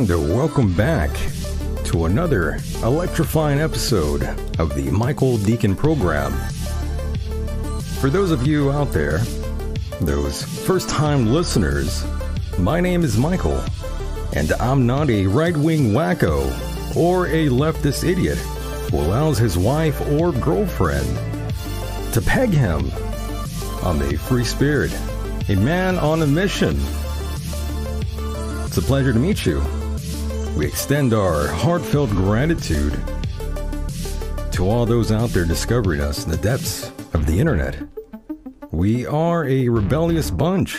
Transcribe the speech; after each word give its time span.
And 0.00 0.08
welcome 0.08 0.72
back 0.72 1.10
to 1.84 2.06
another 2.06 2.58
electrifying 2.82 3.60
episode 3.60 4.22
of 4.58 4.74
the 4.74 4.90
Michael 4.90 5.36
Deacon 5.36 5.76
program. 5.76 6.32
For 8.00 8.08
those 8.08 8.30
of 8.30 8.46
you 8.46 8.72
out 8.72 8.92
there, 8.92 9.18
those 10.00 10.42
first 10.42 10.88
time 10.88 11.26
listeners, 11.26 12.06
my 12.58 12.80
name 12.80 13.02
is 13.02 13.18
Michael, 13.18 13.62
and 14.32 14.52
I'm 14.52 14.86
not 14.86 15.10
a 15.10 15.26
right 15.26 15.54
wing 15.54 15.90
wacko 15.90 16.46
or 16.96 17.26
a 17.26 17.48
leftist 17.48 18.02
idiot 18.02 18.38
who 18.90 19.00
allows 19.00 19.36
his 19.36 19.58
wife 19.58 20.00
or 20.12 20.32
girlfriend 20.32 21.14
to 22.14 22.22
peg 22.22 22.48
him. 22.48 22.90
I'm 23.82 24.00
a 24.00 24.16
free 24.16 24.44
spirit, 24.44 24.98
a 25.50 25.56
man 25.56 25.98
on 25.98 26.22
a 26.22 26.26
mission. 26.26 26.80
It's 28.64 28.78
a 28.78 28.82
pleasure 28.82 29.12
to 29.12 29.18
meet 29.18 29.44
you. 29.44 29.62
We 30.60 30.66
extend 30.66 31.14
our 31.14 31.46
heartfelt 31.46 32.10
gratitude 32.10 32.92
to 34.52 34.68
all 34.68 34.84
those 34.84 35.10
out 35.10 35.30
there 35.30 35.46
discovering 35.46 36.02
us 36.02 36.26
in 36.26 36.30
the 36.30 36.36
depths 36.36 36.90
of 37.14 37.24
the 37.24 37.40
internet. 37.40 37.78
We 38.70 39.06
are 39.06 39.46
a 39.46 39.70
rebellious 39.70 40.30
bunch, 40.30 40.78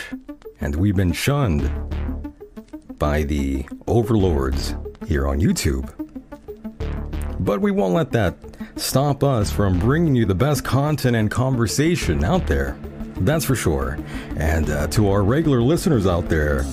and 0.60 0.76
we've 0.76 0.94
been 0.94 1.10
shunned 1.10 1.68
by 2.96 3.24
the 3.24 3.66
overlords 3.88 4.76
here 5.08 5.26
on 5.26 5.40
YouTube. 5.40 5.92
But 7.40 7.60
we 7.60 7.72
won't 7.72 7.94
let 7.94 8.12
that 8.12 8.36
stop 8.76 9.24
us 9.24 9.50
from 9.50 9.80
bringing 9.80 10.14
you 10.14 10.26
the 10.26 10.34
best 10.36 10.62
content 10.62 11.16
and 11.16 11.28
conversation 11.28 12.22
out 12.22 12.46
there. 12.46 12.78
That's 13.16 13.44
for 13.44 13.56
sure. 13.56 13.98
And 14.36 14.70
uh, 14.70 14.86
to 14.86 15.08
our 15.10 15.24
regular 15.24 15.60
listeners 15.60 16.06
out 16.06 16.28
there, 16.28 16.64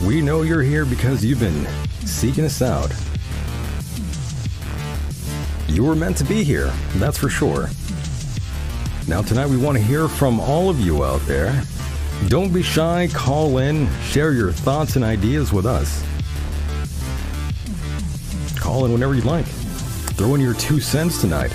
we 0.00 0.20
know 0.20 0.42
you're 0.42 0.62
here 0.62 0.84
because 0.84 1.24
you've 1.24 1.40
been 1.40 1.66
seeking 2.06 2.44
us 2.44 2.62
out. 2.62 2.92
You 5.68 5.84
were 5.84 5.94
meant 5.94 6.16
to 6.18 6.24
be 6.24 6.44
here, 6.44 6.72
that's 6.96 7.18
for 7.18 7.28
sure. 7.28 7.68
Now, 9.08 9.22
tonight 9.22 9.48
we 9.48 9.56
want 9.56 9.78
to 9.78 9.82
hear 9.82 10.08
from 10.08 10.40
all 10.40 10.68
of 10.68 10.80
you 10.80 11.04
out 11.04 11.20
there. 11.22 11.62
Don't 12.28 12.52
be 12.52 12.62
shy, 12.62 13.08
call 13.12 13.58
in, 13.58 13.88
share 14.02 14.32
your 14.32 14.52
thoughts 14.52 14.96
and 14.96 15.04
ideas 15.04 15.52
with 15.52 15.66
us. 15.66 16.04
Call 18.58 18.84
in 18.84 18.92
whenever 18.92 19.14
you'd 19.14 19.24
like. 19.24 19.46
Throw 20.16 20.34
in 20.34 20.40
your 20.40 20.54
two 20.54 20.80
cents 20.80 21.20
tonight. 21.20 21.52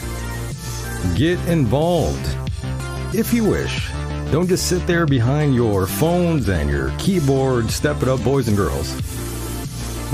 Get 1.15 1.39
involved 1.47 2.25
if 3.13 3.33
you 3.33 3.45
wish. 3.45 3.86
Don't 4.31 4.49
just 4.49 4.67
sit 4.67 4.85
there 4.85 5.05
behind 5.05 5.55
your 5.55 5.87
phones 5.87 6.49
and 6.49 6.69
your 6.69 6.91
keyboard. 6.97 7.71
Step 7.71 8.01
it 8.01 8.09
up, 8.09 8.21
boys 8.25 8.49
and 8.49 8.57
girls. 8.57 8.93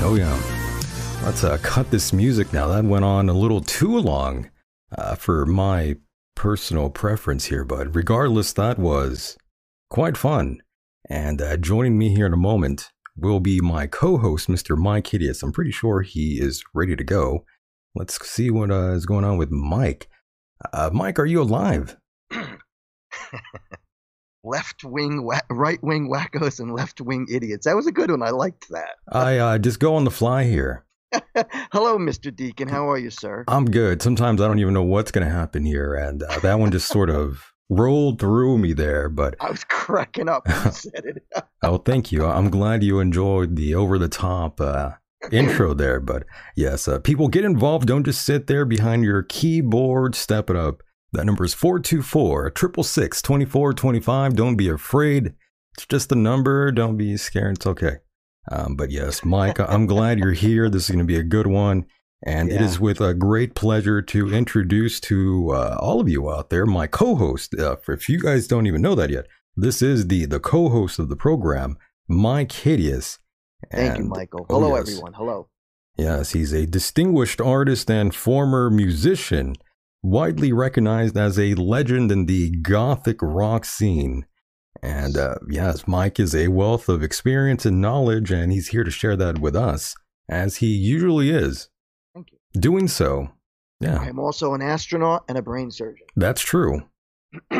Oh, 0.00 0.14
yeah. 0.16 0.32
Let's 1.24 1.42
uh, 1.42 1.58
cut 1.62 1.90
this 1.90 2.12
music 2.12 2.52
now. 2.52 2.68
That 2.68 2.84
went 2.84 3.04
on 3.04 3.28
a 3.28 3.32
little 3.32 3.60
too 3.60 3.98
long 3.98 4.50
uh, 4.96 5.16
for 5.16 5.44
my 5.46 5.96
personal 6.36 6.90
preference 6.90 7.46
here, 7.46 7.64
but 7.64 7.92
regardless, 7.92 8.52
that 8.52 8.78
was 8.78 9.36
quite 9.90 10.16
fun. 10.16 10.62
And 11.10 11.42
uh, 11.42 11.56
joining 11.56 11.98
me 11.98 12.14
here 12.14 12.26
in 12.26 12.32
a 12.32 12.36
moment 12.36 12.92
will 13.16 13.40
be 13.40 13.60
my 13.60 13.88
co 13.88 14.18
host, 14.18 14.48
Mr. 14.48 14.78
Mike 14.78 15.08
Hideous. 15.08 15.42
I'm 15.42 15.52
pretty 15.52 15.72
sure 15.72 16.02
he 16.02 16.38
is 16.40 16.62
ready 16.72 16.94
to 16.94 17.04
go. 17.04 17.44
Let's 17.96 18.24
see 18.24 18.48
what 18.50 18.70
uh, 18.70 18.92
is 18.92 19.06
going 19.06 19.24
on 19.24 19.38
with 19.38 19.50
Mike. 19.50 20.08
Uh, 20.72 20.90
Mike, 20.92 21.18
are 21.18 21.26
you 21.26 21.42
alive? 21.42 21.96
left 24.44 24.84
wing, 24.84 25.24
wa- 25.24 25.40
right 25.50 25.82
wing 25.82 26.08
wackos 26.10 26.60
and 26.60 26.72
left 26.72 27.00
wing 27.00 27.26
idiots. 27.30 27.66
That 27.66 27.76
was 27.76 27.86
a 27.86 27.92
good 27.92 28.10
one. 28.10 28.22
I 28.22 28.30
liked 28.30 28.68
that. 28.70 28.90
I 29.12 29.38
uh, 29.38 29.58
just 29.58 29.80
go 29.80 29.96
on 29.96 30.04
the 30.04 30.10
fly 30.10 30.44
here. 30.44 30.84
Hello, 31.72 31.96
Mr. 31.96 32.34
Deacon. 32.34 32.68
How 32.68 32.90
are 32.90 32.98
you, 32.98 33.10
sir? 33.10 33.44
I'm 33.46 33.66
good. 33.66 34.02
Sometimes 34.02 34.40
I 34.40 34.48
don't 34.48 34.58
even 34.58 34.74
know 34.74 34.82
what's 34.82 35.12
going 35.12 35.26
to 35.26 35.32
happen 35.32 35.64
here, 35.64 35.94
and 35.94 36.22
uh, 36.22 36.40
that 36.40 36.58
one 36.58 36.72
just 36.72 36.88
sort 36.88 37.08
of 37.08 37.52
rolled 37.70 38.18
through 38.20 38.58
me 38.58 38.72
there. 38.72 39.08
But 39.08 39.36
I 39.40 39.50
was 39.50 39.64
cracking 39.64 40.28
up 40.28 40.46
when 40.46 40.64
you 40.64 40.70
said 40.72 41.04
it. 41.04 41.26
oh, 41.62 41.78
thank 41.78 42.10
you. 42.10 42.24
I'm 42.26 42.50
glad 42.50 42.82
you 42.82 42.98
enjoyed 42.98 43.54
the 43.56 43.74
over 43.76 43.96
the 43.96 44.08
top 44.08 44.60
uh, 44.60 44.92
intro 45.30 45.72
there. 45.72 46.00
But 46.00 46.24
yes, 46.56 46.88
uh, 46.88 46.98
people 46.98 47.28
get 47.28 47.44
involved. 47.44 47.86
Don't 47.86 48.04
just 48.04 48.24
sit 48.24 48.48
there 48.48 48.64
behind 48.64 49.04
your 49.04 49.22
keyboard. 49.22 50.14
Step 50.14 50.50
it 50.50 50.56
up. 50.56 50.82
That 51.14 51.26
number 51.26 51.44
is 51.44 51.54
424 51.54 52.52
666 52.56 53.22
2425. 53.22 54.36
Don't 54.36 54.56
be 54.56 54.68
afraid. 54.68 55.34
It's 55.74 55.86
just 55.86 56.12
a 56.12 56.16
number. 56.16 56.70
Don't 56.70 56.96
be 56.96 57.16
scared. 57.16 57.56
It's 57.56 57.66
okay. 57.66 57.96
Um, 58.50 58.76
but 58.76 58.90
yes, 58.90 59.24
Mike, 59.24 59.58
I'm 59.68 59.86
glad 59.86 60.18
you're 60.18 60.32
here. 60.32 60.68
This 60.68 60.84
is 60.84 60.90
going 60.90 60.98
to 60.98 61.04
be 61.04 61.18
a 61.18 61.22
good 61.22 61.46
one. 61.46 61.86
And 62.26 62.48
yeah. 62.48 62.56
it 62.56 62.60
is 62.62 62.80
with 62.80 63.00
a 63.00 63.12
great 63.12 63.54
pleasure 63.54 64.00
to 64.00 64.32
introduce 64.32 64.98
to 65.00 65.50
uh, 65.52 65.76
all 65.78 66.00
of 66.00 66.08
you 66.08 66.30
out 66.30 66.50
there 66.50 66.64
my 66.64 66.86
co-host. 66.86 67.54
Uh, 67.58 67.76
if 67.88 68.08
you 68.08 68.18
guys 68.18 68.46
don't 68.46 68.66
even 68.66 68.80
know 68.80 68.94
that 68.94 69.10
yet, 69.10 69.26
this 69.56 69.82
is 69.82 70.08
the 70.08 70.24
the 70.24 70.40
co-host 70.40 70.98
of 70.98 71.08
the 71.08 71.16
program, 71.16 71.76
Mike 72.08 72.52
Hideous. 72.52 73.18
Thank 73.70 73.98
you, 73.98 74.04
Michael. 74.04 74.46
Oh, 74.48 74.60
Hello, 74.60 74.76
yes. 74.76 74.88
everyone. 74.88 75.12
Hello. 75.12 75.48
Yes, 75.96 76.32
he's 76.32 76.52
a 76.52 76.66
distinguished 76.66 77.40
artist 77.40 77.90
and 77.90 78.14
former 78.14 78.68
musician, 78.68 79.54
widely 80.04 80.52
recognized 80.52 81.16
as 81.16 81.38
a 81.38 81.54
legend 81.54 82.12
in 82.12 82.26
the 82.26 82.50
gothic 82.50 83.16
rock 83.22 83.64
scene. 83.64 84.26
And 84.82 85.16
uh, 85.16 85.36
yes, 85.48 85.88
Mike 85.88 86.20
is 86.20 86.34
a 86.34 86.48
wealth 86.48 86.90
of 86.90 87.02
experience 87.02 87.64
and 87.64 87.80
knowledge, 87.80 88.30
and 88.30 88.52
he's 88.52 88.68
here 88.68 88.84
to 88.84 88.90
share 88.90 89.16
that 89.16 89.38
with 89.38 89.56
us, 89.56 89.94
as 90.28 90.56
he 90.56 90.66
usually 90.66 91.30
is. 91.30 91.70
Thank 92.14 92.32
you. 92.32 92.38
Doing 92.60 92.86
so, 92.86 93.30
yeah. 93.80 93.98
I'm 93.98 94.18
also 94.18 94.52
an 94.52 94.60
astronaut 94.60 95.24
and 95.28 95.38
a 95.38 95.42
brain 95.42 95.70
surgeon. 95.70 96.06
That's 96.16 96.42
true. 96.42 96.82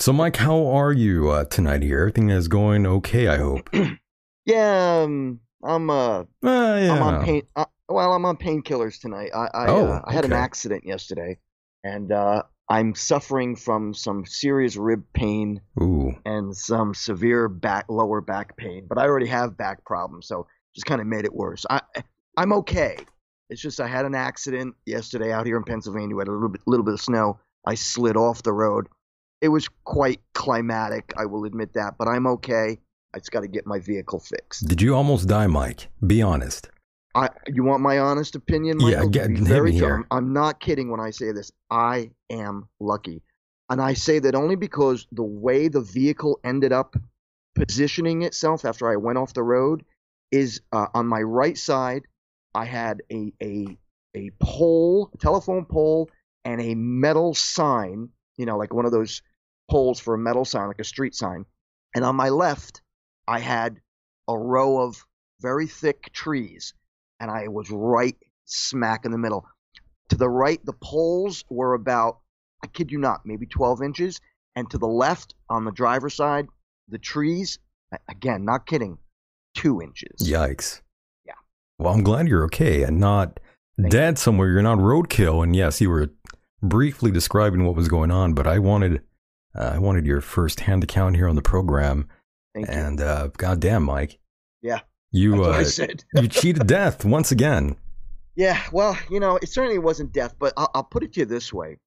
so, 0.00 0.12
Mike, 0.12 0.36
how 0.36 0.66
are 0.66 0.92
you 0.92 1.30
uh, 1.30 1.44
tonight 1.44 1.82
here? 1.84 2.00
Everything 2.00 2.30
is 2.30 2.48
going 2.48 2.84
okay, 2.84 3.28
I 3.28 3.36
hope. 3.36 3.70
yeah, 4.44 5.02
um, 5.04 5.38
I'm 5.62 5.88
uh, 5.88 6.20
uh 6.20 6.24
yeah. 6.42 6.92
I'm 6.92 7.02
on 7.02 7.24
pain. 7.24 7.42
Well, 7.88 8.12
I'm 8.12 8.24
on 8.24 8.36
painkillers 8.36 9.00
tonight. 9.00 9.30
I 9.34 9.48
I, 9.54 9.66
oh, 9.68 9.86
uh, 9.86 10.02
I 10.04 10.12
had 10.12 10.24
okay. 10.24 10.34
an 10.34 10.40
accident 10.40 10.84
yesterday, 10.84 11.38
and 11.84 12.12
uh, 12.12 12.42
I'm 12.68 12.94
suffering 12.94 13.56
from 13.56 13.94
some 13.94 14.26
serious 14.26 14.76
rib 14.76 15.04
pain 15.14 15.60
Ooh. 15.80 16.14
and 16.26 16.54
some 16.54 16.94
severe 16.94 17.48
back 17.48 17.86
lower 17.88 18.20
back 18.20 18.56
pain. 18.56 18.86
But 18.88 18.98
I 18.98 19.04
already 19.04 19.28
have 19.28 19.56
back 19.56 19.84
problems, 19.84 20.26
so 20.26 20.46
just 20.74 20.86
kind 20.86 21.00
of 21.00 21.06
made 21.06 21.24
it 21.24 21.34
worse. 21.34 21.64
I 21.70 21.80
I'm 22.36 22.52
okay. 22.54 22.98
It's 23.50 23.62
just 23.62 23.80
I 23.80 23.86
had 23.86 24.04
an 24.04 24.14
accident 24.14 24.74
yesterday 24.84 25.32
out 25.32 25.46
here 25.46 25.56
in 25.56 25.64
Pennsylvania. 25.64 26.14
We 26.14 26.20
had 26.20 26.28
a 26.28 26.32
little 26.32 26.50
bit 26.50 26.60
little 26.66 26.84
bit 26.84 26.94
of 26.94 27.00
snow. 27.00 27.40
I 27.66 27.74
slid 27.74 28.16
off 28.16 28.42
the 28.42 28.52
road. 28.52 28.88
It 29.40 29.48
was 29.48 29.68
quite 29.84 30.20
climatic, 30.34 31.12
I 31.16 31.26
will 31.26 31.44
admit 31.44 31.74
that, 31.74 31.94
but 31.96 32.08
I'm 32.08 32.26
okay. 32.26 32.78
I 33.14 33.18
just 33.18 33.30
got 33.30 33.40
to 33.40 33.48
get 33.48 33.66
my 33.66 33.78
vehicle 33.78 34.18
fixed. 34.18 34.66
Did 34.66 34.82
you 34.82 34.94
almost 34.94 35.28
die, 35.28 35.46
Mike? 35.46 35.88
Be 36.04 36.20
honest. 36.20 36.68
I, 37.18 37.30
you 37.48 37.64
want 37.64 37.82
my 37.82 37.98
honest 37.98 38.36
opinion, 38.36 38.78
Michael? 38.78 39.04
Yeah, 39.04 39.26
get 39.26 39.30
very 39.30 39.72
here. 39.72 39.96
I'm, 39.96 40.06
I'm 40.10 40.32
not 40.32 40.60
kidding 40.60 40.88
when 40.88 41.00
I 41.00 41.10
say 41.10 41.32
this. 41.32 41.50
I 41.68 42.12
am 42.30 42.68
lucky, 42.78 43.22
and 43.68 43.82
I 43.82 43.94
say 43.94 44.20
that 44.20 44.36
only 44.36 44.54
because 44.54 45.06
the 45.10 45.24
way 45.24 45.66
the 45.66 45.80
vehicle 45.80 46.38
ended 46.44 46.72
up 46.72 46.94
positioning 47.56 48.22
itself 48.22 48.64
after 48.64 48.88
I 48.88 48.96
went 48.96 49.18
off 49.18 49.34
the 49.34 49.42
road 49.42 49.84
is 50.30 50.60
uh, 50.72 50.86
on 50.94 51.08
my 51.08 51.20
right 51.20 51.58
side. 51.58 52.02
I 52.54 52.66
had 52.66 53.02
a 53.10 53.32
a 53.42 53.76
a 54.14 54.30
pole, 54.40 55.10
a 55.12 55.18
telephone 55.18 55.64
pole, 55.64 56.10
and 56.44 56.60
a 56.60 56.76
metal 56.76 57.34
sign. 57.34 58.10
You 58.36 58.46
know, 58.46 58.56
like 58.56 58.72
one 58.72 58.86
of 58.86 58.92
those 58.92 59.22
poles 59.68 59.98
for 59.98 60.14
a 60.14 60.18
metal 60.18 60.44
sign, 60.44 60.68
like 60.68 60.78
a 60.78 60.84
street 60.84 61.16
sign. 61.16 61.46
And 61.96 62.04
on 62.04 62.14
my 62.14 62.28
left, 62.28 62.80
I 63.26 63.40
had 63.40 63.80
a 64.28 64.38
row 64.38 64.80
of 64.80 65.04
very 65.40 65.66
thick 65.66 66.12
trees 66.12 66.74
and 67.20 67.30
I 67.30 67.48
was 67.48 67.70
right 67.70 68.16
smack 68.44 69.04
in 69.04 69.12
the 69.12 69.18
middle. 69.18 69.46
To 70.10 70.16
the 70.16 70.28
right, 70.28 70.64
the 70.64 70.72
poles 70.72 71.44
were 71.50 71.74
about, 71.74 72.18
I 72.62 72.66
kid 72.66 72.90
you 72.90 72.98
not, 72.98 73.20
maybe 73.24 73.46
12 73.46 73.82
inches. 73.82 74.20
And 74.56 74.68
to 74.70 74.78
the 74.78 74.86
left, 74.86 75.34
on 75.48 75.64
the 75.64 75.70
driver's 75.70 76.14
side, 76.14 76.46
the 76.88 76.98
trees, 76.98 77.58
again, 78.08 78.44
not 78.44 78.66
kidding, 78.66 78.98
two 79.54 79.80
inches. 79.82 80.28
Yikes. 80.28 80.80
Yeah. 81.26 81.34
Well, 81.78 81.92
I'm 81.92 82.02
glad 82.02 82.28
you're 82.28 82.44
okay 82.44 82.82
and 82.82 82.98
not 82.98 83.38
Thank 83.76 83.92
dead 83.92 84.14
you. 84.14 84.16
somewhere. 84.16 84.48
You're 84.48 84.62
not 84.62 84.78
roadkill. 84.78 85.44
And 85.44 85.54
yes, 85.54 85.80
you 85.80 85.90
were 85.90 86.10
briefly 86.62 87.10
describing 87.10 87.64
what 87.64 87.76
was 87.76 87.88
going 87.88 88.10
on, 88.10 88.34
but 88.34 88.46
I 88.46 88.58
wanted. 88.58 89.02
Uh, 89.54 89.72
I 89.74 89.78
wanted 89.78 90.06
your 90.06 90.20
first 90.20 90.60
hand 90.60 90.84
account 90.84 91.16
here 91.16 91.28
on 91.28 91.34
the 91.34 91.42
program. 91.42 92.06
Thank 92.54 92.68
and 92.68 93.00
uh, 93.00 93.28
goddamn, 93.36 93.84
Mike. 93.84 94.18
Yeah. 94.62 94.80
You 95.18 95.44
uh, 95.44 95.64
you 96.14 96.28
cheated 96.28 96.68
death 96.68 97.04
once 97.04 97.32
again. 97.32 97.76
Yeah, 98.36 98.62
well, 98.70 98.96
you 99.10 99.18
know, 99.18 99.36
it 99.36 99.48
certainly 99.48 99.80
wasn't 99.80 100.12
death, 100.12 100.36
but 100.38 100.52
I'll, 100.56 100.70
I'll, 100.76 100.84
put 100.84 101.02
it 101.02 101.12
to 101.14 101.20
you 101.20 101.26
this 101.26 101.52
way: 101.52 101.78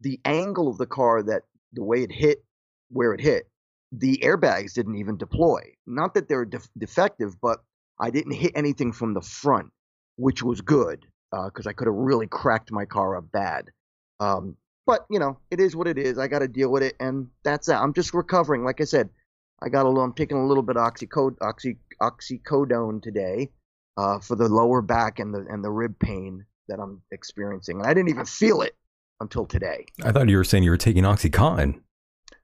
the 0.00 0.20
angle 0.24 0.68
of 0.68 0.78
the 0.78 0.86
car, 0.86 1.20
that 1.24 1.42
the 1.72 1.82
way 1.82 2.04
it 2.04 2.12
hit, 2.12 2.44
where 2.90 3.12
it 3.12 3.20
hit, 3.20 3.48
the 3.90 4.18
airbags 4.18 4.72
didn't 4.72 4.96
even 4.96 5.16
deploy. 5.16 5.62
Not 5.84 6.14
that 6.14 6.28
they're 6.28 6.44
def- 6.44 6.70
defective, 6.78 7.40
but 7.40 7.58
I 7.98 8.10
didn't 8.10 8.34
hit 8.34 8.52
anything 8.54 8.92
from 8.92 9.14
the 9.14 9.20
front, 9.20 9.72
which 10.14 10.44
was 10.44 10.60
good 10.60 11.04
because 11.32 11.66
uh, 11.66 11.70
I 11.70 11.72
could 11.72 11.88
have 11.88 11.96
really 11.96 12.28
cracked 12.28 12.70
my 12.70 12.84
car 12.84 13.16
up 13.16 13.32
bad. 13.32 13.70
Um, 14.20 14.56
but 14.86 15.06
you 15.10 15.18
know, 15.18 15.38
it 15.50 15.58
is 15.58 15.74
what 15.74 15.88
it 15.88 15.98
is. 15.98 16.18
I 16.18 16.28
got 16.28 16.38
to 16.38 16.48
deal 16.48 16.70
with 16.70 16.84
it, 16.84 16.94
and 17.00 17.28
that's 17.42 17.66
that. 17.66 17.82
I'm 17.82 17.94
just 17.94 18.14
recovering. 18.14 18.64
Like 18.64 18.80
I 18.80 18.84
said, 18.84 19.10
I 19.62 19.68
got 19.68 19.86
a 19.86 19.88
little. 19.88 20.04
I'm 20.04 20.12
taking 20.12 20.36
a 20.36 20.46
little 20.46 20.62
bit 20.62 20.76
of 20.76 20.82
oxycodone, 20.82 21.36
oxy, 21.40 21.78
oxycodone 22.00 23.02
today 23.02 23.50
uh, 23.96 24.18
for 24.18 24.36
the 24.36 24.48
lower 24.48 24.82
back 24.82 25.18
and 25.18 25.34
the 25.34 25.46
and 25.48 25.64
the 25.64 25.70
rib 25.70 25.98
pain 25.98 26.44
that 26.68 26.78
I'm 26.78 27.02
experiencing, 27.10 27.78
and 27.78 27.86
I 27.86 27.94
didn't 27.94 28.10
even 28.10 28.26
feel 28.26 28.62
it 28.62 28.76
until 29.20 29.46
today. 29.46 29.86
I 30.04 30.12
thought 30.12 30.28
you 30.28 30.36
were 30.36 30.44
saying 30.44 30.64
you 30.64 30.70
were 30.70 30.76
taking 30.76 31.04
OxyContin. 31.04 31.80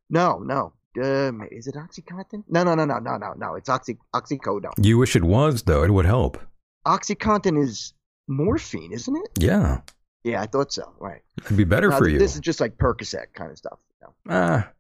No, 0.09 0.38
no. 0.38 0.73
Um, 1.02 1.47
is 1.50 1.66
it 1.66 1.75
OxyContin? 1.75 2.45
No, 2.49 2.64
no, 2.64 2.75
no, 2.75 2.85
no, 2.85 2.99
no, 2.99 3.16
no, 3.16 3.33
no. 3.37 3.54
It's 3.54 3.69
oxy 3.69 3.99
oxycodone. 4.14 4.73
You 4.81 4.99
wish 4.99 5.16
it 5.16 5.25
was 5.25 5.62
though. 5.62 5.83
It 5.83 5.90
would 5.90 6.07
help. 6.07 6.38
OxyContin 6.87 7.62
is 7.62 7.95
morphine, 8.28 8.92
isn't 8.92 9.16
it? 9.16 9.42
Yeah. 9.42 9.81
Yeah, 10.25 10.40
I 10.40 10.47
thought 10.47 10.73
so. 10.73 10.92
Right. 11.00 11.23
It'd 11.45 11.57
be 11.57 11.64
better 11.64 11.88
now, 11.88 11.99
for 11.99 12.09
you. 12.09 12.19
This 12.19 12.35
is 12.35 12.40
just 12.40 12.61
like 12.61 12.76
Percocet 12.76 13.33
kind 13.35 13.50
of 13.50 13.59
stuff. 13.59 13.81
You 14.00 14.07
know? 14.07 14.14
Ah, 14.35 14.71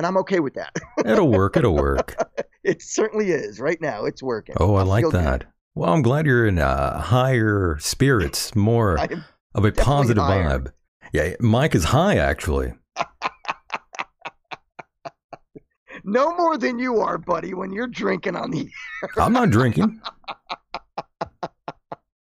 and 0.00 0.06
I'm 0.06 0.16
okay 0.16 0.40
with 0.40 0.54
that. 0.54 0.74
it'll 1.04 1.28
work. 1.28 1.58
It'll 1.58 1.74
work. 1.74 2.16
it 2.64 2.80
certainly 2.80 3.32
is. 3.32 3.60
Right 3.60 3.78
now, 3.82 4.06
it's 4.06 4.22
working. 4.22 4.54
Oh, 4.58 4.76
I, 4.76 4.80
I 4.80 4.84
like 4.84 5.10
that. 5.10 5.40
Good. 5.40 5.48
Well, 5.74 5.92
I'm 5.92 6.00
glad 6.00 6.24
you're 6.24 6.46
in 6.46 6.58
uh, 6.58 6.98
higher 6.98 7.76
spirits, 7.80 8.56
more 8.56 8.98
of 9.54 9.62
a 9.66 9.72
positive 9.72 10.22
higher. 10.22 10.58
vibe. 10.58 10.72
Yeah, 11.12 11.34
Mike 11.38 11.74
is 11.74 11.84
high 11.84 12.16
actually. 12.16 12.72
no 16.02 16.34
more 16.34 16.56
than 16.56 16.78
you 16.78 17.00
are, 17.00 17.18
buddy, 17.18 17.52
when 17.52 17.70
you're 17.70 17.86
drinking 17.86 18.36
on 18.36 18.50
the 18.52 18.70
air. 19.02 19.10
I'm 19.18 19.34
not 19.34 19.50
drinking. 19.50 20.00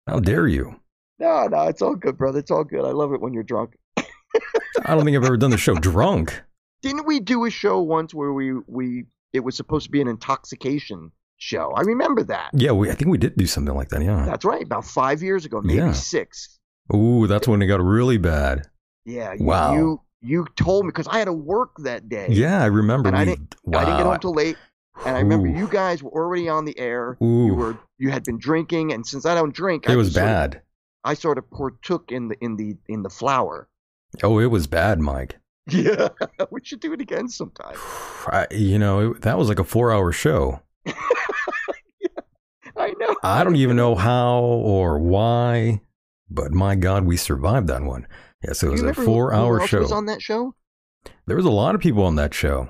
How 0.06 0.20
dare 0.20 0.50
you? 0.50 0.82
No, 1.18 1.48
no, 1.48 1.68
it's 1.70 1.82
all 1.82 1.96
good, 1.96 2.18
brother. 2.18 2.40
It's 2.40 2.52
all 2.52 2.66
good. 2.66 2.84
I 2.84 2.92
love 2.92 3.14
it 3.14 3.22
when 3.22 3.34
you're 3.34 3.44
drunk. 3.44 3.78
I 3.96 4.04
don't 4.96 5.06
think 5.06 5.16
I've 5.16 5.24
ever 5.24 5.38
done 5.38 5.52
the 5.52 5.58
show 5.58 5.76
drunk. 5.76 6.44
Didn't 6.84 7.08
we 7.08 7.20
do 7.20 7.46
a 7.46 7.50
show 7.50 7.82
once 7.82 8.14
where 8.14 8.34
we 8.34 8.54
we 8.68 9.06
it 9.32 9.40
was 9.40 9.56
supposed 9.58 9.86
to 9.86 9.92
be 9.92 10.02
an 10.02 10.08
intoxication 10.08 11.12
show? 11.38 11.72
I 11.76 11.82
remember 11.82 12.22
that. 12.24 12.52
Yeah, 12.54 12.72
we 12.74 12.92
I 12.92 12.94
think 12.94 13.10
we 13.10 13.18
did 13.18 13.36
do 13.36 13.48
something 13.48 13.74
like 13.74 13.90
that. 13.90 14.04
Yeah, 14.04 14.26
that's 14.26 14.46
right. 14.46 14.64
About 14.64 14.86
five 14.86 15.24
years 15.24 15.46
ago, 15.46 15.62
maybe 15.62 15.78
yeah. 15.80 15.94
six. 15.94 16.60
Ooh, 16.94 17.26
that's 17.26 17.48
when 17.48 17.62
it 17.62 17.68
got 17.68 17.82
really 17.82 18.18
bad. 18.18 18.68
Yeah. 19.06 19.34
You, 19.34 19.46
wow. 19.46 19.74
You 19.74 20.02
you 20.22 20.46
told 20.56 20.86
me 20.86 20.90
because 20.90 21.08
I 21.08 21.18
had 21.20 21.26
to 21.26 21.34
work 21.34 21.72
that 21.80 22.08
day. 22.10 22.28
Yeah, 22.30 22.62
I 22.62 22.68
remember. 22.68 23.08
And 23.10 23.18
I 23.18 23.26
didn't- 23.26 23.56
I 23.74 23.84
didn't 23.86 23.98
get 23.98 24.06
home 24.06 24.20
till 24.20 24.34
late. 24.34 24.58
And 25.06 25.18
I 25.18 25.20
remember 25.22 25.48
Ooh. 25.48 25.58
you 25.58 25.68
guys 25.68 26.04
were 26.04 26.12
already 26.12 26.48
on 26.48 26.66
the 26.66 26.78
air. 26.78 27.18
Ooh. 27.24 27.46
You 27.48 27.56
were 27.56 27.78
you 27.98 28.12
had 28.12 28.24
been 28.26 28.38
drinking, 28.38 28.92
and 28.94 29.06
since 29.08 29.26
I 29.26 29.36
don't 29.36 29.54
drink, 29.56 29.90
I 29.90 29.94
It 29.94 29.96
was 29.96 30.14
sort 30.14 30.24
of- 30.24 30.28
bad. 30.30 30.62
I 31.06 31.14
sort 31.16 31.38
of 31.38 31.50
partook 31.50 32.12
in 32.12 32.28
the 32.28 32.36
in 32.42 32.58
the 32.58 32.76
in 32.88 33.04
the 33.04 33.10
flour. 33.10 33.68
Oh, 34.22 34.40
it 34.40 34.46
was 34.52 34.68
bad, 34.68 35.00
Mike. 35.00 35.38
Yeah, 35.70 36.10
we 36.52 36.60
should 36.64 36.82
do 36.82 36.92
it 36.92 37.00
again 37.00 37.30
sometime. 37.30 37.76
I, 38.28 38.48
you 38.52 38.78
know, 38.78 39.12
it, 39.12 39.22
that 39.22 39.38
was 39.38 39.48
like 39.48 39.60
a 39.60 39.64
four-hour 39.64 40.12
show. 40.12 40.62
I 42.76 42.94
know. 43.00 43.16
I 43.24 43.44
don't 43.46 43.56
even 43.56 43.78
know 43.78 43.96
how 43.96 44.40
or 44.40 45.00
why, 45.00 45.80
but 46.30 46.52
my 46.52 46.76
God, 46.76 47.06
we 47.06 47.16
survived 47.16 47.68
that 47.68 47.84
one. 47.84 48.08
Yes, 48.46 48.62
it 48.62 48.70
was 48.70 48.82
a 48.82 48.94
four-hour 48.94 49.66
show. 49.68 49.80
Was 49.80 49.92
on 49.94 50.08
that 50.08 50.22
show. 50.22 50.54
There 51.28 51.38
was 51.38 51.46
a 51.46 51.52
lot 51.52 51.76
of 51.76 51.82
people 51.82 52.04
on 52.04 52.16
that 52.18 52.34
show. 52.34 52.70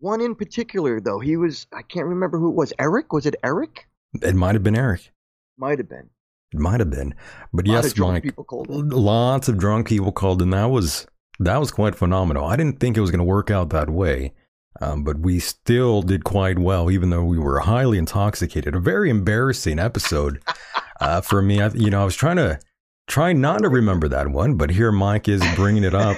One 0.00 0.20
in 0.20 0.34
particular, 0.34 1.00
though, 1.00 1.20
he 1.20 1.38
was. 1.38 1.66
I 1.72 1.80
can't 1.82 2.06
remember 2.06 2.38
who 2.38 2.50
it 2.50 2.54
was. 2.54 2.74
Eric? 2.78 3.12
Was 3.12 3.24
it 3.24 3.36
Eric? 3.42 3.88
It 4.20 4.34
might 4.34 4.54
have 4.54 4.62
been 4.62 4.76
Eric. 4.76 5.12
Might 5.56 5.78
have 5.78 5.88
been. 5.88 6.10
It 6.52 6.60
might 6.60 6.80
have 6.80 6.90
been. 6.90 7.14
But 7.52 7.66
yes, 7.66 7.96
Mike. 7.96 8.22
people 8.22 8.44
called 8.44 8.68
in. 8.68 8.90
Lots 8.90 9.48
of 9.48 9.56
drunk 9.56 9.88
people 9.88 10.12
called, 10.12 10.42
and 10.42 10.52
that 10.52 10.66
was 10.66 11.06
that 11.40 11.58
was 11.58 11.70
quite 11.70 11.94
phenomenal. 11.94 12.46
I 12.46 12.56
didn't 12.56 12.80
think 12.80 12.96
it 12.96 13.00
was 13.00 13.10
going 13.10 13.18
to 13.18 13.24
work 13.24 13.50
out 13.50 13.70
that 13.70 13.90
way, 13.90 14.32
um, 14.80 15.04
but 15.04 15.18
we 15.20 15.38
still 15.38 16.02
did 16.02 16.24
quite 16.24 16.58
well, 16.58 16.90
even 16.90 17.10
though 17.10 17.24
we 17.24 17.38
were 17.38 17.60
highly 17.60 17.98
intoxicated. 17.98 18.74
A 18.74 18.80
very 18.80 19.10
embarrassing 19.10 19.78
episode 19.78 20.42
uh, 21.00 21.20
for 21.20 21.42
me. 21.42 21.60
I, 21.60 21.68
you 21.68 21.90
know, 21.90 22.02
I 22.02 22.04
was 22.04 22.16
trying 22.16 22.36
to 22.36 22.58
try 23.06 23.32
not 23.32 23.62
to 23.62 23.68
remember 23.68 24.08
that 24.08 24.28
one, 24.28 24.56
but 24.56 24.70
here 24.70 24.92
Mike 24.92 25.28
is 25.28 25.42
bringing 25.56 25.84
it 25.84 25.94
up 25.94 26.16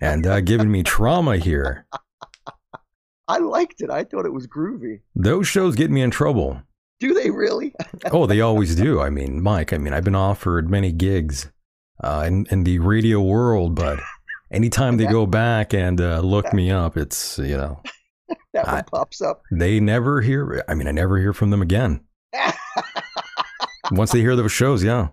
and 0.00 0.26
uh, 0.26 0.40
giving 0.40 0.70
me 0.70 0.82
trauma 0.82 1.36
here. 1.36 1.86
I 3.28 3.38
liked 3.38 3.80
it. 3.80 3.90
I 3.90 4.04
thought 4.04 4.26
it 4.26 4.32
was 4.32 4.46
groovy. 4.46 5.00
Those 5.14 5.46
shows 5.46 5.76
get 5.76 5.90
me 5.90 6.02
in 6.02 6.10
trouble. 6.10 6.60
Do 7.00 7.14
they 7.14 7.30
really? 7.30 7.74
Oh, 8.10 8.26
they 8.26 8.40
always 8.40 8.74
do. 8.74 9.00
I 9.00 9.10
mean, 9.10 9.40
Mike, 9.42 9.72
I 9.72 9.78
mean, 9.78 9.92
I've 9.92 10.04
been 10.04 10.14
offered 10.14 10.68
many 10.68 10.92
gigs 10.92 11.50
uh, 12.02 12.24
in, 12.26 12.46
in 12.50 12.64
the 12.64 12.80
radio 12.80 13.20
world, 13.20 13.74
but 13.76 14.00
anytime 14.52 14.96
they 14.96 15.06
go 15.06 15.26
back 15.26 15.74
and 15.74 16.00
uh, 16.00 16.20
look 16.20 16.52
me 16.52 16.70
up, 16.70 16.96
it's, 16.96 17.38
you 17.38 17.56
know, 17.56 17.82
that 18.52 18.66
one 18.66 18.74
I- 18.76 18.82
pops 18.82 19.20
up. 19.20 19.42
they 19.50 19.80
never 19.80 20.20
hear, 20.20 20.64
I 20.68 20.74
mean, 20.74 20.86
I 20.88 20.92
never 20.92 21.18
hear 21.18 21.32
from 21.32 21.50
them 21.50 21.62
again. 21.62 22.00
Once 23.90 24.12
they 24.12 24.20
hear 24.20 24.36
those 24.36 24.52
shows, 24.52 24.82
yeah, 24.82 25.08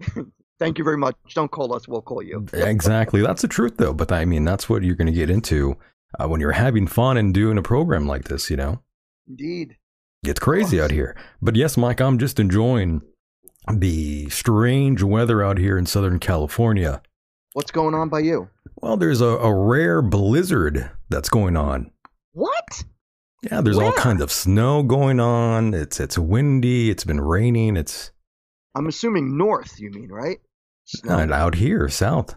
Thank 0.58 0.78
you 0.78 0.84
very 0.84 0.96
much. 0.96 1.16
Don't 1.34 1.50
call 1.50 1.74
us. 1.74 1.88
We'll 1.88 2.02
call 2.02 2.22
you. 2.22 2.46
exactly. 2.52 3.20
That's 3.20 3.42
the 3.42 3.48
truth, 3.48 3.78
though. 3.78 3.92
But 3.92 4.12
I 4.12 4.24
mean, 4.24 4.44
that's 4.44 4.68
what 4.68 4.84
you're 4.84 4.94
going 4.94 5.08
to 5.08 5.12
get 5.12 5.28
into 5.28 5.76
uh, 6.20 6.28
when 6.28 6.40
you're 6.40 6.52
having 6.52 6.86
fun 6.86 7.16
and 7.16 7.34
doing 7.34 7.58
a 7.58 7.62
program 7.62 8.06
like 8.06 8.24
this, 8.24 8.48
you 8.48 8.56
know? 8.56 8.80
Indeed. 9.28 9.76
It's 10.22 10.38
crazy 10.38 10.80
out 10.80 10.92
here. 10.92 11.16
But 11.40 11.56
yes, 11.56 11.76
Mike, 11.76 12.00
I'm 12.00 12.16
just 12.16 12.38
enjoying 12.38 13.02
the 13.72 14.28
strange 14.30 15.02
weather 15.02 15.42
out 15.42 15.58
here 15.58 15.76
in 15.76 15.84
Southern 15.84 16.20
California. 16.20 17.02
What's 17.54 17.70
going 17.70 17.94
on 17.94 18.08
by 18.08 18.20
you? 18.20 18.48
Well, 18.76 18.96
there's 18.96 19.20
a, 19.20 19.26
a 19.26 19.54
rare 19.54 20.00
blizzard 20.00 20.90
that's 21.10 21.28
going 21.28 21.56
on. 21.56 21.90
What? 22.32 22.84
Yeah, 23.42 23.60
there's 23.60 23.78
all 23.78 23.92
kinds 23.92 24.22
of 24.22 24.32
snow 24.32 24.82
going 24.82 25.20
on. 25.20 25.74
It's 25.74 26.00
it's 26.00 26.16
windy. 26.16 26.90
It's 26.90 27.04
been 27.04 27.20
raining. 27.20 27.76
It's 27.76 28.10
I'm 28.74 28.86
assuming 28.86 29.36
north. 29.36 29.78
You 29.78 29.90
mean 29.90 30.10
right? 30.10 30.38
Snow. 30.84 31.18
not 31.18 31.32
out 31.32 31.56
here 31.56 31.88
south. 31.88 32.34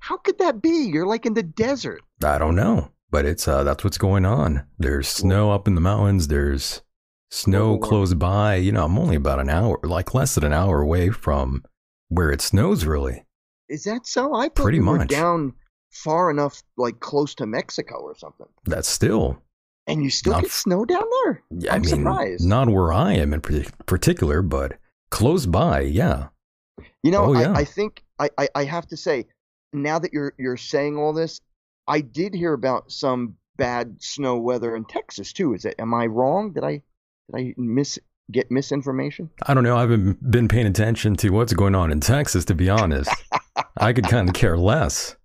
How 0.00 0.16
could 0.16 0.38
that 0.38 0.60
be? 0.60 0.90
You're 0.92 1.06
like 1.06 1.24
in 1.24 1.34
the 1.34 1.42
desert. 1.42 2.02
I 2.22 2.38
don't 2.38 2.56
know, 2.56 2.90
but 3.10 3.24
it's 3.24 3.46
uh 3.48 3.64
that's 3.64 3.84
what's 3.84 3.98
going 3.98 4.26
on. 4.26 4.66
There's 4.78 5.08
snow 5.08 5.52
up 5.52 5.68
in 5.68 5.74
the 5.74 5.80
mountains. 5.80 6.28
There's 6.28 6.82
snow 7.30 7.78
close 7.78 8.12
by. 8.14 8.56
You 8.56 8.72
know, 8.72 8.84
I'm 8.84 8.98
only 8.98 9.16
about 9.16 9.40
an 9.40 9.48
hour, 9.48 9.78
like 9.84 10.12
less 10.14 10.34
than 10.34 10.44
an 10.44 10.52
hour 10.52 10.82
away 10.82 11.10
from 11.10 11.64
where 12.08 12.30
it 12.30 12.40
snows. 12.42 12.84
Really, 12.84 13.24
Is 13.70 13.84
that 13.84 14.06
so? 14.06 14.34
I 14.34 14.44
thought 14.48 14.56
Pretty 14.56 14.80
were 14.80 14.96
much. 14.98 15.08
down 15.08 15.54
far 15.90 16.30
enough, 16.30 16.62
like 16.76 17.00
close 17.00 17.34
to 17.36 17.46
Mexico 17.46 17.96
or 18.00 18.14
something. 18.16 18.46
that's 18.66 18.88
still. 18.88 19.40
And 19.86 20.02
you 20.04 20.10
still 20.10 20.34
Not- 20.34 20.42
get 20.42 20.50
snow 20.52 20.84
down 20.84 21.02
there? 21.24 21.42
Yeah, 21.50 21.70
I'm 21.72 21.76
I 21.76 21.78
mean, 21.84 21.88
surprised. 21.96 22.44
not 22.46 22.68
where 22.68 22.92
I 22.92 23.14
am 23.14 23.32
in 23.32 23.40
particular, 23.86 24.42
but 24.42 24.76
close 25.10 25.46
by. 25.46 25.80
Yeah. 25.80 26.28
You 27.02 27.10
know, 27.10 27.24
Oh, 27.26 27.32
yeah. 27.40 27.52
I, 27.52 27.60
I 27.60 27.64
think 27.64 28.04
I, 28.18 28.28
I, 28.38 28.48
I 28.54 28.64
have 28.64 28.86
to 28.88 28.96
say, 28.96 29.26
now 29.72 29.98
that 29.98 30.12
you're 30.12 30.34
you're 30.38 30.56
saying 30.56 30.96
all 30.96 31.12
this, 31.12 31.40
I 31.88 32.00
did 32.02 32.34
hear 32.34 32.52
about 32.52 32.92
some 32.92 33.36
bad 33.56 33.96
snow 34.02 34.36
weather 34.36 34.76
in 34.76 34.84
Texas 34.84 35.32
too. 35.32 35.54
Is 35.54 35.64
it? 35.64 35.74
Am 35.78 35.92
I 35.94 36.06
wrong? 36.06 36.52
Did 36.52 36.62
I 36.64 36.82
did 37.32 37.36
I 37.36 37.54
miss 37.56 37.98
get 38.30 38.50
misinformation? 38.50 39.30
I 39.46 39.54
don't 39.54 39.64
know. 39.64 39.76
I 39.76 39.80
haven't 39.82 40.30
been 40.30 40.46
paying 40.48 40.66
attention 40.66 41.16
to 41.16 41.30
what's 41.30 41.52
going 41.52 41.74
on 41.74 41.90
in 41.90 42.00
Texas, 42.00 42.44
to 42.46 42.54
be 42.54 42.68
honest. 42.70 43.10
I 43.76 43.92
could 43.92 44.08
kind 44.08 44.28
of 44.28 44.34
care 44.34 44.56
less 44.58 45.16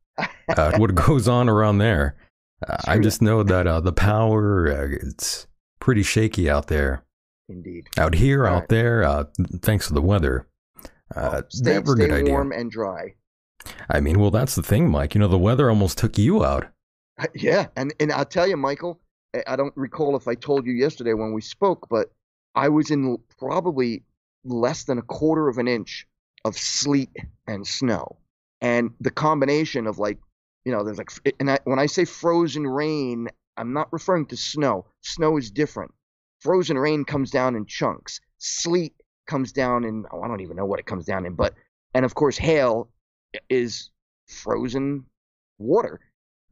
uh, 0.55 0.73
what 0.77 0.95
goes 0.95 1.27
on 1.27 1.49
around 1.49 1.77
there. 1.79 2.15
Uh, 2.67 2.77
I 2.85 2.99
just 2.99 3.21
know 3.21 3.43
that 3.43 3.67
uh, 3.67 3.81
the 3.81 3.93
power 3.93 4.67
uh, 4.71 4.97
it's 5.07 5.47
pretty 5.79 6.03
shaky 6.03 6.49
out 6.49 6.67
there. 6.67 7.03
Indeed. 7.49 7.87
Out 7.97 8.15
here, 8.15 8.47
All 8.47 8.55
out 8.55 8.59
right. 8.61 8.69
there, 8.69 9.03
uh, 9.03 9.25
thanks 9.61 9.87
to 9.87 9.93
the 9.93 10.01
weather. 10.01 10.47
Uh, 11.15 11.41
Oh, 11.43 11.47
stay 11.49 11.73
never 11.73 11.93
a 11.93 11.95
stay 11.97 12.07
good 12.07 12.13
idea. 12.21 12.33
warm 12.33 12.51
and 12.51 12.71
dry. 12.71 13.13
I 13.89 13.99
mean, 13.99 14.19
well, 14.19 14.31
that's 14.31 14.55
the 14.55 14.63
thing, 14.63 14.89
Mike. 14.89 15.13
You 15.15 15.19
know, 15.19 15.27
the 15.27 15.37
weather 15.37 15.69
almost 15.69 15.97
took 15.97 16.17
you 16.17 16.43
out. 16.43 16.67
Yeah, 17.33 17.67
and 17.75 17.93
and 17.99 18.11
I'll 18.11 18.25
tell 18.25 18.47
you, 18.47 18.57
Michael, 18.57 18.99
I 19.47 19.55
don't 19.55 19.73
recall 19.77 20.15
if 20.15 20.27
I 20.27 20.35
told 20.35 20.65
you 20.65 20.73
yesterday 20.73 21.13
when 21.13 21.33
we 21.33 21.41
spoke, 21.41 21.87
but 21.89 22.11
I 22.55 22.69
was 22.69 22.89
in 22.91 23.17
probably 23.37 24.03
less 24.43 24.83
than 24.85 24.97
a 24.97 25.01
quarter 25.03 25.47
of 25.47 25.57
an 25.57 25.67
inch 25.67 26.07
of 26.43 26.57
sleet 26.57 27.09
and 27.47 27.65
snow, 27.67 28.17
and 28.61 28.91
the 28.99 29.11
combination 29.11 29.87
of 29.87 29.99
like, 29.99 30.19
you 30.63 30.71
know, 30.71 30.83
there's 30.83 30.97
like, 30.97 31.11
and 31.39 31.51
I, 31.51 31.59
when 31.65 31.79
I 31.79 31.85
say 31.85 32.05
frozen 32.05 32.65
rain, 32.65 33.27
I'm 33.57 33.73
not 33.73 33.91
referring 33.93 34.25
to 34.27 34.37
snow. 34.37 34.85
Snow 35.01 35.37
is 35.37 35.51
different. 35.51 35.91
Frozen 36.41 36.77
rain 36.77 37.05
comes 37.05 37.31
down 37.31 37.55
in 37.55 37.65
chunks. 37.65 38.19
Sleet 38.37 38.93
comes 39.27 39.51
down 39.51 39.83
in 39.83 40.05
oh, 40.11 40.21
I 40.21 40.27
don't 40.27 40.41
even 40.41 40.57
know 40.57 40.65
what 40.65 40.79
it 40.79 40.85
comes 40.85 41.05
down 41.05 41.25
in, 41.25 41.33
but 41.33 41.53
and 41.93 42.05
of 42.05 42.15
course 42.15 42.37
hail 42.37 42.89
is 43.49 43.89
frozen 44.27 45.05
water. 45.57 45.99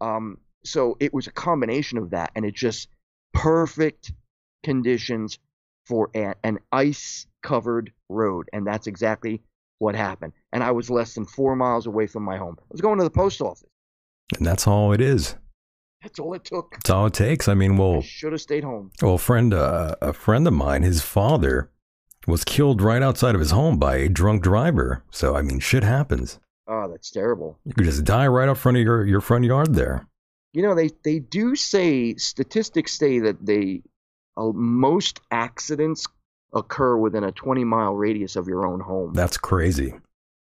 Um, 0.01 0.37
so 0.63 0.97
it 0.99 1.13
was 1.13 1.27
a 1.27 1.31
combination 1.31 1.97
of 1.97 2.11
that, 2.11 2.31
and 2.35 2.45
it 2.45 2.55
just 2.55 2.87
perfect 3.33 4.13
conditions 4.63 5.39
for 5.85 6.09
an 6.13 6.59
ice 6.71 7.27
covered 7.41 7.91
road, 8.09 8.49
and 8.53 8.65
that's 8.65 8.87
exactly 8.87 9.41
what 9.83 9.95
happened. 9.95 10.33
And 10.51 10.63
I 10.63 10.71
was 10.71 10.89
less 10.89 11.13
than 11.13 11.25
four 11.25 11.55
miles 11.55 11.85
away 11.85 12.07
from 12.07 12.23
my 12.23 12.37
home. 12.37 12.55
I 12.59 12.65
was 12.71 12.81
going 12.81 12.97
to 12.97 13.03
the 13.03 13.09
post 13.09 13.41
office. 13.41 13.69
And 14.37 14.47
that's 14.47 14.65
all 14.65 14.93
it 14.93 15.01
is. 15.01 15.35
That's 16.01 16.19
all 16.19 16.33
it 16.33 16.45
took. 16.45 16.71
That's 16.71 16.89
all 16.89 17.05
it 17.05 17.13
takes. 17.13 17.47
I 17.47 17.53
mean, 17.53 17.77
well, 17.77 18.01
should 18.01 18.31
have 18.31 18.41
stayed 18.41 18.63
home. 18.63 18.91
well, 19.01 19.15
a 19.15 19.17
friend, 19.17 19.53
uh, 19.53 19.95
a 20.01 20.13
friend 20.13 20.47
of 20.47 20.53
mine, 20.53 20.83
his 20.83 21.01
father 21.01 21.69
was 22.25 22.43
killed 22.43 22.81
right 22.81 23.01
outside 23.01 23.35
of 23.35 23.41
his 23.41 23.51
home 23.51 23.77
by 23.77 23.97
a 23.97 24.09
drunk 24.09 24.41
driver. 24.43 25.03
So, 25.11 25.35
I 25.35 25.41
mean, 25.41 25.59
shit 25.59 25.83
happens. 25.83 26.39
Oh, 26.67 26.89
that's 26.89 27.11
terrible. 27.11 27.59
You 27.65 27.73
could 27.73 27.85
just 27.85 28.05
die 28.05 28.27
right 28.27 28.47
out 28.47 28.57
front 28.57 28.77
of 28.77 28.83
your, 28.83 29.05
your 29.05 29.21
front 29.21 29.43
yard 29.45 29.75
there. 29.75 30.07
You 30.53 30.61
know, 30.61 30.75
they 30.75 30.91
they 31.03 31.19
do 31.19 31.55
say 31.55 32.15
statistics 32.15 32.93
say 32.93 33.19
that 33.19 33.43
they 33.43 33.81
uh, 34.37 34.51
most 34.53 35.19
accidents 35.31 36.07
occur 36.53 36.95
within 36.97 37.23
a 37.23 37.31
20 37.31 37.63
mile 37.63 37.93
radius 37.93 38.35
of 38.35 38.47
your 38.47 38.65
own 38.65 38.79
home. 38.79 39.13
That's 39.13 39.37
crazy. 39.37 39.93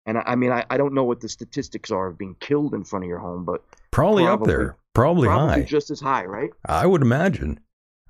And 0.05 0.17
I, 0.17 0.23
I 0.27 0.35
mean, 0.35 0.51
I, 0.51 0.65
I 0.69 0.77
don't 0.77 0.93
know 0.93 1.03
what 1.03 1.21
the 1.21 1.29
statistics 1.29 1.91
are 1.91 2.07
of 2.07 2.17
being 2.17 2.35
killed 2.39 2.73
in 2.73 2.83
front 2.83 3.05
of 3.05 3.09
your 3.09 3.19
home, 3.19 3.45
but 3.45 3.63
Probably, 3.91 4.25
up 4.25 4.43
there. 4.43 4.77
Probably, 4.93 5.27
probably 5.27 5.61
high. 5.61 5.63
just 5.63 5.91
as 5.91 5.99
high, 5.99 6.25
right? 6.25 6.49
I 6.65 6.85
would 6.85 7.01
imagine. 7.01 7.59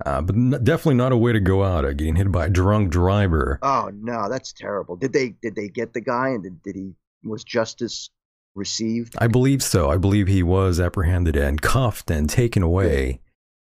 Uh, 0.05 0.21
but 0.21 0.35
n- 0.35 0.59
definitely 0.63 0.95
not 0.95 1.11
a 1.11 1.17
way 1.17 1.31
to 1.31 1.39
go 1.39 1.63
out. 1.63 1.85
Uh, 1.85 1.93
getting 1.93 2.15
hit 2.15 2.31
by 2.31 2.47
a 2.47 2.49
drunk 2.49 2.89
driver. 2.89 3.59
Oh 3.61 3.91
no, 3.93 4.29
that's 4.29 4.51
terrible. 4.53 4.95
Did 4.95 5.13
they 5.13 5.35
did 5.41 5.55
they 5.55 5.67
get 5.67 5.93
the 5.93 6.01
guy 6.01 6.29
and 6.29 6.43
did, 6.43 6.63
did 6.63 6.75
he 6.75 6.93
was 7.23 7.43
justice 7.43 8.09
received? 8.55 9.15
I 9.19 9.27
believe 9.27 9.61
so. 9.61 9.89
I 9.91 9.97
believe 9.97 10.27
he 10.27 10.41
was 10.41 10.79
apprehended 10.79 11.35
and 11.35 11.61
cuffed 11.61 12.09
and 12.09 12.29
taken 12.29 12.63
away. 12.63 13.21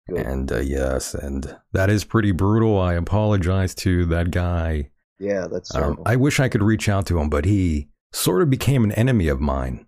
Good. 0.08 0.26
And 0.26 0.52
uh, 0.52 0.60
yes, 0.60 1.14
and 1.14 1.56
that 1.72 1.90
is 1.90 2.04
pretty 2.04 2.32
brutal. 2.32 2.78
I 2.80 2.94
apologize 2.94 3.74
to 3.76 4.04
that 4.06 4.30
guy. 4.30 4.90
Yeah, 5.18 5.46
that's 5.50 5.74
Um. 5.74 6.00
I 6.06 6.16
wish 6.16 6.38
I 6.38 6.48
could 6.48 6.62
reach 6.62 6.88
out 6.88 7.06
to 7.06 7.18
him, 7.18 7.28
but 7.28 7.44
he 7.44 7.88
sort 8.12 8.42
of 8.42 8.50
became 8.50 8.84
an 8.84 8.92
enemy 8.92 9.28
of 9.28 9.40
mine. 9.40 9.86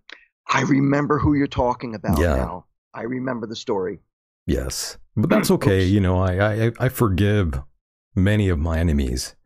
I 0.48 0.62
remember 0.62 1.18
who 1.18 1.34
you're 1.34 1.46
talking 1.46 1.94
about 1.94 2.18
Yeah. 2.18 2.36
now. 2.36 2.64
I 2.94 3.02
remember 3.02 3.46
the 3.46 3.54
story. 3.56 4.00
Yes, 4.46 4.98
but 5.16 5.30
that's 5.30 5.50
okay. 5.56 5.84
You 5.84 6.00
know, 6.00 6.18
I, 6.18 6.66
I 6.66 6.72
I 6.80 6.88
forgive 6.88 7.62
many 8.16 8.48
of 8.48 8.58
my 8.58 8.78
enemies 8.78 9.36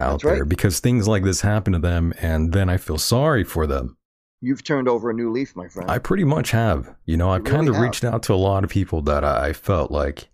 out 0.00 0.24
right. 0.24 0.36
there 0.36 0.44
because 0.46 0.80
things 0.80 1.06
like 1.06 1.24
this 1.24 1.42
happen 1.42 1.74
to 1.74 1.78
them, 1.78 2.14
and 2.22 2.52
then 2.52 2.70
I 2.70 2.78
feel 2.78 2.96
sorry 2.98 3.44
for 3.44 3.66
them. 3.66 3.96
You've 4.42 4.62
turned 4.62 4.88
over 4.88 5.08
a 5.08 5.14
new 5.14 5.30
leaf, 5.30 5.56
my 5.56 5.68
friend. 5.68 5.90
I 5.90 5.98
pretty 5.98 6.24
much 6.24 6.50
have. 6.50 6.94
You 7.06 7.16
know, 7.16 7.30
I've 7.30 7.40
You 7.40 7.44
kind 7.52 7.56
really 7.60 7.68
of 7.70 7.74
have. 7.76 7.82
reached 7.84 8.04
out 8.04 8.22
to 8.24 8.34
a 8.34 8.36
lot 8.36 8.64
of 8.64 8.70
people 8.70 9.00
that 9.02 9.24
I 9.24 9.48
I 9.48 9.52
felt 9.54 9.90
like 9.90 10.28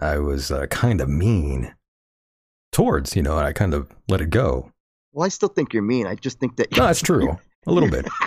I 0.00 0.18
was 0.18 0.50
uh, 0.52 0.66
kind 0.68 1.00
of 1.00 1.08
mean 1.08 1.74
towards, 2.72 3.16
you 3.16 3.22
know, 3.22 3.36
and 3.38 3.46
I 3.46 3.52
kind 3.52 3.74
of 3.74 3.92
let 4.08 4.20
it 4.20 4.30
go. 4.30 4.70
well, 5.12 5.24
I 5.24 5.28
still 5.28 5.48
think 5.48 5.72
you're 5.72 5.82
mean. 5.82 6.06
I 6.06 6.14
just 6.14 6.38
think 6.40 6.56
that 6.56 6.76
No, 6.76 6.86
that's 6.86 7.02
true. 7.02 7.38
A 7.66 7.72
little 7.72 7.90
bit. 7.90 8.06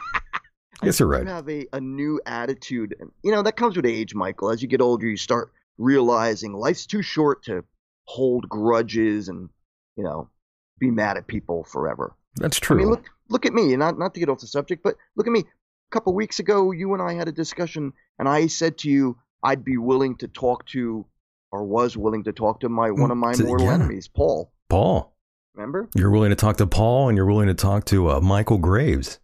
Yes, 0.84 1.00
you're 1.00 1.10
right. 1.10 1.24
You 1.24 1.30
have 1.30 1.50
a, 1.50 1.66
a 1.74 1.82
new 1.82 2.22
attitude. 2.28 2.94
You 3.24 3.32
know, 3.32 3.42
that 3.42 3.56
comes 3.58 3.76
with 3.76 3.86
age, 3.88 4.14
Michael. 4.14 4.52
As 4.52 4.62
you 4.62 4.68
get 4.68 4.80
older, 4.80 5.08
you 5.08 5.18
start 5.18 5.52
realizing 5.80 6.54
life's 6.54 6.86
too 6.86 7.02
short 7.02 7.44
to 7.46 7.64
hold 8.06 8.48
grudges 8.48 9.28
and, 9.28 9.50
you 9.96 10.04
know, 10.04 10.30
be 10.78 10.92
mad 10.92 11.18
at 11.18 11.26
people 11.26 11.64
forever. 11.64 12.16
That's 12.36 12.58
I 12.58 12.62
true. 12.62 12.78
mean, 12.78 12.90
look 12.92 13.06
look 13.30 13.46
at 13.46 13.54
me. 13.54 13.74
And 13.74 13.80
not 13.80 13.98
not 13.98 14.14
to 14.14 14.20
get 14.20 14.30
off 14.30 14.40
the 14.40 14.48
subject, 14.48 14.84
but 14.84 14.96
look 15.16 15.28
at 15.28 15.34
me. 15.34 15.42
A 15.42 15.92
couple 15.92 16.14
weeks 16.14 16.40
ago, 16.40 16.72
you 16.72 16.94
and 16.94 17.02
I 17.02 17.14
had 17.14 17.28
a 17.30 17.32
discussion, 17.32 17.94
and 18.20 18.28
I 18.28 18.48
said 18.48 18.80
to 18.80 18.90
you, 18.90 19.18
I'd 19.42 19.64
be 19.64 19.78
willing 19.78 20.18
to 20.18 20.28
talk 20.28 20.66
to, 20.68 21.06
or 21.52 21.64
was 21.64 21.96
willing 21.96 22.26
to 22.26 22.34
talk 22.34 22.60
to 22.62 22.70
my 22.70 22.92
one 22.92 23.12
of 23.12 23.18
my 23.18 23.34
mortal 23.38 23.68
yeah. 23.68 23.74
enemies, 23.76 24.10
Paul. 24.10 24.52
Paul, 24.70 25.16
Remember? 25.56 25.90
you're 25.96 26.12
willing 26.12 26.32
to 26.32 26.36
talk 26.36 26.58
to 26.58 26.68
Paul 26.68 27.08
and 27.08 27.16
you're 27.16 27.26
willing 27.26 27.48
to 27.48 27.54
talk 27.54 27.86
to 27.86 28.10
uh, 28.12 28.20
Michael 28.20 28.58
Graves. 28.58 29.20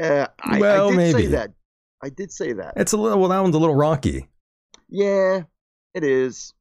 Uh, 0.00 0.26
I, 0.40 0.58
Well, 0.58 0.88
I 0.88 0.90
did 0.90 0.96
maybe. 0.96 1.22
say 1.22 1.26
that. 1.28 1.52
I 2.02 2.08
did 2.10 2.32
say 2.32 2.52
that. 2.52 2.74
It's 2.76 2.92
a 2.92 2.96
little, 2.96 3.18
well, 3.18 3.28
that 3.28 3.40
one's 3.40 3.54
a 3.54 3.58
little 3.58 3.74
rocky. 3.74 4.28
Yeah, 4.88 5.42
it 5.94 6.04
is. 6.04 6.54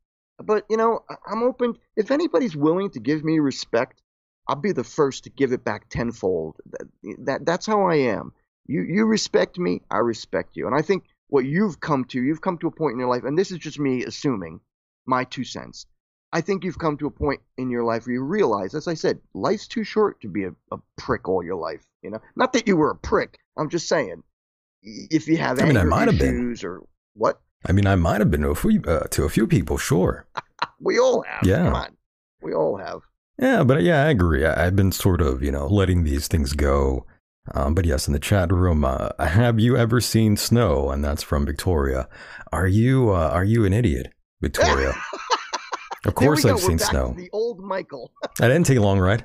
But 0.43 0.65
you 0.69 0.77
know, 0.77 1.03
I'm 1.25 1.41
open. 1.43 1.75
If 1.95 2.11
anybody's 2.11 2.55
willing 2.55 2.91
to 2.91 2.99
give 2.99 3.23
me 3.23 3.39
respect, 3.39 4.01
I'll 4.47 4.55
be 4.55 4.71
the 4.71 4.83
first 4.83 5.25
to 5.25 5.29
give 5.29 5.51
it 5.51 5.63
back 5.63 5.89
tenfold. 5.89 6.57
That, 6.71 6.87
that 7.25 7.45
that's 7.45 7.65
how 7.65 7.87
I 7.87 7.95
am. 7.95 8.31
You 8.65 8.81
you 8.81 9.05
respect 9.05 9.57
me, 9.57 9.81
I 9.91 9.97
respect 9.97 10.55
you. 10.55 10.67
And 10.67 10.75
I 10.75 10.81
think 10.81 11.05
what 11.27 11.45
you've 11.45 11.79
come 11.79 12.05
to, 12.05 12.21
you've 12.21 12.41
come 12.41 12.57
to 12.59 12.67
a 12.67 12.71
point 12.71 12.93
in 12.93 12.99
your 12.99 13.09
life, 13.09 13.23
and 13.23 13.37
this 13.37 13.51
is 13.51 13.57
just 13.57 13.79
me 13.79 14.03
assuming, 14.03 14.61
my 15.05 15.25
two 15.25 15.43
cents. 15.43 15.85
I 16.33 16.41
think 16.41 16.63
you've 16.63 16.79
come 16.79 16.97
to 16.97 17.07
a 17.07 17.11
point 17.11 17.41
in 17.57 17.69
your 17.69 17.83
life 17.83 18.05
where 18.05 18.13
you 18.15 18.21
realize, 18.21 18.75
as 18.75 18.87
I 18.87 18.95
said, 18.95 19.19
life's 19.33 19.67
too 19.67 19.83
short 19.83 20.19
to 20.21 20.27
be 20.27 20.43
a, 20.43 20.51
a 20.71 20.77
prick 20.97 21.29
all 21.29 21.43
your 21.43 21.55
life. 21.55 21.85
You 22.01 22.11
know, 22.11 22.21
not 22.35 22.53
that 22.53 22.67
you 22.67 22.75
were 22.75 22.91
a 22.91 22.95
prick. 22.95 23.39
I'm 23.57 23.69
just 23.69 23.87
saying, 23.87 24.23
if 24.83 25.27
you 25.27 25.37
have 25.37 25.59
I 25.59 25.65
mean, 25.65 25.77
I 25.77 25.83
might 25.83 26.07
have 26.07 26.19
been. 26.19 26.35
issues 26.35 26.63
or 26.63 26.81
what, 27.13 27.39
I 27.65 27.71
mean, 27.71 27.87
I 27.87 27.95
might 27.95 28.19
have 28.19 28.29
been 28.29 28.41
to 28.41 28.49
a 28.49 28.55
few, 28.55 28.81
uh, 28.83 29.07
to 29.07 29.23
a 29.23 29.29
few 29.29 29.47
people, 29.47 29.77
sure. 29.77 30.25
We 30.79 30.99
all 30.99 31.21
have. 31.21 31.43
Yeah. 31.43 31.65
Come 31.65 31.73
on. 31.73 31.97
We 32.41 32.53
all 32.53 32.77
have. 32.77 33.01
Yeah, 33.39 33.63
but 33.63 33.83
yeah, 33.83 34.05
I 34.05 34.09
agree. 34.09 34.45
I, 34.45 34.65
I've 34.65 34.75
been 34.75 34.91
sort 34.91 35.21
of, 35.21 35.43
you 35.43 35.51
know, 35.51 35.67
letting 35.67 36.03
these 36.03 36.27
things 36.27 36.53
go. 36.53 37.05
Um, 37.53 37.75
but 37.75 37.85
yes, 37.85 38.07
in 38.07 38.13
the 38.13 38.19
chat 38.19 38.51
room, 38.51 38.83
uh, 38.83 39.09
have 39.19 39.59
you 39.59 39.77
ever 39.77 40.01
seen 40.01 40.35
snow? 40.35 40.89
And 40.89 41.03
that's 41.03 41.23
from 41.23 41.45
Victoria. 41.45 42.09
Are 42.51 42.67
you, 42.67 43.11
uh, 43.11 43.29
are 43.31 43.45
you 43.45 43.65
an 43.65 43.73
idiot, 43.73 44.13
Victoria? 44.41 44.93
of 46.05 46.15
course, 46.15 46.43
I've. 46.45 46.55
We're 46.55 46.61
seen 46.61 46.79
snow. 46.79 47.13
the 47.15 47.29
old 47.31 47.59
Michael. 47.59 48.11
That 48.39 48.49
didn't 48.49 48.65
take 48.65 48.79
long, 48.79 48.99
right? 48.99 49.23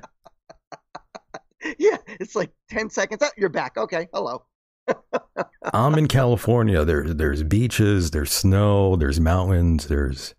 yeah, 1.79 1.97
it's 2.21 2.37
like 2.37 2.51
10 2.71 2.91
seconds. 2.91 3.23
Oh, 3.25 3.31
you're 3.37 3.49
back. 3.49 3.77
Okay. 3.77 4.09
Hello. 4.13 4.45
I'm 5.73 5.95
in 5.95 6.09
California. 6.09 6.85
There's 6.85 7.15
there's 7.15 7.43
beaches, 7.45 8.11
there's 8.11 8.33
snow, 8.33 8.97
there's 8.97 9.21
mountains, 9.21 9.87
there's 9.87 10.35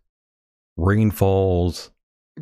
rainfalls. 0.76 1.92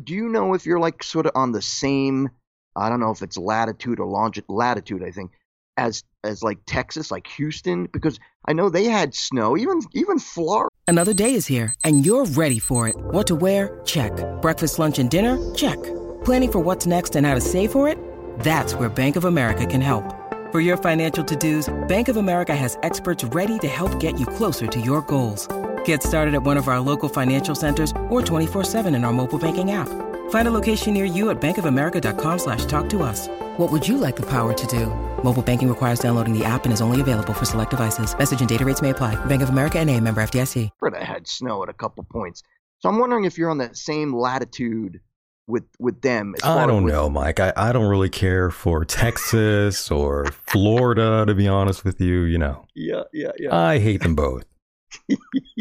Do 0.00 0.14
you 0.14 0.28
know 0.28 0.54
if 0.54 0.64
you're 0.64 0.80
like 0.80 1.02
sort 1.02 1.26
of 1.26 1.32
on 1.34 1.52
the 1.52 1.62
same, 1.62 2.30
I 2.76 2.88
don't 2.88 3.00
know 3.00 3.10
if 3.10 3.22
it's 3.22 3.36
latitude 3.36 4.00
or 4.00 4.06
longitude 4.06 4.44
latitude, 4.48 5.02
I 5.02 5.10
think, 5.10 5.32
as 5.76 6.02
as 6.24 6.42
like 6.42 6.60
Texas, 6.66 7.10
like 7.10 7.26
Houston? 7.26 7.88
Because 7.92 8.18
I 8.46 8.54
know 8.54 8.70
they 8.70 8.84
had 8.84 9.14
snow, 9.14 9.56
even 9.56 9.80
even 9.92 10.18
Florida. 10.18 10.68
Another 10.88 11.12
day 11.12 11.34
is 11.34 11.46
here, 11.46 11.74
and 11.84 12.06
you're 12.06 12.24
ready 12.24 12.58
for 12.58 12.88
it. 12.88 12.96
What 12.96 13.26
to 13.26 13.34
wear? 13.34 13.80
Check. 13.84 14.12
Breakfast, 14.40 14.78
lunch, 14.78 14.98
and 14.98 15.10
dinner? 15.10 15.36
Check. 15.54 15.82
Planning 16.24 16.52
for 16.52 16.58
what's 16.60 16.86
next 16.86 17.16
and 17.16 17.26
how 17.26 17.34
to 17.34 17.40
save 17.40 17.70
for 17.72 17.88
it? 17.88 17.98
That's 18.40 18.74
where 18.74 18.88
Bank 18.88 19.16
of 19.16 19.24
America 19.26 19.66
can 19.66 19.80
help. 19.82 20.04
For 20.52 20.60
your 20.60 20.76
financial 20.76 21.24
to 21.24 21.36
dos, 21.36 21.72
Bank 21.88 22.08
of 22.08 22.16
America 22.16 22.54
has 22.54 22.78
experts 22.82 23.24
ready 23.24 23.58
to 23.58 23.68
help 23.68 23.98
get 24.00 24.18
you 24.18 24.26
closer 24.26 24.66
to 24.66 24.80
your 24.80 25.02
goals. 25.02 25.48
Get 25.86 26.02
started 26.02 26.34
at 26.34 26.42
one 26.42 26.58
of 26.58 26.68
our 26.68 26.80
local 26.80 27.08
financial 27.08 27.54
centers 27.54 27.90
or 28.10 28.20
24-7 28.20 28.94
in 28.94 29.04
our 29.04 29.12
mobile 29.12 29.38
banking 29.38 29.70
app. 29.70 29.88
Find 30.30 30.48
a 30.48 30.50
location 30.50 30.92
near 30.92 31.04
you 31.06 31.30
at 31.30 31.40
bankofamerica.com 31.40 32.38
slash 32.38 32.66
talk 32.66 32.88
to 32.90 33.02
us. 33.02 33.28
What 33.58 33.70
would 33.72 33.86
you 33.88 33.96
like 33.96 34.16
the 34.16 34.26
power 34.26 34.52
to 34.52 34.66
do? 34.66 34.86
Mobile 35.22 35.42
banking 35.42 35.68
requires 35.68 35.98
downloading 36.00 36.36
the 36.38 36.44
app 36.44 36.64
and 36.64 36.72
is 36.72 36.80
only 36.82 37.00
available 37.00 37.32
for 37.34 37.44
select 37.46 37.70
devices. 37.70 38.16
Message 38.18 38.40
and 38.40 38.48
data 38.48 38.64
rates 38.64 38.82
may 38.82 38.90
apply. 38.90 39.14
Bank 39.26 39.42
of 39.42 39.48
America 39.48 39.78
and 39.78 39.88
a 39.88 39.98
member 40.00 40.22
FDIC. 40.22 40.68
had 41.00 41.26
snow 41.26 41.62
at 41.62 41.68
a 41.68 41.72
couple 41.74 42.04
points. 42.04 42.42
So 42.80 42.88
I'm 42.88 42.98
wondering 42.98 43.24
if 43.24 43.38
you're 43.38 43.50
on 43.50 43.58
that 43.58 43.76
same 43.76 44.12
latitude 44.14 45.00
with 45.46 45.64
with 45.78 46.00
them. 46.02 46.34
as 46.36 46.42
I 46.44 46.66
don't 46.66 46.84
with- 46.84 46.92
know, 46.94 47.08
Mike. 47.10 47.38
I, 47.40 47.52
I 47.56 47.72
don't 47.72 47.88
really 47.88 48.08
care 48.08 48.50
for 48.50 48.84
Texas 48.86 49.90
or 49.90 50.26
Florida, 50.46 51.24
to 51.26 51.34
be 51.34 51.46
honest 51.46 51.84
with 51.84 52.00
you. 52.00 52.22
You 52.22 52.38
know, 52.38 52.64
Yeah, 52.74 53.02
yeah, 53.12 53.32
yeah. 53.38 53.54
I 53.54 53.78
hate 53.78 54.02
them 54.02 54.14
both. 54.16 54.44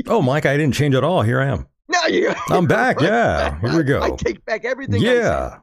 Oh, 0.07 0.21
Mike, 0.21 0.45
I 0.45 0.57
didn't 0.57 0.73
change 0.73 0.95
at 0.95 1.03
all. 1.03 1.21
Here 1.21 1.41
I 1.41 1.47
am. 1.47 1.67
no, 1.87 2.05
you. 2.07 2.33
I'm 2.49 2.67
back, 2.67 2.99
yeah. 3.01 3.59
Here 3.61 3.77
we 3.77 3.83
go. 3.83 4.01
I 4.01 4.11
take 4.11 4.43
back 4.45 4.65
everything. 4.65 4.95
I 4.95 4.99
said. 5.05 5.15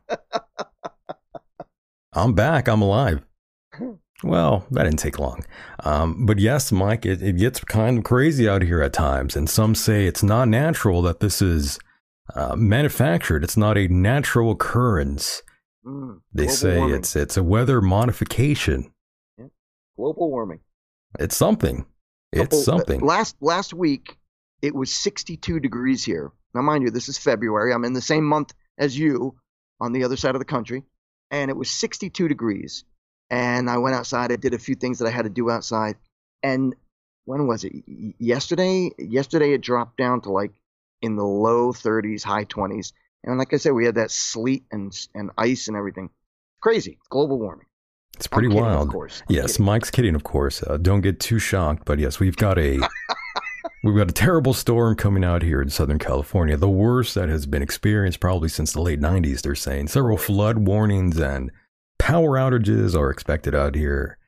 Yeah. 0.09 0.17
I'm 2.13 2.35
back. 2.35 2.69
I'm 2.69 2.83
alive. 2.83 3.23
Well, 4.25 4.67
that 4.73 4.83
didn't 4.83 4.99
take 4.99 5.21
long. 5.21 5.45
Um, 5.85 6.27
but 6.27 6.41
yes, 6.41 6.73
Mike, 6.73 7.07
it, 7.07 7.23
it 7.23 7.37
gets 7.37 7.63
kind 7.63 7.99
of 7.99 8.03
crazy 8.05 8.49
out 8.49 8.63
here 8.63 8.83
at 8.83 8.93
times. 8.93 9.37
And 9.37 9.49
some 9.49 9.77
say 9.77 10.07
it's 10.07 10.25
not 10.25 10.49
natural 10.49 11.03
that 11.03 11.21
this 11.21 11.41
is 11.41 11.79
uh, 12.35 12.57
manufactured. 12.57 13.45
It's 13.45 13.57
not 13.57 13.79
a 13.79 13.87
natural 13.87 14.51
occurrence. 14.51 15.45
Mm, 15.87 16.19
They 16.35 16.49
say 16.49 16.79
warming. 16.79 16.97
it's 16.97 17.15
it's 17.15 17.37
a 17.37 17.45
weather 17.45 17.81
modification. 17.81 18.91
global 19.97 20.31
warming. 20.33 20.59
It's 21.21 21.37
something. 21.37 21.87
It's 22.33 22.43
Couple- 22.43 22.59
uh, 22.59 22.62
something. 22.62 23.01
Last 23.01 23.37
last 23.41 23.73
week, 23.75 24.17
it 24.62 24.75
was 24.75 24.95
62 24.95 25.61
degrees 25.61 26.05
here. 26.05 26.33
Now, 26.55 26.62
mind 26.62 26.83
you, 26.85 26.91
this 26.91 27.09
is 27.09 27.19
February. 27.19 27.73
I'm 27.73 27.85
in 27.85 27.93
the 27.93 28.01
same 28.01 28.25
month 28.25 28.53
as 28.79 28.99
you 28.99 29.37
on 29.81 29.93
the 29.93 30.05
other 30.05 30.17
side 30.17 30.35
of 30.35 30.41
the 30.41 30.45
country, 30.45 30.85
and 31.31 31.51
it 31.51 31.57
was 31.57 31.71
62 31.71 32.29
degrees. 32.29 32.85
And 33.31 33.69
I 33.69 33.79
went 33.79 33.95
outside. 33.95 34.33
I 34.33 34.37
did 34.37 34.55
a 34.55 34.59
few 34.59 34.75
things 34.75 34.99
that 34.99 35.07
I 35.07 35.11
had 35.11 35.25
to 35.25 35.31
do 35.31 35.51
outside. 35.51 35.97
And 36.43 36.75
when 37.27 37.47
was 37.47 37.64
it? 37.64 37.73
Y- 37.87 38.14
Yesterday. 38.19 38.91
Yesterday 38.99 39.53
it 39.53 39.61
dropped 39.61 39.99
down 39.99 40.23
to 40.23 40.31
like 40.31 40.53
in 41.03 41.17
the 41.17 41.25
low 41.25 41.73
30s, 41.73 42.23
high 42.25 42.45
20s. 42.47 42.93
And 43.25 43.38
like 43.38 43.53
I 43.53 43.59
said, 43.59 43.73
we 43.73 43.85
had 43.85 43.97
that 43.97 44.11
sleet 44.11 44.64
and 44.71 44.93
and 45.14 45.31
ice 45.37 45.69
and 45.69 45.77
everything. 45.77 46.11
Crazy. 46.61 46.99
Global 47.11 47.38
warming. 47.38 47.67
It's 48.19 48.27
pretty 48.27 48.49
kidding, 48.49 48.63
wild. 48.63 48.89
Of 48.89 48.93
course. 48.93 49.23
I'm 49.29 49.37
Yes, 49.37 49.53
kidding. 49.53 49.67
Mike's 49.67 49.91
kidding, 49.91 50.15
of 50.15 50.25
course. 50.25 50.63
Uh, 50.63 50.77
don't 50.77 51.03
get 51.03 51.21
too 51.21 51.39
shocked, 51.39 51.85
but 51.85 51.99
yes, 52.01 52.19
we've 52.19 52.37
got 52.37 52.59
a 52.59 52.81
we've 53.85 53.97
got 53.97 54.11
a 54.11 54.13
terrible 54.13 54.53
storm 54.55 54.97
coming 54.97 55.25
out 55.25 55.43
here 55.43 55.63
in 55.63 55.71
Southern 55.71 55.99
California, 55.99 56.57
the 56.57 56.69
worst 56.69 57.15
that 57.15 57.29
has 57.29 57.47
been 57.47 57.63
experienced 57.63 58.21
probably 58.21 58.49
since 58.49 58.73
the 58.73 58.83
late 58.83 59.01
'90s. 59.01 59.43
They're 59.43 59.55
saying 59.55 59.89
several 59.89 60.17
flood 60.19 60.59
warnings 60.59 61.19
and 61.19 61.51
power 61.99 62.31
outages 62.39 62.99
are 62.99 63.11
expected 63.11 63.55
out 63.55 63.75
here, 63.75 64.19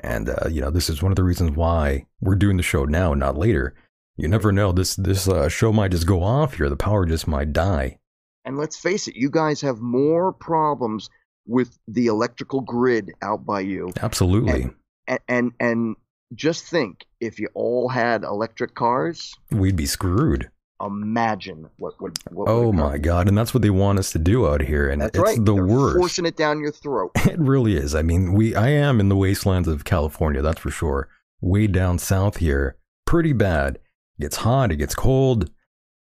and 0.00 0.28
uh, 0.28 0.48
you 0.50 0.60
know 0.60 0.70
this 0.70 0.90
is 0.90 1.02
one 1.02 1.12
of 1.12 1.16
the 1.16 1.24
reasons 1.24 1.52
why 1.52 2.06
we're 2.20 2.34
doing 2.34 2.56
the 2.56 2.62
show 2.64 2.84
now, 2.84 3.12
and 3.12 3.20
not 3.20 3.36
later. 3.36 3.74
You 4.16 4.28
never 4.28 4.50
know. 4.50 4.72
This 4.72 4.96
this 4.96 5.28
uh, 5.28 5.48
show 5.48 5.72
might 5.72 5.92
just 5.92 6.06
go 6.06 6.22
off 6.22 6.54
here. 6.54 6.68
The 6.68 6.76
power 6.76 7.06
just 7.06 7.28
might 7.28 7.52
die. 7.52 7.98
And 8.44 8.56
let's 8.56 8.76
face 8.76 9.08
it, 9.08 9.16
you 9.16 9.28
guys 9.30 9.60
have 9.60 9.80
more 9.80 10.32
problems 10.32 11.10
with 11.46 11.78
the 11.88 12.06
electrical 12.06 12.60
grid 12.60 13.12
out 13.22 13.44
by 13.46 13.60
you. 13.60 13.92
Absolutely, 14.00 14.70
And 15.06 15.20
and, 15.28 15.52
and 15.60 15.96
just 16.34 16.64
think, 16.64 17.04
if 17.20 17.38
you 17.38 17.48
all 17.54 17.88
had 17.88 18.24
electric 18.24 18.74
cars, 18.74 19.32
we'd 19.50 19.76
be 19.76 19.86
screwed. 19.86 20.50
imagine 20.84 21.68
what 21.78 22.00
would. 22.00 22.18
What 22.30 22.48
Oh 22.48 22.66
would 22.66 22.74
my 22.74 22.98
god! 22.98 23.28
And 23.28 23.36
that's 23.38 23.54
what 23.54 23.62
they 23.62 23.70
want 23.70 23.98
us 23.98 24.10
to 24.12 24.18
do 24.18 24.46
out 24.48 24.60
here, 24.60 24.88
and 24.90 25.00
That's 25.00 25.16
it's 25.16 25.22
right. 25.22 25.44
the 25.44 25.54
They're 25.54 25.64
worst. 25.66 25.96
Forcing 25.98 26.26
it 26.26 26.36
down 26.36 26.60
your 26.60 26.72
throat. 26.72 27.12
It 27.26 27.38
really 27.38 27.76
is. 27.76 27.94
I 27.94 28.02
mean, 28.02 28.32
we 28.32 28.54
I 28.54 28.68
am 28.70 29.00
in 29.00 29.08
the 29.08 29.16
wastelands 29.16 29.68
of 29.68 29.84
California, 29.84 30.42
that's 30.42 30.60
for 30.60 30.70
sure. 30.70 31.08
Way 31.40 31.66
down 31.66 31.98
south 31.98 32.38
here, 32.38 32.76
pretty 33.06 33.32
bad. 33.32 33.76
It 34.18 34.22
gets 34.22 34.36
hot, 34.38 34.72
it 34.72 34.76
gets 34.76 34.94
cold, 34.94 35.50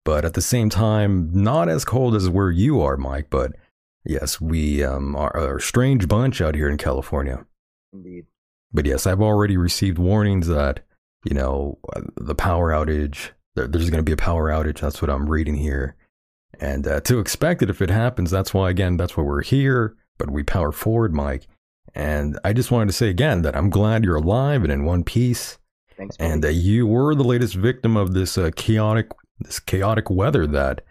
but 0.05 0.25
at 0.25 0.35
the 0.35 0.43
same 0.43 0.71
time, 0.71 1.31
not 1.33 1.69
as 1.69 1.85
cold 1.85 2.15
as 2.15 2.29
where 2.31 2.51
you 2.51 2.81
are, 2.81 2.97
Mike. 2.97 3.27
But 3.31 3.53
yes, 4.05 4.40
we 4.40 4.85
um, 4.85 5.17
are 5.17 5.37
are 5.37 5.57
a 5.57 5.61
strange 5.61 6.09
bunch 6.09 6.40
out 6.40 6.55
here 6.55 6.69
in 6.69 6.79
California. 6.79 7.45
Indeed. 7.93 8.27
But 8.73 8.87
yes, 8.87 9.07
I've 9.07 9.23
already 9.23 9.57
received 9.57 9.99
warnings 9.99 10.49
that 10.49 10.81
you 11.25 11.35
know 11.35 11.79
uh, 11.95 12.03
the 12.17 12.35
power 12.35 12.71
outage. 12.71 13.31
There, 13.55 13.67
there's 13.67 13.90
going 13.90 14.05
to 14.05 14.09
be 14.09 14.12
a 14.12 14.17
power 14.17 14.51
outage. 14.51 14.81
That's 14.81 15.01
what 15.01 15.11
I'm 15.11 15.29
reading 15.29 15.57
here, 15.57 15.97
and 16.61 16.87
uh, 16.87 17.01
to 17.03 17.19
expect 17.19 17.62
it 17.62 17.71
if 17.71 17.81
it 17.81 17.90
happens. 17.90 18.31
That's 18.31 18.53
why 18.53 18.71
again, 18.71 18.97
that's 18.97 19.17
why 19.17 19.25
we're 19.25 19.43
here. 19.43 19.97
But 20.17 20.31
we 20.31 20.45
power 20.45 20.71
forward, 20.71 21.12
Mike, 21.12 21.49
And 21.93 22.38
I 22.45 22.53
just 22.53 22.71
wanted 22.71 22.87
to 22.87 22.93
say 22.93 23.09
again 23.09 23.43
that 23.43 23.57
I'm 23.57 23.69
glad 23.69 24.05
you're 24.05 24.14
alive 24.14 24.62
and 24.62 24.73
in 24.73 24.85
one 24.85 25.03
piece, 25.03 25.59
Thanks, 25.97 26.17
and 26.21 26.43
that 26.45 26.53
you 26.53 26.87
were 26.87 27.17
the 27.17 27.25
latest 27.25 27.57
victim 27.57 27.97
of 27.97 28.14
this 28.14 28.38
uh, 28.38 28.51
chaotic, 28.55 29.11
this 29.40 29.59
chaotic 29.59 30.11
weather 30.11 30.47
that 30.47 30.83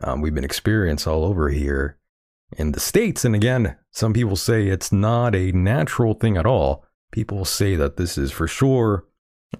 um, 0.00 0.20
we've 0.20 0.34
been 0.34 0.44
experiencing 0.44 1.12
all 1.12 1.24
over 1.24 1.48
here 1.48 1.97
in 2.56 2.72
the 2.72 2.80
states. 2.80 3.24
And 3.24 3.34
again, 3.34 3.76
some 3.90 4.12
people 4.12 4.36
say 4.36 4.68
it's 4.68 4.92
not 4.92 5.34
a 5.34 5.52
natural 5.52 6.14
thing 6.14 6.36
at 6.36 6.46
all. 6.46 6.84
People 7.12 7.44
say 7.44 7.74
that 7.76 7.96
this 7.96 8.18
is 8.18 8.32
for 8.32 8.46
sure 8.46 9.04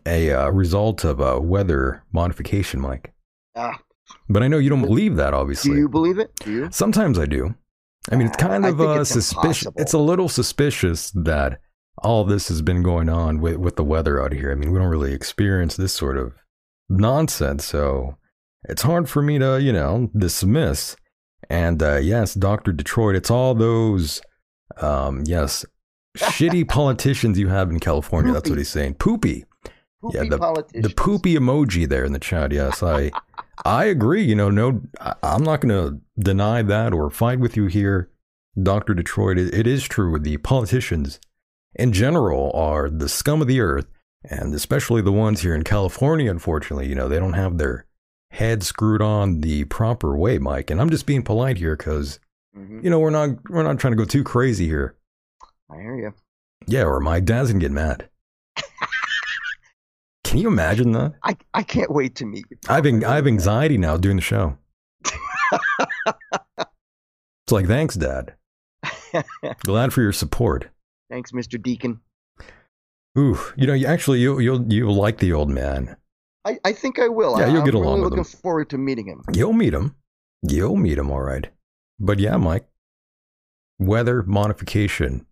a 0.07 0.31
uh, 0.31 0.51
result 0.51 1.05
of 1.05 1.21
a 1.21 1.41
weather 1.41 2.05
modification, 2.13 2.81
Mike. 2.81 3.13
Ah, 3.57 3.81
But 4.29 4.43
I 4.43 4.49
know 4.49 4.59
you 4.59 4.71
don't 4.71 4.83
believe 4.83 5.17
that, 5.17 5.35
obviously. 5.35 5.73
do 5.73 5.79
you 5.79 5.89
believe 5.89 6.19
it? 6.19 6.31
Do 6.41 6.53
you? 6.53 6.69
Sometimes 6.71 7.19
I 7.19 7.27
do. 7.27 7.55
I 8.11 8.17
mean, 8.17 8.29
it's 8.29 8.37
kind 8.37 8.65
of 8.65 8.77
think 8.79 8.89
uh, 8.89 9.01
it's 9.01 9.11
suspicious. 9.11 9.67
impossible. 9.67 9.81
It's 9.81 9.93
a 9.93 9.99
little 9.99 10.29
suspicious 10.29 11.11
that 11.13 11.61
all 11.99 12.25
this 12.25 12.49
has 12.49 12.63
been 12.63 12.83
going 12.83 13.09
on 13.09 13.41
with, 13.41 13.57
with 13.57 13.77
the 13.77 13.85
weather 13.85 14.23
out 14.23 14.33
here. 14.33 14.53
I 14.53 14.55
mean, 14.55 14.73
we 14.73 14.79
don't 14.79 14.89
really 14.89 15.13
experience 15.13 15.77
this 15.77 15.93
sort 15.93 16.17
of 16.17 16.35
nonsense, 16.89 17.65
so 17.65 18.17
it's 18.65 18.83
hard 18.83 19.09
for 19.09 19.23
me 19.23 19.39
to, 19.39 19.61
you 19.61 19.73
know, 19.73 20.11
dismiss. 20.17 20.97
And 21.51 21.83
uh, 21.83 21.97
yes, 21.97 22.35
Doctor 22.35 22.73
Detroit, 22.73 23.17
it's 23.17 23.31
all 23.31 23.55
those, 23.55 24.21
um, 24.81 25.25
yes, 25.27 25.65
shitty 26.17 26.69
politicians 26.69 27.39
you 27.39 27.49
have 27.49 27.71
in 27.71 27.81
California. 27.81 28.33
That's 28.33 28.49
what 28.51 28.59
he's 28.59 28.69
saying. 28.69 28.95
Poopy. 28.95 29.45
Poopy 30.01 30.17
Yeah, 30.17 30.25
the 30.29 30.39
politicians. 30.39 30.93
poopy 30.95 31.35
emoji 31.35 31.89
there 31.89 32.05
in 32.05 32.13
the 32.13 32.19
chat. 32.19 32.53
Yes, 32.53 32.83
I 32.83 33.11
I 33.65 33.87
agree. 33.87 34.23
You 34.23 34.37
know, 34.37 34.51
no, 34.51 34.83
I, 35.01 35.15
I'm 35.23 35.43
not 35.43 35.61
going 35.61 35.71
to 35.75 36.01
deny 36.23 36.63
that 36.63 36.93
or 36.93 37.11
fight 37.11 37.41
with 37.41 37.57
you 37.57 37.67
here, 37.67 38.11
Doctor 38.63 38.95
Detroit. 38.95 39.39
It, 39.39 39.53
it 39.55 39.67
is 39.67 39.83
true. 39.85 40.19
The 40.19 40.37
politicians 40.37 41.19
in 41.75 41.93
general 41.93 42.53
are 42.55 42.89
the 42.89 43.09
scum 43.09 43.41
of 43.43 43.49
the 43.49 43.61
earth, 43.61 43.87
and 44.23 44.55
especially 44.55 45.03
the 45.03 45.11
ones 45.13 45.41
here 45.41 45.55
in 45.55 45.65
California. 45.65 46.31
Unfortunately, 46.31 46.87
you 46.87 46.95
know, 46.95 47.09
they 47.09 47.19
don't 47.19 47.33
have 47.33 47.59
their 47.59 47.87
head 48.31 48.63
screwed 48.63 49.03
on 49.03 49.41
the 49.41 49.65
proper 49.65 50.17
way, 50.17 50.39
Mike. 50.39 50.71
And 50.71 50.81
I'm 50.81 50.91
just 50.91 51.07
being 51.07 51.23
polite 51.23 51.57
here 51.59 51.77
because 51.77 52.19
Mhm. 52.57 52.83
you 52.85 52.91
know 52.91 52.99
we're 52.99 53.11
not 53.11 53.31
we're 53.51 53.63
not 53.63 53.79
trying 53.79 53.93
to 53.93 53.97
go 53.97 54.05
too 54.05 54.25
crazy 54.25 54.67
here. 54.67 54.95
I 55.71 55.77
hear 55.77 55.97
you. 55.97 56.15
Yeah, 56.67 56.85
or 56.85 57.01
my 57.01 57.21
dad's 57.21 57.51
gonna 57.51 57.61
get 57.61 57.73
mad. 57.73 58.09
Can 60.25 60.39
you 60.39 60.49
imagine 60.49 60.93
that? 60.93 61.15
I, 61.23 61.37
I 61.55 61.63
can't 61.63 61.91
wait 61.91 62.17
to 62.17 62.27
meet 62.27 62.45
you. 62.51 62.59
I 62.69 62.75
have, 62.75 62.85
an- 62.87 63.05
I 63.05 63.15
have 63.17 63.27
anxiety 63.27 63.79
now 63.79 63.97
doing 63.97 64.17
the 64.17 64.23
show. 64.23 64.59
it's 65.07 65.15
like, 67.51 67.67
thanks, 67.67 67.95
Dad. 67.95 68.35
Glad 69.65 69.95
for 69.95 70.03
your 70.03 70.13
support. 70.13 70.69
Thanks, 71.11 71.33
Mr. 71.33 71.61
Deacon. 71.63 72.01
Ooh, 73.17 73.39
you 73.57 73.67
know, 73.67 73.73
you 73.73 73.87
actually 73.87 74.21
you 74.21 74.39
you'll 74.39 74.71
you'll 74.73 74.95
like 74.95 75.19
the 75.19 75.33
old 75.33 75.49
man. 75.49 75.97
I, 76.49 76.59
I 76.65 76.73
think 76.73 76.99
I 76.99 77.09
will. 77.09 77.39
Yeah, 77.39 77.47
I, 77.47 77.49
you'll 77.49 77.59
I'm 77.59 77.65
get 77.65 77.75
really 77.75 77.87
along 77.87 78.01
with 78.01 78.05
looking 78.11 78.19
him. 78.19 78.25
forward 78.25 78.71
to 78.71 78.79
meeting 78.79 79.07
him. 79.07 79.23
You'll 79.33 79.53
meet 79.53 79.75
him. 79.75 79.95
You'll 80.43 80.77
meet 80.77 80.99
him, 80.99 81.11
all 81.11 81.21
right. 81.23 81.49
But 82.01 82.19
yeah, 82.19 82.37
Mike, 82.37 82.67
weather 83.79 84.23
modification. 84.23 85.27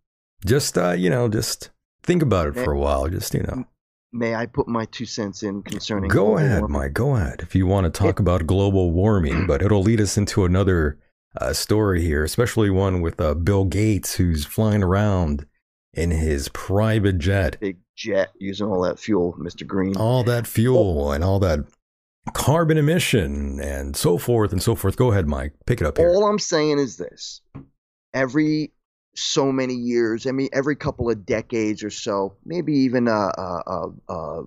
Just 0.45 0.77
uh, 0.77 0.93
you 0.93 1.11
know, 1.11 1.29
just 1.29 1.71
think 2.03 2.23
about 2.23 2.49
it 2.49 2.55
for 2.55 2.73
a 2.73 2.79
while. 2.79 3.09
Just 3.09 3.35
you 3.35 3.43
know, 3.43 3.65
May 4.13 4.35
I 4.35 4.47
put 4.47 4.69
my 4.69 4.85
two 4.87 5.07
cents 5.07 5.43
in 5.43 5.63
concerning? 5.63 6.09
go 6.11 6.37
ahead, 6.37 6.61
warming? 6.61 6.79
Mike. 6.79 6.93
Go 6.93 7.17
ahead. 7.17 7.41
If 7.41 7.55
you 7.55 7.67
want 7.67 7.85
to 7.85 7.91
talk 7.91 8.19
about 8.19 8.47
global 8.47 8.91
warming, 8.91 9.47
but 9.47 9.63
it'll 9.63 9.83
lead 9.83 10.01
us 10.01 10.17
into 10.17 10.45
another 10.45 10.99
uh, 11.41 11.53
story 11.53 12.03
here, 12.03 12.25
especially 12.25 12.71
one 12.71 13.01
with 13.01 13.21
uh, 13.21 13.35
Bill 13.35 13.65
Gates, 13.65 14.17
who's 14.17 14.45
flying 14.45 14.83
around 14.83 15.47
in 15.93 16.11
his 16.11 16.49
private 16.51 17.19
jet. 17.19 17.59
Big 17.61 17.79
jet 17.97 18.33
using 18.39 18.67
all 18.67 18.83
that 18.83 18.99
fuel, 18.99 19.35
Mr. 19.39 19.67
Green. 19.67 19.97
all 19.97 20.23
that 20.25 20.47
fuel 20.47 21.09
oh, 21.09 21.11
and 21.11 21.25
all 21.25 21.39
that 21.41 21.61
carbon 22.33 22.77
emission 22.77 23.61
and 23.61 23.97
so 23.97 24.19
forth 24.19 24.53
and 24.53 24.63
so 24.63 24.75
forth. 24.75 24.97
Go 24.97 25.11
ahead, 25.11 25.27
Mike. 25.27 25.55
Pick 25.67 25.81
it 25.81 25.87
up 25.87 25.97
here. 25.97 26.09
All 26.09 26.27
I'm 26.27 26.39
saying 26.39 26.79
is 26.79 26.97
this: 26.97 27.41
every 28.15 28.73
so 29.15 29.51
many 29.51 29.75
years, 29.75 30.27
I 30.27 30.33
mean, 30.33 30.49
every 30.53 30.77
couple 30.77 31.11
of 31.11 31.25
decades 31.25 31.83
or 31.83 31.91
so, 31.91 32.37
maybe 32.45 32.75
even 32.81 33.09
a, 33.09 33.11
a, 33.11 33.63
a, 33.67 34.13
a, 34.13 34.43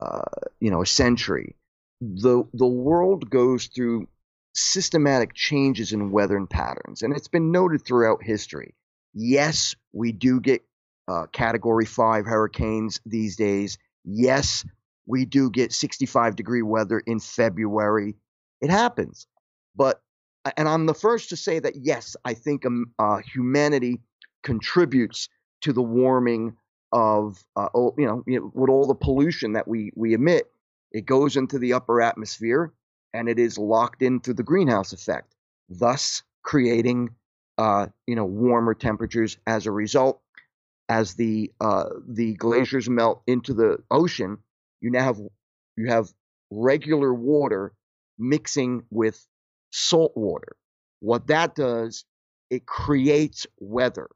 a 0.00 0.24
you 0.60 0.70
know 0.70 0.82
a 0.82 0.86
century, 0.86 1.56
the 2.00 2.44
the 2.52 2.66
world 2.66 3.30
goes 3.30 3.66
through 3.66 4.08
systematic 4.54 5.34
changes 5.34 5.92
in 5.92 6.10
weather 6.10 6.36
and 6.36 6.48
patterns, 6.48 7.02
and 7.02 7.14
it's 7.14 7.28
been 7.28 7.52
noted 7.52 7.84
throughout 7.84 8.22
history. 8.22 8.74
Yes, 9.12 9.74
we 9.92 10.12
do 10.12 10.40
get 10.40 10.62
uh, 11.08 11.26
Category 11.32 11.86
Five 11.86 12.26
hurricanes 12.26 13.00
these 13.06 13.36
days. 13.36 13.78
Yes, 14.04 14.64
we 15.06 15.24
do 15.24 15.50
get 15.50 15.72
65 15.72 16.36
degree 16.36 16.62
weather 16.62 17.00
in 17.00 17.20
February. 17.20 18.14
It 18.60 18.70
happens, 18.70 19.26
but 19.74 20.00
and 20.56 20.68
I'm 20.68 20.86
the 20.86 20.94
first 20.94 21.30
to 21.30 21.36
say 21.36 21.58
that 21.58 21.76
yes, 21.76 22.16
I 22.24 22.34
think 22.34 22.64
um, 22.64 22.92
uh, 22.98 23.18
humanity 23.18 24.00
contributes 24.42 25.28
to 25.62 25.72
the 25.72 25.82
warming 25.82 26.56
of 26.92 27.44
uh, 27.56 27.68
you 27.74 28.06
know 28.06 28.22
you 28.26 28.40
know, 28.40 28.50
with 28.54 28.70
all 28.70 28.86
the 28.86 28.94
pollution 28.94 29.52
that 29.54 29.66
we 29.66 29.90
we 29.94 30.14
emit. 30.14 30.50
It 30.92 31.04
goes 31.04 31.36
into 31.36 31.58
the 31.58 31.72
upper 31.74 32.00
atmosphere 32.00 32.72
and 33.12 33.28
it 33.28 33.38
is 33.38 33.58
locked 33.58 34.02
in 34.02 34.20
through 34.20 34.34
the 34.34 34.42
greenhouse 34.42 34.92
effect, 34.92 35.34
thus 35.68 36.22
creating 36.42 37.10
uh, 37.58 37.86
you 38.06 38.14
know 38.14 38.24
warmer 38.24 38.74
temperatures 38.74 39.36
as 39.46 39.66
a 39.66 39.72
result. 39.72 40.20
As 40.88 41.14
the 41.14 41.52
uh, 41.60 41.86
the 42.06 42.34
glaciers 42.34 42.88
melt 42.88 43.22
into 43.26 43.54
the 43.54 43.78
ocean, 43.90 44.38
you 44.80 44.90
now 44.90 45.02
have 45.04 45.18
you 45.76 45.88
have 45.88 46.08
regular 46.50 47.12
water 47.12 47.72
mixing 48.18 48.84
with 48.90 49.26
salt 49.70 50.12
water. 50.16 50.56
What 51.00 51.26
that 51.26 51.54
does, 51.54 52.04
it 52.50 52.66
creates 52.66 53.46
weather. 53.58 54.08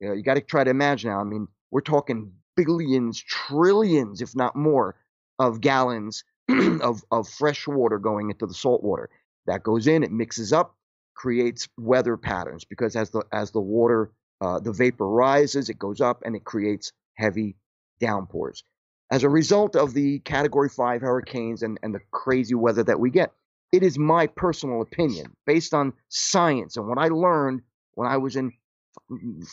You 0.00 0.08
know, 0.08 0.14
you 0.14 0.22
got 0.22 0.34
to 0.34 0.40
try 0.40 0.64
to 0.64 0.70
imagine 0.70 1.10
now. 1.10 1.20
I 1.20 1.24
mean, 1.24 1.48
we're 1.70 1.80
talking 1.80 2.32
billions, 2.56 3.22
trillions, 3.22 4.20
if 4.20 4.34
not 4.34 4.56
more, 4.56 4.96
of 5.38 5.60
gallons 5.60 6.24
of, 6.48 7.02
of 7.10 7.28
fresh 7.28 7.66
water 7.66 7.98
going 7.98 8.30
into 8.30 8.46
the 8.46 8.54
salt 8.54 8.82
water. 8.82 9.10
That 9.46 9.62
goes 9.62 9.86
in, 9.86 10.02
it 10.02 10.10
mixes 10.10 10.52
up, 10.52 10.76
creates 11.14 11.68
weather 11.78 12.16
patterns 12.16 12.64
because 12.64 12.96
as 12.96 13.10
the 13.10 13.22
as 13.32 13.52
the 13.52 13.60
water, 13.60 14.10
uh, 14.40 14.60
the 14.60 14.72
vapor 14.72 15.06
rises, 15.06 15.68
it 15.68 15.78
goes 15.78 16.00
up 16.00 16.22
and 16.24 16.36
it 16.36 16.44
creates 16.44 16.92
heavy 17.14 17.56
downpours. 18.00 18.64
As 19.10 19.22
a 19.22 19.28
result 19.28 19.76
of 19.76 19.94
the 19.94 20.18
Category 20.20 20.68
Five 20.68 21.00
hurricanes 21.00 21.62
and, 21.62 21.78
and 21.82 21.94
the 21.94 22.00
crazy 22.10 22.54
weather 22.54 22.82
that 22.84 23.00
we 23.00 23.10
get, 23.10 23.32
it 23.72 23.82
is 23.82 23.98
my 23.98 24.26
personal 24.26 24.82
opinion 24.82 25.34
based 25.46 25.74
on 25.74 25.92
science 26.08 26.76
and 26.76 26.88
what 26.88 26.98
I 26.98 27.08
learned 27.08 27.62
when 27.94 28.08
I 28.08 28.16
was 28.18 28.36
in 28.36 28.52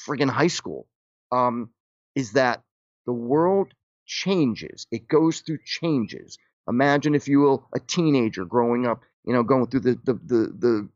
friggin' 0.06 0.30
high 0.30 0.48
school, 0.48 0.88
um, 1.32 1.70
is 2.16 2.34
that 2.34 2.62
the 3.06 3.14
world 3.14 3.74
changes. 4.06 4.88
It 4.92 5.08
goes 5.08 5.42
through 5.42 5.60
changes. 5.66 6.38
Imagine, 6.68 7.16
if 7.16 7.28
you 7.28 7.40
will, 7.40 7.68
a 7.76 7.80
teenager 7.80 8.46
growing 8.46 8.86
up, 8.86 9.02
you 9.26 9.34
know, 9.34 9.44
going 9.44 9.68
through 9.68 9.82
the 9.82 10.00
the 10.04 10.14
the 10.14 10.54
the, 10.58 10.90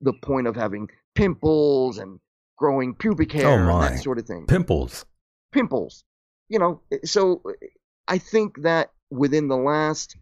the 0.00 0.12
point 0.22 0.46
of 0.46 0.56
having 0.56 0.88
pimples 1.14 1.98
and 1.98 2.20
growing 2.60 2.94
pubic 2.94 3.32
hair 3.32 3.48
Oh, 3.48 3.72
my. 3.72 3.88
that 3.88 4.02
sort 4.02 4.18
of 4.18 4.26
thing 4.26 4.44
Pimples. 4.46 5.06
pimples. 5.50 6.04
You 6.50 6.58
know, 6.58 6.82
so 7.04 7.42
I 8.06 8.18
think 8.18 8.62
that 8.62 8.90
within 9.10 9.48
the 9.48 9.56
last 9.56 10.16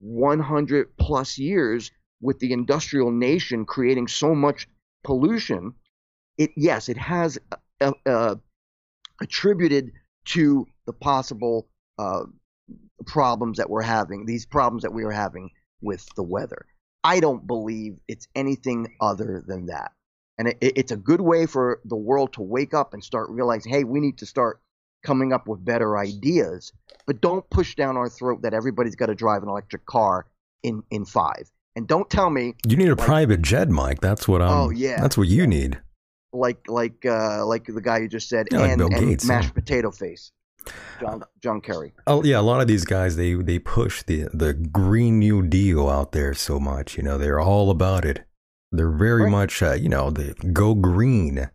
100 0.00 0.96
plus 0.98 1.38
years, 1.38 1.90
with 2.20 2.38
the 2.40 2.52
industrial 2.52 3.10
nation 3.12 3.64
creating 3.64 4.08
so 4.08 4.34
much 4.34 4.66
pollution, 5.04 5.74
it 6.36 6.50
yes, 6.56 6.88
it 6.88 6.96
has 6.96 7.38
uh, 7.80 7.92
uh, 8.06 8.34
attributed 9.20 9.92
to 10.26 10.66
the 10.86 10.92
possible 10.92 11.68
uh, 11.98 12.24
problems 13.06 13.58
that 13.58 13.68
we're 13.70 13.82
having, 13.82 14.26
these 14.26 14.46
problems 14.46 14.82
that 14.82 14.92
we 14.92 15.04
are 15.04 15.10
having 15.12 15.50
with 15.82 16.06
the 16.16 16.22
weather. 16.22 16.64
I 17.04 17.20
don't 17.20 17.46
believe 17.46 17.98
it's 18.08 18.26
anything 18.34 18.96
other 19.00 19.44
than 19.46 19.66
that. 19.66 19.92
And 20.38 20.48
it, 20.48 20.56
it's 20.60 20.92
a 20.92 20.96
good 20.96 21.20
way 21.20 21.46
for 21.46 21.80
the 21.84 21.96
world 21.96 22.32
to 22.34 22.42
wake 22.42 22.74
up 22.74 22.92
and 22.94 23.02
start 23.04 23.30
realizing, 23.30 23.72
hey, 23.72 23.84
we 23.84 24.00
need 24.00 24.18
to 24.18 24.26
start 24.26 24.60
coming 25.04 25.32
up 25.32 25.46
with 25.46 25.64
better 25.64 25.96
ideas. 25.98 26.72
But 27.06 27.20
don't 27.20 27.48
push 27.50 27.74
down 27.76 27.96
our 27.96 28.08
throat 28.08 28.42
that 28.42 28.54
everybody's 28.54 28.96
got 28.96 29.06
to 29.06 29.14
drive 29.14 29.42
an 29.42 29.48
electric 29.48 29.86
car 29.86 30.26
in, 30.62 30.82
in 30.90 31.04
five. 31.04 31.50
And 31.76 31.86
don't 31.86 32.08
tell 32.08 32.30
me 32.30 32.54
You 32.66 32.76
need 32.76 32.88
a 32.88 32.94
Like- 32.94 33.06
private 33.06 33.42
jet, 33.42 33.68
Mike. 33.68 34.00
That's 34.00 34.26
what 34.26 34.40
I'm. 34.42 34.50
Oh, 34.50 34.70
yeah. 34.70 35.00
That's 35.00 35.16
what 35.18 35.28
you 35.28 35.46
need. 35.46 35.80
like 36.32 36.58
like 36.68 37.04
uh, 37.06 37.44
like 37.46 37.66
the 37.66 37.80
guy 37.80 37.98
you 37.98 38.08
just 38.08 38.28
said, 38.28 38.46
Yeah, 38.50 38.58
like 38.58 38.70
and, 38.70 38.78
Bill 38.78 38.88
and 38.92 39.08
Gates, 39.08 39.24
mashed 39.24 39.48
yeah. 39.50 39.52
potato 39.60 39.90
face, 39.92 40.32
John 41.00 41.22
John 41.42 41.60
Kerry. 41.60 41.92
Oh 42.08 42.24
yeah, 42.24 42.40
a 42.40 42.42
lot 42.42 42.60
of 42.60 42.66
these 42.66 42.84
guys 42.84 43.14
they 43.16 43.34
they 43.34 43.58
push 43.60 44.02
the 44.02 44.28
the 44.32 44.52
Green 44.54 45.18
New 45.20 45.42
Deal 45.46 45.88
out 45.88 46.10
there 46.12 46.34
so 46.34 46.58
much. 46.58 46.96
You 46.96 47.02
know, 47.04 47.18
they're 47.18 47.38
all 47.40 47.70
about 47.70 48.04
it. 48.04 48.24
They're 48.76 48.90
very 48.90 49.22
Right. 49.24 49.30
much 49.30 49.62
uh, 49.62 49.72
you 49.72 49.88
know 49.88 50.10
they 50.10 50.32
go 50.52 50.74
green, 50.74 51.50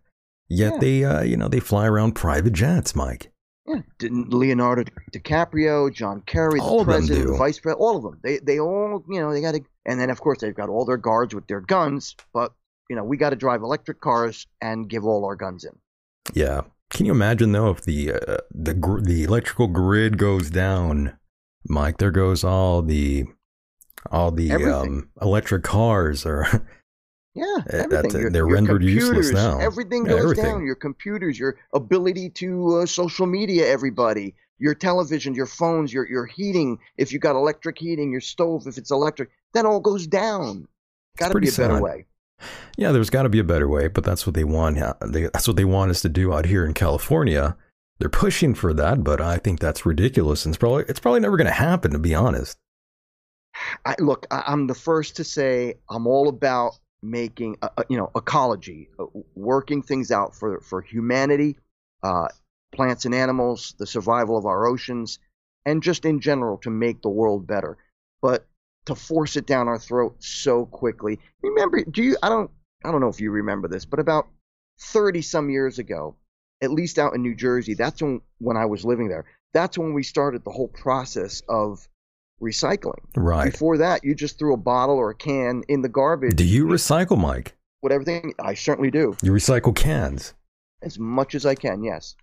Yet 0.52 0.72
Yeah. 0.74 0.78
they, 0.80 1.04
uh, 1.04 1.22
you 1.22 1.36
know, 1.36 1.46
they 1.46 1.60
fly 1.60 1.86
around 1.86 2.14
private 2.16 2.52
jets, 2.54 2.96
Mike. 2.96 3.30
Yeah, 3.66 3.82
didn't 4.00 4.34
Leonardo 4.34 4.82
DiCaprio, 5.12 5.92
John 5.94 6.22
Kerry, 6.26 6.58
the 6.58 6.64
All 6.64 6.80
of 6.80 6.86
them 6.88 6.96
president, 6.96 7.28
the 7.28 7.36
vice 7.36 7.60
president, 7.60 7.80
all 7.80 7.96
of 7.96 8.02
them. 8.02 8.18
They 8.24 8.38
they 8.38 8.58
all 8.58 9.04
you 9.08 9.20
know 9.20 9.32
they 9.32 9.40
got 9.40 9.54
to, 9.54 9.60
and 9.86 10.00
then 10.00 10.10
of 10.10 10.20
course 10.20 10.38
they've 10.40 10.54
got 10.54 10.68
all 10.68 10.84
their 10.84 10.96
guards 10.96 11.34
with 11.34 11.46
their 11.46 11.60
guns. 11.60 12.16
But 12.34 12.52
you 12.88 12.96
know 12.96 13.04
we 13.04 13.16
got 13.16 13.30
to 13.30 13.36
drive 13.36 13.62
electric 13.62 14.00
cars 14.00 14.46
and 14.60 14.88
give 14.88 15.04
all 15.04 15.24
our 15.24 15.36
guns 15.36 15.64
in. 15.64 15.72
Yeah. 16.34 16.62
Can 16.90 17.06
you 17.06 17.12
imagine 17.12 17.52
though 17.52 17.70
if 17.70 17.82
the 17.82 18.12
uh, 18.14 18.38
the 18.50 18.74
gr- 18.74 19.00
the 19.02 19.22
electrical 19.22 19.68
grid 19.68 20.18
goes 20.18 20.50
down, 20.50 21.16
Mike? 21.68 21.98
There 21.98 22.10
goes 22.10 22.42
all 22.42 22.82
the 22.82 23.26
all 24.10 24.32
the 24.32 24.50
um, 24.50 25.10
electric 25.22 25.62
cars 25.62 26.26
or 26.26 26.66
Yeah, 27.34 27.44
Uh, 27.44 27.62
everything. 27.72 27.88
that's. 28.02 28.14
Your- 28.14 28.30
They're 28.30 28.46
your 28.46 28.54
rendered 28.54 28.82
useless 28.82 29.30
now. 29.32 29.58
Everything 29.60 30.04
Yeah, 30.04 30.12
goes 30.12 30.22
everything. 30.24 30.44
down. 30.44 30.64
Your 30.66 30.74
computers, 30.74 31.38
your 31.38 31.56
ability 31.74 32.30
to 32.30 32.78
uh, 32.78 32.86
social 32.86 33.26
media, 33.26 33.68
everybody, 33.68 34.34
your 34.58 34.74
television, 34.74 35.34
your 35.34 35.46
phones, 35.46 35.92
your 35.92 36.08
your 36.08 36.26
heating. 36.26 36.78
If 36.98 37.12
you 37.12 37.18
got 37.20 37.36
electric 37.36 37.78
heating, 37.78 38.10
your 38.10 38.20
stove, 38.20 38.66
if 38.66 38.76
it's 38.78 38.90
electric, 38.90 39.30
that 39.54 39.64
all 39.64 39.80
goes 39.80 40.06
down. 40.08 40.66
Got 41.18 41.32
to 41.32 41.38
be 41.38 41.48
a 41.48 41.52
better 41.52 41.80
way. 41.80 42.06
yeah, 42.76 42.90
there's 42.90 43.10
got 43.10 43.22
to 43.22 43.28
be 43.28 43.38
a 43.38 43.44
better 43.44 43.68
way. 43.68 43.86
But 43.88 44.02
that's 44.04 44.26
what 44.26 44.34
they 44.34 44.44
want. 44.44 44.78
They, 45.06 45.22
that's 45.24 45.46
what 45.46 45.56
they 45.56 45.64
want 45.64 45.90
us 45.92 46.00
to 46.02 46.08
do 46.08 46.32
out 46.32 46.46
here 46.46 46.66
in 46.66 46.74
California. 46.74 47.56
They're 48.00 48.08
pushing 48.08 48.54
for 48.54 48.72
that, 48.74 49.04
but 49.04 49.20
I 49.20 49.36
think 49.36 49.60
that's 49.60 49.84
ridiculous, 49.86 50.44
and 50.46 50.52
it's 50.54 50.58
probably 50.58 50.84
it's 50.88 50.98
probably 51.00 51.20
never 51.20 51.36
going 51.36 51.46
to 51.46 51.52
happen. 51.52 51.92
To 51.92 51.98
be 52.00 52.14
honest. 52.14 52.58
I, 53.84 53.94
look, 53.98 54.26
I, 54.30 54.42
I'm 54.46 54.66
the 54.66 54.74
first 54.74 55.16
to 55.16 55.24
say 55.24 55.74
I'm 55.90 56.06
all 56.06 56.28
about 56.28 56.78
making, 57.02 57.56
uh, 57.62 57.68
uh, 57.76 57.82
you 57.88 57.96
know, 57.96 58.10
ecology, 58.14 58.88
uh, 58.98 59.06
working 59.34 59.82
things 59.82 60.10
out 60.10 60.34
for 60.34 60.60
for 60.60 60.80
humanity, 60.80 61.56
uh, 62.02 62.28
plants 62.72 63.04
and 63.04 63.14
animals, 63.14 63.74
the 63.78 63.86
survival 63.86 64.36
of 64.36 64.46
our 64.46 64.66
oceans, 64.66 65.18
and 65.64 65.82
just 65.82 66.04
in 66.04 66.20
general 66.20 66.58
to 66.58 66.70
make 66.70 67.02
the 67.02 67.08
world 67.08 67.46
better. 67.46 67.78
But 68.22 68.46
to 68.86 68.94
force 68.94 69.36
it 69.36 69.46
down 69.46 69.68
our 69.68 69.78
throat 69.78 70.16
so 70.22 70.66
quickly. 70.66 71.20
Remember? 71.42 71.82
Do 71.84 72.02
you? 72.02 72.16
I 72.22 72.28
don't. 72.28 72.50
I 72.84 72.90
don't 72.90 73.00
know 73.00 73.08
if 73.08 73.20
you 73.20 73.30
remember 73.30 73.68
this, 73.68 73.84
but 73.84 74.00
about 74.00 74.28
30 74.80 75.20
some 75.20 75.50
years 75.50 75.78
ago, 75.78 76.16
at 76.62 76.70
least 76.70 76.98
out 76.98 77.14
in 77.14 77.22
New 77.22 77.34
Jersey, 77.34 77.74
that's 77.74 78.00
when 78.02 78.20
when 78.38 78.56
I 78.56 78.66
was 78.66 78.84
living 78.84 79.08
there. 79.08 79.26
That's 79.52 79.76
when 79.76 79.94
we 79.94 80.02
started 80.02 80.44
the 80.44 80.50
whole 80.50 80.68
process 80.68 81.42
of 81.48 81.86
recycling. 82.42 83.00
Right. 83.16 83.52
Before 83.52 83.78
that, 83.78 84.04
you 84.04 84.14
just 84.14 84.38
threw 84.38 84.54
a 84.54 84.58
bottle 84.58 84.96
or 84.96 85.10
a 85.10 85.14
can 85.14 85.62
in 85.68 85.82
the 85.82 85.88
garbage. 85.88 86.36
Do 86.36 86.44
you 86.44 86.66
recycle, 86.66 87.18
Mike? 87.18 87.56
Whatever 87.80 88.04
thing, 88.04 88.34
I 88.38 88.54
certainly 88.54 88.90
do, 88.90 89.16
You 89.22 89.32
recycle 89.32 89.74
cans. 89.74 90.34
as 90.82 90.98
much 90.98 91.34
as 91.34 91.46
I 91.46 91.54
can. 91.54 91.82
Yes, 91.82 92.14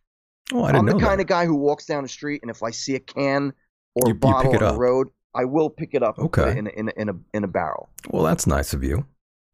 Oh, 0.54 0.64
I 0.64 0.72
didn't 0.72 0.90
I'm 0.90 0.98
the 0.98 1.06
kind 1.06 1.20
that. 1.20 1.24
of 1.24 1.28
guy 1.28 1.46
who 1.46 1.56
walks 1.56 1.86
down 1.86 2.04
the 2.04 2.10
street, 2.10 2.42
and 2.42 2.50
if 2.52 2.64
I 2.64 2.72
see 2.72 2.96
a 2.96 3.00
can 3.00 3.54
or 3.96 4.04
You- 4.10 4.12
a 4.14 4.18
bottle 4.18 4.54
on 4.56 4.74
the 4.74 4.80
road, 4.80 5.10
I 5.36 5.46
will 5.46 5.70
pick 5.70 5.94
it 5.94 6.02
up 6.04 6.18
Okay. 6.20 6.58
in 6.58 6.68
a, 6.68 6.70
in 6.72 6.90
a, 6.90 6.92
in 7.02 7.10
a 7.10 7.14
in 7.34 7.44
a 7.44 7.48
barrel. 7.48 7.90
Well, 8.10 8.24
that's 8.24 8.48
nice 8.48 8.74
of 8.74 8.84
you. 8.84 9.06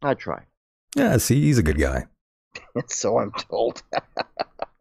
I 0.02 0.14
try. 0.14 0.44
Yeah, 0.96 1.18
see, 1.18 1.42
he's 1.42 1.58
a 1.58 1.64
good 1.64 1.80
guy. 1.80 2.06
so 2.88 3.18
I'm 3.18 3.32
told. 3.32 3.82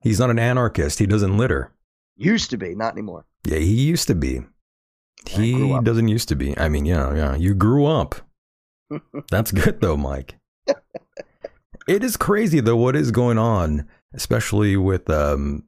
He's 0.03 0.19
not 0.19 0.31
an 0.31 0.39
anarchist. 0.39 0.99
He 0.99 1.07
doesn't 1.07 1.39
litter. 1.39 1.71
Used 2.17 2.51
to 2.51 2.57
be, 2.57 2.75
not 2.75 2.93
anymore. 2.93 3.25
Yeah, 3.47 3.59
he 3.59 3.83
used 3.85 4.09
to 4.09 4.15
be. 4.17 4.43
He 5.27 5.79
doesn't 5.83 6.09
used 6.09 6.29
to 6.29 6.37
be. 6.37 6.57
I 6.59 6.69
mean, 6.69 6.85
yeah, 6.85 7.15
yeah. 7.15 7.35
You 7.37 7.55
grew 7.55 7.87
up. 7.87 8.15
That's 9.31 9.53
good 9.53 9.81
though, 9.81 9.97
Mike. 9.97 10.37
it 11.89 12.05
is 12.05 12.17
crazy 12.17 12.61
though 12.61 12.77
what 12.77 12.97
is 12.97 13.11
going 13.11 13.39
on, 13.39 13.89
especially 14.15 14.77
with 14.77 15.09
um, 15.11 15.65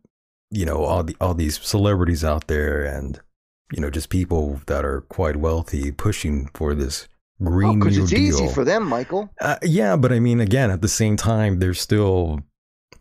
you 0.50 0.64
know, 0.66 0.84
all 0.84 1.02
the 1.02 1.16
all 1.20 1.34
these 1.34 1.60
celebrities 1.60 2.24
out 2.24 2.46
there 2.48 2.84
and 2.84 3.20
you 3.72 3.80
know, 3.80 3.90
just 3.90 4.10
people 4.10 4.60
that 4.66 4.84
are 4.84 5.00
quite 5.02 5.36
wealthy 5.36 5.90
pushing 5.90 6.48
for 6.54 6.74
this 6.74 7.08
green 7.42 7.78
Because 7.80 7.96
new 7.96 8.02
Oh, 8.02 8.04
it's 8.04 8.12
deal. 8.12 8.20
easy 8.44 8.48
for 8.48 8.64
them, 8.64 8.84
Michael. 8.86 9.30
Uh, 9.40 9.56
yeah, 9.62 9.96
but 9.96 10.12
I 10.12 10.20
mean, 10.20 10.38
again, 10.40 10.70
at 10.70 10.82
the 10.82 10.88
same 10.88 11.16
time, 11.16 11.58
they're 11.58 11.74
still 11.74 12.40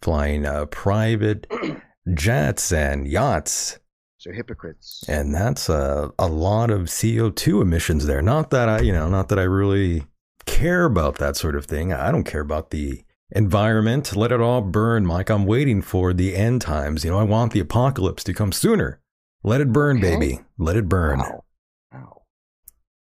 flying 0.02 0.46
uh, 0.46 0.66
private 0.68 1.46
jets 2.14 2.72
and 2.72 3.08
yachts, 3.08 3.78
They're 4.24 4.34
hypocrites. 4.34 5.04
and 5.08 5.34
that's 5.36 5.70
uh, 5.70 6.10
a 6.18 6.28
lot 6.28 6.70
of 6.72 6.90
CO 6.90 7.30
two 7.30 7.62
emissions 7.62 8.06
there. 8.06 8.22
Not 8.22 8.50
that 8.52 8.70
I, 8.70 8.80
you 8.82 8.94
know, 8.94 9.10
not 9.10 9.30
that 9.30 9.40
I 9.40 9.44
really 9.44 10.04
care 10.46 10.86
about 10.86 11.18
that 11.18 11.36
sort 11.36 11.56
of 11.56 11.66
thing. 11.66 11.92
I 11.94 12.12
don't 12.12 12.24
care 12.24 12.42
about 12.42 12.70
the 12.72 13.04
environment. 13.32 14.16
Let 14.16 14.32
it 14.32 14.40
all 14.42 14.62
burn, 14.62 15.06
Mike. 15.06 15.30
I'm 15.30 15.46
waiting 15.46 15.82
for 15.82 16.14
the 16.14 16.36
end 16.36 16.62
times. 16.62 17.04
You 17.04 17.12
know, 17.12 17.20
I 17.20 17.24
want 17.24 17.52
the 17.54 17.60
apocalypse 17.60 18.24
to 18.26 18.34
come 18.34 18.52
sooner. 18.52 19.00
Let 19.44 19.60
it 19.62 19.74
burn, 19.74 19.98
Okay. 19.98 20.16
baby. 20.16 20.40
Let 20.58 20.78
it 20.78 20.88
burn. 20.88 21.20
Wow. 21.20 21.44
Wow. 21.92 22.22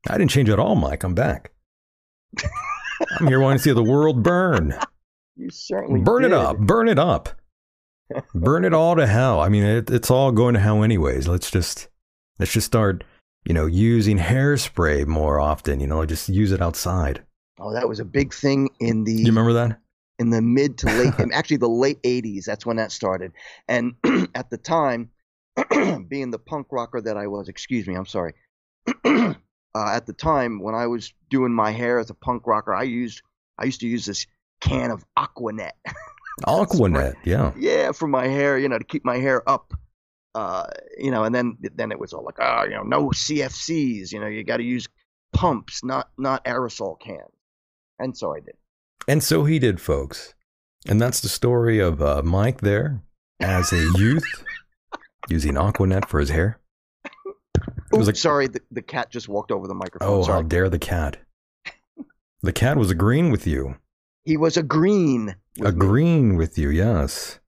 I 0.08 0.18
didn't 0.18 0.30
change 0.30 0.48
at 0.50 0.58
all, 0.58 0.74
Mike. 0.74 1.02
I'm 1.04 1.14
back. 1.14 1.52
I'm 3.18 3.26
here 3.28 3.40
wanting 3.40 3.58
to 3.58 3.62
see 3.64 3.72
the 3.72 3.82
world 3.82 4.22
burn. 4.22 4.74
You 5.40 5.50
certainly 5.50 6.00
burn 6.00 6.24
it 6.24 6.32
up 6.32 6.58
burn 6.58 6.88
it 6.88 6.98
up 6.98 7.28
burn 8.34 8.64
it 8.64 8.74
all 8.74 8.96
to 8.96 9.06
hell 9.06 9.40
i 9.40 9.48
mean 9.48 9.64
it, 9.64 9.90
it's 9.90 10.10
all 10.10 10.32
going 10.32 10.54
to 10.54 10.60
hell 10.60 10.82
anyways 10.82 11.28
let's 11.28 11.50
just 11.50 11.88
let's 12.38 12.52
just 12.52 12.66
start 12.66 13.04
you 13.44 13.54
know 13.54 13.66
using 13.66 14.18
hairspray 14.18 15.06
more 15.06 15.40
often 15.40 15.80
you 15.80 15.86
know 15.86 16.04
just 16.06 16.28
use 16.28 16.52
it 16.52 16.62
outside 16.62 17.22
Oh, 17.60 17.72
that 17.72 17.88
was 17.88 18.00
a 18.00 18.04
big 18.04 18.32
thing 18.32 18.70
in 18.78 19.04
the 19.04 19.12
you 19.12 19.26
remember 19.26 19.52
that 19.54 19.80
in 20.18 20.30
the 20.30 20.42
mid 20.42 20.78
to 20.78 20.86
late, 20.86 21.14
actually 21.32 21.56
the 21.56 21.68
late 21.68 22.02
'80s. 22.02 22.44
That's 22.44 22.64
when 22.64 22.76
that 22.76 22.92
started. 22.92 23.32
And 23.66 23.94
at 24.34 24.50
the 24.50 24.58
time, 24.58 25.10
being 26.08 26.30
the 26.30 26.38
punk 26.38 26.68
rocker 26.70 27.00
that 27.00 27.16
I 27.16 27.26
was, 27.26 27.48
excuse 27.48 27.86
me, 27.86 27.94
I'm 27.94 28.06
sorry. 28.06 28.34
uh, 29.04 29.34
at 29.74 30.06
the 30.06 30.12
time 30.12 30.60
when 30.60 30.74
I 30.74 30.86
was 30.86 31.12
doing 31.30 31.52
my 31.52 31.70
hair 31.70 31.98
as 31.98 32.10
a 32.10 32.14
punk 32.14 32.46
rocker, 32.46 32.74
I 32.74 32.84
used 32.84 33.22
I 33.58 33.64
used 33.64 33.80
to 33.80 33.88
use 33.88 34.06
this 34.06 34.26
can 34.60 34.90
of 34.90 35.04
Aquanet. 35.16 35.72
aquanet 36.46 37.14
yeah 37.24 37.52
yeah, 37.56 37.92
for 37.92 38.06
my 38.08 38.26
hair, 38.26 38.58
you 38.58 38.68
know, 38.68 38.78
to 38.78 38.84
keep 38.84 39.04
my 39.04 39.16
hair 39.18 39.48
up. 39.48 39.72
Uh, 40.34 40.66
you 40.96 41.10
know, 41.10 41.24
and 41.24 41.34
then 41.34 41.56
then 41.74 41.90
it 41.90 41.98
was 41.98 42.12
all 42.12 42.22
like, 42.24 42.36
oh, 42.38 42.62
you 42.64 42.70
know, 42.70 42.82
no 42.84 43.08
CFCs. 43.08 44.12
You 44.12 44.20
know, 44.20 44.26
you 44.28 44.44
got 44.44 44.58
to 44.58 44.62
use 44.62 44.86
pumps, 45.32 45.82
not 45.82 46.10
not 46.18 46.44
aerosol 46.44 47.00
cans. 47.00 47.22
And 47.98 48.16
so 48.16 48.34
I 48.34 48.40
did. 48.40 48.54
and 49.08 49.22
so 49.24 49.44
he 49.44 49.58
did 49.58 49.80
folks 49.80 50.34
and 50.88 51.00
that's 51.00 51.20
the 51.20 51.28
story 51.28 51.80
of 51.80 52.00
uh, 52.00 52.22
mike 52.24 52.60
there 52.60 53.02
as 53.40 53.72
a 53.72 53.82
youth 53.98 54.44
using 55.28 55.54
aquanet 55.54 56.06
for 56.08 56.20
his 56.20 56.30
hair 56.30 56.60
Oops, 57.94 58.06
like- 58.06 58.16
sorry, 58.16 58.46
the, 58.46 58.60
the 58.70 58.82
cat 58.82 59.10
just 59.10 59.28
walked 59.28 59.50
over 59.50 59.66
the 59.66 59.74
microphone. 59.74 60.08
oh 60.08 60.18
how 60.18 60.22
sorry. 60.22 60.44
dare 60.44 60.68
the 60.68 60.78
cat 60.78 61.16
the 62.42 62.52
cat 62.52 62.76
was 62.76 62.90
agreeing 62.90 63.32
with 63.32 63.46
you 63.46 63.74
He 64.28 64.36
was 64.36 64.58
agreeing. 64.58 65.24
me. 65.26 65.34
agreeing 65.62 66.36
with 66.36 66.58
you 66.58 66.68
yes 66.68 67.38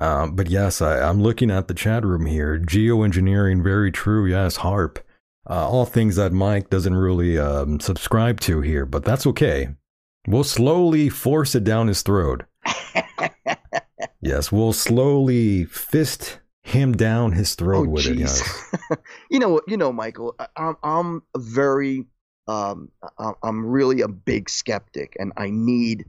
um, 0.00 0.34
but 0.34 0.48
yes 0.48 0.80
I, 0.80 1.00
i'm 1.06 1.20
looking 1.22 1.50
at 1.50 1.68
the 1.68 1.74
chat 1.74 2.04
room 2.06 2.24
here 2.24 2.58
geoengineering 2.58 3.62
very 3.62 3.92
true 3.92 4.24
yes 4.26 4.56
harp 4.56 4.98
uh, 5.48 5.68
all 5.68 5.84
things 5.84 6.16
that 6.16 6.32
mike 6.32 6.70
doesn't 6.70 6.94
really 6.94 7.38
um, 7.38 7.80
subscribe 7.80 8.40
to 8.40 8.62
here 8.62 8.86
but 8.86 9.04
that's 9.04 9.26
okay 9.26 9.68
we'll 10.26 10.42
slowly 10.44 11.10
force 11.10 11.54
it 11.54 11.64
down 11.64 11.86
his 11.88 12.00
throat 12.02 12.44
yes 14.22 14.50
we'll 14.50 14.72
slowly 14.72 15.66
fist 15.66 16.40
him 16.62 16.92
down 16.96 17.32
his 17.32 17.54
throat 17.54 17.86
Oh, 17.88 17.90
with 17.90 18.06
it 18.06 18.18
yes 18.18 18.74
you 19.30 19.38
know, 19.38 19.48
what, 19.50 19.64
you 19.66 19.76
know, 19.76 19.92
Michael. 19.92 20.34
I, 20.38 20.46
I'm 20.56 20.76
I'm 20.82 21.22
very 21.36 22.06
um 22.50 22.90
I'm 23.42 23.64
really 23.66 24.00
a 24.00 24.08
big 24.08 24.48
skeptic, 24.50 25.16
and 25.20 25.32
I 25.36 25.50
need 25.50 26.04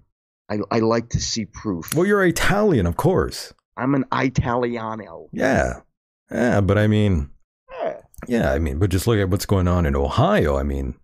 I 0.49 0.57
I 0.71 0.79
like 0.79 1.09
to 1.09 1.19
see 1.19 1.45
proof. 1.45 1.93
well 1.95 2.05
you're 2.05 2.25
italian 2.25 2.85
of 2.87 2.95
course 2.97 3.53
I'm 3.77 3.95
an 3.95 4.05
Italiano. 4.13 5.27
yeah 5.31 5.79
yeah 6.31 6.61
but 6.61 6.77
i 6.77 6.87
mean 6.87 7.29
Yeah. 7.81 7.97
yeah 8.27 8.51
i 8.53 8.59
mean 8.59 8.79
but 8.79 8.89
just 8.89 9.07
look 9.07 9.19
at 9.19 9.29
what's 9.29 9.45
going 9.45 9.67
on 9.67 9.85
in 9.85 9.95
ohio 9.95 10.57
i 10.57 10.63
mean 10.63 10.95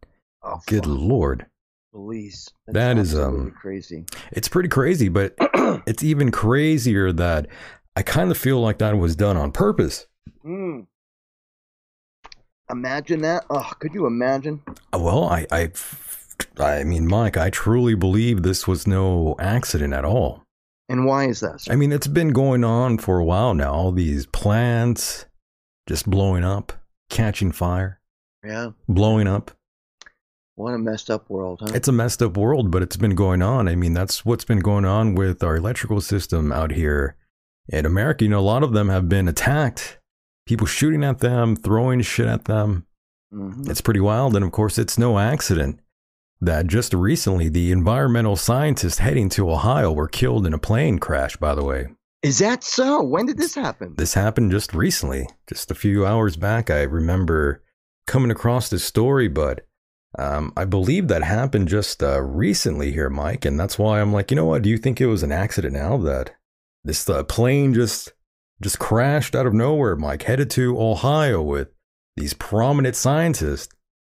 Oh, 0.43 0.59
good 0.67 0.85
fuck, 0.85 0.93
lord 1.13 1.45
police. 1.91 2.49
That's 2.67 2.73
That 2.75 2.97
is, 2.97 3.15
um, 3.17 3.51
crazy. 3.59 4.05
It's 4.31 4.47
pretty 4.47 4.69
crazy, 4.69 5.09
but 5.09 5.33
it's 5.87 6.03
even 6.03 6.31
crazier 6.31 7.11
that 7.13 7.47
I 7.95 8.03
kind 8.03 8.29
of 8.31 8.37
feel 8.37 8.61
like 8.61 8.77
that 8.77 8.97
was 8.97 9.15
done 9.15 9.35
on 9.35 9.51
purpose. 9.51 10.05
Mm. 10.45 10.85
Imagine 12.69 13.21
that. 13.21 13.45
Oh, 13.49 13.71
could 13.79 13.93
you 13.93 14.05
imagine? 14.05 14.61
Uh, 14.93 14.99
Well, 14.99 15.23
I, 15.25 15.47
I, 15.51 15.71
I 16.59 16.83
mean, 16.83 17.07
Mike, 17.07 17.37
I 17.37 17.49
truly 17.49 17.95
believe 17.95 18.43
this 18.43 18.67
was 18.67 18.85
no 18.85 19.35
accident 19.39 19.93
at 19.93 20.05
all. 20.05 20.43
And 20.89 21.05
why 21.05 21.25
is 21.25 21.41
that? 21.41 21.61
sir? 21.61 21.73
I 21.73 21.75
mean, 21.75 21.91
it's 21.91 22.07
been 22.07 22.29
going 22.29 22.63
on 22.63 22.97
for 22.97 23.19
a 23.19 23.25
while 23.25 23.53
now. 23.53 23.73
All 23.73 23.91
these 23.91 24.25
plants 24.25 25.25
just 25.87 26.09
blowing 26.09 26.43
up, 26.43 26.73
catching 27.09 27.51
fire, 27.51 27.99
yeah. 28.43 28.71
blowing 28.87 29.27
up. 29.27 29.51
What 30.55 30.73
a 30.73 30.77
messed 30.79 31.11
up 31.11 31.29
world, 31.29 31.59
huh? 31.61 31.71
It's 31.75 31.87
a 31.87 31.91
messed 31.91 32.21
up 32.21 32.35
world, 32.35 32.71
but 32.71 32.81
it's 32.81 32.97
been 32.97 33.15
going 33.15 33.41
on. 33.41 33.67
I 33.67 33.75
mean, 33.75 33.93
that's 33.93 34.25
what's 34.25 34.43
been 34.45 34.59
going 34.59 34.85
on 34.85 35.13
with 35.13 35.43
our 35.43 35.55
electrical 35.57 36.01
system 36.01 36.51
out 36.51 36.71
here 36.71 37.15
in 37.69 37.85
America. 37.85 38.23
You 38.25 38.31
know, 38.31 38.39
a 38.39 38.41
lot 38.41 38.63
of 38.63 38.73
them 38.73 38.89
have 38.89 39.07
been 39.07 39.27
attacked, 39.27 39.99
people 40.47 40.67
shooting 40.67 41.03
at 41.03 41.19
them, 41.19 41.55
throwing 41.55 42.01
shit 42.01 42.27
at 42.27 42.45
them. 42.45 42.85
Mhm. 43.33 43.69
It's 43.69 43.81
pretty 43.81 43.99
wild. 43.99 44.35
And 44.35 44.45
of 44.45 44.51
course, 44.51 44.77
it's 44.77 44.97
no 44.97 45.19
accident 45.19 45.79
that 46.39 46.67
just 46.67 46.93
recently 46.93 47.49
the 47.49 47.71
environmental 47.71 48.35
scientists 48.35 48.99
heading 48.99 49.29
to 49.29 49.51
Ohio 49.51 49.91
were 49.91 50.07
killed 50.07 50.45
in 50.45 50.53
a 50.53 50.59
plane 50.59 50.99
crash, 50.99 51.35
by 51.37 51.53
the 51.55 51.63
way. 51.63 51.89
Is 52.23 52.39
that 52.39 52.63
so? 52.63 53.03
When 53.03 53.25
did 53.25 53.37
this 53.37 53.55
happen? 53.55 53.95
This 53.97 54.13
happened 54.13 54.51
just 54.51 54.73
recently, 54.73 55.27
just 55.47 55.71
a 55.71 55.75
few 55.75 56.05
hours 56.05 56.35
back. 56.35 56.69
I 56.69 56.81
remember 56.83 57.63
coming 58.05 58.31
across 58.31 58.69
this 58.69 58.83
story, 58.83 59.27
but 59.27 59.65
um, 60.17 60.51
I 60.57 60.65
believe 60.65 61.09
that 61.09 61.23
happened 61.23 61.67
just 61.67 62.01
uh, 62.01 62.21
recently 62.21 62.91
here, 62.91 63.09
Mike. 63.09 63.45
And 63.45 63.59
that's 63.59 63.77
why 63.77 64.01
I'm 64.01 64.13
like, 64.13 64.31
you 64.31 64.35
know 64.35 64.45
what? 64.45 64.61
Do 64.63 64.69
you 64.69 64.77
think 64.77 64.99
it 64.99 65.07
was 65.07 65.21
an 65.23 65.31
accident 65.31 65.73
now 65.73 65.97
that 65.97 66.33
this 66.83 67.07
uh, 67.09 67.23
plane 67.23 67.73
just 67.73 68.13
just 68.61 68.79
crashed 68.79 69.35
out 69.35 69.45
of 69.45 69.53
nowhere, 69.53 69.95
Mike, 69.95 70.23
headed 70.23 70.49
to 70.51 70.79
Ohio 70.79 71.41
with 71.41 71.69
these 72.15 72.33
prominent 72.33 72.95
scientists? 72.95 73.73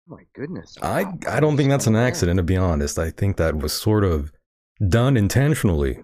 Oh 0.10 0.16
my 0.16 0.24
goodness. 0.34 0.78
I 0.82 1.04
Wow. 1.04 1.18
I 1.28 1.40
don't 1.40 1.58
think 1.58 1.70
that's 1.70 1.88
an 1.88 1.96
accident, 1.96 2.38
to 2.38 2.44
be 2.44 2.58
honest. 2.58 2.98
I 2.98 3.12
think 3.12 3.38
that 3.38 3.58
was 3.58 3.74
sort 3.74 4.04
of 4.04 4.32
done 4.88 5.18
intentionally. 5.18 6.04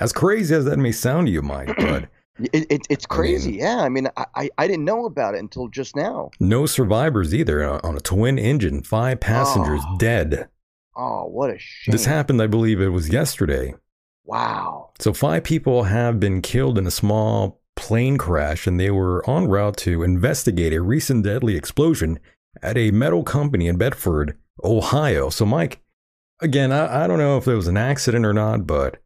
As 0.00 0.12
crazy 0.12 0.54
as 0.54 0.64
that 0.64 0.78
may 0.78 0.92
sound 0.92 1.26
to 1.28 1.32
you, 1.32 1.42
Mike, 1.42 1.68
but 1.78 2.08
It, 2.52 2.66
it, 2.70 2.80
it's 2.90 3.06
I 3.10 3.14
crazy. 3.14 3.52
mean- 3.52 3.60
yeah. 3.60 3.76
I 3.82 3.88
mean, 3.88 4.08
I, 4.16 4.26
I, 4.34 4.50
I 4.58 4.66
didn't 4.66 4.84
know 4.84 5.04
about 5.06 5.34
it 5.34 5.38
until 5.40 5.68
just 5.68 5.94
now. 5.94 6.30
no 6.40 6.66
survivors 6.66 7.32
either 7.34 7.62
uh, 7.62 7.80
on 7.84 7.96
a 7.96 8.00
twin 8.00 8.38
engine, 8.38 8.82
five 8.82 9.20
passengers 9.20 9.80
Oh. 9.86 9.96
dead. 9.98 10.48
Oh, 10.96 11.24
what 11.26 11.50
a 11.50 11.58
shame. 11.58 11.92
This 11.92 12.06
happened, 12.06 12.40
I 12.42 12.46
believe 12.46 12.80
it 12.80 12.88
was 12.88 13.08
yesterday. 13.12 13.74
Wow. 14.24 14.90
So 14.98 15.12
five 15.12 15.44
people 15.44 15.84
have 15.84 16.18
been 16.18 16.40
killed 16.40 16.78
in 16.78 16.86
a 16.86 16.90
small 16.90 17.60
plane 17.76 18.18
crash, 18.18 18.66
and 18.66 18.78
they 18.78 18.90
were 18.90 19.28
en 19.28 19.48
route 19.48 19.76
to 19.78 20.02
investigate 20.02 20.72
a 20.72 20.82
recent 20.82 21.24
deadly 21.24 21.56
explosion 21.56 22.18
at 22.62 22.76
a 22.76 22.90
metal 22.90 23.22
company 23.22 23.66
in 23.66 23.76
Bedford, 23.76 24.36
Ohio. 24.62 25.30
So, 25.30 25.44
Mike, 25.44 25.80
again, 26.40 26.72
I, 26.72 27.04
I 27.04 27.06
don't 27.06 27.18
know 27.18 27.36
if 27.36 27.46
it 27.48 27.54
was 27.54 27.68
an 27.68 27.76
accident 27.76 28.24
or 28.24 28.32
not, 28.32 28.66
but 28.66 28.98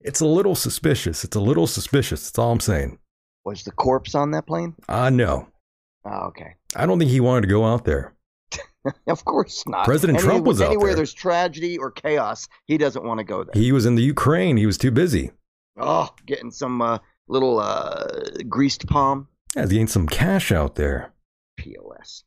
it's 0.00 0.20
a 0.20 0.26
little 0.26 0.54
suspicious. 0.54 1.24
It's 1.24 1.36
a 1.36 1.40
little 1.40 1.66
suspicious. 1.66 2.24
That's 2.24 2.38
all 2.38 2.52
I'm 2.52 2.60
saying. 2.60 2.98
Was 3.44 3.62
the 3.62 3.72
corpse 3.72 4.14
on 4.14 4.32
that 4.32 4.46
plane? 4.46 4.74
Uh, 4.88 5.10
no. 5.10 5.48
Oh, 6.04 6.26
okay. 6.28 6.54
I 6.74 6.86
don't 6.86 6.98
think 6.98 7.10
he 7.10 7.20
wanted 7.20 7.42
to 7.42 7.48
go 7.48 7.64
out 7.64 7.84
there. 7.84 8.12
Of 9.08 9.24
course 9.24 9.64
not. 9.66 9.84
President 9.84 10.20
Trump 10.20 10.46
was 10.46 10.62
out 10.62 10.68
anywhere 10.68 10.94
there's 10.94 11.12
tragedy 11.12 11.76
or 11.76 11.90
chaos, 11.90 12.46
he 12.66 12.78
doesn't 12.78 13.04
want 13.04 13.18
to 13.18 13.24
go 13.24 13.42
there. 13.42 13.60
He 13.60 13.72
was 13.72 13.84
in 13.84 13.96
the 13.96 14.02
Ukraine. 14.02 14.56
He 14.56 14.64
was 14.64 14.78
too 14.78 14.92
busy. 14.92 15.32
oh, 15.76 16.08
getting 16.24 16.52
some 16.52 16.80
uh, 16.80 16.98
little 17.28 17.58
uh, 17.58 18.06
greased 18.48 18.86
palm. 18.86 19.28
Yeah, 19.54 19.66
he 19.66 19.76
gained 19.76 19.90
some 19.90 20.06
cash 20.06 20.52
out 20.52 20.74
there. 20.74 21.12
POS. 21.56 22.24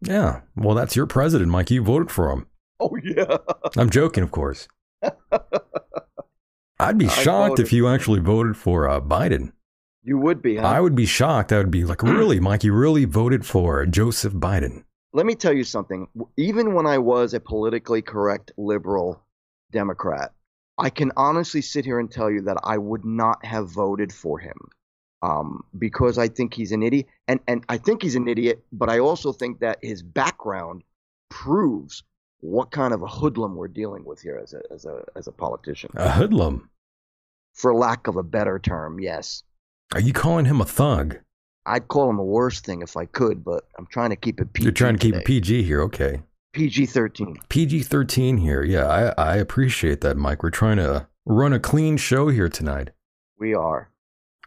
Yeah. 0.00 0.40
Well, 0.56 0.74
that's 0.74 0.96
your 0.96 1.06
president, 1.06 1.50
Mike. 1.50 1.70
You 1.70 1.82
voted 1.82 2.10
for 2.10 2.30
him. 2.30 2.46
Oh 2.80 2.96
yeah. 3.02 3.36
I'm 3.76 3.90
joking, 3.90 4.24
of 4.24 4.30
course. 4.30 4.68
I'd 6.78 6.98
be 6.98 7.08
shocked 7.08 7.60
if 7.60 7.72
you 7.72 7.86
actually 7.86 8.20
voted 8.20 8.56
for 8.56 8.88
uh, 8.88 9.00
Biden. 9.00 9.52
You 10.02 10.18
would 10.18 10.42
be, 10.42 10.56
huh? 10.56 10.66
I 10.66 10.80
would 10.80 10.96
be 10.96 11.06
shocked. 11.06 11.52
I 11.52 11.58
would 11.58 11.70
be 11.70 11.84
like, 11.84 12.02
really, 12.02 12.40
Mike? 12.40 12.64
You 12.64 12.74
really 12.74 13.04
voted 13.04 13.46
for 13.46 13.86
Joseph 13.86 14.32
Biden? 14.32 14.84
Let 15.12 15.26
me 15.26 15.36
tell 15.36 15.52
you 15.52 15.62
something. 15.62 16.08
Even 16.36 16.74
when 16.74 16.86
I 16.86 16.98
was 16.98 17.34
a 17.34 17.40
politically 17.40 18.02
correct 18.02 18.50
liberal 18.56 19.24
Democrat, 19.70 20.32
I 20.82 20.90
can 20.90 21.12
honestly 21.16 21.62
sit 21.62 21.84
here 21.84 22.00
and 22.00 22.10
tell 22.10 22.30
you 22.30 22.42
that 22.42 22.58
I 22.64 22.76
would 22.76 23.04
not 23.04 23.44
have 23.44 23.68
voted 23.68 24.12
for 24.12 24.38
him 24.40 24.56
um, 25.22 25.62
because 25.78 26.18
I 26.18 26.26
think 26.26 26.54
he's 26.54 26.72
an 26.72 26.82
idiot. 26.82 27.06
And, 27.28 27.38
and 27.46 27.64
I 27.68 27.78
think 27.78 28.02
he's 28.02 28.16
an 28.16 28.26
idiot, 28.26 28.64
but 28.72 28.90
I 28.90 28.98
also 28.98 29.32
think 29.32 29.60
that 29.60 29.78
his 29.80 30.02
background 30.02 30.82
proves 31.30 32.02
what 32.40 32.72
kind 32.72 32.92
of 32.92 33.02
a 33.02 33.06
hoodlum 33.06 33.54
we're 33.54 33.68
dealing 33.68 34.04
with 34.04 34.20
here 34.20 34.40
as 34.42 34.54
a, 34.54 34.62
as 34.72 34.84
a, 34.84 35.04
as 35.14 35.28
a 35.28 35.32
politician. 35.32 35.90
A 35.94 36.10
hoodlum? 36.10 36.68
For 37.54 37.72
lack 37.74 38.08
of 38.08 38.16
a 38.16 38.24
better 38.24 38.58
term, 38.58 38.98
yes. 38.98 39.44
Are 39.94 40.00
you 40.00 40.12
calling 40.12 40.46
him 40.46 40.60
a 40.60 40.64
thug? 40.64 41.18
I'd 41.64 41.86
call 41.86 42.10
him 42.10 42.18
a 42.18 42.24
worse 42.24 42.60
thing 42.60 42.82
if 42.82 42.96
I 42.96 43.06
could, 43.06 43.44
but 43.44 43.68
I'm 43.78 43.86
trying 43.86 44.10
to 44.10 44.16
keep 44.16 44.40
it 44.40 44.52
PG. 44.52 44.64
You're 44.64 44.72
trying 44.72 44.96
to 44.96 45.00
keep 45.00 45.14
it. 45.14 45.24
PG 45.24 45.62
here, 45.62 45.82
okay? 45.82 46.22
PG 46.52 46.86
13. 46.86 47.38
PG 47.48 47.82
13 47.82 48.36
here. 48.36 48.62
Yeah, 48.62 48.86
I, 48.86 49.32
I 49.32 49.36
appreciate 49.36 50.02
that, 50.02 50.16
Mike. 50.16 50.42
We're 50.42 50.50
trying 50.50 50.76
to 50.76 51.06
run 51.24 51.52
a 51.52 51.58
clean 51.58 51.96
show 51.96 52.28
here 52.28 52.48
tonight. 52.48 52.90
We 53.38 53.54
are. 53.54 53.90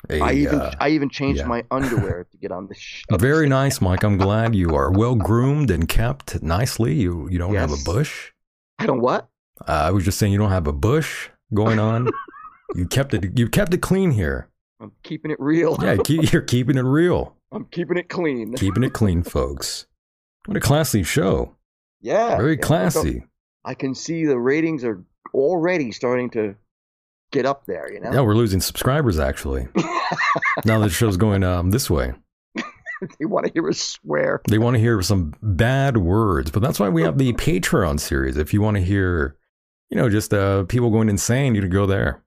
A, 0.09 0.21
I 0.21 0.31
even 0.33 0.61
uh, 0.61 0.71
I 0.79 0.89
even 0.89 1.09
changed 1.09 1.41
yeah. 1.41 1.47
my 1.47 1.63
underwear 1.71 2.27
to 2.29 2.37
get 2.37 2.51
on 2.51 2.67
this 2.67 2.77
show. 2.77 3.17
very 3.17 3.49
nice, 3.49 3.81
Mike. 3.81 4.03
I'm 4.03 4.17
glad 4.17 4.53
you 4.53 4.75
are 4.75 4.91
well 4.91 5.15
groomed 5.15 5.71
and 5.71 5.89
kept 5.89 6.43
nicely. 6.43 6.93
You 6.93 7.27
you 7.29 7.39
don't 7.39 7.55
have 7.55 7.71
a 7.71 7.83
bush. 7.83 8.31
I 8.77 8.85
don't 8.85 9.01
what? 9.01 9.27
Uh, 9.67 9.71
I 9.71 9.91
was 9.91 10.05
just 10.05 10.19
saying 10.19 10.31
you 10.31 10.37
don't 10.37 10.51
have 10.51 10.67
a 10.67 10.73
bush 10.73 11.29
going 11.55 11.79
on. 11.79 12.09
you 12.75 12.85
kept 12.85 13.15
it. 13.15 13.37
You 13.39 13.49
kept 13.49 13.73
it 13.73 13.81
clean 13.81 14.11
here. 14.11 14.49
I'm 14.79 14.91
keeping 15.01 15.31
it 15.31 15.39
real. 15.39 15.77
Yeah, 15.81 15.97
keep, 16.03 16.31
you're 16.31 16.41
keeping 16.41 16.77
it 16.77 16.83
real, 16.83 17.35
I'm 17.51 17.65
keeping 17.65 17.97
it 17.97 18.09
clean. 18.09 18.53
keeping 18.53 18.83
it 18.83 18.93
clean, 18.93 19.23
folks. 19.23 19.87
What 20.45 20.57
a 20.57 20.59
classy 20.59 21.01
show. 21.01 21.54
Yeah. 22.05 22.37
Very 22.37 22.55
classy. 22.55 23.23
I 23.65 23.73
can 23.73 23.95
see 23.95 24.25
the 24.25 24.37
ratings 24.37 24.83
are 24.83 25.03
already 25.33 25.91
starting 25.91 26.29
to 26.31 26.55
get 27.31 27.47
up 27.47 27.65
there, 27.65 27.91
you 27.91 27.99
know? 27.99 28.11
Yeah, 28.13 28.21
we're 28.21 28.35
losing 28.35 28.61
subscribers 28.61 29.17
actually. 29.17 29.67
now 30.65 30.77
that 30.77 30.85
the 30.85 30.89
show's 30.91 31.17
going 31.17 31.43
um, 31.43 31.71
this 31.71 31.89
way. 31.89 32.13
they 33.19 33.25
want 33.25 33.47
to 33.47 33.51
hear 33.51 33.67
us 33.67 33.79
swear. 33.79 34.39
They 34.47 34.59
want 34.59 34.75
to 34.75 34.79
hear 34.79 35.01
some 35.01 35.33
bad 35.41 35.97
words, 35.97 36.51
but 36.51 36.61
that's 36.61 36.79
why 36.79 36.89
we 36.89 37.01
have 37.01 37.17
the 37.17 37.33
Patreon 37.33 37.99
series. 37.99 38.37
If 38.37 38.53
you 38.53 38.61
want 38.61 38.77
to 38.77 38.83
hear, 38.83 39.35
you 39.89 39.97
know, 39.97 40.07
just 40.07 40.31
uh, 40.31 40.65
people 40.65 40.91
going 40.91 41.09
insane, 41.09 41.55
you 41.55 41.61
can 41.61 41.71
go 41.71 41.87
there. 41.87 42.23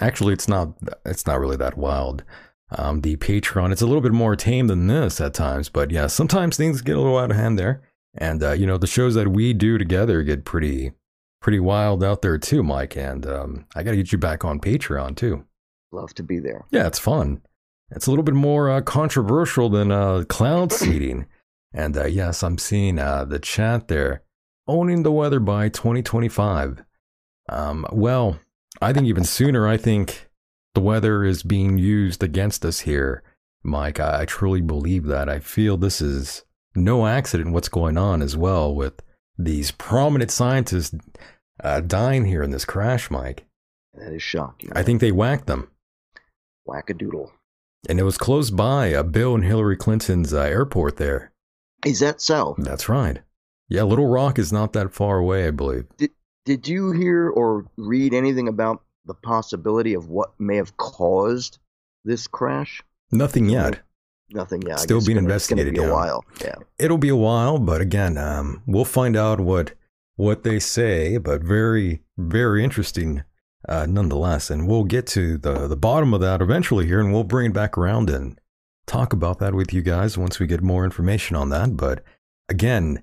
Actually, 0.00 0.34
it's 0.34 0.48
not. 0.48 0.74
It's 1.06 1.26
not 1.26 1.40
really 1.40 1.56
that 1.56 1.78
wild. 1.78 2.24
Um, 2.70 3.00
the 3.00 3.16
Patreon, 3.16 3.72
it's 3.72 3.82
a 3.82 3.86
little 3.86 4.00
bit 4.00 4.12
more 4.12 4.36
tame 4.36 4.66
than 4.66 4.86
this 4.86 5.20
at 5.20 5.34
times, 5.34 5.68
but 5.68 5.90
yeah, 5.90 6.06
sometimes 6.06 6.56
things 6.56 6.82
get 6.82 6.96
a 6.96 7.00
little 7.00 7.18
out 7.18 7.30
of 7.30 7.36
hand 7.36 7.58
there. 7.58 7.82
And 8.14 8.42
uh, 8.42 8.52
you 8.52 8.66
know, 8.66 8.78
the 8.78 8.86
shows 8.86 9.14
that 9.14 9.28
we 9.28 9.52
do 9.52 9.78
together 9.78 10.22
get 10.22 10.44
pretty, 10.44 10.92
pretty 11.40 11.60
wild 11.60 12.02
out 12.02 12.22
there 12.22 12.38
too, 12.38 12.62
Mike. 12.62 12.96
And 12.96 13.26
um, 13.26 13.66
I 13.74 13.82
got 13.82 13.92
to 13.92 13.96
get 13.96 14.12
you 14.12 14.18
back 14.18 14.44
on 14.44 14.60
Patreon 14.60 15.16
too. 15.16 15.44
Love 15.92 16.14
to 16.14 16.22
be 16.22 16.38
there. 16.38 16.66
Yeah, 16.70 16.86
it's 16.86 16.98
fun. 16.98 17.42
It's 17.90 18.06
a 18.06 18.10
little 18.10 18.22
bit 18.22 18.34
more 18.34 18.70
uh, 18.70 18.80
controversial 18.80 19.68
than 19.68 19.90
uh, 19.90 20.24
cloud 20.28 20.72
seeding. 20.72 21.26
And 21.72 21.96
uh, 21.96 22.06
yes, 22.06 22.42
I'm 22.42 22.58
seeing 22.58 22.98
uh, 22.98 23.24
the 23.24 23.38
chat 23.38 23.88
there. 23.88 24.22
Owning 24.66 25.02
the 25.02 25.12
weather 25.12 25.40
by 25.40 25.68
2025. 25.68 26.84
Um, 27.48 27.86
well, 27.90 28.38
I 28.80 28.92
think 28.92 29.06
even 29.06 29.24
sooner, 29.24 29.66
I 29.66 29.76
think 29.76 30.30
the 30.74 30.80
weather 30.80 31.24
is 31.24 31.42
being 31.42 31.78
used 31.78 32.22
against 32.22 32.64
us 32.64 32.80
here, 32.80 33.24
Mike. 33.64 33.98
I, 33.98 34.22
I 34.22 34.24
truly 34.26 34.60
believe 34.60 35.06
that. 35.06 35.28
I 35.28 35.40
feel 35.40 35.76
this 35.76 36.00
is 36.00 36.44
no 36.74 37.06
accident 37.06 37.52
what's 37.52 37.68
going 37.68 37.98
on 37.98 38.22
as 38.22 38.36
well 38.36 38.74
with 38.74 39.02
these 39.38 39.70
prominent 39.70 40.30
scientists 40.30 40.94
uh, 41.62 41.80
dying 41.80 42.24
here 42.24 42.42
in 42.42 42.50
this 42.50 42.64
crash, 42.64 43.10
Mike. 43.10 43.46
That 43.94 44.12
is 44.12 44.22
shocking. 44.22 44.70
I 44.74 44.82
think 44.82 45.00
they 45.00 45.12
whacked 45.12 45.46
them. 45.46 45.70
Whack 46.64 46.90
a 46.90 46.94
doodle. 46.94 47.32
And 47.88 47.98
it 47.98 48.04
was 48.04 48.18
close 48.18 48.50
by 48.50 48.94
uh, 48.94 49.02
Bill 49.02 49.34
and 49.34 49.44
Hillary 49.44 49.76
Clinton's 49.76 50.32
uh, 50.32 50.42
airport 50.42 50.96
there. 50.96 51.32
Is 51.84 52.00
that 52.00 52.20
so? 52.20 52.54
That's 52.58 52.88
right. 52.88 53.20
Yeah, 53.68 53.84
Little 53.84 54.06
Rock 54.06 54.38
is 54.38 54.52
not 54.52 54.72
that 54.74 54.92
far 54.92 55.18
away, 55.18 55.46
I 55.46 55.50
believe. 55.50 55.86
Did 56.44 56.68
you 56.68 56.92
hear 56.92 57.28
or 57.30 57.66
read 57.76 58.12
anything 58.12 58.48
about 58.48 58.82
the 59.06 59.14
possibility 59.14 59.94
of 59.94 60.08
what 60.08 60.38
may 60.38 60.56
have 60.56 60.76
caused 60.76 61.58
this 62.04 62.26
crash? 62.26 62.82
Nothing 63.10 63.48
yet. 63.48 63.80
Nothing 64.32 64.62
yet. 64.62 64.78
Still 64.80 65.00
being 65.00 65.16
gonna- 65.16 65.26
investigated, 65.26 65.74
Be 65.74 65.80
a 65.82 65.92
while. 65.92 66.24
Yeah. 66.40 66.54
It'll 66.78 66.98
be 66.98 67.08
a 67.08 67.16
while, 67.16 67.58
but 67.58 67.80
again, 67.80 68.16
um, 68.16 68.62
we'll 68.66 68.84
find 68.84 69.16
out 69.16 69.40
what 69.40 69.72
what 70.16 70.42
they 70.42 70.58
say. 70.58 71.16
But 71.18 71.42
very, 71.42 72.02
very 72.18 72.62
interesting, 72.62 73.24
uh, 73.68 73.86
nonetheless. 73.88 74.50
And 74.50 74.68
we'll 74.68 74.84
get 74.84 75.06
to 75.08 75.36
the 75.38 75.66
the 75.66 75.76
bottom 75.76 76.14
of 76.14 76.20
that 76.20 76.40
eventually 76.40 76.86
here, 76.86 77.00
and 77.00 77.12
we'll 77.12 77.24
bring 77.24 77.50
it 77.50 77.54
back 77.54 77.76
around 77.76 78.08
and 78.10 78.38
talk 78.86 79.12
about 79.12 79.38
that 79.40 79.54
with 79.54 79.72
you 79.72 79.82
guys 79.82 80.16
once 80.18 80.38
we 80.38 80.46
get 80.46 80.62
more 80.62 80.84
information 80.84 81.36
on 81.36 81.48
that. 81.50 81.76
But 81.76 82.02
again, 82.48 83.02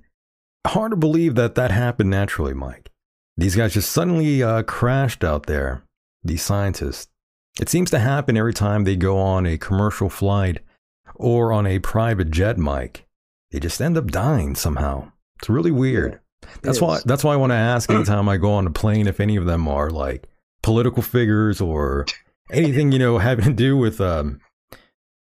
hard 0.65 0.91
to 0.91 0.97
believe 0.97 1.35
that 1.35 1.55
that 1.55 1.71
happened 1.71 2.09
naturally, 2.09 2.53
Mike. 2.53 2.91
These 3.35 3.55
guys 3.55 3.73
just 3.73 3.91
suddenly 3.91 4.41
uh, 4.41 4.63
crashed 4.63 5.23
out 5.23 5.45
there. 5.45 5.83
These 6.23 6.41
scientists. 6.41 7.07
It 7.59 7.69
seems 7.69 7.89
to 7.91 7.99
happen 7.99 8.37
every 8.37 8.53
time 8.53 8.83
they 8.83 8.95
go 8.95 9.17
on 9.17 9.45
a 9.45 9.57
commercial 9.57 10.09
flight 10.09 10.59
or 11.17 11.51
on 11.51 11.67
a 11.67 11.79
private 11.79 12.31
jet, 12.31 12.57
Mike. 12.57 13.05
They 13.51 13.59
just 13.59 13.81
end 13.81 13.97
up 13.97 14.07
dying 14.07 14.55
somehow. 14.55 15.11
It's 15.39 15.49
really 15.49 15.71
weird. 15.71 16.19
That's 16.61 16.81
why 16.81 16.99
that's 17.05 17.23
why 17.23 17.33
I 17.33 17.37
want 17.37 17.51
to 17.51 17.55
ask 17.55 17.89
anytime 17.91 18.29
I 18.29 18.37
go 18.37 18.51
on 18.51 18.67
a 18.67 18.71
plane 18.71 19.07
if 19.07 19.19
any 19.19 19.35
of 19.35 19.45
them 19.45 19.67
are 19.67 19.89
like 19.89 20.27
political 20.63 21.01
figures 21.01 21.61
or 21.61 22.05
anything 22.51 22.91
you 22.91 22.99
know 22.99 23.17
having 23.17 23.45
to 23.45 23.53
do 23.53 23.77
with 23.77 23.99
um, 24.01 24.39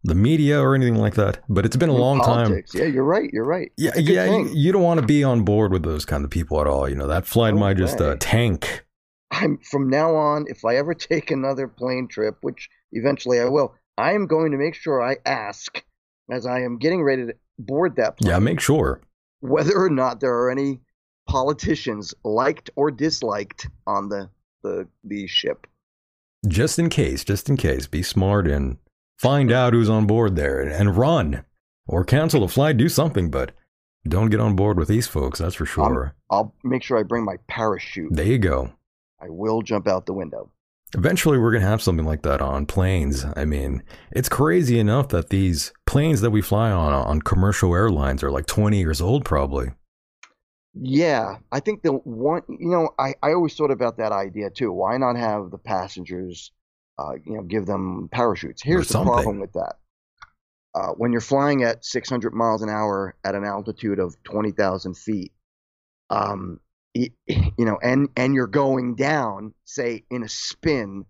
the 0.05 0.15
media 0.15 0.61
or 0.61 0.75
anything 0.75 0.97
like 0.97 1.15
that. 1.15 1.41
But 1.49 1.65
it's 1.65 1.77
been 1.77 1.89
a 1.89 1.95
long 1.95 2.21
Politics. 2.21 2.73
time. 2.73 2.83
Yeah, 2.83 2.89
you're 2.89 3.05
right. 3.05 3.31
You're 3.33 3.45
right. 3.47 3.71
Yeah, 3.77 3.91
It's 3.91 3.99
a 3.99 4.03
good 4.03 4.13
yeah. 4.15 4.27
You, 4.27 4.51
you 4.53 4.73
don't 4.73 4.83
want 4.83 5.01
to 5.01 5.07
be 5.07 5.25
on 5.25 5.43
board 5.43 5.73
with 5.73 5.83
those 5.83 6.05
kind 6.05 6.25
of 6.25 6.31
people 6.31 6.61
at 6.61 6.67
all. 6.67 6.89
You 6.89 6.95
know 6.95 7.07
that 7.07 7.27
flight 7.27 7.55
No 7.55 7.61
might 7.61 7.77
just 7.77 8.01
uh, 8.01 8.17
tank. 8.19 8.85
I'm 9.31 9.59
from 9.59 9.91
now 9.91 10.15
on. 10.15 10.47
If 10.49 10.65
I 10.65 10.77
ever 10.77 10.95
take 10.95 11.31
another 11.31 11.69
plane 11.69 12.09
trip, 12.09 12.37
which 12.41 12.69
eventually 12.93 13.41
I 13.41 13.45
will, 13.47 13.75
I 13.99 14.13
am 14.13 14.27
going 14.27 14.53
to 14.53 14.59
make 14.59 14.75
sure 14.75 15.03
I 15.03 15.17
ask 15.27 15.83
as 16.31 16.47
I 16.47 16.61
am 16.61 16.79
getting 16.79 17.03
ready 17.03 17.27
to 17.27 17.35
board 17.59 17.97
that 17.97 18.17
plane 18.19 18.31
Yeah, 18.31 18.39
make 18.39 18.61
sure. 18.61 19.01
whether 19.41 19.77
or 19.77 19.91
not 19.91 20.21
there 20.21 20.35
are 20.35 20.51
any 20.51 20.81
politicians 21.29 22.15
liked 22.25 22.71
or 22.77 22.91
disliked 22.91 23.69
on 23.87 24.09
the 24.09 24.31
the 24.63 24.89
the 25.05 25.27
ship. 25.27 25.67
Just 26.47 26.79
in 26.79 26.89
case, 26.89 27.25
just 27.25 27.49
in 27.49 27.57
case, 27.57 27.87
be 27.87 28.03
smart 28.03 28.47
and 28.47 28.79
find 29.19 29.51
out 29.53 29.73
who's 29.73 29.91
on 29.91 30.07
board 30.07 30.37
there 30.37 30.61
and, 30.61 30.71
and 30.71 30.97
run 30.97 31.45
or 31.87 32.05
cancel 32.05 32.41
the 32.41 32.49
flight. 32.49 32.77
Do 32.77 32.89
something, 32.89 33.31
but 33.31 33.53
don't 34.07 34.31
get 34.31 34.41
on 34.41 34.55
board 34.57 34.79
with 34.79 34.89
these 34.89 35.07
folks. 35.09 35.39
That's 35.41 35.55
for 35.57 35.67
sure. 35.67 36.15
I'll 36.31 36.55
make 36.63 36.83
sure 36.83 36.99
I 36.99 37.03
bring 37.03 37.25
my 37.25 37.37
parachute. 37.49 38.13
there 38.13 38.27
you 38.27 38.39
go. 38.39 38.73
I 39.21 39.29
will 39.29 39.63
jump 39.63 39.89
out 39.89 40.07
the 40.07 40.13
window. 40.13 40.51
Eventually, 40.95 41.39
we're 41.39 41.51
going 41.51 41.63
to 41.63 41.69
have 41.69 41.83
something 41.83 42.07
like 42.07 42.23
that 42.23 42.41
on 42.41 42.65
planes. 42.65 43.27
I 43.37 43.45
mean, 43.45 43.83
it's 44.11 44.29
crazy 44.29 44.79
enough 44.79 45.09
that 45.09 45.29
these 45.29 45.73
planes 45.87 46.23
that 46.23 46.31
we 46.31 46.41
fly 46.41 46.71
on 46.71 46.93
on 46.93 47.21
commercial 47.23 47.75
airlines 47.75 48.23
are 48.23 48.31
like 48.31 48.47
20 48.47 48.79
years 48.79 49.01
old, 49.01 49.25
probably. 49.25 49.73
Yeah, 50.75 51.39
I 51.51 51.61
think 51.61 51.83
the 51.83 51.93
one, 51.93 52.43
you 52.49 52.69
know, 52.69 52.91
I, 52.99 53.15
I 53.23 53.33
always 53.33 53.55
thought 53.55 53.71
about 53.71 53.99
that 53.99 54.13
idea 54.13 54.51
too. 54.51 54.73
Why 54.73 54.97
not 54.97 55.17
have 55.17 55.51
the 55.51 55.59
passengers, 55.59 56.53
uh, 56.99 57.15
you 57.25 57.37
know, 57.37 57.43
give 57.43 57.67
them 57.67 58.09
parachutes? 58.13 58.63
Here's 58.63 58.89
the 58.89 59.03
problem 59.03 59.41
with 59.41 59.53
that. 59.55 59.77
Uh, 60.75 60.93
when 60.97 61.11
you're 61.13 61.21
flying 61.21 61.65
at 61.65 61.85
600 61.85 62.33
miles 62.33 62.63
an 62.63 62.69
hour 62.69 63.17
at 63.25 63.35
an 63.35 63.45
altitude 63.45 63.99
of 63.99 64.23
20,000 64.25 64.97
feet, 64.97 65.33
um, 66.11 66.61
you 66.95 67.11
know, 67.59 67.79
and 67.83 68.09
and 68.17 68.35
you're 68.35 68.47
going 68.47 68.95
down, 68.95 69.55
say 69.65 70.05
in 70.11 70.23
a 70.23 70.29
spin. 70.29 71.05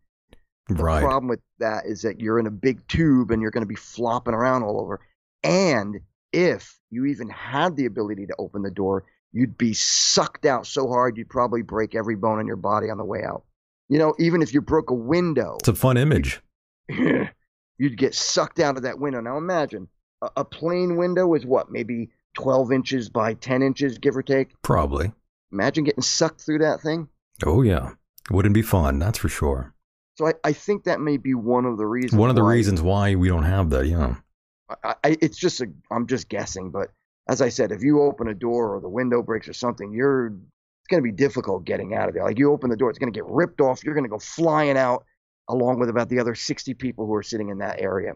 The 0.68 0.74
right. 0.74 1.00
problem 1.00 1.28
with 1.28 1.40
that 1.60 1.86
is 1.86 2.02
that 2.02 2.20
you're 2.20 2.38
in 2.38 2.46
a 2.46 2.50
big 2.50 2.86
tube 2.88 3.30
and 3.30 3.40
you're 3.40 3.50
going 3.50 3.62
to 3.62 3.68
be 3.68 3.74
flopping 3.74 4.34
around 4.34 4.64
all 4.64 4.78
over. 4.82 5.00
And 5.42 6.00
if 6.30 6.78
you 6.90 7.06
even 7.06 7.30
had 7.30 7.74
the 7.76 7.86
ability 7.86 8.26
to 8.26 8.34
open 8.38 8.60
the 8.60 8.70
door, 8.70 9.04
you'd 9.32 9.56
be 9.56 9.72
sucked 9.72 10.44
out 10.44 10.66
so 10.66 10.86
hard 10.88 11.16
you'd 11.16 11.30
probably 11.30 11.62
break 11.62 11.94
every 11.94 12.16
bone 12.16 12.40
in 12.40 12.46
your 12.46 12.56
body 12.56 12.90
on 12.90 12.98
the 12.98 13.04
way 13.04 13.22
out. 13.22 13.44
You 13.88 13.98
know, 13.98 14.14
even 14.18 14.42
if 14.42 14.52
you 14.52 14.60
broke 14.60 14.90
a 14.90 14.94
window, 14.94 15.56
It's 15.60 15.68
a 15.68 15.74
fun 15.74 15.96
image. 15.96 16.42
you'd 16.88 17.96
get 17.96 18.14
sucked 18.14 18.60
out 18.60 18.76
of 18.76 18.82
that 18.82 18.98
window. 18.98 19.20
Now 19.20 19.38
imagine 19.38 19.88
a, 20.20 20.28
a 20.38 20.44
plane 20.44 20.96
window 20.96 21.32
is 21.34 21.46
what, 21.46 21.70
maybe 21.70 22.10
12 22.34 22.72
inches 22.72 23.08
by 23.08 23.34
10 23.34 23.62
inches, 23.62 23.98
give 23.98 24.16
or 24.16 24.22
take. 24.22 24.50
Probably. 24.62 25.12
Imagine 25.52 25.84
getting 25.84 26.02
sucked 26.02 26.40
through 26.40 26.58
that 26.58 26.80
thing. 26.80 27.08
Oh, 27.44 27.62
yeah. 27.62 27.92
Wouldn't 28.30 28.54
be 28.54 28.62
fun, 28.62 28.98
that's 28.98 29.18
for 29.18 29.28
sure. 29.28 29.74
So 30.16 30.26
I, 30.26 30.32
I 30.44 30.52
think 30.52 30.84
that 30.84 31.00
may 31.00 31.16
be 31.16 31.34
one 31.34 31.64
of 31.64 31.78
the 31.78 31.86
reasons. 31.86 32.18
One 32.18 32.30
of 32.30 32.36
the 32.36 32.42
why- 32.42 32.54
reasons 32.54 32.82
why 32.82 33.14
we 33.14 33.28
don't 33.28 33.44
have 33.44 33.70
that, 33.70 33.86
yeah. 33.86 34.16
I, 34.84 34.94
I, 35.04 35.16
it's 35.22 35.38
just 35.38 35.60
a, 35.60 35.66
I'm 35.90 36.06
just 36.06 36.28
guessing, 36.28 36.70
but 36.70 36.88
as 37.28 37.40
I 37.40 37.48
said, 37.48 37.72
if 37.72 37.82
you 37.82 38.02
open 38.02 38.28
a 38.28 38.34
door 38.34 38.74
or 38.74 38.80
the 38.80 38.88
window 38.88 39.22
breaks 39.22 39.48
or 39.48 39.52
something, 39.52 39.92
you're 39.92 40.26
it's 40.26 40.88
going 40.90 41.02
to 41.02 41.06
be 41.06 41.14
difficult 41.14 41.64
getting 41.64 41.94
out 41.94 42.08
of 42.08 42.14
there. 42.14 42.24
Like 42.24 42.38
you 42.38 42.52
open 42.52 42.70
the 42.70 42.76
door, 42.76 42.90
it's 42.90 42.98
going 42.98 43.12
to 43.12 43.16
get 43.16 43.26
ripped 43.26 43.60
off. 43.60 43.84
You're 43.84 43.94
going 43.94 44.04
to 44.04 44.10
go 44.10 44.18
flying 44.18 44.76
out 44.76 45.04
along 45.48 45.78
with 45.78 45.88
about 45.88 46.08
the 46.08 46.18
other 46.18 46.34
60 46.34 46.74
people 46.74 47.06
who 47.06 47.14
are 47.14 47.22
sitting 47.22 47.48
in 47.50 47.58
that 47.58 47.80
area. 47.80 48.12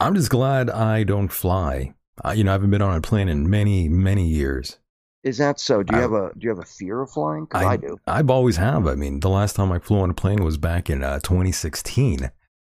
I'm 0.00 0.14
just 0.14 0.30
glad 0.30 0.70
I 0.70 1.04
don't 1.04 1.28
fly. 1.28 1.94
I, 2.22 2.34
you 2.34 2.44
know, 2.44 2.50
I 2.50 2.54
haven't 2.54 2.70
been 2.70 2.82
on 2.82 2.96
a 2.96 3.00
plane 3.00 3.28
in 3.28 3.48
many, 3.50 3.88
many 3.88 4.26
years. 4.26 4.78
Is 5.26 5.38
that 5.38 5.58
so? 5.58 5.82
Do 5.82 5.92
you 5.92 5.98
I- 5.98 6.02
have 6.02 6.12
a 6.12 6.30
do 6.34 6.44
you 6.44 6.50
have 6.50 6.60
a 6.60 6.64
fear 6.64 7.02
of 7.02 7.10
flying? 7.10 7.46
Because 7.46 7.64
I, 7.64 7.76
do. 7.76 7.98
I've 8.06 8.30
always 8.30 8.58
have. 8.58 8.86
I 8.86 8.94
mean, 8.94 9.18
the 9.18 9.28
last 9.28 9.56
time 9.56 9.72
I 9.72 9.80
flew 9.80 9.98
on 9.98 10.10
a 10.10 10.14
plane 10.14 10.44
was 10.44 10.56
back 10.56 10.88
in 10.88 11.02
uh, 11.02 11.18
2016. 11.18 12.30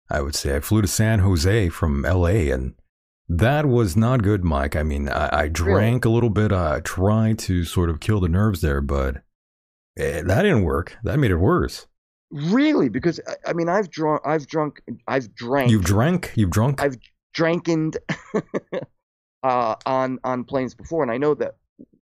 I 0.09 0.20
would 0.22 0.36
say 0.36 0.55
I 0.55 0.61
flew 0.61 0.80
to 0.80 0.86
San 0.86 1.18
Jose 1.18 1.68
from 1.70 2.03
LA, 2.03 2.53
and 2.55 2.74
that 3.28 3.66
was 3.66 3.97
not 3.97 4.22
good, 4.22 4.44
Mike. 4.44 4.76
I 4.76 4.84
mean, 4.84 5.09
I, 5.09 5.40
I 5.40 5.49
drank 5.49 6.05
a 6.05 6.09
little 6.09 6.30
bit. 6.30 6.53
I 6.53 6.78
tried 6.84 7.40
to 7.40 7.64
sort 7.64 7.90
of 7.90 7.99
kill 7.99 8.20
the 8.20 8.28
nerves 8.28 8.61
there, 8.61 8.80
but 8.80 9.16
eh, 9.99 10.22
that 10.22 10.42
didn't 10.42 10.62
work. 10.62 10.97
That 11.03 11.18
made 11.18 11.32
it 11.32 11.38
worse. 11.38 11.88
Really? 12.30 12.88
Because 12.88 13.18
I, 13.26 13.51
I 13.51 13.53
mean, 13.55 13.68
I've 13.68 13.90
drunk, 13.90 14.22
I've 14.24 14.47
drunk, 14.47 14.82
I've 15.09 15.34
drank, 15.34 15.72
You've 15.72 15.84
drank. 15.84 16.30
You've 16.36 16.51
drunk. 16.51 16.80
I've 16.80 16.97
drankened 17.34 17.97
uh, 19.42 19.74
on 19.84 20.20
on 20.22 20.44
planes 20.44 20.76
before, 20.76 21.03
and 21.03 21.11
I 21.11 21.18
know 21.18 21.34
that 21.34 21.57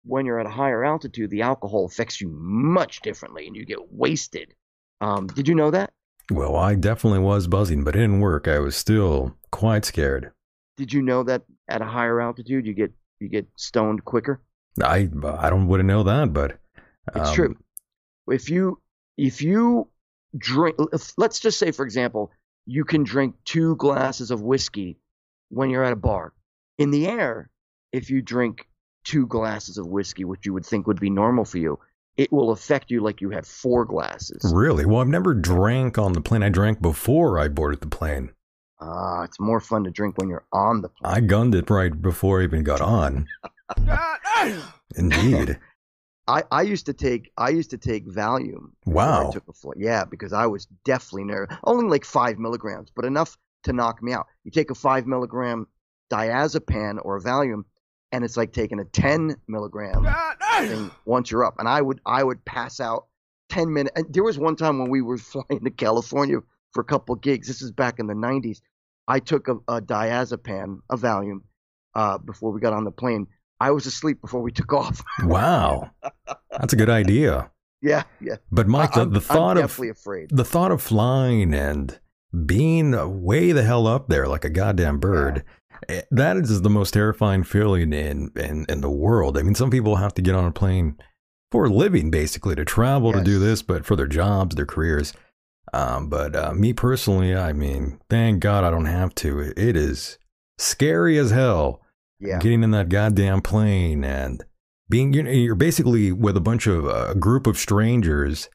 when 0.03 0.25
you're 0.25 0.39
at 0.39 0.45
a 0.45 0.49
higher 0.49 0.83
altitude, 0.83 1.29
the 1.29 1.41
alcohol 1.43 1.85
affects 1.85 2.19
you 2.21 2.29
much 2.29 3.01
differently, 3.01 3.47
and 3.47 3.55
you 3.55 3.65
get 3.65 3.91
wasted. 3.91 4.53
Um, 4.99 5.27
did 5.27 5.47
you 5.47 5.55
know 5.55 5.71
that? 5.71 5.91
well, 6.29 6.55
I 6.55 6.75
definitely 6.75 7.19
was 7.19 7.47
buzzing, 7.47 7.83
but 7.83 7.95
it 7.95 7.99
didn't 7.99 8.21
work. 8.21 8.47
I 8.47 8.59
was 8.59 8.75
still 8.75 9.35
quite 9.51 9.83
scared. 9.85 10.31
Did 10.77 10.93
you 10.93 11.01
know 11.01 11.23
that 11.23 11.43
at 11.67 11.81
a 11.81 11.85
higher 11.85 12.21
altitude 12.21 12.65
you 12.65 12.73
get 12.73 12.93
you 13.19 13.27
get 13.27 13.47
stoned 13.57 14.05
quicker? 14.05 14.41
I 14.81 15.09
I 15.23 15.49
don't 15.49 15.67
wouldn't 15.67 15.87
know 15.87 16.03
that, 16.03 16.31
but 16.33 16.59
It's 17.15 17.29
um, 17.29 17.35
true. 17.35 17.57
If 18.27 18.49
you 18.49 18.79
if 19.17 19.41
you 19.41 19.89
drink, 20.37 20.77
if- 20.93 21.13
let's 21.17 21.39
just 21.39 21.59
say 21.59 21.71
for 21.71 21.83
example, 21.83 22.31
you 22.65 22.85
can 22.85 23.03
drink 23.03 23.35
two 23.43 23.75
glasses 23.75 24.31
of 24.31 24.41
whiskey 24.41 24.97
when 25.49 25.69
you're 25.69 25.83
at 25.83 25.93
a 25.93 25.97
bar. 25.97 26.33
In 26.77 26.91
the 26.91 27.07
air, 27.07 27.49
if 27.91 28.09
you 28.09 28.21
drink 28.21 28.67
two 29.03 29.27
glasses 29.27 29.77
of 29.77 29.87
whiskey, 29.87 30.25
which 30.25 30.45
you 30.45 30.53
would 30.53 30.65
think 30.65 30.87
would 30.87 30.99
be 30.99 31.09
normal 31.09 31.45
for 31.45 31.57
you, 31.57 31.79
it 32.17 32.31
will 32.31 32.51
affect 32.51 32.91
you 32.91 33.01
like 33.01 33.21
you 33.21 33.29
had 33.29 33.45
four 33.45 33.85
glasses. 33.85 34.51
Really? 34.53 34.85
Well, 34.85 35.01
I've 35.01 35.07
never 35.07 35.33
drank 35.33 35.97
on 35.97 36.13
the 36.13 36.21
plane. 36.21 36.43
I 36.43 36.49
drank 36.49 36.81
before 36.81 37.39
I 37.39 37.47
boarded 37.47 37.81
the 37.81 37.87
plane. 37.87 38.31
Ah, 38.79 39.23
it's 39.23 39.39
more 39.39 39.59
fun 39.59 39.83
to 39.83 39.91
drink 39.91 40.17
when 40.17 40.27
you're 40.27 40.45
on 40.51 40.81
the 40.81 40.89
plane. 40.89 41.13
I 41.13 41.19
gunned 41.21 41.55
it 41.55 41.69
right 41.69 41.99
before 42.01 42.41
I 42.41 42.43
even 42.43 42.63
got 42.63 42.81
on. 42.81 43.27
Indeed. 44.95 45.59
I, 46.27 46.43
I 46.51 46.61
used 46.63 46.85
to 46.87 46.93
take 46.93 47.31
I 47.37 47.49
used 47.49 47.71
to 47.71 47.77
take 47.77 48.07
Valium. 48.07 48.71
Wow. 48.85 49.29
I 49.29 49.31
took 49.31 49.47
a 49.47 49.53
flight. 49.53 49.77
Yeah, 49.79 50.05
because 50.05 50.33
I 50.33 50.45
was 50.47 50.67
deathly 50.83 51.23
nervous. 51.23 51.55
Only 51.63 51.89
like 51.89 52.05
five 52.05 52.39
milligrams, 52.39 52.89
but 52.95 53.05
enough 53.05 53.37
to 53.63 53.73
knock 53.73 54.01
me 54.01 54.13
out. 54.13 54.27
You 54.43 54.51
take 54.51 54.71
a 54.71 54.75
five 54.75 55.05
milligram 55.05 55.67
diazepam 56.11 56.99
or 57.03 57.19
Valium, 57.21 57.63
and 58.11 58.23
it's 58.23 58.37
like 58.37 58.51
taking 58.53 58.79
a 58.79 58.85
ten 58.85 59.35
milligram 59.47 60.05
thing 60.59 60.91
once 61.05 61.31
you're 61.31 61.45
up. 61.45 61.55
And 61.59 61.67
I 61.67 61.81
would 61.81 61.99
I 62.05 62.23
would 62.23 62.43
pass 62.45 62.79
out 62.79 63.07
ten 63.49 63.71
minutes. 63.73 63.93
And 63.95 64.13
there 64.13 64.23
was 64.23 64.37
one 64.37 64.55
time 64.55 64.79
when 64.79 64.89
we 64.89 65.01
were 65.01 65.17
flying 65.31 65.63
to 65.63 65.69
California 65.71 66.37
for 66.73 66.81
a 66.81 66.85
couple 66.85 67.15
gigs. 67.15 67.47
This 67.47 67.61
is 67.61 67.71
back 67.71 67.99
in 67.99 68.07
the 68.07 68.13
'90s. 68.13 68.59
I 69.07 69.19
took 69.19 69.47
a, 69.47 69.55
a 69.67 69.81
diazepam, 69.81 70.79
a 70.89 70.95
Valium, 70.97 71.41
uh, 71.95 72.17
before 72.19 72.51
we 72.51 72.59
got 72.61 72.73
on 72.73 72.83
the 72.85 72.91
plane. 72.91 73.27
I 73.59 73.71
was 73.71 73.85
asleep 73.85 74.21
before 74.21 74.41
we 74.41 74.51
took 74.51 74.73
off. 74.81 75.03
Wow. 75.23 75.91
That's 76.49 76.73
a 76.73 76.75
good 76.75 76.89
idea. 76.89 77.51
yeah, 77.81 78.03
yeah. 78.19 78.37
But 78.51 78.67
Mike, 78.67 78.93
the, 78.93 79.01
I'm, 79.01 79.11
the 79.11 79.21
thought 79.21 79.57
I'm 79.57 79.65
of 79.65 79.79
afraid. 79.79 80.29
the 80.31 80.45
thought 80.45 80.71
of 80.71 80.81
flying 80.81 81.53
and 81.53 81.99
being 82.45 82.91
way 83.23 83.51
the 83.51 83.63
hell 83.63 83.85
up 83.87 84.07
there 84.07 84.27
like 84.27 84.45
a 84.45 84.49
goddamn 84.49 84.99
bird. 84.99 85.39
eh, 85.39 85.41
That 86.11 86.37
is 86.37 86.61
the 86.61 86.69
most 86.69 86.93
terrifying 86.93 87.43
feeling 87.43 87.93
in, 87.93 88.31
in 88.35 88.65
in 88.69 88.81
the 88.81 88.89
world. 88.89 89.37
I 89.37 89.41
mean, 89.43 89.55
some 89.55 89.71
people 89.71 89.97
have 89.97 90.13
to 90.15 90.21
get 90.21 90.35
on 90.35 90.45
a 90.45 90.51
plane 90.51 90.97
for 91.51 91.65
a 91.65 91.69
living, 91.69 92.11
basically, 92.11 92.55
to 92.55 92.65
travel 92.65 93.11
to 93.13 93.23
do 93.23 93.39
this, 93.39 93.61
but 93.61 93.85
for 93.85 93.95
their 93.95 94.07
jobs, 94.07 94.55
their 94.55 94.65
careers. 94.65 95.13
Um, 95.73 96.09
but 96.09 96.35
uh, 96.35 96.53
me 96.53 96.73
personally, 96.73 97.35
I 97.35 97.53
mean, 97.53 97.99
thank 98.09 98.39
God 98.41 98.63
I 98.63 98.71
don't 98.71 98.85
have 98.85 99.15
to. 99.15 99.39
It, 99.39 99.57
it 99.57 99.75
is 99.75 100.17
scary 100.57 101.17
as 101.17 101.31
hell 101.31 101.81
Yeah, 102.19 102.39
getting 102.39 102.63
in 102.63 102.71
that 102.71 102.89
goddamn 102.89 103.41
plane 103.41 104.03
and 104.03 104.43
being 104.89 105.13
you 105.13 105.23
know, 105.23 105.31
you're 105.31 105.55
basically 105.55 106.11
with 106.11 106.37
a 106.37 106.41
bunch 106.41 106.67
of 106.67 106.85
uh, 106.85 107.07
a 107.09 107.15
group 107.15 107.47
of 107.47 107.57
strangers 107.57 108.49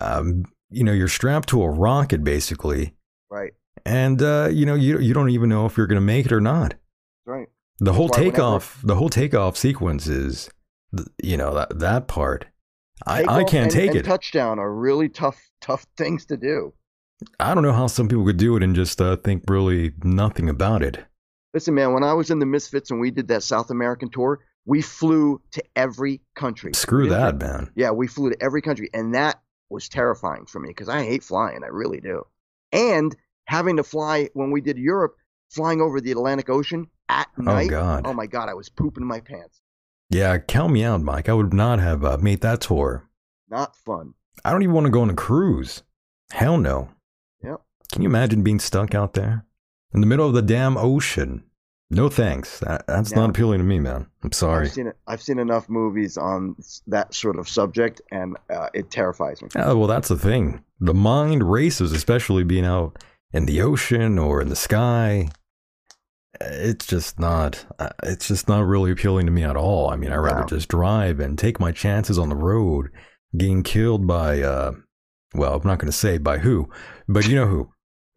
um 0.00 0.44
you 0.70 0.82
know 0.82 0.92
you're 0.92 1.08
strapped 1.08 1.48
to 1.48 1.62
a 1.62 1.68
rocket 1.68 2.24
basically 2.24 2.94
right, 3.30 3.52
and 3.84 4.22
uh 4.22 4.48
you 4.50 4.66
know 4.66 4.74
you 4.74 4.98
you 4.98 5.14
don't 5.14 5.30
even 5.30 5.48
know 5.48 5.66
if 5.66 5.76
you're 5.76 5.86
going 5.86 5.96
to 5.96 6.00
make 6.00 6.26
it 6.26 6.32
or 6.32 6.40
not 6.40 6.74
right. 7.26 7.48
the 7.78 7.92
whole 7.92 8.08
why 8.08 8.18
whenever- 8.18 8.36
takeoff 8.36 8.80
the 8.82 8.94
whole 8.94 9.08
takeoff 9.08 9.56
sequence 9.56 10.06
is 10.06 10.50
you 11.22 11.36
know 11.36 11.54
that 11.54 11.78
that 11.78 12.06
part 12.06 12.46
I, 13.06 13.24
I 13.24 13.44
can't 13.44 13.64
and, 13.64 13.70
take 13.72 13.90
and 13.90 13.98
it. 13.98 14.04
Touchdown 14.04 14.58
are 14.60 14.72
really 14.72 15.08
tough, 15.08 15.50
tough 15.60 15.86
things 15.96 16.26
to 16.26 16.36
do. 16.36 16.72
I 17.40 17.52
don't 17.54 17.64
know 17.64 17.72
how 17.72 17.88
some 17.88 18.06
people 18.08 18.24
could 18.24 18.36
do 18.36 18.56
it 18.56 18.62
and 18.62 18.76
just 18.76 19.00
uh, 19.00 19.16
think 19.16 19.44
really 19.48 19.92
nothing 20.04 20.48
about 20.48 20.82
it. 20.82 21.04
Listen, 21.54 21.74
man, 21.74 21.92
when 21.94 22.04
I 22.04 22.12
was 22.12 22.30
in 22.30 22.38
the 22.38 22.46
Misfits 22.46 22.90
and 22.90 23.00
we 23.00 23.10
did 23.10 23.28
that 23.28 23.42
South 23.42 23.70
American 23.70 24.08
tour, 24.08 24.40
We 24.64 24.82
flew 24.82 25.40
to 25.52 25.64
every 25.74 26.20
country. 26.36 26.72
Screw 26.74 27.08
that, 27.08 27.38
man. 27.38 27.70
Yeah, 27.74 27.90
we 27.90 28.06
flew 28.06 28.30
to 28.30 28.40
every 28.40 28.62
country, 28.62 28.88
and 28.94 29.14
that 29.14 29.40
was 29.68 29.88
terrifying 29.88 30.46
for 30.46 30.60
me 30.60 30.68
because 30.68 30.88
I 30.88 31.02
hate 31.04 31.24
flying. 31.24 31.64
I 31.64 31.68
really 31.68 32.00
do. 32.00 32.24
And 32.70 33.16
having 33.46 33.76
to 33.76 33.82
fly 33.82 34.28
when 34.34 34.50
we 34.50 34.60
did 34.60 34.78
Europe, 34.78 35.16
flying 35.50 35.80
over 35.80 36.00
the 36.00 36.12
Atlantic 36.12 36.48
Ocean 36.48 36.86
at 37.08 37.28
night. 37.36 37.66
Oh 37.66 37.70
God. 37.70 38.06
Oh 38.06 38.12
my 38.12 38.26
God, 38.26 38.48
I 38.48 38.54
was 38.54 38.68
pooping 38.68 39.04
my 39.04 39.20
pants. 39.20 39.60
Yeah, 40.10 40.38
count 40.38 40.72
me 40.72 40.84
out, 40.84 41.00
Mike. 41.02 41.28
I 41.28 41.32
would 41.32 41.54
not 41.54 41.78
have 41.78 42.04
uh, 42.04 42.18
made 42.18 42.40
that 42.42 42.60
tour. 42.60 43.08
Not 43.48 43.76
fun. 43.76 44.14
I 44.44 44.50
don't 44.50 44.62
even 44.62 44.74
want 44.74 44.86
to 44.86 44.90
go 44.92 45.02
on 45.02 45.10
a 45.10 45.14
cruise. 45.14 45.82
Hell 46.32 46.58
no. 46.58 46.90
Yep. 47.42 47.60
Can 47.92 48.02
you 48.02 48.08
imagine 48.08 48.42
being 48.42 48.58
stuck 48.58 48.94
out 48.94 49.14
there 49.14 49.44
in 49.94 50.00
the 50.00 50.06
middle 50.06 50.26
of 50.26 50.34
the 50.34 50.42
damn 50.42 50.76
ocean? 50.76 51.44
No 51.90 52.08
thanks. 52.08 52.60
That, 52.60 52.86
that's 52.86 53.12
No. 53.12 53.20
not 53.22 53.30
appealing 53.30 53.58
to 53.58 53.64
me, 53.64 53.78
man. 53.78 54.06
I'm 54.22 54.32
sorry. 54.32 54.66
I've 54.66 54.72
seen. 54.72 54.92
I've 55.06 55.22
seen 55.22 55.38
enough 55.38 55.68
movies 55.68 56.16
on 56.16 56.56
that 56.86 57.12
sort 57.14 57.38
of 57.38 57.46
subject, 57.46 58.00
and 58.10 58.38
uh, 58.48 58.68
it 58.72 58.90
terrifies 58.90 59.42
me. 59.42 59.48
Yeah, 59.54 59.72
well, 59.72 59.88
that's 59.88 60.08
the 60.08 60.16
thing. 60.16 60.64
The 60.80 60.94
mind 60.94 61.42
races, 61.50 61.92
especially 61.92 62.44
being 62.44 62.64
out 62.64 63.02
in 63.32 63.46
the 63.46 63.60
ocean 63.62 64.18
or 64.18 64.40
in 64.40 64.48
the 64.48 64.56
sky. 64.56 65.28
It's 66.40 66.86
just 66.86 67.18
not. 67.20 67.64
uh, 67.78 67.90
It's 68.02 68.28
just 68.28 68.48
not 68.48 68.66
really 68.66 68.90
appealing 68.90 69.26
to 69.26 69.32
me 69.32 69.42
at 69.44 69.56
all. 69.56 69.90
I 69.90 69.96
mean, 69.96 70.10
I'd 70.12 70.16
rather 70.16 70.44
just 70.44 70.68
drive 70.68 71.20
and 71.20 71.38
take 71.38 71.60
my 71.60 71.72
chances 71.72 72.18
on 72.18 72.28
the 72.30 72.36
road, 72.36 72.88
getting 73.36 73.62
killed 73.62 74.06
by. 74.06 74.40
uh 74.42 74.72
Well, 75.34 75.54
I'm 75.54 75.66
not 75.66 75.78
going 75.78 75.90
to 75.90 75.96
say 75.96 76.18
by 76.18 76.38
who, 76.38 76.68
but 77.08 77.26
you 77.28 77.36
know 77.36 77.46
who. 77.46 77.70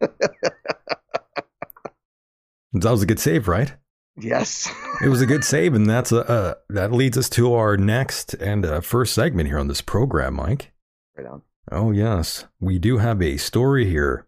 that 2.72 2.90
was 2.90 3.02
a 3.02 3.06
good 3.06 3.20
save, 3.20 3.48
right? 3.48 3.74
Yes. 4.18 4.70
It 5.04 5.08
was 5.08 5.20
a 5.20 5.26
good 5.26 5.44
save, 5.44 5.74
and 5.74 5.88
that's 5.88 6.10
a 6.10 6.26
uh, 6.28 6.54
that 6.70 6.90
leads 6.92 7.18
us 7.18 7.28
to 7.30 7.52
our 7.54 7.76
next 7.76 8.32
and 8.34 8.64
uh, 8.64 8.80
first 8.80 9.12
segment 9.14 9.48
here 9.48 9.58
on 9.58 9.68
this 9.68 9.82
program, 9.82 10.34
Mike. 10.34 10.72
right 11.16 11.26
on. 11.26 11.42
Oh, 11.70 11.90
yes. 11.90 12.46
We 12.60 12.78
do 12.78 12.98
have 12.98 13.20
a 13.20 13.36
story 13.36 13.86
here 13.86 14.25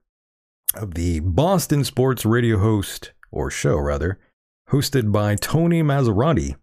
the 0.87 1.20
Boston 1.20 1.85
sports 1.85 2.24
radio 2.24 2.59
host, 2.59 3.12
or 3.31 3.51
show 3.51 3.76
rather, 3.76 4.18
hosted 4.70 5.12
by 5.12 5.35
Tony 5.37 5.83
Maserati. 5.83 6.57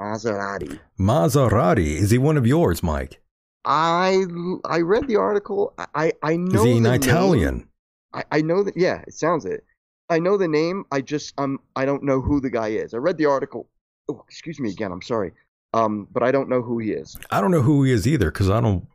Maserati. 0.00 0.78
Maserati, 0.98 1.96
is 1.96 2.10
he 2.10 2.18
one 2.18 2.36
of 2.36 2.46
yours, 2.46 2.82
Mike? 2.82 3.20
I 3.64 4.24
I 4.64 4.80
read 4.80 5.08
the 5.08 5.16
article. 5.16 5.74
I 5.94 6.12
I, 6.22 6.36
know 6.36 6.60
Is 6.60 6.64
he 6.64 6.76
an 6.78 6.84
name. 6.84 6.94
Italian? 6.94 7.68
I, 8.14 8.24
I 8.30 8.40
know 8.40 8.62
that. 8.62 8.76
Yeah, 8.76 9.02
it 9.06 9.14
sounds 9.14 9.44
it. 9.44 9.64
I 10.08 10.18
know 10.20 10.38
the 10.38 10.48
name. 10.48 10.84
I 10.90 11.00
just 11.02 11.34
um 11.38 11.58
I 11.76 11.84
don't 11.84 12.02
know 12.04 12.20
who 12.20 12.40
the 12.40 12.50
guy 12.50 12.68
is. 12.68 12.94
I 12.94 12.98
read 12.98 13.18
the 13.18 13.26
article. 13.26 13.68
Oh, 14.08 14.24
excuse 14.28 14.58
me 14.58 14.70
again. 14.70 14.90
I'm 14.92 15.02
sorry. 15.02 15.32
Um, 15.74 16.08
but 16.10 16.22
I 16.22 16.32
don't 16.32 16.48
know 16.48 16.62
who 16.62 16.78
he 16.78 16.92
is. 16.92 17.14
I 17.30 17.42
don't 17.42 17.50
know 17.50 17.60
who 17.60 17.84
he 17.84 17.92
is 17.92 18.06
either 18.06 18.30
because 18.30 18.48
I 18.48 18.60
don't, 18.62 18.86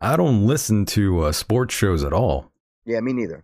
I 0.00 0.16
don't 0.16 0.46
listen 0.46 0.86
to 0.86 1.24
uh, 1.24 1.32
sports 1.32 1.74
shows 1.74 2.04
at 2.04 2.12
all. 2.12 2.52
Yeah, 2.84 3.00
me 3.00 3.12
neither. 3.12 3.42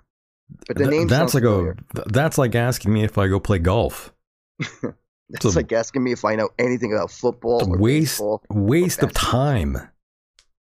But 0.69 0.77
the 0.77 0.85
Th- 0.85 0.91
name 0.91 1.09
that's 1.09 1.35
like 1.35 1.43
familiar. 1.45 1.77
a 1.97 2.09
that's 2.09 2.39
like 2.39 2.55
asking 2.55 2.93
me 2.93 3.03
if 3.05 3.19
I 3.19 3.27
go 3.29 3.41
play 3.41 3.59
golf. 3.59 4.13
That's 5.29 5.45
a- 5.45 5.57
like 5.57 5.73
asking 5.73 6.05
me 6.05 6.13
if 6.13 6.25
I 6.25 6.37
know 6.37 6.51
anything 6.57 6.93
about 6.93 7.11
football 7.11 7.61
waste 7.67 8.23
waste 8.49 9.03
of 9.03 9.13
time 9.13 9.77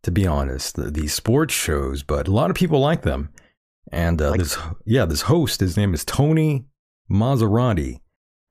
to 0.02 0.10
be 0.10 0.26
honest 0.26 0.76
the, 0.76 0.90
these 0.90 1.14
sports 1.14 1.54
shows 1.54 2.02
but 2.02 2.28
a 2.28 2.30
lot 2.30 2.50
of 2.50 2.56
people 2.56 2.78
like 2.78 3.00
them 3.00 3.30
and 3.90 4.20
uh, 4.20 4.28
Like- 4.30 4.40
this 4.40 4.58
yeah 4.84 5.06
this 5.06 5.22
host 5.22 5.60
his 5.60 5.76
name 5.78 5.94
is 5.94 6.04
tony 6.04 6.66
maserati 7.10 8.00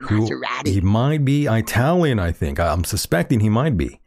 who 0.02 0.28
Maserati. 0.28 0.68
he 0.68 0.82
might 0.82 1.24
be 1.24 1.46
italian 1.48 2.18
i 2.20 2.32
think 2.32 2.60
i'm 2.60 2.84
suspecting 2.84 3.40
he 3.42 3.50
might 3.50 3.78
be 3.78 4.00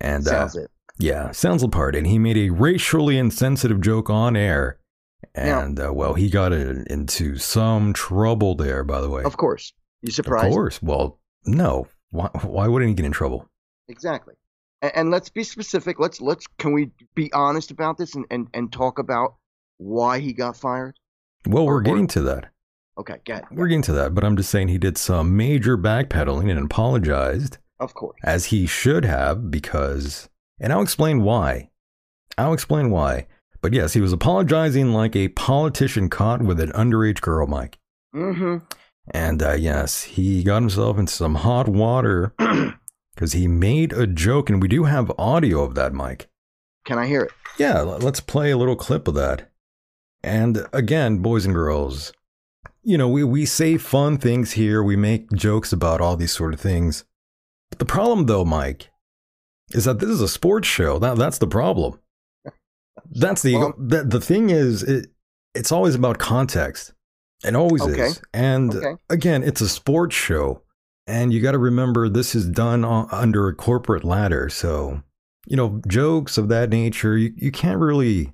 and 0.00 0.26
uh, 0.28 0.48
it. 0.54 0.70
yeah 0.98 1.30
sounds 1.32 1.60
the 1.62 1.68
part 1.68 1.94
and 1.94 2.06
he 2.06 2.18
made 2.18 2.38
a 2.38 2.48
racially 2.50 3.18
insensitive 3.18 3.80
joke 3.82 4.08
on 4.08 4.34
air 4.36 4.78
And 5.34 5.80
uh, 5.80 5.92
well 5.92 6.14
he 6.14 6.30
got 6.30 6.52
in, 6.52 6.86
into 6.88 7.36
some 7.38 7.92
trouble 7.92 8.54
there 8.54 8.84
by 8.84 9.00
the 9.00 9.10
way 9.10 9.22
Of 9.24 9.36
course. 9.36 9.72
You 10.02 10.12
surprised? 10.12 10.46
Of 10.46 10.52
course 10.52 10.82
well 10.82 11.18
no 11.44 11.88
why, 12.10 12.28
why 12.42 12.68
wouldn't 12.68 12.88
he 12.88 12.94
get 12.94 13.06
in 13.06 13.12
trouble 13.12 13.48
Exactly. 13.88 14.34
And, 14.82 14.92
and 14.94 15.10
let's 15.10 15.28
be 15.30 15.42
specific. 15.44 15.98
Let's 15.98 16.20
let's 16.20 16.46
can 16.58 16.72
we 16.72 16.90
be 17.14 17.32
honest 17.32 17.70
about 17.70 17.98
this 17.98 18.14
and, 18.14 18.26
and, 18.30 18.48
and 18.54 18.72
talk 18.72 18.98
about 18.98 19.36
why 19.78 20.18
he 20.20 20.32
got 20.32 20.56
fired? 20.56 20.96
well 21.46 21.66
we're 21.66 21.78
or- 21.78 21.82
getting 21.82 22.06
to 22.08 22.20
that 22.22 22.50
Okay, 22.98 23.18
good. 23.24 23.44
We're 23.52 23.68
getting 23.68 23.82
to 23.82 23.92
that, 23.92 24.12
but 24.12 24.24
I'm 24.24 24.36
just 24.36 24.50
saying 24.50 24.68
he 24.68 24.78
did 24.78 24.98
some 24.98 25.36
major 25.36 25.78
backpedaling 25.78 26.50
and 26.50 26.64
apologized, 26.64 27.58
Of 27.78 27.94
course. 27.94 28.18
as 28.24 28.46
he 28.46 28.66
should 28.66 29.04
have, 29.04 29.52
because. 29.52 30.28
And 30.58 30.72
I'll 30.72 30.82
explain 30.82 31.22
why. 31.22 31.70
I'll 32.36 32.52
explain 32.52 32.90
why. 32.90 33.28
But 33.60 33.72
yes, 33.72 33.94
he 33.94 34.00
was 34.00 34.12
apologizing 34.12 34.92
like 34.92 35.16
a 35.16 35.28
politician 35.28 36.08
caught 36.08 36.42
with 36.42 36.60
an 36.60 36.70
underage 36.72 37.20
girl, 37.20 37.46
Mike. 37.46 37.78
Mm-hmm. 38.14 38.58
And 39.10 39.42
uh, 39.42 39.54
yes, 39.54 40.02
he 40.02 40.44
got 40.44 40.62
himself 40.62 40.98
into 40.98 41.12
some 41.12 41.36
hot 41.36 41.68
water 41.68 42.34
because 43.14 43.32
he 43.32 43.48
made 43.48 43.92
a 43.92 44.06
joke, 44.06 44.50
and 44.50 44.62
we 44.62 44.68
do 44.68 44.84
have 44.84 45.12
audio 45.18 45.62
of 45.62 45.74
that, 45.74 45.92
Mike. 45.92 46.28
Can 46.84 46.98
I 46.98 47.06
hear 47.06 47.22
it? 47.22 47.32
Yeah, 47.58 47.80
let's 47.80 48.20
play 48.20 48.50
a 48.50 48.56
little 48.56 48.76
clip 48.76 49.08
of 49.08 49.14
that. 49.14 49.50
And 50.22 50.66
again, 50.72 51.18
boys 51.18 51.44
and 51.44 51.54
girls, 51.54 52.12
you 52.82 52.96
know, 52.96 53.08
we, 53.08 53.24
we 53.24 53.44
say 53.44 53.76
fun 53.76 54.18
things 54.18 54.52
here. 54.52 54.82
We 54.82 54.96
make 54.96 55.32
jokes 55.32 55.72
about 55.72 56.00
all 56.00 56.16
these 56.16 56.32
sort 56.32 56.54
of 56.54 56.60
things. 56.60 57.04
But 57.70 57.78
the 57.78 57.84
problem, 57.84 58.26
though, 58.26 58.44
Mike, 58.44 58.90
is 59.72 59.84
that 59.84 59.98
this 59.98 60.08
is 60.08 60.20
a 60.20 60.28
sports 60.28 60.68
show. 60.68 60.98
That, 60.98 61.16
that's 61.16 61.38
the 61.38 61.46
problem. 61.46 61.98
That's 63.10 63.42
the, 63.42 63.56
Well- 63.56 63.74
the, 63.78 64.04
the 64.04 64.20
thing 64.20 64.50
is, 64.50 64.82
it, 64.82 65.06
it's 65.54 65.72
always 65.72 65.94
about 65.94 66.18
context. 66.18 66.92
It 67.44 67.54
always 67.54 67.82
Okay. 67.82 68.02
is. 68.08 68.20
And 68.34 68.74
Okay. 68.74 68.96
again, 69.10 69.42
it's 69.42 69.60
a 69.60 69.68
sports 69.68 70.14
show. 70.14 70.62
And 71.06 71.32
you 71.32 71.40
got 71.40 71.52
to 71.52 71.58
remember 71.58 72.08
this 72.08 72.34
is 72.34 72.46
done 72.46 72.84
on, 72.84 73.08
under 73.10 73.48
a 73.48 73.54
corporate 73.54 74.04
ladder. 74.04 74.48
So, 74.50 75.02
you 75.46 75.56
know, 75.56 75.80
jokes 75.88 76.36
of 76.36 76.48
that 76.48 76.68
nature, 76.68 77.16
you, 77.16 77.32
you 77.36 77.50
can't 77.50 77.80
really 77.80 78.32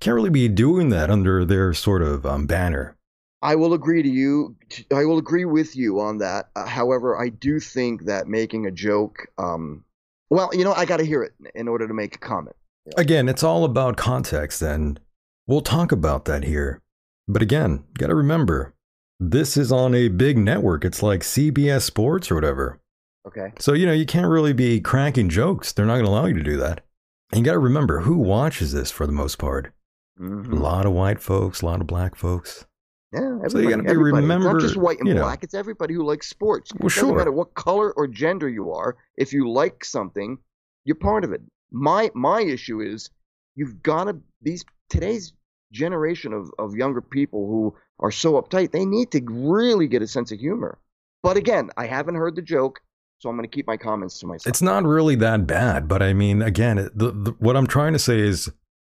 can't 0.00 0.14
really 0.14 0.30
be 0.30 0.48
doing 0.48 0.88
that 0.90 1.10
under 1.10 1.44
their 1.44 1.72
sort 1.74 2.02
of 2.02 2.24
um, 2.26 2.46
banner. 2.46 2.96
I 3.40 3.56
will 3.56 3.72
agree 3.72 4.02
to 4.02 4.08
you. 4.08 4.54
I 4.94 5.04
will 5.04 5.18
agree 5.18 5.44
with 5.44 5.74
you 5.74 5.98
on 6.00 6.18
that. 6.18 6.50
Uh, 6.54 6.66
however, 6.66 7.20
I 7.20 7.28
do 7.28 7.58
think 7.58 8.04
that 8.04 8.28
making 8.28 8.66
a 8.66 8.70
joke, 8.70 9.26
um, 9.38 9.84
well, 10.30 10.50
you 10.52 10.62
know, 10.62 10.72
I 10.74 10.84
got 10.84 10.98
to 10.98 11.04
hear 11.04 11.22
it 11.24 11.32
in 11.56 11.66
order 11.66 11.88
to 11.88 11.94
make 11.94 12.14
a 12.14 12.18
comment. 12.18 12.54
Again, 12.96 13.28
it's 13.28 13.42
all 13.42 13.64
about 13.64 13.96
context, 13.96 14.60
and 14.62 14.98
we'll 15.46 15.60
talk 15.60 15.92
about 15.92 16.24
that 16.26 16.44
here. 16.44 16.80
But 17.28 17.42
again, 17.42 17.84
got 17.98 18.08
to 18.08 18.14
remember, 18.14 18.74
this 19.20 19.56
is 19.56 19.70
on 19.70 19.94
a 19.94 20.08
big 20.08 20.36
network. 20.36 20.84
It's 20.84 21.02
like 21.02 21.20
CBS 21.20 21.82
Sports 21.82 22.30
or 22.30 22.34
whatever. 22.34 22.80
Okay. 23.26 23.52
So, 23.60 23.72
you 23.72 23.86
know, 23.86 23.92
you 23.92 24.04
can't 24.06 24.26
really 24.28 24.52
be 24.52 24.80
cracking 24.80 25.28
jokes. 25.28 25.72
They're 25.72 25.86
not 25.86 25.94
going 25.94 26.06
to 26.06 26.10
allow 26.10 26.26
you 26.26 26.34
to 26.34 26.42
do 26.42 26.56
that. 26.56 26.84
And 27.30 27.38
you 27.38 27.44
got 27.44 27.52
to 27.52 27.58
remember 27.60 28.00
who 28.00 28.16
watches 28.16 28.72
this 28.72 28.90
for 28.90 29.06
the 29.06 29.12
most 29.12 29.38
part. 29.38 29.72
Mhm. 30.20 30.52
A 30.52 30.56
lot 30.56 30.84
of 30.84 30.92
white 30.92 31.20
folks, 31.20 31.62
a 31.62 31.66
lot 31.66 31.80
of 31.80 31.86
black 31.86 32.16
folks. 32.16 32.66
Yeah, 33.12 33.38
So 33.48 33.58
you 33.58 33.68
gotta 33.70 33.82
be 33.82 33.88
everybody. 33.90 34.22
It's 34.24 34.30
remember, 34.30 34.52
not 34.52 34.60
just 34.60 34.76
white 34.76 34.98
and 34.98 35.06
you 35.06 35.14
know. 35.14 35.22
black. 35.22 35.44
It's 35.44 35.52
everybody 35.54 35.92
who 35.94 36.02
likes 36.02 36.28
sports. 36.28 36.72
Well, 36.74 36.88
Doesn't 36.88 37.08
sure. 37.08 37.16
matter 37.16 37.30
what 37.32 37.52
color 37.54 37.92
or 37.92 38.06
gender 38.06 38.48
you 38.48 38.72
are. 38.72 38.96
If 39.16 39.32
you 39.34 39.50
like 39.50 39.84
something, 39.84 40.38
you're 40.84 40.96
part 40.96 41.22
of 41.24 41.32
it. 41.32 41.42
My 41.72 42.10
my 42.14 42.42
issue 42.42 42.80
is 42.80 43.10
you've 43.54 43.82
got 43.82 44.04
to 44.04 44.16
these 44.42 44.64
today's 44.90 45.32
generation 45.72 46.32
of 46.32 46.50
of 46.58 46.74
younger 46.76 47.00
people 47.00 47.46
who 47.46 47.74
are 48.00 48.10
so 48.10 48.40
uptight. 48.40 48.72
They 48.72 48.84
need 48.84 49.10
to 49.12 49.22
really 49.28 49.88
get 49.88 50.02
a 50.02 50.06
sense 50.06 50.32
of 50.32 50.38
humor. 50.38 50.78
But 51.22 51.36
again, 51.36 51.70
I 51.76 51.86
haven't 51.86 52.16
heard 52.16 52.36
the 52.36 52.42
joke, 52.42 52.80
so 53.20 53.28
I'm 53.28 53.36
going 53.36 53.48
to 53.48 53.54
keep 53.54 53.66
my 53.66 53.76
comments 53.76 54.18
to 54.20 54.26
myself. 54.26 54.48
It's 54.48 54.60
not 54.62 54.84
really 54.84 55.14
that 55.16 55.46
bad, 55.46 55.86
but 55.86 56.02
I 56.02 56.12
mean, 56.12 56.42
again, 56.42 56.76
the, 56.94 57.12
the, 57.12 57.30
what 57.38 57.56
I'm 57.56 57.68
trying 57.68 57.92
to 57.92 57.98
say 57.98 58.18
is 58.18 58.50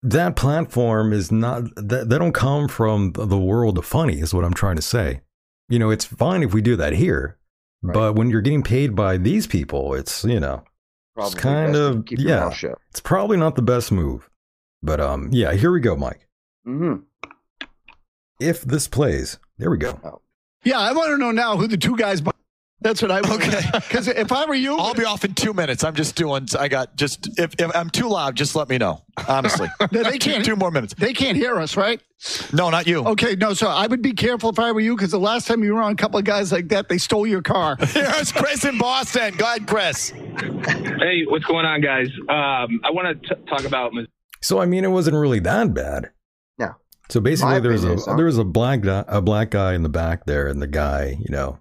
that 0.02 0.34
platform 0.34 1.12
is 1.12 1.30
not 1.30 1.64
that 1.76 2.08
they 2.08 2.18
don't 2.18 2.32
come 2.32 2.66
from 2.68 3.12
the 3.12 3.38
world 3.38 3.76
of 3.78 3.84
funny. 3.84 4.20
Is 4.20 4.32
what 4.34 4.44
I'm 4.44 4.54
trying 4.54 4.76
to 4.76 4.82
say. 4.82 5.20
You 5.68 5.78
know, 5.78 5.90
it's 5.90 6.04
fine 6.04 6.42
if 6.42 6.52
we 6.54 6.60
do 6.62 6.76
that 6.76 6.94
here, 6.94 7.38
Right. 7.82 7.94
but 7.94 8.14
when 8.14 8.30
you're 8.30 8.40
getting 8.42 8.62
paid 8.62 8.94
by 8.96 9.16
these 9.18 9.46
people, 9.46 9.94
it's 9.94 10.24
you 10.24 10.40
know, 10.40 10.64
Probably 11.14 11.40
kind 11.40 11.76
of- 11.76 12.04
keep 12.06 12.18
your 12.18 12.28
yeah. 12.28 12.40
mouth 12.40 12.54
shut. 12.56 12.78
it's 12.90 13.00
probably 13.00 13.36
not 13.36 13.54
the 13.56 13.62
best 13.62 13.92
move. 13.92 14.28
But 14.82 15.00
um, 15.00 15.28
yeah, 15.32 15.52
here 15.54 15.72
we 15.72 15.80
go, 15.80 15.96
Mike. 15.96 16.28
hmm 16.64 16.94
if 18.40 18.62
this 18.62 18.88
plays. 18.88 19.38
There 19.58 19.70
we 19.70 19.78
go. 19.78 20.20
Yeah, 20.64 20.80
I 20.80 20.92
want 20.92 21.10
to 21.10 21.18
know 21.18 21.30
now 21.30 21.56
who 21.56 21.68
the 21.68 21.76
two 21.76 21.96
guys. 21.96 22.20
Bu- 22.80 22.88
That's 22.88 23.02
what 23.02 23.10
I 23.10 23.20
want. 23.22 23.42
Okay. 23.42 23.60
Because 23.74 24.08
if 24.08 24.32
I 24.32 24.44
were 24.46 24.54
you, 24.54 24.76
I'll 24.76 24.94
be 24.94 25.04
off 25.04 25.24
in 25.24 25.34
two 25.34 25.52
minutes. 25.54 25.84
I'm 25.84 25.94
just 25.94 26.16
doing. 26.16 26.46
I 26.58 26.68
got 26.68 26.96
just 26.96 27.38
if, 27.38 27.54
if 27.58 27.74
I'm 27.76 27.90
too 27.90 28.08
loud, 28.08 28.34
just 28.36 28.56
let 28.56 28.68
me 28.68 28.78
know. 28.78 29.02
Honestly, 29.28 29.68
they 29.92 30.18
two, 30.18 30.30
can't. 30.30 30.44
two 30.44 30.56
more 30.56 30.70
minutes. 30.70 30.94
they 30.94 31.12
can't 31.12 31.36
hear 31.36 31.56
us, 31.58 31.76
right? 31.76 32.00
No, 32.52 32.70
not 32.70 32.86
you. 32.86 33.04
Okay, 33.04 33.36
no. 33.36 33.54
So 33.54 33.68
I 33.68 33.86
would 33.86 34.02
be 34.02 34.12
careful 34.12 34.50
if 34.50 34.58
I 34.58 34.72
were 34.72 34.80
you, 34.80 34.96
because 34.96 35.10
the 35.12 35.18
last 35.20 35.46
time 35.46 35.62
you 35.62 35.74
were 35.74 35.82
on 35.82 35.92
a 35.92 35.96
couple 35.96 36.18
of 36.18 36.24
guys 36.24 36.50
like 36.52 36.68
that, 36.68 36.88
they 36.88 36.98
stole 36.98 37.26
your 37.26 37.42
car. 37.42 37.76
Here's 37.80 38.32
Chris 38.32 38.64
in 38.64 38.78
Boston. 38.78 39.36
Go 39.36 39.44
ahead, 39.44 39.66
Chris. 39.66 40.10
Hey, 40.10 41.24
what's 41.28 41.44
going 41.44 41.66
on, 41.66 41.80
guys? 41.80 42.08
Um, 42.28 42.80
I 42.84 42.90
want 42.90 43.22
to 43.22 43.34
talk 43.46 43.64
about. 43.64 43.92
So 44.40 44.60
I 44.60 44.66
mean, 44.66 44.84
it 44.84 44.88
wasn't 44.90 45.16
really 45.16 45.40
that 45.40 45.72
bad. 45.74 46.10
No. 46.58 46.74
So 47.10 47.20
basically, 47.20 47.52
My 47.54 47.60
there 47.60 47.72
was 47.72 47.84
a 47.84 47.92
opinion 47.92 48.16
there 48.16 48.26
was 48.26 48.38
a 48.38 48.44
black 48.44 48.80
guy, 48.80 49.04
a 49.06 49.20
black 49.22 49.50
guy 49.50 49.74
in 49.74 49.82
the 49.82 49.88
back 49.88 50.26
there, 50.26 50.48
and 50.48 50.60
the 50.60 50.66
guy, 50.66 51.16
you 51.20 51.30
know, 51.30 51.58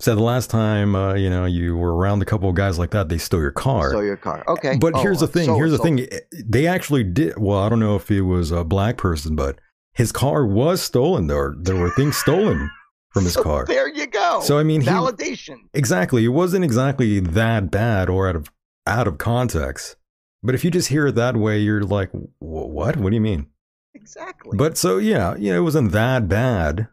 said 0.00 0.16
the 0.16 0.22
last 0.22 0.50
time, 0.50 0.94
uh, 0.94 1.14
you 1.14 1.28
know, 1.30 1.44
you 1.44 1.76
were 1.76 1.94
around 1.94 2.22
a 2.22 2.24
couple 2.24 2.48
of 2.48 2.54
guys 2.54 2.78
like 2.78 2.90
that, 2.90 3.08
they 3.08 3.18
stole 3.18 3.40
your 3.40 3.50
car. 3.50 3.90
Stole 3.90 4.04
your 4.04 4.16
car. 4.16 4.42
Okay. 4.48 4.76
But 4.80 4.94
Oh, 4.94 5.02
here's 5.02 5.20
the 5.20 5.26
thing. 5.26 5.46
so- 5.46 5.56
here's 5.56 5.70
the 5.72 5.76
so- 5.76 5.82
thing. 5.84 6.06
They 6.44 6.66
actually 6.66 7.04
did. 7.04 7.38
Well, 7.38 7.58
I 7.58 7.68
don't 7.68 7.80
know 7.80 7.96
if 7.96 8.10
it 8.10 8.22
was 8.22 8.50
a 8.50 8.64
black 8.64 8.96
person, 8.96 9.36
but 9.36 9.58
his 9.94 10.10
car 10.12 10.46
was 10.46 10.80
stolen. 10.82 11.26
There, 11.26 11.54
there 11.58 11.76
were 11.76 11.90
things 11.90 12.16
stolen 12.16 12.70
from 13.12 13.24
his 13.24 13.34
So 13.34 13.42
car. 13.42 13.64
There 13.66 13.88
you 13.88 14.06
go. 14.06 14.40
So, 14.42 14.58
I 14.58 14.62
mean, 14.62 14.80
he- 14.80 14.86
validation. 14.88 15.56
Exactly. 15.74 16.24
It 16.24 16.28
wasn't 16.28 16.64
exactly 16.64 17.20
that 17.20 17.70
bad 17.70 18.08
or 18.08 18.28
out 18.28 18.36
of 18.36 18.50
out 18.86 19.06
of 19.06 19.18
context. 19.18 19.96
But 20.42 20.54
if 20.54 20.64
you 20.64 20.70
just 20.70 20.88
hear 20.88 21.08
it 21.08 21.14
that 21.16 21.36
way, 21.36 21.58
you're 21.58 21.82
like, 21.82 22.10
"Wh- 22.12 22.70
"What? 22.72 22.96
What 22.96 23.10
do 23.10 23.14
you 23.14 23.20
mean?" 23.20 23.46
Exactly. 23.94 24.56
But 24.56 24.78
so 24.78 24.96
yeah, 24.96 25.34
you 25.36 25.52
know, 25.52 25.58
it 25.58 25.64
wasn't 25.64 25.92
that 25.92 26.28
bad. 26.28 26.88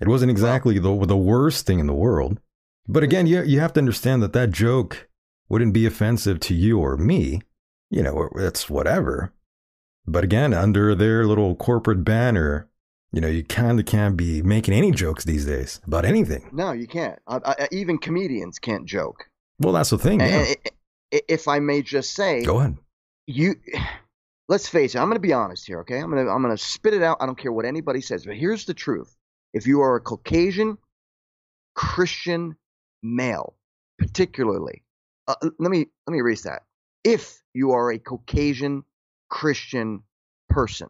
It 0.00 0.08
wasn't 0.08 0.30
exactly 0.30 0.78
the 0.78 1.06
the 1.06 1.16
worst 1.16 1.66
thing 1.66 1.78
in 1.78 1.86
the 1.86 1.94
world. 1.94 2.38
But 2.92 3.02
again, 3.04 3.26
you 3.26 3.42
you 3.42 3.60
have 3.60 3.72
to 3.74 3.80
understand 3.80 4.22
that 4.22 4.32
that 4.32 4.50
joke 4.50 5.08
wouldn't 5.48 5.72
be 5.74 5.86
offensive 5.86 6.40
to 6.40 6.54
you 6.54 6.78
or 6.80 6.96
me. 6.96 7.40
You 7.90 8.02
know, 8.02 8.28
it's 8.36 8.68
whatever. 8.68 9.32
But 10.06 10.24
again, 10.24 10.52
under 10.52 10.94
their 10.94 11.24
little 11.26 11.54
corporate 11.54 12.04
banner, 12.04 12.68
you 13.12 13.20
know, 13.20 13.28
you 13.28 13.44
kind 13.44 13.78
of 13.78 13.86
can't 13.86 14.16
be 14.16 14.42
making 14.42 14.74
any 14.74 14.90
jokes 14.90 15.24
these 15.24 15.44
days 15.46 15.80
about 15.86 16.04
anything. 16.04 16.48
no, 16.52 16.72
you 16.72 16.86
can't. 16.86 17.18
Uh, 17.26 17.40
uh, 17.44 17.66
even 17.70 17.98
comedians 17.98 18.58
can't 18.58 18.86
joke. 18.86 19.26
Well, 19.60 19.72
that's 19.72 19.90
the 19.90 19.98
thing. 19.98 20.20
Yeah. 20.20 20.54
if 21.12 21.46
I 21.46 21.58
may 21.60 21.82
just 21.82 22.12
say, 22.14 22.42
Go 22.44 22.58
ahead. 22.60 22.76
you 23.26 23.54
let's 24.48 24.66
face 24.68 24.96
it 24.96 24.98
i'm 24.98 25.06
going 25.06 25.14
to 25.14 25.20
be 25.20 25.32
honest 25.32 25.64
here 25.66 25.80
okay 25.80 25.98
i'm 25.98 26.10
going 26.10 26.24
to 26.24 26.32
i'm 26.32 26.42
going 26.42 26.56
to 26.56 26.60
spit 26.62 26.92
it 26.94 27.02
out 27.02 27.16
i 27.20 27.26
don't 27.26 27.38
care 27.38 27.52
what 27.52 27.64
anybody 27.64 28.00
says 28.00 28.24
but 28.26 28.34
here's 28.36 28.64
the 28.64 28.74
truth 28.74 29.14
if 29.52 29.64
you 29.66 29.80
are 29.80 29.94
a 29.94 30.00
caucasian 30.00 30.76
christian 31.74 32.56
male 33.02 33.54
particularly 33.98 34.82
uh, 35.28 35.34
let 35.58 35.70
me 35.70 35.86
let 36.06 36.12
me 36.12 36.18
erase 36.18 36.42
that 36.42 36.62
if 37.04 37.42
you 37.54 37.72
are 37.72 37.92
a 37.92 37.98
caucasian 37.98 38.82
christian 39.28 40.02
person 40.48 40.88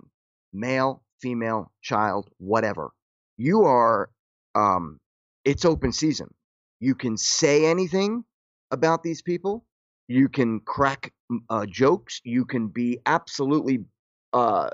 male 0.53 1.03
female 1.21 1.71
child 1.83 2.29
whatever 2.39 2.91
you 3.37 3.65
are 3.65 4.11
um 4.55 4.99
it's 5.45 5.65
open 5.65 5.93
season 5.93 6.33
you 6.81 6.95
can 6.95 7.17
say 7.17 7.67
anything 7.67 8.25
about 8.71 9.03
these 9.03 9.23
people 9.23 9.65
you 10.11 10.29
can 10.29 10.59
crack 10.59 11.13
uh, 11.49 11.67
jokes. 11.67 12.21
You 12.25 12.45
can 12.45 12.67
be 12.67 12.99
absolutely 13.07 13.85
uh, 14.33 14.71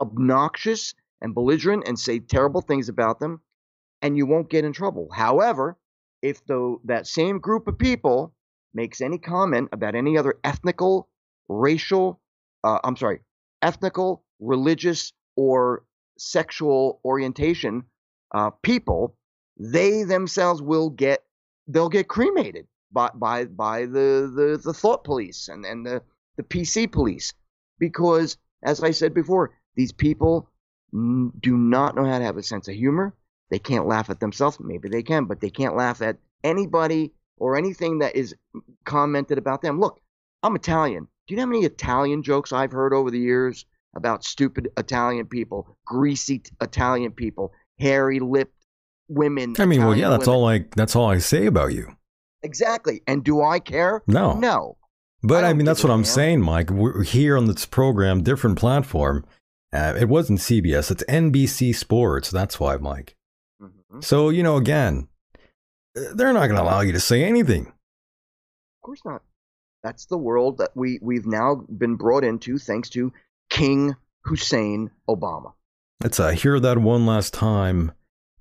obnoxious 0.00 0.94
and 1.20 1.34
belligerent 1.34 1.88
and 1.88 1.98
say 1.98 2.20
terrible 2.20 2.60
things 2.60 2.88
about 2.88 3.18
them, 3.18 3.40
and 4.02 4.16
you 4.16 4.26
won't 4.26 4.48
get 4.48 4.64
in 4.64 4.72
trouble. 4.72 5.08
However, 5.12 5.76
if 6.22 6.44
the 6.46 6.78
that 6.84 7.06
same 7.06 7.38
group 7.38 7.68
of 7.68 7.78
people 7.78 8.34
makes 8.74 9.00
any 9.00 9.18
comment 9.18 9.68
about 9.72 9.94
any 9.94 10.18
other 10.18 10.38
ethnical, 10.44 11.08
racial, 11.48 12.20
uh, 12.64 12.78
I'm 12.84 12.96
sorry, 12.96 13.20
ethnical, 13.62 14.24
religious, 14.38 15.12
or 15.36 15.84
sexual 16.18 17.00
orientation 17.04 17.84
uh, 18.34 18.50
people, 18.62 19.16
they 19.58 20.02
themselves 20.04 20.60
will 20.62 20.90
get 20.90 21.22
they'll 21.68 21.88
get 21.88 22.08
cremated 22.08 22.66
by 22.92 23.10
by 23.14 23.44
by 23.44 23.86
the 23.86 24.30
the, 24.34 24.60
the 24.62 24.74
thought 24.74 25.04
police 25.04 25.48
and 25.48 25.64
and 25.64 25.86
the 25.86 26.02
the 26.36 26.42
PC 26.42 26.90
police 26.90 27.34
because 27.78 28.36
as 28.62 28.82
I 28.82 28.90
said 28.90 29.14
before, 29.14 29.52
these 29.74 29.92
people 29.92 30.48
do 30.92 31.56
not 31.56 31.94
know 31.94 32.04
how 32.04 32.18
to 32.18 32.24
have 32.24 32.36
a 32.36 32.42
sense 32.42 32.68
of 32.68 32.74
humor. 32.74 33.14
They 33.50 33.58
can't 33.58 33.86
laugh 33.86 34.10
at 34.10 34.20
themselves. 34.20 34.58
Maybe 34.60 34.88
they 34.88 35.02
can, 35.02 35.24
but 35.26 35.40
they 35.40 35.50
can't 35.50 35.76
laugh 35.76 36.02
at 36.02 36.16
anybody 36.42 37.12
or 37.38 37.56
anything 37.56 37.98
that 38.00 38.16
is 38.16 38.34
commented 38.84 39.38
about 39.38 39.62
them. 39.62 39.78
Look, 39.78 40.00
I'm 40.42 40.56
Italian. 40.56 41.04
Do 41.26 41.34
you 41.34 41.36
know 41.36 41.42
how 41.42 41.50
many 41.50 41.64
Italian 41.64 42.22
jokes 42.22 42.52
I've 42.52 42.72
heard 42.72 42.92
over 42.92 43.10
the 43.10 43.18
years 43.18 43.64
about 43.94 44.24
stupid 44.24 44.68
Italian 44.76 45.26
people, 45.26 45.76
greasy 45.84 46.38
t- 46.40 46.50
Italian 46.60 47.12
people, 47.12 47.52
hairy 47.78 48.20
lipped 48.20 48.54
women? 49.08 49.54
I 49.58 49.66
mean, 49.66 49.80
well, 49.80 49.96
yeah, 49.96 50.08
that's 50.08 50.26
women? 50.26 50.40
all 50.40 50.48
I 50.48 50.64
that's 50.76 50.96
all 50.96 51.10
I 51.10 51.18
say 51.18 51.46
about 51.46 51.72
you. 51.72 51.96
Exactly. 52.42 53.02
And 53.06 53.24
do 53.24 53.42
I 53.42 53.58
care? 53.58 54.02
No. 54.06 54.34
No. 54.34 54.76
But 55.22 55.44
I 55.44 55.50
I, 55.50 55.52
mean, 55.54 55.66
that's 55.66 55.82
what 55.82 55.90
I'm 55.90 56.02
damn. 56.02 56.12
saying, 56.12 56.40
Mike. 56.42 56.70
We're 56.70 57.02
here 57.02 57.36
on 57.36 57.46
this 57.46 57.66
program, 57.66 58.22
different 58.22 58.58
platform. 58.58 59.24
Uh, 59.72 59.94
it 59.98 60.08
wasn't 60.08 60.38
CBS; 60.38 60.90
it's 60.90 61.02
NBC 61.08 61.74
Sports. 61.74 62.30
That's 62.30 62.60
why, 62.60 62.76
Mike. 62.76 63.16
Mhm. 63.96 64.04
So 64.04 64.28
you 64.30 64.42
know, 64.42 64.56
again, 64.56 65.08
uh, 65.96 66.00
they're 66.14 66.32
not 66.32 66.46
going 66.46 66.56
to 66.56 66.62
allow 66.62 66.80
you 66.80 66.92
to 66.92 67.00
say 67.00 67.24
anything. 67.24 67.66
Of 67.66 68.82
course 68.82 69.00
not. 69.04 69.22
That's 69.82 70.06
the 70.06 70.18
world 70.18 70.58
that 70.58 70.70
we 70.74 70.98
we've 71.02 71.26
now 71.26 71.64
been 71.76 71.96
brought 71.96 72.24
into 72.24 72.58
thanks 72.58 72.88
to 72.90 73.12
King 73.50 73.94
Hussein 74.24 74.90
Obama. 75.08 75.52
Let's 76.02 76.18
uh, 76.20 76.30
hear 76.30 76.58
that 76.60 76.78
one 76.78 77.06
last 77.06 77.32
time, 77.32 77.92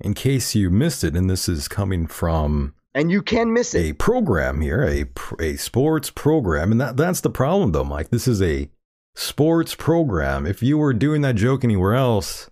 in 0.02 0.14
case 0.14 0.56
you 0.56 0.70
missed 0.70 1.04
it. 1.04 1.16
And 1.16 1.30
this 1.30 1.48
is 1.48 1.68
coming 1.68 2.06
from 2.08 2.74
And 2.94 3.12
you 3.12 3.22
can 3.22 3.54
miss 3.54 3.74
it. 3.74 3.80
a 3.80 3.94
program 3.94 4.62
here, 4.62 4.84
a 4.84 5.06
a 5.40 5.56
sports 5.58 6.10
program, 6.10 6.72
and 6.72 6.82
that 6.82 6.98
that's 6.98 7.22
the 7.22 7.30
problem, 7.30 7.72
though, 7.72 7.84
Mike. 7.84 8.10
This 8.10 8.28
is 8.28 8.42
a 8.42 8.70
sports 9.16 9.76
program. 9.76 10.46
If 10.46 10.62
you 10.64 10.78
were 10.78 10.94
doing 10.94 11.22
that 11.22 11.36
joke 11.36 11.64
anywhere 11.64 11.94
else, 11.94 12.50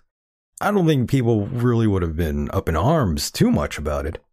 I 0.61 0.71
don't 0.71 0.87
think 0.87 1.09
people 1.09 1.47
really 1.47 1.87
would 1.87 2.01
have 2.01 2.15
been 2.15 2.49
up 2.51 2.69
in 2.69 2.75
arms 2.75 3.29
too 3.31 3.51
much 3.51 3.77
about 3.77 4.05
it. 4.05 4.23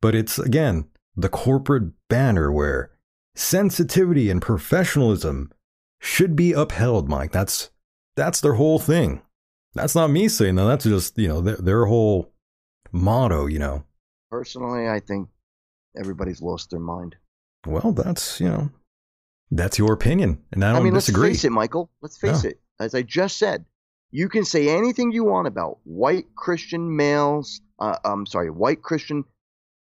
But 0.00 0.14
it's 0.14 0.38
again 0.38 0.86
the 1.16 1.28
corporate 1.28 1.92
banner 2.08 2.52
where 2.52 2.90
sensitivity 3.34 4.30
and 4.30 4.40
professionalism 4.42 5.52
should 6.00 6.36
be 6.36 6.52
upheld, 6.52 7.08
Mike. 7.08 7.32
That's 7.32 7.70
that's 8.16 8.40
their 8.40 8.54
whole 8.54 8.78
thing. 8.78 9.22
That's 9.74 9.94
not 9.94 10.10
me 10.10 10.28
saying 10.28 10.54
that. 10.56 10.64
That's 10.64 10.84
just 10.84 11.18
you 11.18 11.28
know 11.28 11.40
their, 11.40 11.56
their 11.56 11.84
whole 11.86 12.32
motto. 12.92 13.46
You 13.46 13.58
know. 13.58 13.84
Personally, 14.30 14.88
I 14.88 15.00
think 15.00 15.28
everybody's 15.98 16.42
lost 16.42 16.70
their 16.70 16.80
mind. 16.80 17.16
Well, 17.66 17.92
that's 17.92 18.40
you 18.40 18.48
know, 18.48 18.70
that's 19.50 19.78
your 19.78 19.92
opinion, 19.92 20.42
and 20.52 20.64
I 20.64 20.72
don't 20.72 20.80
I 20.82 20.84
mean, 20.84 20.94
disagree. 20.94 21.28
let's 21.28 21.38
face 21.40 21.44
it, 21.44 21.52
Michael. 21.52 21.90
Let's 22.02 22.16
face 22.16 22.44
Yeah. 22.44 22.50
it. 22.50 22.60
As 22.78 22.94
I 22.94 23.02
just 23.02 23.38
said, 23.38 23.64
you 24.10 24.28
can 24.28 24.44
say 24.44 24.68
anything 24.68 25.12
you 25.12 25.24
want 25.24 25.46
about 25.46 25.78
white 25.84 26.34
Christian 26.34 26.96
males. 26.96 27.60
Uh, 27.78 27.96
I'm 28.04 28.26
sorry, 28.26 28.50
white 28.50 28.82
Christian 28.82 29.24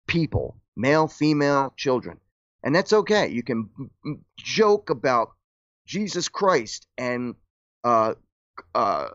people, 0.08 0.58
male, 0.76 1.08
female, 1.08 1.74
children, 1.78 2.20
and 2.64 2.74
that's 2.74 2.94
okay. 2.94 3.30
You 3.30 3.44
can 3.44 3.70
joke 4.38 4.90
about 4.90 5.30
Jesus 5.86 6.30
Christ 6.30 6.88
and 6.98 7.36
uh, 7.84 8.14
uh, 8.74 9.10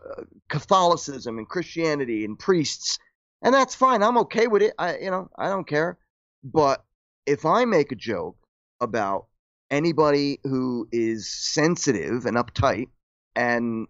Catholicism 0.49 1.37
and 1.37 1.47
Christianity 1.47 2.25
and 2.25 2.37
priests, 2.37 2.99
and 3.41 3.53
that's 3.53 3.75
fine. 3.75 4.03
I'm 4.03 4.19
okay 4.19 4.47
with 4.47 4.61
it. 4.61 4.73
I, 4.77 4.97
you 4.97 5.11
know, 5.11 5.29
I 5.37 5.49
don't 5.49 5.67
care. 5.67 5.97
But 6.43 6.83
if 7.25 7.45
I 7.45 7.65
make 7.65 7.91
a 7.91 7.95
joke 7.95 8.37
about 8.79 9.27
anybody 9.69 10.39
who 10.43 10.87
is 10.91 11.29
sensitive 11.29 12.25
and 12.25 12.37
uptight, 12.37 12.87
and 13.35 13.87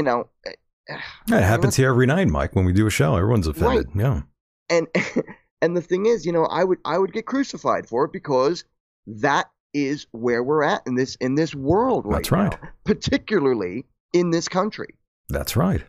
you 0.00 0.04
know, 0.04 0.28
eh, 0.46 0.96
That 1.26 1.42
happens 1.42 1.76
here 1.76 1.90
every 1.90 2.06
night, 2.06 2.26
Mike. 2.28 2.56
When 2.56 2.64
we 2.64 2.72
do 2.72 2.86
a 2.86 2.90
show, 2.90 3.16
everyone's 3.16 3.46
offended. 3.46 3.88
Yeah, 3.94 4.22
and 4.70 4.86
and 5.62 5.76
the 5.76 5.82
thing 5.82 6.06
is, 6.06 6.24
you 6.24 6.32
know, 6.32 6.44
I 6.46 6.64
would 6.64 6.78
I 6.86 6.96
would 6.96 7.12
get 7.12 7.26
crucified 7.26 7.86
for 7.86 8.06
it 8.06 8.12
because 8.12 8.64
that 9.06 9.50
is 9.74 10.06
where 10.12 10.42
we're 10.42 10.62
at 10.62 10.80
in 10.86 10.94
this 10.94 11.16
in 11.16 11.34
this 11.34 11.54
world 11.54 12.06
right 12.06 12.16
That's 12.16 12.32
right. 12.32 12.50
now, 12.62 12.68
particularly 12.84 13.84
in 14.14 14.30
this 14.30 14.48
country. 14.48 14.94
that's 15.28 15.54
right. 15.54 15.82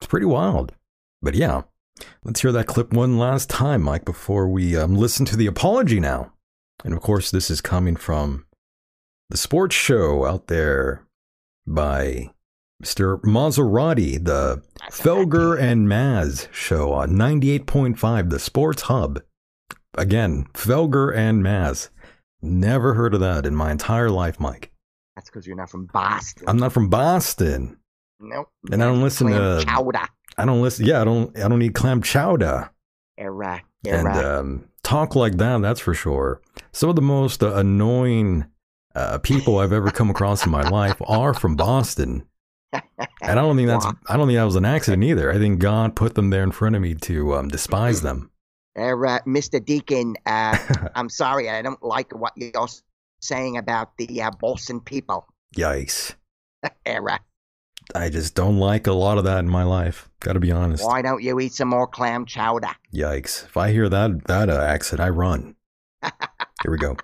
It's 0.00 0.08
pretty 0.08 0.26
wild, 0.26 0.72
but 1.22 1.34
yeah. 1.34 1.62
Let's 2.24 2.40
hear 2.40 2.50
that 2.52 2.66
clip 2.66 2.92
one 2.92 3.16
last 3.16 3.48
time, 3.48 3.82
Mike, 3.82 4.04
before 4.04 4.48
we 4.48 4.76
um, 4.76 4.96
listen 4.96 5.24
to 5.26 5.36
the 5.36 5.46
apology 5.46 6.00
now. 6.00 6.32
And 6.84 6.92
of 6.94 7.00
course, 7.00 7.30
this 7.30 7.48
is 7.48 7.60
coming 7.60 7.94
from 7.94 8.44
the 9.30 9.36
sports 9.36 9.76
show 9.76 10.26
out 10.26 10.48
there 10.48 11.06
by 11.64 12.30
Mr. 12.82 13.20
Maserati, 13.22 14.22
the 14.22 14.62
Felger 14.90 15.58
and 15.58 15.86
Maz 15.86 16.52
show 16.52 16.92
on 16.92 17.10
98.5, 17.10 18.30
the 18.30 18.38
Sports 18.38 18.82
Hub. 18.82 19.20
Again, 19.94 20.46
Felger 20.54 21.14
and 21.14 21.42
Maz. 21.44 21.90
Never 22.40 22.94
heard 22.94 23.14
of 23.14 23.20
that 23.20 23.46
in 23.46 23.54
my 23.54 23.70
entire 23.70 24.10
life, 24.10 24.40
Mike. 24.40 24.72
That's 25.14 25.30
because 25.30 25.46
you're 25.46 25.56
not 25.56 25.70
from 25.70 25.86
Boston. 25.86 26.44
I'm 26.48 26.56
not 26.56 26.72
from 26.72 26.88
Boston. 26.88 27.76
nope. 28.18 28.48
And 28.72 28.82
I 28.82 28.86
don't 28.86 29.02
listen 29.02 29.28
Clam 29.28 29.60
to- 29.60 29.64
chowder. 29.64 30.08
I 30.38 30.44
don't 30.46 30.62
listen. 30.62 30.86
Yeah, 30.86 31.02
I 31.02 31.04
don't. 31.04 31.38
I 31.38 31.46
don't 31.46 31.60
eat 31.60 31.74
clam 31.74 32.00
chowder 32.02 32.70
Era, 33.18 33.60
and 33.86 34.08
um, 34.08 34.68
talk 34.82 35.14
like 35.14 35.36
that. 35.36 35.60
That's 35.60 35.78
for 35.80 35.92
sure. 35.92 36.40
Some 36.72 36.88
of 36.88 36.96
the 36.96 37.02
most 37.02 37.42
uh, 37.42 37.52
annoying 37.54 38.46
uh, 38.94 39.18
people 39.18 39.58
I've 39.58 39.74
ever 39.74 39.90
come 39.90 40.08
across 40.08 40.46
in 40.46 40.50
my 40.50 40.66
life 40.66 40.96
are 41.06 41.34
from 41.34 41.54
Boston. 41.54 42.26
And 42.72 43.38
I 43.38 43.42
don't 43.42 43.56
think 43.56 43.68
that's 43.68 43.86
I 44.08 44.16
don't 44.16 44.26
think 44.26 44.36
that 44.36 44.44
was 44.44 44.56
an 44.56 44.64
accident 44.64 45.04
either. 45.04 45.32
I 45.32 45.38
think 45.38 45.58
God 45.58 45.94
put 45.96 46.14
them 46.14 46.30
there 46.30 46.42
in 46.42 46.50
front 46.50 46.76
of 46.76 46.82
me 46.82 46.94
to 46.94 47.34
um, 47.36 47.48
despise 47.48 48.02
them. 48.02 48.30
Uh, 48.76 48.94
Mr. 49.26 49.62
Deacon, 49.62 50.16
uh, 50.26 50.56
I'm 50.94 51.08
sorry, 51.08 51.50
I 51.50 51.60
don't 51.62 51.82
like 51.82 52.12
what 52.12 52.32
you're 52.36 52.68
saying 53.20 53.58
about 53.58 53.96
the 53.98 54.22
uh, 54.22 54.30
Boston 54.30 54.80
people. 54.80 55.26
Yikes. 55.56 56.14
Era. 56.86 57.20
I 57.94 58.08
just 58.08 58.34
don't 58.34 58.58
like 58.58 58.86
a 58.86 58.92
lot 58.92 59.18
of 59.18 59.24
that 59.24 59.40
in 59.40 59.48
my 59.48 59.64
life. 59.64 60.08
Got 60.20 60.34
to 60.34 60.40
be 60.40 60.52
honest. 60.52 60.84
Why 60.84 61.02
don't 61.02 61.22
you 61.22 61.38
eat 61.40 61.52
some 61.52 61.68
more 61.68 61.86
clam 61.86 62.24
chowder? 62.24 62.70
Yikes! 62.94 63.44
If 63.44 63.56
I 63.56 63.72
hear 63.72 63.88
that 63.88 64.24
that 64.26 64.48
uh, 64.48 64.60
accent, 64.60 65.00
I 65.00 65.08
run. 65.10 65.56
Here 66.00 66.70
we 66.70 66.78
go. 66.78 66.96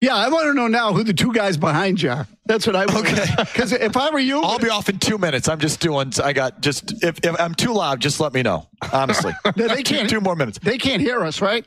Yeah, 0.00 0.16
I 0.16 0.28
want 0.28 0.44
to 0.46 0.52
know 0.52 0.66
now 0.66 0.92
who 0.92 1.02
the 1.02 1.14
two 1.14 1.32
guys 1.32 1.56
behind 1.56 2.02
you 2.02 2.10
are. 2.10 2.26
That's 2.44 2.66
what 2.66 2.76
I 2.76 2.84
want. 2.84 3.06
Okay. 3.08 3.24
Because 3.54 3.72
if 3.72 3.96
I 3.96 4.10
were 4.10 4.18
you, 4.18 4.42
I'll 4.42 4.58
be 4.58 4.68
off 4.68 4.88
in 4.90 4.98
two 4.98 5.16
minutes. 5.16 5.48
I'm 5.48 5.60
just 5.60 5.80
doing. 5.80 6.12
I 6.22 6.32
got 6.34 6.60
just 6.60 7.02
if, 7.02 7.18
if 7.24 7.40
I'm 7.40 7.54
too 7.54 7.72
loud, 7.72 8.00
just 8.00 8.20
let 8.20 8.34
me 8.34 8.42
know. 8.42 8.66
Honestly, 8.92 9.32
No, 9.56 9.68
they 9.68 9.82
two, 9.82 9.94
can't- 9.94 10.10
two 10.10 10.20
more 10.20 10.36
minutes. 10.36 10.58
they 10.58 10.76
can't 10.76 11.00
hear 11.00 11.22
us, 11.22 11.40
right? 11.40 11.64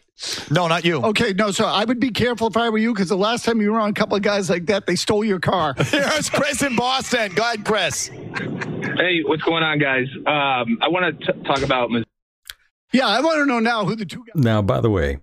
No, 0.51 0.67
not 0.67 0.86
you. 0.86 0.97
Okay, 1.01 1.34
no. 1.34 1.49
So 1.51 1.65
I 1.65 1.84
would 1.86 1.99
be 1.99 2.11
careful 2.11 2.47
if 2.47 2.57
I 2.57 2.69
were 2.69 2.78
you, 2.78 2.93
because 2.93 3.09
the 3.09 3.17
last 3.17 3.43
time 3.45 3.59
you 3.61 3.71
were 3.71 3.80
on 3.80 3.89
a 3.89 3.93
couple 3.93 4.15
of 4.17 4.21
guys 4.23 4.49
like 4.51 4.65
that, 4.67 4.86
they 4.86 4.95
stole 4.95 5.23
your 5.23 5.39
car. 5.39 5.73
Here's 5.78 6.30
Chris 6.30 6.61
in 6.61 6.75
Boston. 6.75 7.34
Go 7.34 7.41
ahead, 7.43 7.65
Chris. 7.65 8.07
Hey, 8.09 9.21
what's 9.25 9.43
going 9.43 9.63
on, 9.63 9.80
guys? 9.80 10.07
Um, 10.28 10.78
I 10.82 10.89
want 10.89 11.19
to 11.21 11.34
talk 11.43 11.61
about 11.63 11.89
Miss- 11.89 12.03
yeah, 12.93 13.07
I 13.07 13.21
want 13.21 13.38
to 13.39 13.45
know 13.45 13.59
now 13.59 13.86
who 13.86 13.95
the 13.95 14.05
two 14.05 14.23
guys. 14.34 14.43
Now, 14.43 14.61
by 14.61 14.80
the 14.82 14.89
way, 14.91 15.19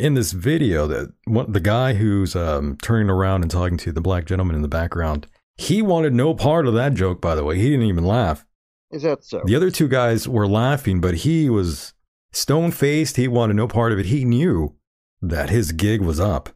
in 0.00 0.14
this 0.14 0.32
video, 0.32 0.86
that 0.86 1.12
one, 1.24 1.50
the 1.52 1.60
guy 1.60 1.94
who's 1.94 2.34
um, 2.34 2.76
turning 2.82 3.10
around 3.10 3.42
and 3.42 3.50
talking 3.50 3.76
to 3.78 3.92
the 3.92 4.00
black 4.00 4.24
gentleman 4.24 4.56
in 4.56 4.62
the 4.62 4.68
background, 4.68 5.26
he 5.56 5.82
wanted 5.82 6.14
no 6.14 6.34
part 6.34 6.66
of 6.66 6.74
that 6.74 6.94
joke. 6.94 7.20
By 7.20 7.34
the 7.34 7.44
way, 7.44 7.56
he 7.58 7.70
didn't 7.70 7.86
even 7.86 8.04
laugh. 8.04 8.44
Is 8.90 9.02
that 9.02 9.22
so? 9.24 9.42
The 9.44 9.54
other 9.54 9.70
two 9.70 9.88
guys 9.88 10.26
were 10.26 10.48
laughing, 10.48 11.00
but 11.00 11.14
he 11.18 11.48
was 11.48 11.92
stone 12.32 12.70
faced. 12.72 13.16
He 13.16 13.28
wanted 13.28 13.54
no 13.54 13.68
part 13.68 13.92
of 13.92 13.98
it. 13.98 14.06
He 14.06 14.24
knew 14.24 14.74
that 15.22 15.50
his 15.50 15.72
gig 15.72 16.00
was 16.00 16.18
up. 16.18 16.48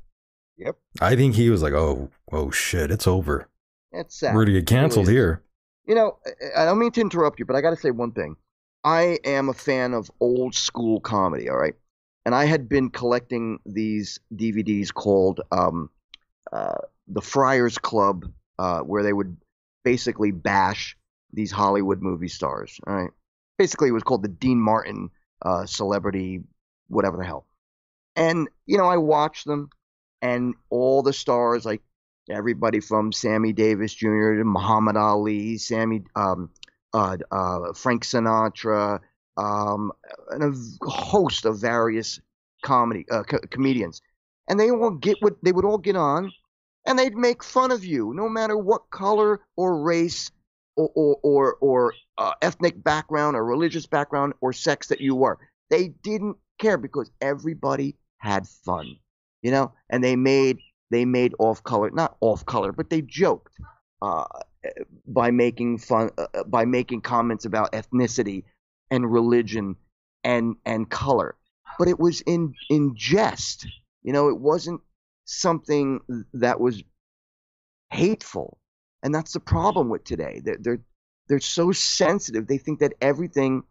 Yep. 0.56 0.76
I 1.00 1.14
think 1.16 1.34
he 1.34 1.50
was 1.50 1.62
like, 1.62 1.72
"Oh, 1.74 2.10
oh 2.32 2.50
shit, 2.50 2.90
it's 2.90 3.06
over. 3.06 3.48
It's 3.92 4.18
sad. 4.18 4.34
We're 4.34 4.44
gonna 4.46 4.58
get 4.58 4.66
canceled 4.66 5.06
really 5.06 5.18
here." 5.18 5.42
You 5.86 5.94
know, 5.94 6.18
I- 6.56 6.62
I 6.62 6.64
don't 6.64 6.78
mean 6.78 6.92
to 6.92 7.00
interrupt 7.00 7.38
you, 7.38 7.44
but 7.44 7.56
I 7.56 7.60
got 7.60 7.70
to 7.70 7.76
say 7.76 7.90
one 7.90 8.12
thing. 8.12 8.36
I 8.84 9.18
am 9.24 9.48
a 9.48 9.54
fan 9.54 9.94
of 9.94 10.10
old 10.20 10.54
school 10.54 11.00
comedy, 11.00 11.48
all 11.48 11.56
right? 11.56 11.74
And 12.24 12.34
I 12.34 12.46
had 12.46 12.68
been 12.68 12.90
collecting 12.90 13.58
these 13.66 14.18
DVDs 14.34 14.92
called 14.92 15.40
um, 15.52 15.90
uh, 16.52 16.78
The 17.08 17.20
Friars 17.20 17.78
Club, 17.78 18.24
uh, 18.58 18.80
where 18.80 19.02
they 19.02 19.12
would 19.12 19.36
basically 19.84 20.30
bash 20.30 20.96
these 21.32 21.50
Hollywood 21.50 22.00
movie 22.00 22.28
stars, 22.28 22.80
all 22.86 22.94
right? 22.94 23.10
Basically, 23.58 23.88
it 23.88 23.92
was 23.92 24.02
called 24.02 24.22
the 24.22 24.28
Dean 24.28 24.58
Martin 24.58 25.10
uh, 25.42 25.66
Celebrity, 25.66 26.42
whatever 26.88 27.18
the 27.18 27.24
hell. 27.24 27.46
And, 28.16 28.48
you 28.66 28.78
know, 28.78 28.86
I 28.86 28.96
watched 28.96 29.46
them, 29.46 29.68
and 30.22 30.54
all 30.70 31.02
the 31.02 31.12
stars, 31.12 31.66
like 31.66 31.82
everybody 32.30 32.80
from 32.80 33.12
Sammy 33.12 33.52
Davis 33.52 33.92
Jr. 33.92 34.36
to 34.36 34.44
Muhammad 34.44 34.96
Ali, 34.96 35.58
Sammy, 35.58 36.04
um, 36.16 36.50
uh, 36.92 37.18
uh, 37.30 37.72
Frank 37.74 38.04
Sinatra, 38.04 39.00
um, 39.36 39.92
and 40.30 40.42
a 40.42 40.86
host 40.90 41.44
of 41.44 41.60
various 41.60 42.20
comedy 42.62 43.04
uh, 43.10 43.22
co- 43.22 43.40
comedians, 43.50 44.00
and 44.48 44.58
they 44.58 44.70
all 44.70 44.90
get 44.90 45.20
what 45.22 45.36
they 45.42 45.52
would 45.52 45.64
all 45.64 45.78
get 45.78 45.96
on, 45.96 46.32
and 46.86 46.98
they'd 46.98 47.16
make 47.16 47.42
fun 47.42 47.70
of 47.70 47.84
you, 47.84 48.12
no 48.14 48.28
matter 48.28 48.56
what 48.56 48.90
color 48.90 49.40
or 49.56 49.82
race 49.82 50.30
or 50.76 50.90
or 50.94 51.18
or, 51.22 51.54
or 51.60 51.94
uh, 52.18 52.32
ethnic 52.42 52.82
background 52.82 53.36
or 53.36 53.44
religious 53.44 53.86
background 53.86 54.34
or 54.40 54.52
sex 54.52 54.88
that 54.88 55.00
you 55.00 55.14
were. 55.14 55.38
They 55.70 55.88
didn't 55.88 56.36
care 56.58 56.78
because 56.78 57.10
everybody 57.20 57.96
had 58.18 58.46
fun, 58.46 58.96
you 59.42 59.50
know, 59.50 59.72
and 59.90 60.02
they 60.02 60.16
made 60.16 60.58
they 60.90 61.04
made 61.04 61.34
off 61.38 61.62
color, 61.64 61.90
not 61.90 62.16
off 62.20 62.46
color, 62.46 62.72
but 62.72 62.90
they 62.90 63.02
joked 63.02 63.58
uh, 64.02 64.24
by 65.06 65.30
making 65.30 65.78
fun, 65.78 66.10
uh, 66.18 66.44
by 66.44 66.64
making 66.64 67.00
comments 67.00 67.44
about 67.44 67.72
ethnicity 67.72 68.44
and 68.90 69.10
religion 69.10 69.76
and 70.22 70.56
and 70.64 70.88
color. 70.88 71.36
But 71.78 71.88
it 71.88 71.98
was 71.98 72.20
in 72.22 72.54
in 72.70 72.94
jest, 72.96 73.66
you 74.02 74.12
know. 74.12 74.28
It 74.28 74.38
wasn't 74.38 74.80
something 75.24 76.00
that 76.34 76.60
was 76.60 76.82
hateful, 77.90 78.58
and 79.02 79.14
that's 79.14 79.32
the 79.32 79.40
problem 79.40 79.88
with 79.88 80.04
today. 80.04 80.40
They're 80.44 80.58
they're 80.60 80.80
they're 81.28 81.40
so 81.40 81.72
sensitive. 81.72 82.46
They 82.46 82.58
think 82.58 82.80
that 82.80 82.94
everything 83.00 83.64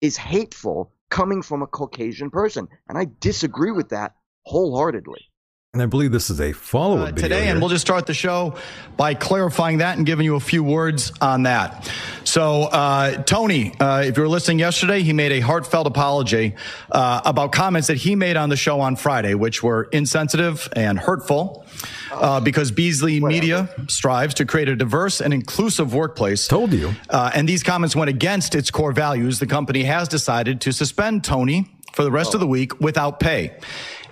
is 0.00 0.16
hateful 0.16 0.92
coming 1.10 1.42
from 1.42 1.62
a 1.62 1.66
Caucasian 1.66 2.30
person, 2.30 2.68
and 2.88 2.98
I 2.98 3.06
disagree 3.20 3.72
with 3.72 3.90
that 3.90 4.14
wholeheartedly. 4.44 5.29
And 5.72 5.80
I 5.80 5.86
believe 5.86 6.10
this 6.10 6.30
is 6.30 6.40
a 6.40 6.50
follow 6.52 6.98
up 6.98 7.10
uh, 7.10 7.12
today, 7.12 7.44
here. 7.44 7.52
and 7.52 7.60
we'll 7.60 7.68
just 7.68 7.86
start 7.86 8.06
the 8.06 8.12
show 8.12 8.56
by 8.96 9.14
clarifying 9.14 9.78
that 9.78 9.96
and 9.98 10.04
giving 10.04 10.24
you 10.24 10.34
a 10.34 10.40
few 10.40 10.64
words 10.64 11.12
on 11.20 11.44
that. 11.44 11.88
So, 12.24 12.64
uh, 12.64 13.22
Tony, 13.22 13.78
uh, 13.78 14.02
if 14.04 14.16
you 14.16 14.24
were 14.24 14.28
listening 14.28 14.58
yesterday, 14.58 15.04
he 15.04 15.12
made 15.12 15.30
a 15.30 15.38
heartfelt 15.38 15.86
apology 15.86 16.56
uh, 16.90 17.20
about 17.24 17.52
comments 17.52 17.86
that 17.86 17.98
he 17.98 18.16
made 18.16 18.36
on 18.36 18.48
the 18.48 18.56
show 18.56 18.80
on 18.80 18.96
Friday, 18.96 19.34
which 19.34 19.62
were 19.62 19.84
insensitive 19.92 20.68
and 20.74 20.98
hurtful. 20.98 21.64
Uh, 22.10 22.40
because 22.40 22.72
Beasley 22.72 23.20
Media 23.20 23.68
strives 23.86 24.34
to 24.34 24.44
create 24.44 24.68
a 24.68 24.74
diverse 24.74 25.20
and 25.20 25.32
inclusive 25.32 25.94
workplace. 25.94 26.48
Told 26.48 26.72
you. 26.72 26.96
Uh, 27.08 27.30
and 27.32 27.48
these 27.48 27.62
comments 27.62 27.94
went 27.94 28.10
against 28.10 28.56
its 28.56 28.72
core 28.72 28.90
values. 28.90 29.38
The 29.38 29.46
company 29.46 29.84
has 29.84 30.08
decided 30.08 30.60
to 30.62 30.72
suspend 30.72 31.22
Tony 31.22 31.70
for 31.92 32.02
the 32.02 32.10
rest 32.10 32.34
of 32.34 32.40
the 32.40 32.46
week 32.46 32.80
without 32.80 33.20
pay. 33.20 33.52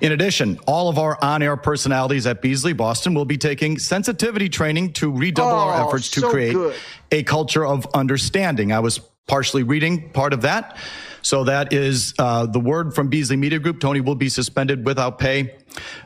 In 0.01 0.13
addition, 0.13 0.59
all 0.67 0.89
of 0.89 0.99
our 0.99 1.19
on 1.23 1.43
air 1.43 1.57
personalities 1.57 2.27
at 2.27 2.41
Beasley 2.41 2.73
Boston 2.73 3.15
will 3.15 3.25
be 3.25 3.39
taking 3.39 3.79
sensitivity 3.79 4.49
training 4.49 4.93
to 4.95 5.11
redouble 5.11 5.49
our 5.51 5.81
Oh, 5.83 5.89
efforts 5.89 6.11
to 6.13 6.21
so 6.21 6.31
create 6.31 6.53
good. 6.55 6.75
a 7.11 7.23
culture 7.25 7.67
of 7.67 7.87
understanding. 7.95 8.73
I 8.73 8.81
was 8.81 8.99
partially 9.27 9.63
reading 9.63 10.11
part 10.11 10.33
of 10.33 10.43
that. 10.43 10.77
So 11.21 11.45
that 11.45 11.73
is 11.73 12.15
uh, 12.19 12.47
the 12.47 12.61
word 12.61 12.95
from 12.95 13.09
Beasley 13.09 13.37
Media 13.37 13.59
Group. 13.59 13.81
Tony 13.81 14.01
will 14.01 14.15
be 14.15 14.29
suspended 14.29 14.87
without 14.87 15.19
pay 15.19 15.57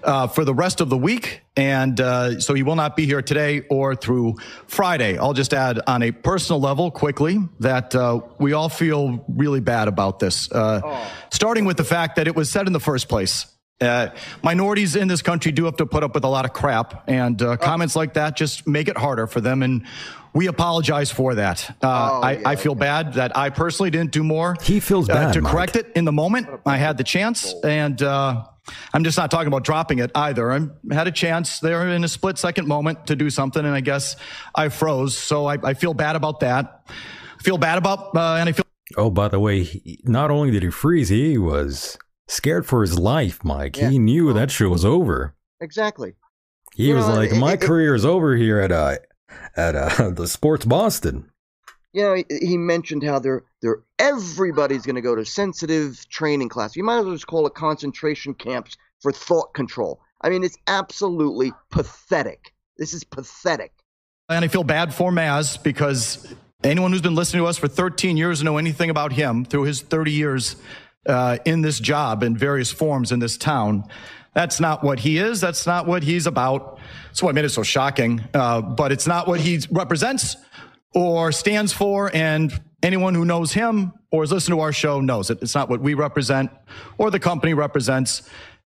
uh, 0.02 0.26
for 0.26 0.44
the 0.44 0.54
rest 0.54 0.80
of 0.80 0.88
the 0.88 0.96
week. 0.96 1.42
And 1.54 2.00
uh, 2.00 2.40
so 2.40 2.54
he 2.54 2.62
will 2.62 2.74
not 2.74 2.96
be 2.96 3.04
here 3.06 3.20
today 3.22 3.60
or 3.70 3.94
through 3.94 4.36
Friday. 4.66 5.18
I'll 5.18 5.34
just 5.34 5.52
add 5.52 5.80
on 5.86 6.02
a 6.02 6.10
personal 6.10 6.60
level 6.60 6.90
quickly 6.90 7.38
that 7.60 7.94
uh, 7.94 8.22
we 8.38 8.54
all 8.54 8.70
feel 8.70 9.22
really 9.28 9.60
bad 9.60 9.86
about 9.86 10.18
this, 10.18 10.50
uh, 10.50 11.06
starting 11.30 11.66
with 11.66 11.76
the 11.76 11.84
fact 11.84 12.16
that 12.16 12.26
it 12.26 12.34
was 12.34 12.50
said 12.50 12.66
in 12.66 12.72
the 12.72 12.80
first 12.80 13.08
place. 13.08 13.46
Uh, 13.82 14.14
minorities 14.42 14.96
in 14.96 15.08
this 15.08 15.22
country 15.22 15.52
do 15.52 15.64
have 15.64 15.76
to 15.76 15.86
put 15.86 16.02
up 16.02 16.14
with 16.14 16.24
a 16.24 16.28
lot 16.28 16.44
of 16.44 16.52
crap, 16.52 17.04
and 17.08 17.42
uh, 17.42 17.56
comments 17.56 17.96
like 17.96 18.14
that 18.14 18.36
just 18.36 18.66
make 18.66 18.88
it 18.88 18.96
harder 18.96 19.26
for 19.26 19.40
them. 19.40 19.62
And 19.62 19.84
we 20.34 20.46
apologize 20.46 21.10
for 21.10 21.34
that. 21.34 21.76
Uh, 21.82 22.20
I, 22.20 22.32
yeah, 22.32 22.48
I 22.48 22.56
feel 22.56 22.74
bad 22.74 23.14
that 23.14 23.36
I 23.36 23.50
personally 23.50 23.90
didn't 23.90 24.12
do 24.12 24.24
more. 24.24 24.56
He 24.62 24.80
feels 24.80 25.08
uh, 25.08 25.14
bad, 25.14 25.34
to 25.34 25.42
Mike. 25.42 25.52
correct 25.52 25.76
it 25.76 25.92
in 25.94 26.04
the 26.04 26.12
moment. 26.12 26.48
I 26.64 26.78
had 26.78 26.96
the 26.96 27.04
chance, 27.04 27.54
and 27.64 28.00
uh, 28.02 28.44
I'm 28.94 29.04
just 29.04 29.18
not 29.18 29.30
talking 29.30 29.48
about 29.48 29.64
dropping 29.64 29.98
it 29.98 30.10
either. 30.14 30.52
I 30.52 30.60
had 30.90 31.06
a 31.06 31.12
chance 31.12 31.60
there 31.60 31.88
in 31.88 32.04
a 32.04 32.08
split 32.08 32.38
second 32.38 32.66
moment 32.66 33.06
to 33.08 33.16
do 33.16 33.30
something, 33.30 33.64
and 33.64 33.74
I 33.74 33.80
guess 33.80 34.16
I 34.54 34.68
froze. 34.68 35.16
So 35.16 35.46
I, 35.46 35.58
I 35.62 35.74
feel 35.74 35.94
bad 35.94 36.16
about 36.16 36.40
that. 36.40 36.86
I 36.88 37.42
feel 37.42 37.58
bad 37.58 37.78
about, 37.78 38.16
uh, 38.16 38.36
and 38.36 38.48
I 38.48 38.52
feel. 38.52 38.64
Oh, 38.96 39.10
by 39.10 39.28
the 39.28 39.40
way, 39.40 39.62
he, 39.62 40.00
not 40.04 40.30
only 40.30 40.50
did 40.50 40.62
he 40.62 40.70
freeze, 40.70 41.08
he 41.08 41.38
was 41.38 41.98
scared 42.28 42.66
for 42.66 42.82
his 42.82 42.98
life, 42.98 43.42
Mike. 43.44 43.76
Yeah. 43.76 43.90
He 43.90 43.98
knew 43.98 44.32
that 44.32 44.50
show 44.50 44.68
was 44.68 44.84
over. 44.84 45.34
Exactly. 45.60 46.14
He 46.74 46.88
You 46.88 46.96
was 46.96 47.06
know, 47.08 47.14
like, 47.14 47.32
it- 47.32 47.38
"My 47.38 47.52
it- 47.54 47.60
career 47.60 47.94
is 47.94 48.04
over 48.04 48.36
here 48.36 48.58
at 48.60 48.72
uh, 48.72 48.96
at 49.56 49.74
uh, 49.76 50.10
the 50.14 50.26
Sports 50.26 50.64
Boston." 50.64 51.28
you 51.94 52.02
know, 52.02 52.14
he, 52.14 52.24
he 52.40 52.56
mentioned 52.56 53.02
how 53.02 53.18
they're 53.18 53.42
they're 53.60 53.82
everybody's 53.98 54.86
going 54.86 54.94
to 54.96 55.02
go 55.02 55.14
to 55.14 55.24
sensitive 55.26 56.08
training 56.08 56.48
class. 56.48 56.74
You 56.74 56.82
might 56.84 56.98
as 57.00 57.04
well 57.04 57.14
just 57.14 57.26
call 57.26 57.46
it 57.46 57.54
concentration 57.54 58.32
camps 58.34 58.76
for 59.00 59.12
thought 59.12 59.52
control. 59.54 60.00
I 60.22 60.30
mean, 60.30 60.42
it's 60.44 60.56
absolutely 60.68 61.52
pathetic. 61.70 62.54
This 62.78 62.94
is 62.94 63.04
pathetic. 63.04 63.72
And 64.30 64.42
I 64.44 64.48
feel 64.48 64.64
bad 64.64 64.94
for 64.94 65.10
Maz 65.10 65.62
because 65.62 66.32
anyone 66.64 66.92
who's 66.92 67.02
been 67.02 67.14
listening 67.14 67.42
to 67.42 67.46
us 67.48 67.58
for 67.58 67.68
13 67.68 68.16
years 68.16 68.40
and 68.40 68.46
know 68.46 68.56
anything 68.56 68.88
about 68.88 69.12
him 69.12 69.44
through 69.44 69.64
his 69.64 69.82
30 69.82 70.12
years 70.12 70.56
uh, 71.06 71.38
in 71.44 71.62
this 71.62 71.80
job 71.80 72.22
in 72.22 72.36
various 72.36 72.70
forms 72.70 73.12
in 73.12 73.18
this 73.18 73.36
town. 73.36 73.84
That's 74.34 74.60
not 74.60 74.82
what 74.82 75.00
he 75.00 75.18
is. 75.18 75.40
That's 75.40 75.66
not 75.66 75.86
what 75.86 76.02
he's 76.02 76.26
about. 76.26 76.78
That's 77.06 77.22
why 77.22 77.26
what 77.26 77.34
made 77.34 77.44
it 77.44 77.50
so 77.50 77.62
shocking. 77.62 78.22
Uh, 78.32 78.62
but 78.62 78.90
it's 78.92 79.06
not 79.06 79.28
what 79.28 79.40
he 79.40 79.60
represents 79.70 80.36
or 80.94 81.32
stands 81.32 81.72
for. 81.72 82.10
And 82.14 82.52
anyone 82.82 83.14
who 83.14 83.24
knows 83.24 83.52
him 83.52 83.92
or 84.10 84.22
has 84.22 84.32
listened 84.32 84.54
to 84.56 84.60
our 84.60 84.72
show 84.72 85.00
knows 85.00 85.28
it. 85.30 85.38
It's 85.42 85.54
not 85.54 85.68
what 85.68 85.80
we 85.80 85.94
represent 85.94 86.50
or 86.98 87.10
the 87.10 87.20
company 87.20 87.52
represents. 87.54 88.22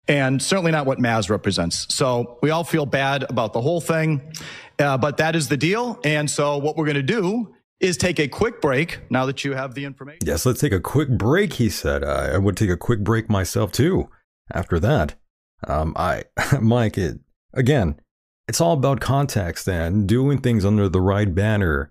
and 0.09 0.43
certainly 0.43 0.73
not 0.73 0.85
what 0.87 0.99
Maz 0.99 1.31
represents. 1.31 1.87
So 1.95 2.39
we 2.43 2.51
all 2.51 2.65
feel 2.65 2.87
bad 2.87 3.25
about 3.31 3.53
the 3.53 3.61
whole 3.61 3.81
thing, 3.81 4.33
uh, 4.79 4.99
but 4.99 5.19
that 5.19 5.37
is 5.37 5.49
the 5.49 5.57
deal. 5.57 6.01
And 6.05 6.29
so 6.29 6.59
what 6.59 6.77
we're 6.77 6.87
going 6.87 6.97
to 6.97 7.03
do 7.03 7.55
is 7.83 7.97
take 7.97 8.19
a 8.19 8.29
quick 8.29 8.61
break 8.61 9.01
now 9.11 9.27
that 9.27 9.45
you 9.45 9.55
have 9.55 9.75
the 9.75 9.85
information. 9.85 10.21
Yes, 10.25 10.47
let's 10.47 10.61
take 10.61 10.73
a 10.73 10.81
quick 10.81 11.09
break, 11.11 11.55
he 11.55 11.69
said. 11.69 12.05
I, 12.05 12.35
I 12.35 12.39
would 12.39 12.57
take 12.57 12.71
a 12.71 12.77
quick 12.77 13.01
break 13.01 13.29
myself 13.29 13.73
too 13.73 14.09
after 14.53 14.79
that. 14.79 15.17
Um, 15.67 15.93
I, 15.97 16.25
Mike, 16.61 16.97
it, 16.97 17.19
again, 17.53 18.01
it's 18.49 18.61
all 18.61 18.73
about 18.75 19.01
context 19.01 19.69
and 19.69 20.09
doing 20.09 20.41
things 20.41 20.65
under 20.65 20.89
the 20.89 21.01
right 21.01 21.33
banner. 21.35 21.91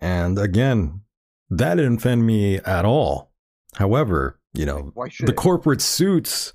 And 0.00 0.38
again, 0.38 1.02
that 1.50 1.76
didn't 1.76 1.98
offend 1.98 2.26
me 2.26 2.58
at 2.58 2.84
all. 2.84 3.32
However, 3.76 4.38
you 4.52 4.66
know, 4.66 4.92
the 5.20 5.32
corporate 5.32 5.82
suits, 5.82 6.52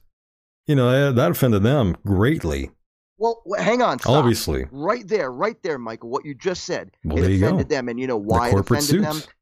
you 0.68 0.76
know, 0.76 1.12
that 1.12 1.32
offended 1.32 1.64
them 1.64 1.98
greatly. 2.06 2.72
Well, 3.20 3.42
hang 3.58 3.82
on. 3.82 4.00
Stop. 4.00 4.14
Obviously. 4.24 4.66
Right 4.72 5.08
there, 5.08 5.32
right 5.32 5.62
there, 5.62 5.78
Michael, 5.78 6.10
what 6.10 6.26
you 6.26 6.34
just 6.34 6.64
said. 6.64 6.92
Well, 7.04 7.18
it 7.18 7.22
there 7.22 7.30
you 7.32 7.46
offended 7.46 7.68
go. 7.70 7.76
them. 7.76 7.90
And 7.90 8.00
you 8.00 8.08
know 8.08 8.18
why 8.18 8.46
the 8.46 8.48
it 8.48 8.52
corporate 8.52 8.84
offended 8.84 9.06
suits. 9.12 9.26
them? 9.26 9.34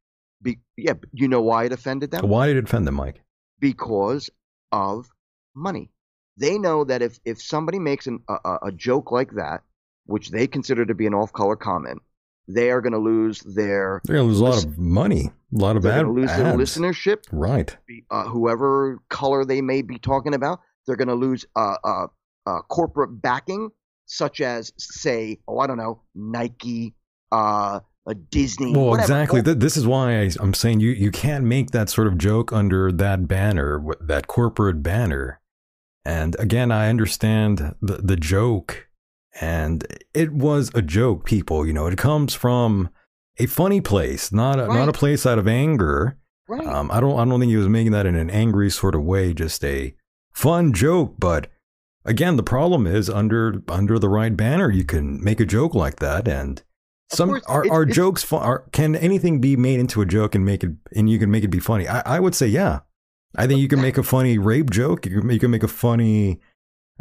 Be, 0.41 0.57
yeah, 0.75 0.93
you 1.13 1.27
know 1.27 1.41
why 1.41 1.65
it 1.65 1.71
offended 1.71 2.11
them? 2.11 2.27
Why 2.27 2.47
did 2.47 2.57
it 2.57 2.63
offend 2.65 2.85
them, 2.87 2.95
Mike? 2.95 3.21
Because 3.59 4.29
of 4.71 5.07
money. 5.55 5.89
They 6.37 6.57
know 6.59 6.83
that 6.83 7.01
if, 7.01 7.19
if 7.25 7.41
somebody 7.41 7.79
makes 7.79 8.05
an, 8.07 8.19
a, 8.29 8.57
a- 8.63 8.71
joke 8.71 9.11
like 9.11 9.31
that, 9.33 9.61
which 10.05 10.29
they 10.29 10.45
consider 10.47 10.85
to 10.85 10.93
be 10.93 11.07
an 11.07 11.13
off 11.15 11.33
color 11.33 11.55
comment, 11.55 12.01
they 12.47 12.69
are 12.69 12.81
going 12.81 12.93
to 12.93 12.99
lose 12.99 13.39
their 13.41 14.01
They're 14.05 14.17
going 14.17 14.27
to 14.27 14.31
lose 14.33 14.39
a 14.39 14.43
lot 14.43 14.63
of 14.63 14.77
money, 14.77 15.31
a 15.53 15.57
lot 15.57 15.75
of 15.75 15.83
bad 15.83 15.89
they're 15.91 15.99
ad, 15.99 16.05
going 16.05 16.15
to 16.15 16.21
lose 16.21 16.37
their 16.37 16.45
ads. 16.47 16.57
listenership. 16.57 17.23
Right. 17.31 17.75
uh, 18.11 18.23
whoever 18.25 18.99
color 19.09 19.43
they 19.45 19.61
may 19.61 19.81
be 19.81 19.97
talking 19.97 20.33
about, 20.35 20.61
they're 20.85 20.95
going 20.95 21.07
to 21.09 21.15
lose 21.15 21.45
uh, 21.55 21.75
uh, 21.83 22.07
uh, 22.47 22.61
corporate 22.69 23.21
backing, 23.21 23.69
such 24.05 24.39
as, 24.41 24.71
say, 24.77 25.37
oh, 25.47 25.59
I 25.59 25.67
don't 25.67 25.77
know, 25.77 26.01
Nike, 26.15 26.95
uh, 27.31 27.79
a 28.07 28.15
Disney. 28.15 28.71
Well, 28.71 28.85
whatever. 28.85 29.03
exactly. 29.03 29.43
Th- 29.43 29.57
This 29.57 29.75
is 29.75 29.85
why 29.85 30.21
I, 30.21 30.31
I'm 30.39 30.53
saying 30.53 30.79
you, 30.79 30.91
you 30.91 31.11
can't 31.11 31.43
make 31.43 31.71
that 31.71 31.89
sort 31.89 32.07
of 32.07 32.17
joke 32.17 32.53
under 32.53 32.91
that 32.91 33.27
banner, 33.27 33.83
that 33.99 34.27
corporate 34.27 34.81
banner. 34.81 35.41
And 36.05 36.37
again, 36.39 36.71
I 36.71 36.87
understand 36.87 37.75
the, 37.81 37.97
the 37.97 38.15
joke, 38.15 38.87
and 39.41 39.85
it 40.13 40.31
was 40.31 40.71
a 40.73 40.81
joke, 40.81 41.25
people. 41.25 41.67
You 41.67 41.73
know, 41.73 41.85
it 41.87 41.97
comes 41.97 42.33
from 42.33 42.89
a 43.37 43.45
funny 43.45 43.81
place, 43.81 44.31
not 44.31 44.57
a, 44.57 44.67
not 44.67 44.87
a 44.87 44.93
place 44.93 45.25
out 45.25 45.37
of 45.37 45.49
anger. 45.49 46.17
Right. 46.47 46.65
Um, 46.65 46.89
I 46.93 47.01
don't 47.01 47.19
I 47.19 47.25
don't 47.25 47.41
think 47.41 47.49
he 47.49 47.57
was 47.57 47.67
making 47.67 47.91
that 47.91 48.05
in 48.05 48.15
an 48.15 48.29
angry 48.29 48.69
sort 48.69 48.95
of 48.95 49.03
way, 49.03 49.33
just 49.33 49.65
a 49.65 49.93
fun 50.31 50.71
joke. 50.71 51.15
But 51.19 51.51
again, 52.07 52.37
the 52.37 52.43
problem 52.43 52.87
is 52.87 53.09
under 53.09 53.61
under 53.67 53.99
the 53.99 54.09
right 54.09 54.35
banner, 54.35 54.71
you 54.71 54.83
can 54.83 55.23
make 55.23 55.39
a 55.39 55.45
joke 55.45 55.75
like 55.75 55.97
that, 55.97 56.27
and 56.27 56.63
some 57.11 57.29
course, 57.29 57.43
are 57.47 57.63
it's- 57.65 57.71
are 57.75 57.83
it's- 57.83 57.95
jokes 57.95 58.23
fun? 58.23 58.41
Are, 58.43 58.59
can 58.71 58.95
anything 58.95 59.39
be 59.39 59.55
made 59.55 59.79
into 59.79 60.01
a 60.01 60.05
joke 60.05 60.33
and 60.35 60.43
make 60.45 60.63
it 60.63 60.71
and 60.95 61.09
you 61.09 61.19
can 61.19 61.29
make 61.31 61.43
it 61.43 61.49
be 61.49 61.59
funny? 61.59 61.87
I, 61.87 62.17
I 62.17 62.19
would 62.19 62.33
say 62.35 62.47
yeah. 62.47 62.79
I 63.35 63.45
think 63.45 63.59
you 63.59 63.67
can 63.67 63.81
make 63.81 63.97
a 63.97 64.03
funny 64.03 64.37
rape 64.37 64.69
joke. 64.71 65.05
You 65.05 65.21
can, 65.21 65.29
you 65.29 65.39
can 65.39 65.51
make 65.51 65.63
a 65.63 65.67
funny 65.67 66.39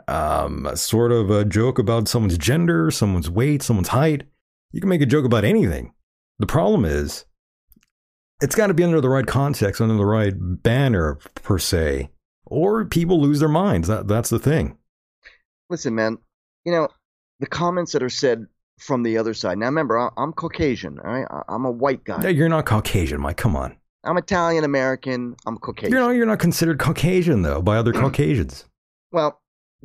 um 0.09 0.69
sort 0.75 1.11
of 1.13 1.31
a 1.31 1.45
joke 1.45 1.79
about 1.79 2.09
someone's 2.09 2.37
gender, 2.37 2.91
someone's 2.91 3.31
weight, 3.31 3.63
someone's 3.63 3.89
height. 3.89 4.25
You 4.73 4.81
can 4.81 4.91
make 4.91 5.01
a 5.01 5.07
joke 5.07 5.25
about 5.25 5.45
anything. 5.45 5.95
The 6.39 6.47
problem 6.47 6.85
is 6.85 7.25
it's 8.43 8.55
got 8.55 8.67
to 8.67 8.75
be 8.75 8.85
under 8.85 9.01
the 9.01 9.09
right 9.09 9.27
context, 9.27 9.81
under 9.81 9.95
the 9.97 10.05
right 10.05 10.35
banner 10.37 11.15
per 11.35 11.59
se, 11.59 12.11
or 12.45 12.85
people 12.85 13.21
lose 13.21 13.41
their 13.41 13.49
minds. 13.49 13.89
That 13.89 14.07
that's 14.07 14.29
the 14.29 14.39
thing. 14.39 14.77
Listen, 15.71 15.95
man, 15.95 16.19
you 16.65 16.73
know, 16.73 16.89
the 17.41 17.47
comments 17.47 17.93
that 17.93 18.03
are 18.03 18.09
said 18.09 18.47
from 18.79 19.03
the 19.03 19.19
other 19.19 19.35
side. 19.35 19.59
Now, 19.59 19.67
remember, 19.67 19.99
I- 19.99 20.11
I'm 20.17 20.33
Caucasian, 20.33 20.99
all 20.99 21.11
right? 21.11 21.27
I- 21.31 21.43
I'm 21.49 21.65
a 21.65 21.71
white 21.71 22.05
guy. 22.05 22.23
Yeah, 22.23 22.29
You're 22.29 22.49
not 22.49 22.67
Caucasian, 22.67 23.21
Mike. 23.21 23.37
Come 23.37 23.57
on. 23.57 23.77
I'm 24.05 24.19
Italian 24.19 24.63
American. 24.65 25.35
I'm 25.47 25.59
Caucasian. 25.59 25.91
You're 25.93 26.01
not 26.01 26.11
you're 26.11 26.27
not 26.27 26.39
considered 26.39 26.79
Caucasian 26.79 27.43
though 27.43 27.61
by 27.61 27.77
other 27.77 27.93
Caucasians. 27.93 28.65
Well, 29.11 29.41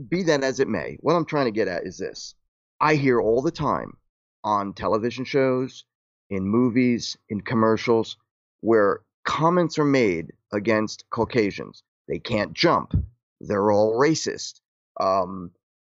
be 0.09 0.21
that 0.23 0.43
as 0.43 0.59
it 0.59 0.67
may, 0.67 0.97
what 0.99 1.15
I'm 1.15 1.25
trying 1.25 1.45
to 1.45 1.51
get 1.51 1.67
at 1.67 1.85
is 1.87 1.97
this. 1.97 2.35
I 2.79 2.95
hear 2.95 3.19
all 3.19 3.41
the 3.41 3.51
time 3.51 3.97
on 4.43 4.73
television 4.73 5.25
shows, 5.25 5.85
in 6.29 6.45
movies, 6.47 7.17
in 7.29 7.41
commercials, 7.41 8.17
where 8.61 9.01
comments 9.25 9.79
are 9.79 9.85
made 9.85 10.33
against 10.53 11.05
Caucasians. 11.09 11.81
They 12.07 12.19
can't 12.19 12.53
jump. 12.53 12.93
They're 13.39 13.71
all 13.71 13.93
racist. 13.99 14.59
Um, 14.99 15.51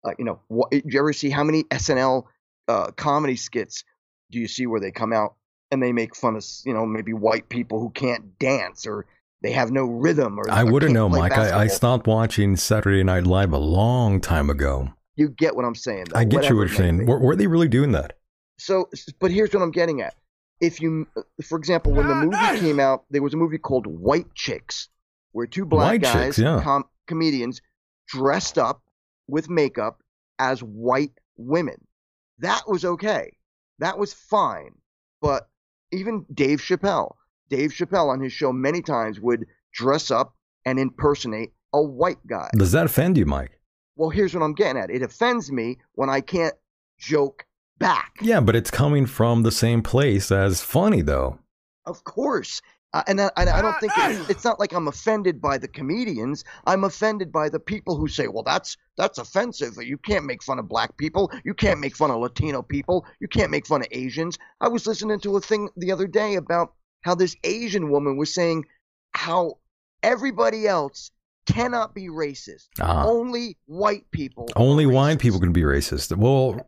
uh, 0.06 0.12
you 0.18 0.24
know, 0.24 0.40
what, 0.48 0.70
do 0.70 0.82
you 0.84 0.98
ever 0.98 1.12
see 1.12 1.30
how 1.30 1.44
many 1.44 1.64
SNL 1.64 2.24
uh, 2.68 2.90
comedy 2.92 3.36
skits 3.36 3.84
do 4.30 4.38
you 4.38 4.48
see 4.48 4.66
where 4.66 4.80
they 4.80 4.90
come 4.90 5.12
out 5.12 5.34
and 5.70 5.82
they 5.82 5.92
make 5.92 6.14
fun 6.14 6.36
of, 6.36 6.44
you 6.64 6.72
know, 6.72 6.86
maybe 6.86 7.12
white 7.12 7.48
people 7.48 7.80
who 7.80 7.90
can't 7.90 8.38
dance 8.38 8.86
or 8.86 9.06
they 9.42 9.52
have 9.52 9.70
no 9.70 9.84
rhythm 9.84 10.38
or 10.38 10.50
I 10.50 10.64
wouldn't 10.64 10.92
know, 10.92 11.08
Mike. 11.08 11.32
I, 11.32 11.62
I 11.62 11.66
stopped 11.66 12.06
watching 12.06 12.56
Saturday 12.56 13.02
Night 13.02 13.24
Live 13.24 13.52
a 13.52 13.58
long 13.58 14.20
time 14.20 14.48
ago. 14.48 14.90
You 15.16 15.28
get 15.28 15.56
what 15.56 15.64
I'm 15.64 15.74
saying. 15.74 16.06
though, 16.10 16.18
I 16.18 16.24
get 16.24 16.48
you 16.48 16.56
what 16.56 16.68
you're 16.68 16.76
saying. 16.76 17.06
Were, 17.06 17.18
were 17.18 17.36
they 17.36 17.46
really 17.46 17.68
doing 17.68 17.92
that? 17.92 18.18
So, 18.58 18.88
but 19.18 19.30
here's 19.30 19.52
what 19.52 19.62
I'm 19.62 19.70
getting 19.70 20.00
at. 20.02 20.14
If 20.60 20.80
you, 20.80 21.06
for 21.44 21.58
example, 21.58 21.92
when 21.92 22.06
the 22.08 22.14
movie 22.14 22.60
came 22.60 22.80
out, 22.80 23.04
there 23.10 23.22
was 23.22 23.34
a 23.34 23.36
movie 23.36 23.58
called 23.58 23.86
White 23.86 24.34
Chicks, 24.34 24.88
where 25.32 25.46
two 25.46 25.66
black 25.66 25.92
White 25.92 26.02
guys, 26.02 26.36
Chicks, 26.36 26.38
yeah. 26.38 26.60
com- 26.62 26.84
comedians, 27.06 27.60
dressed 28.08 28.56
up 28.56 28.80
with 29.28 29.50
makeup 29.50 30.02
as 30.38 30.62
white 30.62 31.12
women. 31.36 31.76
That 32.38 32.62
was 32.68 32.84
okay. 32.84 33.36
That 33.78 33.98
was 33.98 34.12
fine. 34.12 34.74
But 35.20 35.48
even 35.92 36.26
Dave 36.32 36.60
Chappelle, 36.60 37.14
Dave 37.48 37.70
Chappelle 37.70 38.08
on 38.08 38.20
his 38.20 38.32
show 38.32 38.52
many 38.52 38.82
times 38.82 39.20
would 39.20 39.46
dress 39.72 40.10
up 40.10 40.34
and 40.64 40.78
impersonate 40.78 41.52
a 41.72 41.82
white 41.82 42.24
guy. 42.26 42.50
Does 42.54 42.72
that 42.72 42.86
offend 42.86 43.16
you, 43.16 43.26
Mike? 43.26 43.60
Well, 43.96 44.10
here's 44.10 44.34
what 44.34 44.42
I'm 44.42 44.54
getting 44.54 44.80
at. 44.80 44.90
It 44.90 45.02
offends 45.02 45.50
me 45.50 45.78
when 45.92 46.10
I 46.10 46.20
can't 46.20 46.54
joke 46.98 47.46
back. 47.78 48.12
Yeah, 48.20 48.40
but 48.40 48.56
it's 48.56 48.70
coming 48.70 49.06
from 49.06 49.42
the 49.42 49.52
same 49.52 49.82
place 49.82 50.30
as 50.30 50.60
funny, 50.60 51.02
though. 51.02 51.38
Of 51.86 52.04
course. 52.04 52.60
Uh, 52.96 53.02
and 53.08 53.20
I, 53.20 53.30
and 53.36 53.50
I 53.50 53.60
don't 53.60 53.78
think 53.78 53.92
it's, 53.94 54.30
it's 54.30 54.44
not 54.44 54.58
like 54.58 54.72
I'm 54.72 54.88
offended 54.88 55.38
by 55.38 55.58
the 55.58 55.68
comedians. 55.68 56.44
I'm 56.66 56.82
offended 56.82 57.30
by 57.30 57.50
the 57.50 57.60
people 57.60 57.94
who 57.94 58.08
say, 58.08 58.26
"Well, 58.26 58.42
that's 58.42 58.78
that's 58.96 59.18
offensive. 59.18 59.76
You 59.82 59.98
can't 59.98 60.24
make 60.24 60.42
fun 60.42 60.58
of 60.58 60.66
black 60.66 60.96
people. 60.96 61.30
You 61.44 61.52
can't 61.52 61.78
make 61.78 61.94
fun 61.94 62.10
of 62.10 62.20
Latino 62.20 62.62
people. 62.62 63.04
You 63.20 63.28
can't 63.28 63.50
make 63.50 63.66
fun 63.66 63.82
of 63.82 63.88
Asians." 63.90 64.38
I 64.62 64.68
was 64.68 64.86
listening 64.86 65.20
to 65.20 65.36
a 65.36 65.42
thing 65.42 65.68
the 65.76 65.92
other 65.92 66.06
day 66.06 66.36
about 66.36 66.72
how 67.02 67.14
this 67.14 67.36
Asian 67.44 67.90
woman 67.90 68.16
was 68.16 68.32
saying 68.32 68.64
how 69.10 69.58
everybody 70.02 70.66
else 70.66 71.10
cannot 71.46 71.94
be 71.94 72.08
racist. 72.08 72.68
Ah. 72.80 73.04
Only 73.04 73.58
white 73.66 74.10
people. 74.10 74.48
Only 74.56 74.86
white 74.86 75.18
people 75.18 75.38
can 75.38 75.52
be 75.52 75.62
racist. 75.62 76.16
Well, 76.16 76.66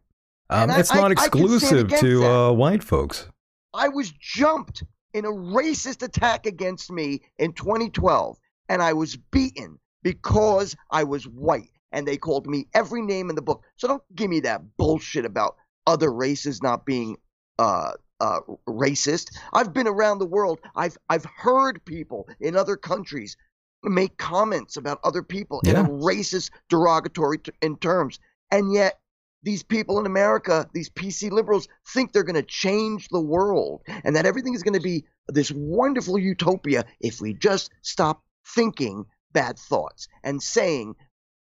um, 0.50 0.70
I- 0.70 0.78
it's 0.78 0.92
not 0.92 1.08
I 1.08 1.12
exclusive 1.12 1.88
to 1.88 2.24
uh, 2.26 2.52
white 2.52 2.84
folks. 2.84 3.28
I 3.72 3.88
was 3.88 4.10
jumped 4.10 4.82
in 5.12 5.24
a 5.24 5.30
racist 5.30 6.02
attack 6.02 6.46
against 6.46 6.90
me 6.90 7.22
in 7.38 7.52
2012, 7.52 8.38
and 8.68 8.82
I 8.82 8.92
was 8.92 9.16
beaten 9.16 9.78
because 10.02 10.76
I 10.90 11.04
was 11.04 11.26
white, 11.26 11.70
and 11.92 12.06
they 12.06 12.16
called 12.16 12.46
me 12.46 12.68
every 12.74 13.02
name 13.02 13.30
in 13.30 13.36
the 13.36 13.42
book. 13.42 13.64
So 13.76 13.88
don't 13.88 14.02
give 14.14 14.30
me 14.30 14.40
that 14.40 14.76
bullshit 14.76 15.24
about 15.24 15.56
other 15.86 16.12
races 16.12 16.62
not 16.62 16.84
being 16.84 17.16
uh, 17.58 17.92
uh, 18.20 18.40
racist. 18.68 19.36
I've 19.52 19.72
been 19.72 19.88
around 19.88 20.18
the 20.18 20.26
world. 20.26 20.60
I've 20.76 20.96
I've 21.08 21.24
heard 21.24 21.84
people 21.84 22.28
in 22.40 22.56
other 22.56 22.76
countries 22.76 23.36
make 23.82 24.18
comments 24.18 24.76
about 24.76 25.00
other 25.04 25.22
people 25.22 25.62
in 25.66 25.76
a 25.76 25.84
racist, 25.84 26.50
derogatory 26.68 27.38
t- 27.38 27.52
in 27.62 27.76
terms, 27.76 28.18
and 28.50 28.72
yet 28.72 29.00
these 29.42 29.62
people 29.62 29.98
in 30.00 30.06
America, 30.06 30.68
these 30.74 30.90
PC 30.90 31.30
liberals, 31.30 31.68
think 31.86 32.12
they're 32.12 32.22
going 32.22 32.34
to 32.34 32.42
change 32.42 33.08
the 33.08 33.20
world 33.20 33.82
and 34.04 34.16
that 34.16 34.26
everything 34.26 34.54
is 34.54 34.62
going 34.62 34.74
to 34.74 34.80
be 34.80 35.04
this 35.28 35.52
wonderful 35.52 36.18
utopia 36.18 36.84
if 37.00 37.20
we 37.20 37.34
just 37.34 37.70
stop 37.82 38.22
thinking 38.54 39.04
bad 39.32 39.58
thoughts 39.58 40.08
and 40.24 40.42
saying 40.42 40.94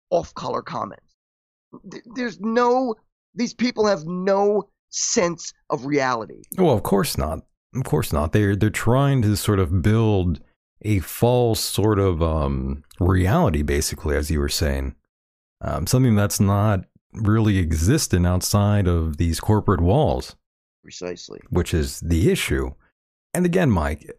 off 0.10 0.34
color 0.34 0.62
comments. 0.62 1.16
There's 2.16 2.39
no, 2.39 2.96
these 3.36 3.54
people 3.54 3.88
have 3.88 4.06
no 4.06 4.70
sense 4.89 5.54
of 5.70 5.86
reality. 5.86 6.44
Well, 6.58 6.74
of 6.74 6.84
course 6.84 7.18
not. 7.18 7.39
Of 7.76 7.84
course 7.84 8.14
not. 8.14 8.32
They're 8.32 8.56
they're 8.56 8.70
trying 8.70 9.24
to 9.24 9.36
sort 9.36 9.58
of 9.58 9.82
build 9.82 10.39
a 10.84 11.00
false 11.00 11.60
sort 11.60 11.98
of 11.98 12.22
um, 12.22 12.84
reality, 13.00 13.64
basically, 13.64 14.16
as 14.16 14.30
you 14.30 14.39
were 14.39 14.50
saying, 14.50 14.96
um, 15.62 15.88
something 15.88 16.16
that's 16.16 16.39
not 16.39 16.86
really 17.16 17.59
existent 17.59 18.26
outside 18.28 18.88
of 18.88 19.18
these 19.18 19.39
corporate 19.39 19.82
walls, 19.82 20.36
Precisely. 20.84 21.39
which 21.49 21.74
is 21.74 21.99
the 22.01 22.32
issue. 22.32 22.72
And 23.34 23.45
again, 23.45 23.72
Mike, 23.72 24.11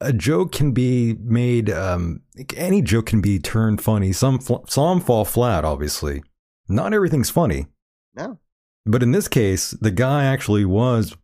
a 0.00 0.12
joke 0.12 0.52
can 0.52 0.72
be 0.72 1.14
made. 1.20 1.70
Um, 1.70 2.22
any 2.56 2.82
joke 2.82 3.06
can 3.06 3.20
be 3.20 3.38
turned 3.38 3.82
funny. 3.82 4.12
Some 4.12 4.38
fl- 4.38 4.64
some 4.68 5.00
fall 5.00 5.24
flat. 5.24 5.64
Obviously, 5.64 6.22
not 6.68 6.94
everything's 6.94 7.30
funny. 7.30 7.66
No. 8.14 8.38
But 8.86 9.02
in 9.02 9.12
this 9.12 9.28
case, 9.28 9.70
the 9.72 9.90
guy 9.90 10.24
actually 10.24 10.64
was 10.64 11.16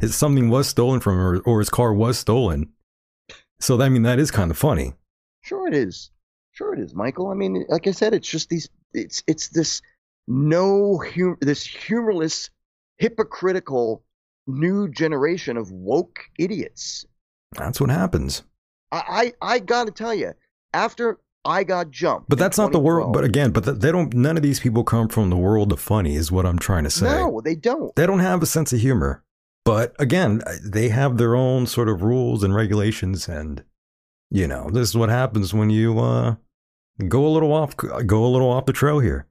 his 0.00 0.14
something 0.14 0.48
was 0.48 0.68
stolen 0.68 1.00
from 1.00 1.14
him, 1.14 1.20
or, 1.20 1.38
or 1.40 1.58
his 1.60 1.70
car 1.70 1.92
was 1.94 2.18
stolen. 2.18 2.72
So 3.60 3.80
I 3.80 3.88
mean, 3.88 4.02
that 4.02 4.18
is 4.18 4.30
kind 4.30 4.50
of 4.50 4.58
funny. 4.58 4.94
Sure, 5.42 5.68
it 5.68 5.74
is. 5.74 6.10
Sure, 6.52 6.74
it 6.74 6.80
is, 6.80 6.94
Michael. 6.94 7.28
I 7.28 7.34
mean, 7.34 7.64
like 7.68 7.86
I 7.86 7.92
said, 7.92 8.12
it's 8.12 8.28
just 8.28 8.48
these. 8.48 8.68
It's 8.92 9.22
it's 9.26 9.48
this 9.48 9.80
no 10.26 10.98
hum- 10.98 11.38
this 11.40 11.64
humorless, 11.64 12.50
hypocritical 12.98 14.04
new 14.46 14.88
generation 14.88 15.56
of 15.56 15.70
woke 15.70 16.20
idiots. 16.38 17.04
That's 17.56 17.80
what 17.80 17.90
happens. 17.90 18.42
I 18.90 19.32
I, 19.42 19.54
I 19.54 19.58
got 19.58 19.84
to 19.86 19.92
tell 19.92 20.14
you, 20.14 20.32
after 20.72 21.18
I 21.44 21.64
got 21.64 21.90
jumped, 21.90 22.28
But 22.28 22.38
that's 22.38 22.56
not 22.56 22.72
the 22.72 22.78
world. 22.78 23.12
But 23.12 23.24
again, 23.24 23.50
but 23.50 23.64
th- 23.64 23.78
they 23.78 23.90
don't. 23.90 24.14
None 24.14 24.36
of 24.36 24.42
these 24.42 24.60
people 24.60 24.84
come 24.84 25.08
from 25.08 25.30
the 25.30 25.36
world 25.36 25.72
of 25.72 25.80
funny, 25.80 26.14
is 26.14 26.30
what 26.30 26.46
I'm 26.46 26.58
trying 26.58 26.84
to 26.84 26.90
say. 26.90 27.06
No, 27.06 27.40
they 27.40 27.56
don't. 27.56 27.94
They 27.96 28.06
don't 28.06 28.20
have 28.20 28.42
a 28.42 28.46
sense 28.46 28.72
of 28.72 28.80
humor. 28.80 29.24
But 29.64 29.94
again, 29.98 30.42
they 30.64 30.88
have 30.88 31.18
their 31.18 31.36
own 31.36 31.66
sort 31.66 31.88
of 31.88 32.02
rules 32.02 32.42
and 32.42 32.54
regulations, 32.54 33.28
and 33.28 33.64
you 34.30 34.46
know, 34.46 34.70
this 34.70 34.88
is 34.88 34.96
what 34.96 35.08
happens 35.08 35.52
when 35.52 35.70
you 35.70 35.98
uh, 35.98 36.36
go 37.08 37.26
a 37.26 37.28
little 37.28 37.52
off, 37.52 37.76
go 37.76 38.24
a 38.24 38.28
little 38.28 38.50
off 38.50 38.66
the 38.66 38.72
trail 38.72 39.00
here. 39.00 39.26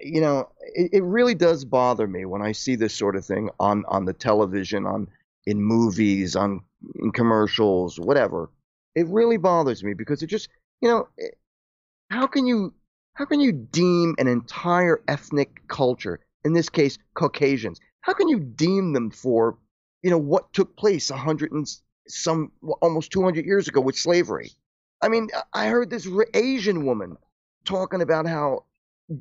You 0.00 0.20
know, 0.20 0.48
it, 0.74 0.90
it 0.94 1.02
really 1.02 1.34
does 1.34 1.64
bother 1.64 2.06
me 2.06 2.24
when 2.24 2.42
I 2.42 2.52
see 2.52 2.76
this 2.76 2.94
sort 2.94 3.16
of 3.16 3.24
thing 3.24 3.50
on 3.60 3.84
on 3.88 4.04
the 4.04 4.12
television, 4.12 4.86
on 4.86 5.08
in 5.46 5.60
movies, 5.62 6.36
on 6.36 6.60
in 7.00 7.10
commercials, 7.12 7.98
whatever. 7.98 8.50
It 8.94 9.06
really 9.08 9.36
bothers 9.36 9.84
me 9.84 9.94
because 9.94 10.22
it 10.22 10.26
just, 10.26 10.48
you 10.80 10.88
know, 10.88 11.08
eh, 11.20 11.28
how 12.10 12.26
can 12.26 12.46
you 12.46 12.74
how 13.14 13.24
can 13.24 13.40
you 13.40 13.52
deem 13.52 14.14
an 14.18 14.28
entire 14.28 15.02
ethnic 15.08 15.66
culture, 15.68 16.20
in 16.44 16.52
this 16.52 16.68
case 16.68 16.98
Caucasians, 17.14 17.80
how 18.00 18.12
can 18.12 18.28
you 18.28 18.38
deem 18.38 18.92
them 18.92 19.10
for, 19.10 19.58
you 20.02 20.10
know, 20.10 20.18
what 20.18 20.52
took 20.52 20.76
place 20.76 21.10
a 21.10 21.16
hundred 21.16 21.52
and 21.52 21.66
some 22.06 22.52
almost 22.80 23.12
200 23.12 23.44
years 23.44 23.68
ago 23.68 23.80
with 23.80 23.96
slavery? 23.96 24.50
I 25.02 25.08
mean, 25.08 25.28
I 25.52 25.68
heard 25.68 25.90
this 25.90 26.08
Asian 26.34 26.84
woman 26.84 27.16
talking 27.64 28.02
about 28.02 28.26
how 28.26 28.64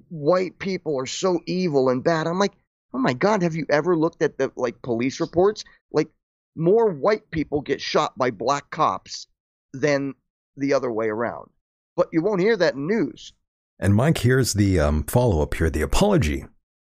white 0.09 0.59
people 0.59 0.99
are 0.99 1.05
so 1.05 1.39
evil 1.45 1.89
and 1.89 2.03
bad. 2.03 2.27
I'm 2.27 2.39
like, 2.39 2.53
oh 2.93 2.99
my 2.99 3.13
god, 3.13 3.41
have 3.41 3.55
you 3.55 3.65
ever 3.69 3.95
looked 3.95 4.21
at 4.21 4.37
the 4.37 4.51
like 4.55 4.81
police 4.81 5.19
reports? 5.19 5.63
Like 5.91 6.09
more 6.55 6.89
white 6.89 7.29
people 7.31 7.61
get 7.61 7.81
shot 7.81 8.17
by 8.17 8.31
black 8.31 8.69
cops 8.69 9.27
than 9.73 10.13
the 10.55 10.73
other 10.73 10.91
way 10.91 11.07
around. 11.07 11.49
But 11.95 12.09
you 12.11 12.21
won't 12.21 12.41
hear 12.41 12.57
that 12.57 12.75
in 12.75 12.87
news. 12.87 13.33
And 13.79 13.95
Mike, 13.95 14.19
here's 14.19 14.53
the 14.53 14.79
um, 14.79 15.03
follow 15.03 15.41
up 15.41 15.53
here, 15.53 15.69
the 15.69 15.81
apology. 15.81 16.45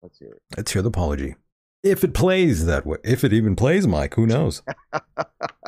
Let's 0.01 0.19
hear 0.19 0.31
it. 0.31 0.41
Let's 0.57 0.71
hear 0.73 0.81
the 0.81 0.89
apology. 0.89 1.35
If 1.81 2.03
it 2.03 2.13
plays 2.13 2.65
that 2.65 2.85
way, 2.85 2.97
if 3.03 3.23
it 3.23 3.33
even 3.33 3.55
plays, 3.55 3.87
Mike, 3.87 4.15
who 4.15 4.27
knows? 4.27 4.61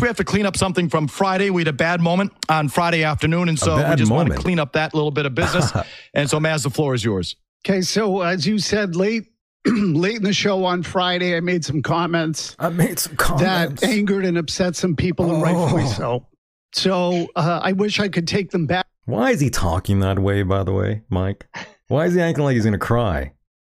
We 0.00 0.06
have 0.06 0.16
to 0.18 0.24
clean 0.24 0.46
up 0.46 0.56
something 0.56 0.88
from 0.88 1.08
Friday. 1.08 1.50
We 1.50 1.62
had 1.62 1.68
a 1.68 1.72
bad 1.72 2.00
moment 2.00 2.32
on 2.48 2.68
Friday 2.68 3.02
afternoon, 3.04 3.48
and 3.48 3.58
so 3.58 3.76
we 3.76 3.82
bad 3.82 3.98
just 3.98 4.10
want 4.12 4.30
to 4.30 4.36
clean 4.36 4.58
up 4.60 4.72
that 4.74 4.94
little 4.94 5.10
bit 5.10 5.26
of 5.26 5.34
business. 5.34 5.72
and 6.14 6.30
so, 6.30 6.38
Mazz, 6.38 6.62
the 6.62 6.70
floor 6.70 6.94
is 6.94 7.04
yours. 7.04 7.34
Okay, 7.66 7.80
so 7.80 8.20
as 8.22 8.46
you 8.46 8.58
said 8.58 8.94
late 8.94 9.24
late 9.66 10.16
in 10.16 10.22
the 10.22 10.32
show 10.32 10.64
on 10.64 10.82
Friday, 10.84 11.36
I 11.36 11.40
made 11.40 11.64
some 11.64 11.82
comments 11.82 12.54
I 12.60 12.68
made 12.68 12.98
some 13.00 13.16
comments. 13.16 13.80
that 13.82 13.88
angered 13.88 14.24
and 14.24 14.38
upset 14.38 14.76
some 14.76 14.94
people, 14.94 15.30
and 15.32 15.42
rightfully 15.42 15.82
Oh. 15.84 15.92
so. 15.92 16.26
So 16.74 17.26
uh, 17.34 17.60
I 17.62 17.72
wish 17.72 17.98
I 17.98 18.08
could 18.08 18.28
take 18.28 18.50
them 18.50 18.66
back. 18.66 18.86
Why 19.06 19.30
is 19.30 19.40
he 19.40 19.50
talking 19.50 20.00
that 20.00 20.18
way, 20.18 20.42
by 20.42 20.62
the 20.62 20.72
way, 20.72 21.02
Mike? 21.08 21.46
Why 21.88 22.04
is 22.04 22.14
he 22.14 22.20
acting 22.20 22.44
like 22.44 22.54
he's 22.54 22.64
going 22.64 22.72
to 22.74 22.78
cry? 22.78 23.32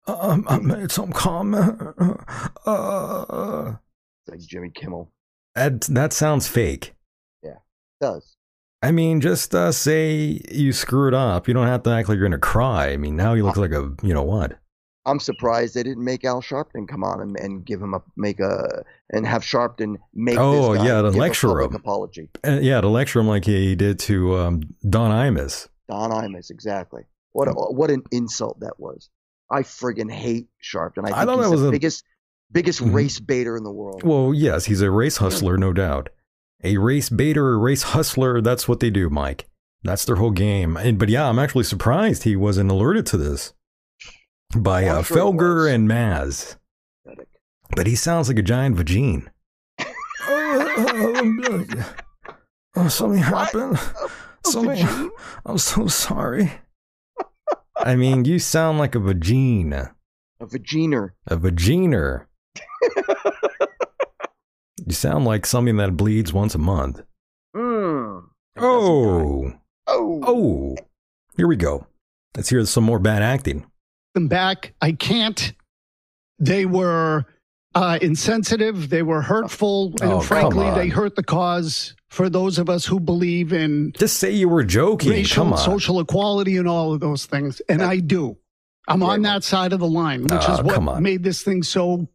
Um, 0.06 0.44
I 0.48 0.58
made 0.58 0.90
some 0.92 1.10
comment. 1.10 1.80
Uh, 2.66 3.72
It's 4.22 4.30
like 4.30 4.40
Jimmy 4.40 4.70
Kimmel 4.70 5.10
that, 5.54 5.82
that 5.82 6.12
sounds 6.12 6.48
fake. 6.48 6.94
Yeah, 7.42 7.56
does. 8.00 8.36
I 8.82 8.90
mean, 8.90 9.20
just 9.20 9.54
uh, 9.54 9.70
say 9.72 10.40
you 10.50 10.72
screwed 10.72 11.14
up. 11.14 11.46
You 11.46 11.54
don't 11.54 11.66
have 11.68 11.82
to 11.84 11.90
act 11.90 12.08
like 12.08 12.16
you're 12.16 12.28
going 12.28 12.32
to 12.32 12.38
cry. 12.38 12.88
I 12.90 12.96
mean, 12.96 13.16
now 13.16 13.34
he 13.34 13.42
looks 13.42 13.58
like 13.58 13.70
a, 13.72 13.92
you 14.02 14.12
know 14.12 14.24
what? 14.24 14.58
I'm 15.04 15.18
surprised 15.18 15.74
they 15.74 15.82
didn't 15.82 16.04
make 16.04 16.24
Al 16.24 16.40
Sharpton 16.40 16.86
come 16.88 17.02
on 17.02 17.20
and, 17.20 17.36
and 17.36 17.64
give 17.64 17.82
him 17.82 17.92
a 17.92 18.00
make 18.16 18.38
a 18.38 18.84
and 19.10 19.26
have 19.26 19.42
Sharpton 19.42 19.96
make 20.14 20.38
Oh, 20.38 20.74
yeah, 20.74 21.02
to 21.02 21.10
lecture 21.10 21.60
him. 21.60 21.74
apology. 21.74 22.28
Uh, 22.46 22.60
yeah, 22.62 22.80
to 22.80 22.88
lecture 22.88 23.18
him 23.18 23.26
like 23.26 23.44
he 23.44 23.74
did 23.74 23.98
to 24.00 24.36
um, 24.38 24.62
Don 24.88 25.10
Imus. 25.10 25.66
Don 25.88 26.10
Imus, 26.12 26.50
exactly. 26.50 27.02
What 27.32 27.48
a, 27.48 27.52
what 27.52 27.90
an 27.90 28.04
insult 28.12 28.60
that 28.60 28.78
was. 28.78 29.10
I 29.50 29.62
friggin' 29.62 30.10
hate 30.10 30.46
Sharpton. 30.62 31.00
I 31.04 31.06
think 31.06 31.16
I 31.16 31.24
thought 31.24 31.36
he's 31.38 31.46
that 31.46 31.50
was 31.50 31.62
the 31.62 31.68
a- 31.68 31.72
biggest 31.72 32.04
biggest 32.52 32.80
Mhm. 32.80 32.92
race 32.94 33.18
baiter 33.20 33.56
in 33.56 33.64
the 33.64 33.72
world. 33.72 34.02
Well, 34.04 34.32
yes, 34.34 34.66
he's 34.66 34.80
a 34.82 34.90
race 34.90 35.16
hustler, 35.18 35.56
no 35.56 35.72
doubt. 35.72 36.08
A 36.64 36.76
race 36.76 37.08
baiter, 37.08 37.52
a 37.54 37.56
race 37.58 37.82
hustler, 37.82 38.40
that's 38.40 38.68
what 38.68 38.80
they 38.80 38.90
do, 38.90 39.10
Mike. 39.10 39.48
That's 39.82 40.04
their 40.04 40.16
whole 40.16 40.30
game. 40.30 40.76
And, 40.76 40.98
but 40.98 41.08
yeah, 41.08 41.28
I'm 41.28 41.38
actually 41.40 41.64
surprised 41.64 42.22
he 42.22 42.36
wasn't 42.36 42.70
alerted 42.70 43.04
to 43.06 43.16
this 43.16 43.52
by 44.56 44.86
uh, 44.86 45.02
sure 45.02 45.16
Felger 45.16 45.72
and 45.72 45.88
Mazz. 45.88 46.56
Pathetic. 47.04 47.28
But 47.74 47.86
he 47.88 47.96
sounds 47.96 48.28
like 48.28 48.38
a 48.38 48.42
giant 48.42 48.76
vagine. 48.76 49.26
oh, 52.76 52.88
something 52.88 53.18
happened. 53.22 53.76
A 53.76 54.48
Something. 54.48 54.76
vagine? 54.86 55.10
I'm 55.46 55.58
so 55.58 55.86
sorry. 55.88 56.52
I 57.76 57.96
mean, 57.96 58.24
you 58.24 58.38
sound 58.38 58.78
like 58.78 58.94
a 58.94 58.98
vagine. 58.98 59.72
A 60.40 60.46
vaginer. 60.46 61.14
A 61.26 61.36
vaginer. 61.36 62.28
You 64.86 64.92
sound 64.94 65.24
like 65.24 65.46
something 65.46 65.76
that 65.76 65.96
bleeds 65.96 66.32
once 66.32 66.54
a 66.54 66.58
month. 66.58 67.00
Mm. 67.56 68.22
Oh. 68.58 69.52
Oh. 69.86 70.20
Oh. 70.26 70.76
Here 71.36 71.46
we 71.46 71.56
go. 71.56 71.86
Let's 72.36 72.48
hear 72.48 72.64
some 72.66 72.84
more 72.84 72.98
bad 72.98 73.22
acting. 73.22 73.66
them 74.14 74.28
back. 74.28 74.74
I 74.80 74.92
can't. 74.92 75.52
They 76.38 76.66
were 76.66 77.24
uh, 77.74 77.98
insensitive. 78.02 78.88
They 78.90 79.02
were 79.02 79.22
hurtful, 79.22 79.94
and 80.02 80.12
Oh, 80.12 80.20
frankly, 80.20 80.70
they 80.72 80.88
hurt 80.88 81.14
the 81.16 81.22
cause 81.22 81.94
for 82.10 82.28
those 82.28 82.58
of 82.58 82.68
us 82.68 82.84
who 82.84 82.98
believe 83.00 83.52
in 83.52 83.92
Just 83.96 84.16
say 84.18 84.30
you 84.30 84.48
were 84.48 84.64
joking. 84.64 85.10
racial, 85.10 85.44
Come 85.44 85.52
on. 85.52 85.58
social 85.58 86.00
equality, 86.00 86.56
and 86.56 86.66
all 86.68 86.92
of 86.92 87.00
those 87.00 87.26
things. 87.26 87.60
And 87.68 87.82
I 87.82 87.98
do. 87.98 88.36
I'm 88.88 89.02
on 89.02 89.22
that 89.22 89.44
side 89.44 89.72
of 89.72 89.78
the 89.78 89.86
line, 89.86 90.22
which 90.24 90.32
Ah, 90.32 90.54
is 90.54 90.62
what 90.62 90.74
come 90.74 91.02
made 91.02 91.22
this 91.22 91.42
thing 91.42 91.62
so 91.62 92.08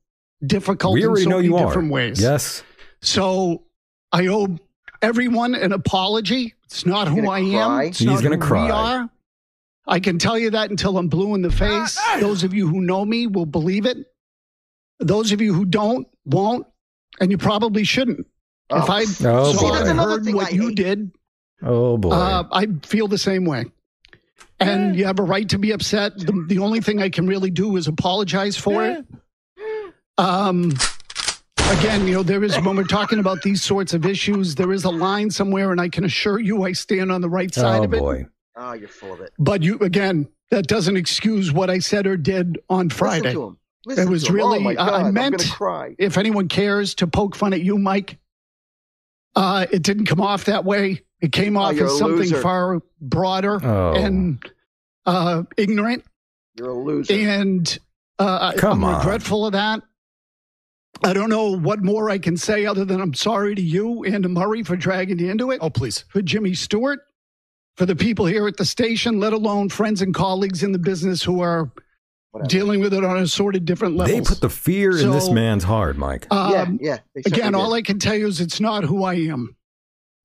difficult 0.46 0.94
we 0.94 1.04
in 1.04 1.16
so 1.18 1.30
know 1.30 1.36
many 1.38 1.48
you 1.48 1.58
are. 1.58 1.66
different 1.68 1.92
ways. 1.92 2.22
Yes. 2.22 2.64
So 3.02 3.64
I 4.12 4.28
owe 4.28 4.58
everyone 5.02 5.56
an 5.56 5.72
apology. 5.72 6.54
It's 6.66 6.86
not 6.86 7.08
who 7.08 7.30
I 7.30 7.42
cry? 7.42 7.84
am. 7.84 7.88
It's 7.88 8.00
He's 8.00 8.22
gonna 8.22 8.38
cry. 8.38 8.66
We 8.66 8.72
are. 8.72 9.10
I 9.88 10.00
can 10.02 10.20
tell 10.20 10.38
you 10.38 10.50
that 10.52 10.70
until 10.70 10.98
I'm 10.98 11.08
blue 11.08 11.34
in 11.34 11.42
the 11.42 11.52
face. 11.52 11.98
Those 12.20 12.44
of 12.44 12.54
you 12.54 12.68
who 12.68 12.82
know 12.82 13.06
me 13.06 13.26
will 13.28 13.46
believe 13.46 13.86
it. 13.86 13.98
Those 15.00 15.32
of 15.32 15.40
you 15.42 15.54
who 15.54 15.64
don't 15.66 16.08
won't, 16.26 16.68
and 17.22 17.32
you 17.32 17.38
probably 17.38 17.84
shouldn't. 17.86 18.28
Oh. 18.70 18.84
If 18.84 18.90
I 18.90 19.02
Oh, 19.28 19.54
saw 19.54 19.62
boy. 19.62 19.68
and 19.68 19.76
That's 19.78 19.90
another 19.92 20.12
heard 20.12 20.26
thing 20.26 20.36
what 20.36 20.48
I 20.48 20.50
you 20.50 20.76
did, 20.76 21.12
Oh 21.64 21.98
boy. 21.98 22.10
uh, 22.10 22.44
I 22.52 22.68
feel 22.84 23.08
the 23.08 23.18
same 23.18 23.46
way. 23.46 23.66
And 24.60 24.96
you 24.96 25.06
have 25.06 25.20
a 25.20 25.24
right 25.24 25.48
to 25.50 25.60
be 25.60 25.72
upset. 25.72 26.18
The, 26.18 26.46
the 26.48 26.58
only 26.60 26.82
thing 26.82 27.00
I 27.02 27.10
can 27.10 27.28
really 27.28 27.52
do 27.52 27.78
is 27.78 27.88
apologize 27.88 28.58
for 28.58 28.84
it. 28.86 29.06
Um, 30.18 30.72
again, 31.72 32.08
you 32.08 32.14
know, 32.16 32.24
there 32.24 32.44
is, 32.44 32.56
when 32.62 32.76
we're 32.76 32.84
talking 32.84 33.20
about 33.20 33.42
these 33.44 33.62
sorts 33.62 33.94
of 33.94 34.06
issues, 34.06 34.56
there 34.56 34.72
is 34.72 34.84
a 34.84 34.90
line 34.90 35.30
somewhere, 35.32 35.72
and 35.72 35.80
I 35.80 35.90
can 35.90 36.04
assure 36.04 36.40
you 36.40 36.64
I 36.64 36.72
stand 36.74 37.12
on 37.12 37.22
the 37.22 37.30
right 37.30 37.54
side 37.54 37.82
oh 37.82 37.84
of 37.84 37.94
it. 37.94 37.98
Oh 37.98 38.00
boy. 38.02 38.26
Oh, 38.56 38.74
you're 38.74 38.88
full 38.88 39.14
of 39.14 39.22
it. 39.22 39.32
But 39.38 39.62
you, 39.62 39.78
again, 39.80 40.28
that 40.50 40.68
doesn't 40.68 40.98
excuse 40.98 41.52
what 41.52 41.70
I 41.70 41.80
said 41.80 42.08
or 42.08 42.18
did 42.18 42.58
on 42.70 42.90
Friday. 42.90 43.22
Listen 43.28 43.36
to 43.42 43.44
him. 43.48 43.58
Listen 43.86 44.08
It 44.08 44.12
was 44.12 44.24
to 44.24 44.30
him. 44.30 44.36
really, 44.36 44.58
Oh 44.58 44.62
my 44.62 44.72
I- 44.72 44.76
God, 44.76 44.90
I 44.94 45.08
I'm 45.08 45.14
meant- 45.14 45.50
cry. 45.52 45.96
If 46.00 46.18
anyone 46.18 46.48
cares 46.48 46.96
to 46.96 47.08
poke 47.08 47.36
fun 47.36 47.54
at 47.54 47.62
you, 47.62 47.78
Mike, 47.78 48.18
uh, 49.36 49.68
it 49.72 49.84
didn't 49.84 50.06
come 50.08 50.20
off 50.22 50.46
that 50.46 50.66
way. 50.66 51.04
It 51.22 51.32
came 51.32 51.56
Oh, 51.58 51.62
off 51.62 51.76
you're 51.76 51.86
as 51.88 51.98
something 52.00 52.18
loser. 52.20 52.42
far 52.42 52.82
broader 53.00 53.64
Oh. 53.64 53.94
and 53.94 54.44
uh, 55.06 55.44
ignorant. 55.58 56.04
You're 56.56 56.70
a 56.70 56.74
loser. 56.74 57.14
And 57.14 57.78
uh, 58.20 58.54
Come 58.54 58.84
I'm 58.84 58.96
on. 58.96 59.00
regretful 59.00 59.46
of 59.46 59.52
that. 59.54 59.84
I 61.04 61.14
don't 61.14 61.30
know 61.30 61.56
what 61.58 61.84
more 61.84 62.10
I 62.10 62.18
can 62.18 62.38
say 62.38 62.66
other 62.66 62.86
than 62.86 63.00
I'm 63.02 63.14
sorry 63.14 63.56
to 63.56 63.62
you 63.62 64.04
and 64.04 64.24
to 64.24 64.30
Murray 64.30 64.64
for 64.64 64.76
dragging 64.76 65.20
you 65.20 65.30
into 65.30 65.52
it, 65.52 65.60
Oh, 65.62 65.70
please. 65.70 66.06
for 66.10 66.22
Jimmy 66.22 66.54
Stewart, 66.54 67.00
for 67.76 67.86
the 67.86 67.96
people 67.96 68.26
here 68.26 68.48
at 68.48 68.58
the 68.58 68.66
station, 68.66 69.20
let 69.20 69.34
alone 69.34 69.70
friends 69.70 70.02
and 70.02 70.14
colleagues 70.14 70.64
in 70.64 70.72
the 70.72 70.80
business 70.80 71.22
who 71.24 71.42
are 71.42 71.72
Whatever. 72.32 72.50
dealing 72.50 72.82
with 72.82 72.94
it 72.94 73.04
on 73.04 73.18
assorted 73.18 73.66
different 73.66 73.96
levels. 73.96 74.18
They 74.18 74.24
put 74.28 74.42
the 74.42 74.50
fear 74.50 74.98
in 74.98 75.12
this 75.12 75.30
man's 75.30 75.64
heart, 75.64 75.98
Mike. 75.98 76.28
Um, 76.32 76.52
yeah, 76.52 76.68
yeah. 76.94 77.00
they 77.16 77.22
again, 77.26 77.56
all. 77.56 77.74
I 77.74 77.82
can 77.82 78.00
tell 78.00 78.16
you 78.16 78.28
is 78.28 78.42
it's 78.42 78.60
not 78.60 78.84
who 78.84 79.04
I 79.04 79.14
am. 79.16 79.56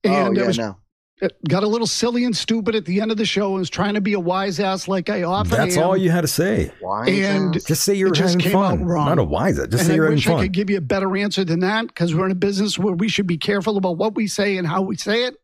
Oh 0.05 0.09
And 0.09 0.35
yeah, 0.37 0.43
I 0.43 0.47
was 0.47 0.57
no. 0.57 0.77
It 1.21 1.37
got 1.47 1.63
a 1.63 1.67
little 1.67 1.87
silly 1.87 2.25
and 2.25 2.35
stupid 2.35 2.75
at 2.75 2.85
the 2.85 2.99
end 2.99 3.11
of 3.11 3.17
the 3.17 3.25
show. 3.25 3.55
I 3.55 3.59
was 3.59 3.69
trying 3.69 3.93
to 3.93 4.01
be 4.01 4.13
a 4.13 4.19
wise 4.19 4.59
ass 4.59 4.87
like 4.87 5.09
I 5.09 5.23
often 5.23 5.51
That's 5.57 5.77
am. 5.77 5.83
all 5.83 5.95
you 5.97 6.09
had 6.11 6.21
to 6.21 6.27
say. 6.27 6.71
Why? 6.81 7.07
and- 7.07 7.55
is 7.55 7.63
that? 7.63 7.67
Just 7.67 7.83
say 7.83 7.93
you're 7.95 8.09
It 8.09 8.15
just 8.15 8.33
having 8.33 8.39
came 8.43 8.51
fun. 8.53 8.81
out 8.81 8.85
wrong. 8.85 9.05
Not 9.07 9.19
a 9.19 9.23
wise. 9.23 9.55
Just 9.57 9.71
and 9.73 9.81
say 9.81 9.93
I 9.93 9.95
you're 9.95 10.05
having 10.05 10.15
wish 10.17 10.27
I 10.27 10.31
fun. 10.31 10.41
could 10.41 10.51
give 10.53 10.69
you 10.69 10.77
a 10.77 10.81
better 10.81 11.15
answer 11.15 11.45
than 11.45 11.59
that 11.61 11.87
because 11.87 12.13
we're 12.13 12.25
in 12.25 12.31
a 12.31 12.35
business 12.35 12.77
where 12.77 12.93
we 12.93 13.07
should 13.07 13.27
be 13.27 13.37
careful 13.37 13.77
about 13.77 13.97
what 13.97 14.15
we 14.15 14.27
say 14.27 14.57
and 14.57 14.67
how 14.67 14.81
we 14.81 14.97
say 14.97 15.23
it. 15.25 15.35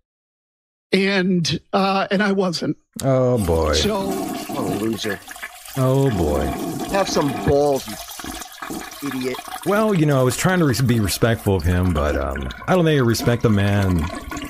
And 0.92 1.60
uh, 1.72 2.08
and 2.10 2.24
I 2.24 2.32
wasn't. 2.32 2.76
oh 3.04 3.38
boy. 3.46 3.74
So 3.74 4.10
What 4.10 4.58
a 4.58 4.62
loser. 4.84 5.20
oh 5.78 6.10
boy. 6.18 6.46
Have 6.92 7.08
some 7.08 7.32
balls, 7.46 7.88
you 7.88 7.94
idiot. 9.04 9.38
Well, 9.66 9.94
you 9.94 10.06
know, 10.06 10.20
I 10.20 10.24
was 10.24 10.38
trying 10.38 10.60
to 10.60 10.66
re- 10.66 10.76
be 10.86 11.00
respectful 11.00 11.56
of 11.56 11.64
him, 11.64 11.94
but 11.94 12.16
um, 12.16 12.50
I 12.68 12.76
don't 12.76 12.86
think 12.86 13.00
I 13.02 13.04
respect 13.04 13.46
a 13.46 13.50
man 13.50 13.98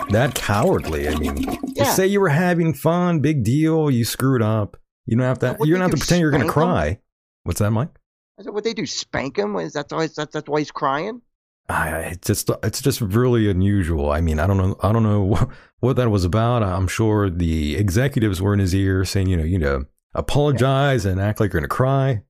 that 0.10 0.34
cowardly. 0.36 1.08
I 1.08 1.16
mean, 1.16 1.38
Yeah. 1.76 1.86
say 1.92 2.08
you 2.08 2.20
were 2.20 2.30
having 2.30 2.74
fun, 2.74 3.20
big 3.20 3.44
deal. 3.44 3.90
You 3.90 4.06
screwed 4.06 4.42
up. 4.42 4.78
You 5.06 5.18
don't 5.18 5.26
have 5.26 5.40
to. 5.40 5.54
What 5.54 5.68
You 5.68 5.74
don't 5.76 5.82
have 5.82 5.92
to 5.92 5.96
do, 5.98 6.02
pretend 6.02 6.22
you're 6.22 6.32
going 6.32 6.44
to 6.44 6.50
spank 6.50 6.58
him? 6.68 6.70
cry. 6.72 7.00
What's 7.44 7.60
that, 7.60 7.72
Mike? 7.72 7.90
Is 8.38 8.46
that 8.46 8.52
what 8.54 8.64
they 8.64 8.74
do? 8.74 8.86
Spank 8.86 9.38
him? 9.38 9.56
Is 9.58 9.74
that 9.74 9.88
why? 9.92 10.08
That's, 10.08 10.32
that's 10.34 10.48
why 10.50 10.60
he's 10.60 10.72
crying? 10.72 11.22
I, 11.68 12.00
it's 12.14 12.26
just 12.28 12.50
it's 12.64 12.82
just 12.82 13.00
really 13.00 13.48
unusual. 13.50 14.12
I 14.12 14.22
mean, 14.22 14.40
I 14.40 14.48
don't 14.48 14.58
know 14.58 14.76
I 14.82 14.92
don't 14.92 15.04
know 15.04 15.50
what 15.82 15.98
that 15.98 16.10
was 16.10 16.24
about. 16.26 16.64
I'm 16.64 16.88
sure 16.88 17.30
the 17.30 17.76
executives 17.76 18.42
were 18.42 18.54
in 18.54 18.60
his 18.60 18.74
ear 18.74 19.06
saying, 19.06 19.28
you 19.28 19.38
know, 19.38 19.44
you 19.44 19.60
know, 19.60 19.86
apologize 20.16 21.06
and 21.06 21.20
act 21.20 21.40
like 21.40 21.54
you're 21.54 21.62
going 21.62 21.70
to 21.70 21.76
cry. 21.76 22.22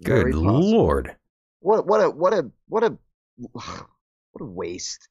Very 0.00 0.32
Good 0.32 0.42
possible. 0.42 0.70
lord. 0.72 1.16
What? 1.60 1.86
What 1.86 2.00
a 2.00 2.10
what 2.10 2.32
a 2.34 2.50
what 2.68 2.84
a 2.84 2.96
what 3.38 4.40
a 4.40 4.44
waste. 4.44 5.08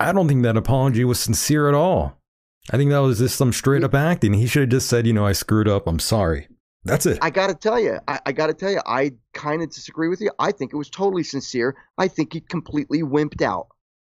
I 0.00 0.12
don't 0.12 0.28
think 0.28 0.42
that 0.44 0.56
apology 0.56 1.04
was 1.04 1.18
sincere 1.18 1.68
at 1.68 1.74
all. 1.74 2.16
I 2.70 2.76
think 2.76 2.90
that 2.90 2.98
was 2.98 3.18
just 3.18 3.36
some 3.36 3.52
straight 3.52 3.82
up 3.82 3.94
acting. 3.94 4.34
He 4.34 4.46
should 4.46 4.62
have 4.62 4.68
just 4.70 4.88
said, 4.88 5.06
you 5.06 5.12
know, 5.12 5.26
I 5.26 5.32
screwed 5.32 5.68
up. 5.68 5.86
I'm 5.86 5.98
sorry. 5.98 6.48
That's 6.84 7.06
it. 7.06 7.18
I 7.22 7.30
got 7.30 7.48
to 7.48 7.54
tell 7.54 7.80
you, 7.80 7.98
I, 8.06 8.20
I 8.26 8.32
got 8.32 8.46
to 8.48 8.54
tell 8.54 8.70
you, 8.70 8.80
I 8.86 9.12
kind 9.34 9.62
of 9.62 9.70
disagree 9.70 10.08
with 10.08 10.20
you. 10.20 10.30
I 10.38 10.52
think 10.52 10.72
it 10.72 10.76
was 10.76 10.88
totally 10.90 11.24
sincere. 11.24 11.76
I 11.96 12.08
think 12.08 12.32
he 12.34 12.40
completely 12.40 13.02
wimped 13.02 13.42
out. 13.42 13.68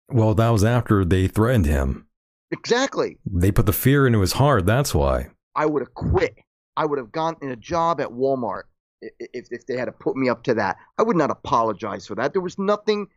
well, 0.09 0.35
that 0.35 0.49
was 0.49 0.65
after 0.65 1.05
they 1.05 1.29
threatened 1.29 1.67
him. 1.67 2.07
Exactly. 2.51 3.19
They 3.31 3.53
put 3.53 3.67
the 3.67 3.73
fear 3.73 4.07
into 4.07 4.21
his 4.21 4.33
heart. 4.33 4.67
That's 4.67 4.95
why. 4.95 5.29
I 5.55 5.67
would 5.67 5.83
have 5.83 5.95
quit. 5.95 6.35
I 6.77 6.87
would 6.87 6.99
have 6.99 7.13
gone 7.13 7.37
in 7.43 7.51
a 7.51 7.57
job 7.57 8.01
at 8.01 8.09
Walmart 8.09 8.63
if, 9.01 9.49
if 9.51 9.67
they 9.67 9.77
had 9.77 9.87
to 9.87 9.93
put 9.93 10.17
me 10.17 10.29
up 10.29 10.43
to 10.45 10.55
that. 10.55 10.77
I 10.99 11.03
would 11.03 11.17
not 11.17 11.31
apologize 11.31 12.07
for 12.07 12.15
that. 12.17 12.33
There 12.33 12.43
was 12.43 12.59
nothing 12.59 13.09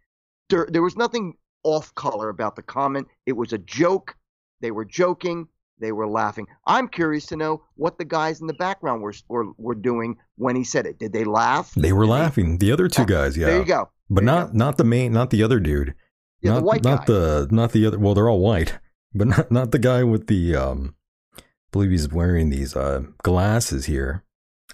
there, 0.50 0.68
there 0.70 0.82
was 0.82 0.98
nothing 0.98 1.36
off 1.64 1.94
color 1.96 2.30
about 2.30 2.56
the 2.56 2.62
comment. 2.62 3.08
It 3.26 3.34
was 3.34 3.54
a 3.54 3.58
joke. 3.58 4.16
They 4.62 4.72
were 4.72 4.86
joking. 4.86 5.48
They 5.80 5.94
were 5.94 6.08
laughing. 6.08 6.48
I'm 6.66 6.90
curious 6.90 7.26
to 7.28 7.38
know 7.38 7.64
what 7.76 7.98
the 7.98 8.06
guys 8.06 8.42
in 8.42 8.48
the 8.48 8.54
background 8.54 9.02
were 9.02 9.14
were, 9.30 9.52
were 9.58 9.76
doing 9.76 10.18
when 10.36 10.58
he 10.58 10.66
said 10.66 10.86
it. 10.86 11.00
Did 11.00 11.14
they 11.14 11.24
laugh? 11.24 11.74
They 11.76 11.94
were 11.94 12.04
Did 12.04 12.12
laughing. 12.12 12.58
The 12.58 12.72
other 12.74 12.90
two 12.90 13.06
guys, 13.06 13.38
yeah. 13.38 13.46
There 13.46 13.60
you 13.60 13.66
go. 13.66 13.90
But 14.10 14.26
There 14.26 14.26
not 14.26 14.54
not 14.54 14.78
the 14.78 14.84
main, 14.84 15.14
not 15.14 15.30
the 15.30 15.42
other 15.42 15.60
dude. 15.60 15.96
Yeah, 16.42 16.52
not 16.52 16.60
the 16.60 16.66
white 16.66 16.84
not 16.84 17.06
guy. 17.06 17.14
the 17.14 17.48
not 17.52 17.72
the 17.72 17.86
other. 17.86 17.98
Well, 17.98 18.14
they're 18.14 18.30
all 18.30 18.42
white, 18.42 18.78
but 19.14 19.28
not 19.28 19.52
not 19.52 19.72
the 19.72 19.80
guy 19.80 20.04
with 20.04 20.28
the 20.28 20.56
um. 20.56 20.96
I 21.38 21.72
believe 21.72 21.92
he's 21.92 22.12
wearing 22.12 22.50
these 22.50 22.76
uh 22.76 23.04
glasses 23.24 23.86
here. 23.86 24.24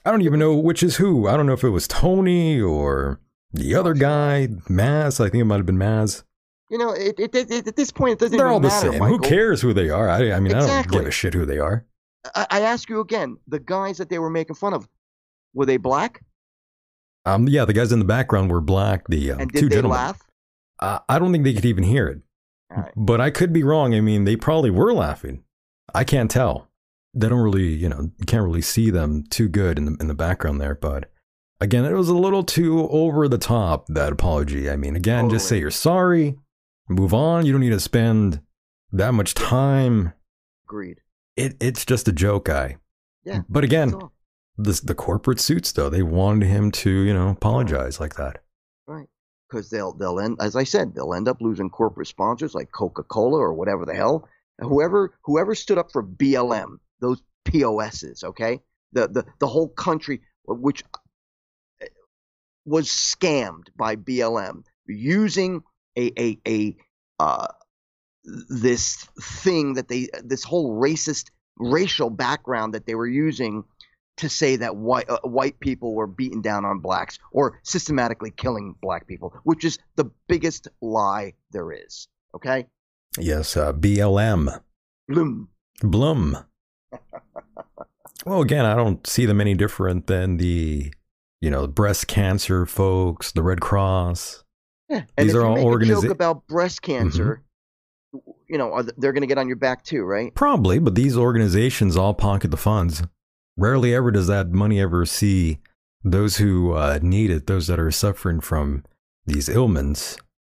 I 0.06 0.12
don't 0.12 0.22
even 0.22 0.40
know 0.40 0.56
which 0.56 0.84
is 0.84 0.98
who. 0.98 1.28
I 1.28 1.36
don't 1.36 1.48
know 1.48 1.54
if 1.54 1.64
it 1.64 1.70
was 1.70 1.88
Tony 1.88 2.62
or 2.62 3.20
the 3.52 3.74
other 3.74 3.94
guy, 3.94 4.50
Mazz. 4.70 5.20
I 5.20 5.30
think 5.30 5.42
it 5.42 5.46
might 5.46 5.58
have 5.58 5.66
been 5.66 5.78
Mazz. 5.78 6.24
You 6.70 6.78
know, 6.78 6.92
it, 6.92 7.20
it, 7.20 7.36
it, 7.36 7.68
at 7.68 7.76
this 7.76 7.92
point, 7.92 8.14
it 8.14 8.20
doesn't 8.20 8.38
They're 8.38 8.48
all 8.48 8.60
the 8.60 8.68
matter, 8.68 8.92
same. 8.92 9.00
Michael. 9.00 9.18
Who 9.18 9.24
cares 9.24 9.62
who 9.62 9.74
they 9.74 9.90
are? 9.90 10.10
I, 10.10 10.32
I 10.34 10.40
mean, 10.40 10.54
I 10.54 10.60
don't 10.60 10.92
give 10.92 11.06
a 11.06 11.12
shit 11.12 11.34
who 11.34 11.46
they 11.46 11.60
are. 11.60 11.86
I, 12.34 12.48
I 12.50 12.62
ask 12.62 12.90
you 12.90 13.00
again: 13.00 13.38
the 13.48 13.60
guys 13.60 13.98
that 13.98 14.10
they 14.10 14.20
were 14.20 14.30
making 14.30 14.56
fun 14.56 14.74
of, 14.74 14.88
were 15.54 15.66
they 15.66 15.78
black? 15.78 16.24
Um, 17.26 17.48
yeah, 17.48 17.66
the 17.66 17.74
guys 17.74 17.92
in 17.92 18.00
the 18.00 18.06
background 18.06 18.52
were 18.52 18.62
black. 18.62 19.08
The 19.08 19.32
um, 19.32 19.40
and 19.40 19.52
two 19.52 19.62
did 19.62 19.72
they 19.72 19.76
gentlemen. 19.76 19.98
laugh? 19.98 20.22
Uh, 20.80 21.00
I 21.08 21.20
don't 21.20 21.32
think 21.32 21.44
they 21.44 21.54
could 21.54 21.66
even 21.66 21.84
hear 21.84 22.08
it. 22.08 22.22
Right. 22.70 22.92
But 22.96 23.22
I 23.22 23.30
could 23.30 23.54
be 23.54 23.64
wrong. 23.64 23.96
I 23.96 24.02
mean, 24.02 24.26
they 24.26 24.36
probably 24.36 24.72
were 24.72 24.94
laughing. 24.94 25.44
I 25.94 26.04
can't 26.04 26.30
tell. 26.30 26.68
They 27.16 27.30
don't 27.30 27.40
really, 27.40 27.74
you 27.74 27.88
know, 27.88 28.12
you 28.18 28.26
can't 28.26 28.44
really 28.44 28.62
see 28.62 28.90
them 28.90 29.24
too 29.30 29.48
good 29.48 29.78
in 29.78 29.86
the 29.86 29.98
in 30.00 30.08
the 30.08 30.14
background 30.14 30.60
there. 30.60 30.76
But 30.76 31.12
again, 31.62 31.86
it 31.86 31.94
was 31.94 32.10
a 32.10 32.16
little 32.16 32.44
too 32.44 32.88
over 32.90 33.28
the 33.28 33.38
top 33.38 33.88
that 33.88 34.12
apology. 34.12 34.70
I 34.70 34.76
mean, 34.76 34.96
again, 34.96 35.30
just 35.30 35.48
say 35.48 35.60
you're 35.60 35.72
sorry, 35.72 36.36
move 36.90 37.14
on. 37.14 37.46
You 37.46 37.52
don't 37.52 37.62
need 37.62 37.70
to 37.70 37.80
spend 37.80 38.42
that 38.92 39.14
much 39.14 39.34
time. 39.34 40.14
Agreed. 40.68 41.00
It 41.36 41.56
it's 41.60 41.86
just 41.86 42.08
a 42.08 42.12
joke, 42.12 42.46
guy. 42.46 42.78
Yeah. 43.24 43.42
But 43.50 43.64
again, 43.64 43.94
the 44.58 44.80
the 44.84 44.96
corporate 44.96 45.40
suits 45.40 45.72
though, 45.72 45.90
they 45.90 46.04
wanted 46.04 46.48
him 46.48 46.72
to, 46.72 46.90
you 46.90 47.14
know, 47.14 47.30
apologize 47.30 48.00
like 48.00 48.16
that. 48.16 48.44
Right. 48.88 49.08
Because 49.50 49.70
they'll 49.70 49.94
they'll 49.94 50.20
end 50.20 50.38
as 50.40 50.56
I 50.56 50.64
said, 50.64 50.96
they'll 50.96 51.14
end 51.14 51.28
up 51.28 51.42
losing 51.42 51.70
corporate 51.70 52.08
sponsors 52.08 52.56
like 52.56 52.72
Coca 52.72 53.04
Cola 53.04 53.38
or 53.38 53.54
whatever 53.54 53.86
the 53.86 53.96
hell. 53.96 54.28
Whoever 54.60 55.18
whoever 55.24 55.54
stood 55.54 55.78
up 55.78 55.92
for 55.92 56.02
BLM, 56.02 56.78
those 57.00 57.22
POSs, 57.46 58.24
okay? 58.24 58.60
The 58.94 59.08
the 59.08 59.26
the 59.40 59.48
whole 59.48 59.70
country 59.70 60.22
which 60.48 60.84
was 62.66 62.88
scammed 62.88 63.68
by 63.76 63.96
BLM 63.96 64.64
using 64.88 65.64
a 65.98 66.12
a 66.20 66.38
a 66.48 66.76
uh 67.20 67.48
this 68.24 69.08
thing 69.22 69.74
that 69.74 69.88
they 69.88 70.08
this 70.24 70.44
whole 70.44 70.80
racist 70.80 71.30
racial 71.58 72.10
background 72.10 72.74
that 72.74 72.86
they 72.86 72.96
were 72.96 73.08
using 73.08 73.64
to 74.18 74.30
say 74.30 74.56
that 74.56 74.76
white 74.76 75.10
uh, 75.10 75.20
white 75.24 75.60
people 75.60 75.94
were 75.94 76.08
beating 76.08 76.42
down 76.42 76.66
on 76.66 76.80
blacks 76.80 77.20
or 77.32 77.60
systematically 77.64 78.32
killing 78.32 78.76
black 78.82 79.08
people, 79.08 79.34
which 79.44 79.66
is 79.66 79.78
the 79.98 80.10
biggest 80.28 80.70
lie 80.82 81.34
there 81.52 81.72
is. 81.72 82.08
Okay, 82.34 82.66
Yes, 83.18 83.56
uh, 83.56 83.72
BLM. 83.72 84.62
Bloom. 85.08 85.50
Blum. 85.82 86.38
Well, 88.26 88.42
again, 88.42 88.66
I 88.66 88.76
don't 88.76 89.06
see 89.06 89.26
them 89.26 89.42
any 89.42 89.54
different 89.54 90.08
than 90.08 90.38
the, 90.38 90.94
you 91.42 91.50
know, 91.50 91.68
breast 91.68 92.08
cancer 92.08 92.66
folks, 92.66 93.32
the 93.32 93.44
Red 93.44 93.62
Cross. 93.62 94.44
Yeah, 94.90 95.04
and 95.18 95.28
These 95.28 95.36
if 95.36 95.38
are 95.38 95.42
you 95.42 95.46
all 95.46 95.78
make 95.78 95.90
a 95.90 96.02
joke 96.02 96.06
about 96.12 96.48
breast 96.48 96.82
cancer, 96.82 97.44
you 98.48 98.58
know, 98.58 98.72
are 98.72 98.84
th- 98.84 98.94
they're 98.98 99.14
going 99.14 99.22
to 99.22 99.28
get 99.28 99.38
on 99.40 99.48
your 99.48 99.58
back 99.58 99.84
too, 99.84 100.04
right? 100.04 100.34
Probably, 100.36 100.78
but 100.80 100.96
these 100.96 101.18
organizations 101.18 101.98
all 101.98 102.14
pocket 102.14 102.52
the 102.52 102.58
funds. 102.58 103.02
Rarely 103.58 103.96
ever 103.96 104.12
does 104.12 104.28
that 104.28 104.50
money 104.52 104.80
ever 104.80 105.06
see 105.06 105.60
those 106.04 106.38
who 106.38 106.74
uh, 106.74 107.00
need 107.02 107.32
it, 107.32 107.48
those 107.48 107.66
that 107.68 107.80
are 107.80 107.90
suffering 107.90 108.42
from 108.42 108.84
these 109.26 109.50
ailments, 109.50 110.18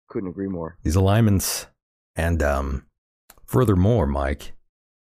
Couldn't 0.10 0.30
agree 0.30 0.48
more. 0.48 0.78
these 0.82 0.96
alignments. 0.96 1.68
And 2.16 2.42
um, 2.42 2.86
furthermore, 3.46 4.08
Mike, 4.08 4.54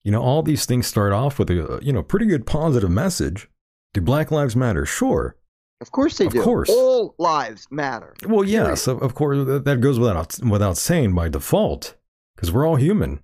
you 0.04 0.12
know, 0.12 0.22
all 0.22 0.42
these 0.42 0.66
things 0.66 0.86
start 0.86 1.12
off 1.12 1.38
with 1.38 1.50
a, 1.50 1.80
you 1.82 1.92
know, 1.92 2.02
pretty 2.02 2.26
good 2.26 2.46
positive 2.46 2.90
message. 2.90 3.48
Do 3.94 4.00
Black 4.00 4.30
Lives 4.30 4.54
Matter? 4.54 4.84
Sure. 4.86 5.36
Of 5.80 5.90
course 5.90 6.16
they 6.18 6.26
Of 6.26 6.32
do. 6.32 6.42
course. 6.42 6.70
all 6.70 7.14
lives 7.18 7.66
matter. 7.70 8.14
Well, 8.26 8.44
yes, 8.44 8.86
of, 8.86 9.02
of 9.02 9.14
course, 9.14 9.44
that- 9.46 9.64
that 9.64 9.80
goes 9.80 9.98
without 9.98 10.38
without 10.42 10.76
saying 10.78 11.14
by 11.14 11.28
default, 11.28 11.96
because 12.36 12.50
we're 12.52 12.66
all 12.66 12.76
human. 12.76 13.20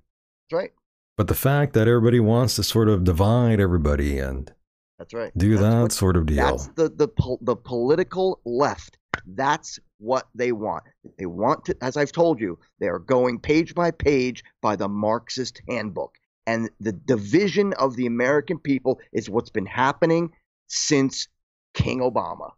That's 0.50 0.58
right. 0.60 0.72
But 1.16 1.28
the 1.28 1.34
fact 1.34 1.72
that 1.74 1.86
everybody 1.88 2.20
wants 2.20 2.56
to 2.56 2.62
sort 2.62 2.88
of 2.88 3.04
divide 3.04 3.60
everybody 3.60 4.18
and 4.18 4.52
That's 4.98 5.14
right. 5.14 5.32
do 5.36 5.50
That's 5.56 5.62
that 5.62 5.82
what- 5.82 5.92
sort 5.92 6.16
of 6.16 6.26
deal, 6.26 6.36
That's 6.44 6.66
the 6.68 6.88
the 6.90 7.08
pol- 7.08 7.38
the 7.40 7.56
political 7.56 8.40
left. 8.44 8.98
That's 9.26 9.78
what 9.98 10.28
they 10.34 10.52
want. 10.52 10.84
They 11.18 11.26
want 11.26 11.64
to, 11.66 11.76
as 11.82 11.96
I've 11.96 12.12
told 12.12 12.40
you, 12.40 12.58
they 12.78 12.88
are 12.88 12.98
going 12.98 13.38
page 13.38 13.74
by 13.74 13.90
page 13.90 14.42
by 14.60 14.76
the 14.76 14.88
Marxist 14.88 15.60
handbook, 15.68 16.14
and 16.50 16.68
the 16.80 16.92
division 16.92 17.72
of 17.74 17.94
the 17.94 18.06
American 18.06 18.58
people 18.58 18.98
is 19.12 19.30
what's 19.30 19.50
been 19.50 19.66
happening 19.66 20.32
since 20.66 21.28
King 21.74 22.00
Obama. 22.00 22.50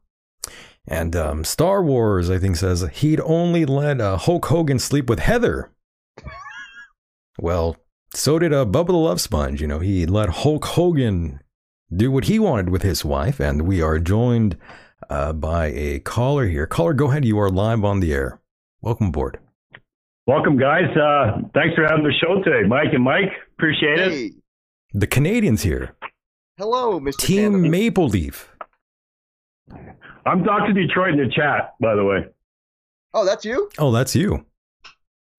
and 0.89 1.15
um, 1.15 1.45
Star 1.45 1.85
Wars, 1.85 2.31
I 2.31 2.39
think, 2.39 2.57
says 2.57 2.89
he'd 2.95 3.21
only 3.21 3.67
let 3.67 4.01
uh, 4.01 4.17
Hulk 4.17 4.47
Hogan 4.47 4.79
sleep 4.79 5.11
with 5.11 5.19
Heather. 5.19 5.71
well, 7.39 7.77
so 8.15 8.39
did 8.39 8.55
uh, 8.55 8.65
Bubba 8.65 8.89
the 8.89 8.95
Love 8.95 9.21
Sponge. 9.21 9.61
You 9.61 9.67
know, 9.67 9.81
he 9.81 10.07
let 10.07 10.31
Hulk 10.31 10.65
Hogan 10.65 11.41
do 11.95 12.11
what 12.11 12.25
he 12.25 12.39
wanted 12.39 12.71
with 12.71 12.83
his 12.83 13.05
wife, 13.05 13.41
and 13.41 13.63
we 13.63 13.83
are 13.83 13.99
joined 13.99 14.57
uh, 15.11 15.35
by 15.35 15.67
a 15.67 15.99
caller 16.01 16.47
here. 16.47 16.67
Caller, 16.67 16.95
go 16.95 17.11
ahead. 17.11 17.27
You 17.27 17.39
are 17.39 17.51
live 17.51 17.85
on 17.85 18.01
the 18.01 18.15
air. 18.15 18.41
Welcome 18.81 19.09
aboard. 19.09 19.39
Welcome, 20.27 20.57
guys. 20.57 20.85
Uh, 20.97 21.39
thanks 21.53 21.75
for 21.75 21.83
having 21.85 22.05
the 22.05 22.13
show 22.21 22.41
today, 22.43 22.67
Mike 22.67 22.93
and 22.93 23.03
Mike. 23.03 23.33
Appreciate 23.59 23.99
it. 23.99 24.33
The 24.93 25.07
Canadians 25.09 25.63
here. 25.63 25.97
hello, 26.57 27.01
Mr. 27.01 27.17
Team 27.17 27.53
Canada. 27.53 27.69
Maple 27.71 28.07
Leaf. 28.09 28.49
I'm 30.25 30.45
Dr. 30.45 30.73
Detroit 30.73 31.15
in 31.15 31.19
the 31.19 31.33
chat, 31.35 31.75
by 31.81 31.97
the 31.97 32.05
way. 32.05 32.27
Oh, 33.15 33.25
that's 33.25 33.45
you? 33.45 33.69
Oh, 33.79 33.91
that's 33.91 34.15
you. 34.15 34.47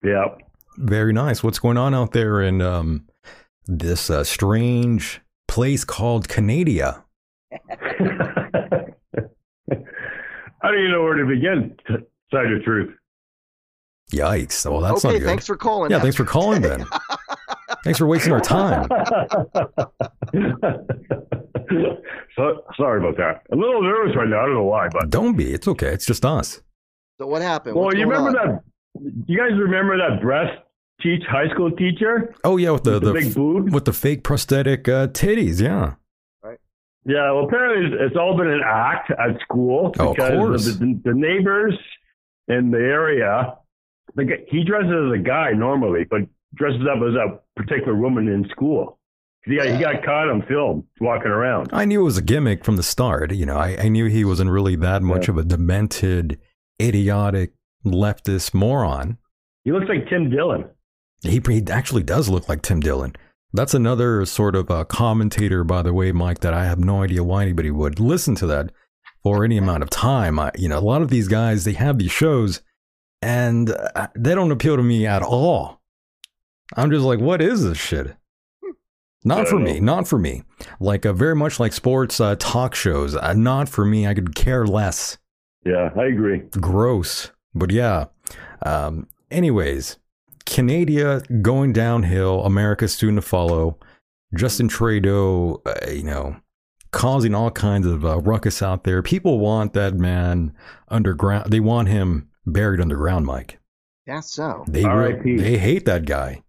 Yeah. 0.02 0.26
Very 0.76 1.14
nice. 1.14 1.42
What's 1.42 1.58
going 1.58 1.78
on 1.78 1.94
out 1.94 2.12
there 2.12 2.42
in 2.42 2.60
um, 2.60 3.06
this 3.66 4.10
uh, 4.10 4.22
strange 4.22 5.22
place 5.48 5.84
called 5.84 6.28
Canada? 6.28 7.04
How 10.60 10.70
do 10.70 10.78
you 10.78 10.88
know 10.88 11.02
where 11.02 11.14
to 11.14 11.24
begin? 11.26 11.74
To 11.86 12.04
tell 12.30 12.46
you 12.46 12.58
the 12.58 12.64
truth. 12.64 12.94
Yikes. 14.16 14.70
Well, 14.70 14.80
that's 14.80 15.04
okay, 15.04 15.14
not 15.14 15.18
good. 15.20 15.26
thanks 15.26 15.46
for 15.46 15.56
calling. 15.56 15.90
yeah, 15.90 16.00
thanks 16.00 16.16
for 16.16 16.24
calling 16.24 16.62
Ben. 16.62 16.84
thanks 17.84 17.98
for 17.98 18.06
wasting 18.06 18.32
our 18.32 18.40
time. 18.40 18.88
so, 22.36 22.64
sorry 22.76 23.00
about 23.00 23.16
that. 23.16 23.42
A 23.52 23.56
little 23.56 23.82
nervous 23.82 24.16
right 24.16 24.28
now. 24.28 24.42
I 24.42 24.46
don't 24.46 24.54
know 24.54 24.62
why, 24.64 24.88
but 24.90 25.10
Don't 25.10 25.36
be. 25.36 25.52
It's 25.52 25.68
okay. 25.68 25.88
It's 25.88 26.06
just 26.06 26.24
us. 26.24 26.60
So 27.20 27.26
what 27.26 27.42
happened? 27.42 27.76
well, 27.76 27.86
What's 27.86 27.98
you 27.98 28.08
remember 28.08 28.38
on? 28.40 28.46
that? 28.46 28.60
You 29.26 29.38
guys 29.38 29.58
remember 29.58 29.96
that 29.98 30.20
breast 30.20 30.58
teach 31.00 31.22
high 31.28 31.48
school 31.52 31.70
teacher? 31.70 32.34
Oh 32.44 32.56
yeah, 32.56 32.70
with 32.70 32.84
the, 32.84 32.92
With 32.92 33.02
the 33.02 33.12
the, 33.12 33.20
big 33.20 33.34
boob? 33.34 33.72
with 33.72 33.84
the 33.84 33.92
fake 33.92 34.24
prosthetic 34.24 34.88
uh, 34.88 35.08
titties. 35.08 35.60
Yeah. 35.60 35.94
Right. 36.42 36.58
Yeah, 37.04 37.30
well, 37.32 37.44
apparently 37.44 37.86
it's, 37.86 37.96
it's 38.08 38.16
all 38.16 38.36
been 38.36 38.48
an 38.48 38.62
act 38.64 39.10
at 39.10 39.40
school 39.42 39.92
Oh, 39.98 40.10
of 40.10 40.16
because 40.16 40.30
course. 40.32 40.64
the, 40.76 41.00
the 41.04 41.14
neighbors 41.14 41.76
in 42.48 42.70
the 42.70 42.78
area. 42.78 43.56
The, 44.14 44.24
he 44.48 44.64
dresses 44.64 44.90
as 44.90 45.20
a 45.20 45.22
guy 45.22 45.50
normally, 45.52 46.04
but 46.08 46.20
dresses 46.54 46.82
up 46.82 47.02
as 47.02 47.14
a 47.14 47.40
particular 47.56 47.96
woman 47.96 48.28
in 48.28 48.48
school. 48.50 48.98
He 49.44 49.56
got, 49.56 49.66
he 49.66 49.78
got 49.78 50.04
caught 50.04 50.30
on 50.30 50.42
film 50.46 50.86
walking 51.00 51.30
around. 51.30 51.68
I 51.72 51.84
knew 51.84 52.00
it 52.00 52.04
was 52.04 52.16
a 52.16 52.22
gimmick 52.22 52.64
from 52.64 52.76
the 52.76 52.82
start. 52.82 53.32
You 53.32 53.44
know, 53.44 53.56
I, 53.56 53.76
I 53.78 53.88
knew 53.88 54.06
he 54.06 54.24
wasn't 54.24 54.50
really 54.50 54.76
that 54.76 55.02
much 55.02 55.28
of 55.28 55.36
a 55.36 55.44
demented, 55.44 56.40
idiotic 56.80 57.52
leftist 57.84 58.54
moron. 58.54 59.18
He 59.64 59.72
looks 59.72 59.86
like 59.88 60.08
Tim 60.08 60.30
Dillon. 60.30 60.64
He, 61.22 61.42
he 61.46 61.62
actually 61.70 62.02
does 62.02 62.28
look 62.28 62.48
like 62.48 62.62
Tim 62.62 62.80
Dillon. 62.80 63.14
That's 63.52 63.74
another 63.74 64.24
sort 64.26 64.56
of 64.56 64.70
a 64.70 64.84
commentator, 64.84 65.62
by 65.62 65.82
the 65.82 65.92
way, 65.92 66.10
Mike, 66.10 66.40
that 66.40 66.54
I 66.54 66.64
have 66.64 66.78
no 66.78 67.02
idea 67.02 67.22
why 67.22 67.42
anybody 67.42 67.70
would 67.70 68.00
listen 68.00 68.34
to 68.36 68.46
that 68.46 68.72
for 69.22 69.44
any 69.44 69.58
amount 69.58 69.82
of 69.82 69.90
time. 69.90 70.38
I, 70.38 70.52
you 70.56 70.68
know, 70.68 70.78
a 70.78 70.80
lot 70.80 71.02
of 71.02 71.08
these 71.08 71.28
guys, 71.28 71.64
they 71.64 71.74
have 71.74 71.98
these 71.98 72.10
shows 72.10 72.62
and 73.24 73.70
uh, 73.70 74.08
they 74.14 74.34
don't 74.34 74.52
appeal 74.52 74.76
to 74.76 74.82
me 74.82 75.06
at 75.06 75.22
all. 75.22 75.80
I'm 76.76 76.90
just 76.90 77.04
like, 77.04 77.20
what 77.20 77.40
is 77.40 77.64
this 77.64 77.78
shit? 77.78 78.14
Not 79.24 79.48
for 79.48 79.58
me, 79.58 79.80
not 79.80 80.06
for 80.06 80.18
me. 80.18 80.42
Like, 80.78 81.06
uh, 81.06 81.14
very 81.14 81.34
much 81.34 81.58
like 81.58 81.72
sports 81.72 82.20
uh, 82.20 82.36
talk 82.38 82.74
shows. 82.74 83.16
Uh, 83.16 83.32
not 83.32 83.70
for 83.70 83.86
me. 83.86 84.06
I 84.06 84.12
could 84.12 84.34
care 84.34 84.66
less. 84.66 85.16
Yeah, 85.64 85.90
I 85.96 86.04
agree. 86.04 86.42
Gross. 86.60 87.30
But 87.54 87.70
yeah. 87.70 88.06
Um, 88.66 89.06
anyways, 89.30 89.96
Canada 90.44 91.22
going 91.40 91.72
downhill, 91.72 92.44
America 92.44 92.86
soon 92.86 93.14
to 93.16 93.22
follow. 93.22 93.78
Justin 94.36 94.68
Trudeau, 94.68 95.62
uh, 95.64 95.90
you 95.90 96.02
know, 96.02 96.36
causing 96.90 97.34
all 97.34 97.50
kinds 97.50 97.86
of 97.86 98.04
uh, 98.04 98.18
ruckus 98.18 98.60
out 98.60 98.84
there. 98.84 99.00
People 99.02 99.38
want 99.38 99.72
that 99.72 99.94
man 99.94 100.52
underground. 100.88 101.50
They 101.50 101.60
want 101.60 101.88
him 101.88 102.28
buried 102.46 102.80
underground, 102.80 103.26
Mike. 103.26 103.58
That's 104.06 104.32
so. 104.32 104.64
They 104.68 104.84
re- 104.84 104.90
R.I.P.. 105.12 105.36
they 105.38 105.56
hate 105.58 105.84
that 105.86 106.04
guy. 106.04 106.42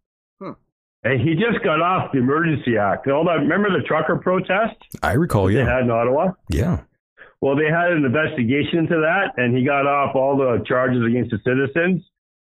And 1.03 1.21
he 1.21 1.35
just 1.35 1.63
got 1.63 1.81
off 1.83 2.11
the 2.13 2.17
Emergency 2.17 2.77
Act. 2.79 3.07
All 3.07 3.23
that. 3.25 3.33
Remember 3.33 3.69
the 3.69 3.85
trucker 3.87 4.15
protest 4.17 4.73
I 5.03 5.13
recall, 5.13 5.51
Yeah, 5.51 5.59
they 5.59 5.65
yeah, 5.69 5.75
had 5.75 5.83
in 5.83 5.91
Ottawa? 5.91 6.31
yeah. 6.49 6.81
Well, 7.41 7.55
they 7.55 7.65
had 7.69 7.91
an 7.91 8.05
investigation 8.05 8.79
into 8.79 8.95
that, 9.01 9.33
and 9.37 9.55
he 9.55 9.63
got 9.63 9.85
off 9.85 10.15
all 10.15 10.35
the 10.35 10.63
charges 10.65 11.03
against 11.05 11.29
the 11.29 11.37
citizens. 11.45 12.03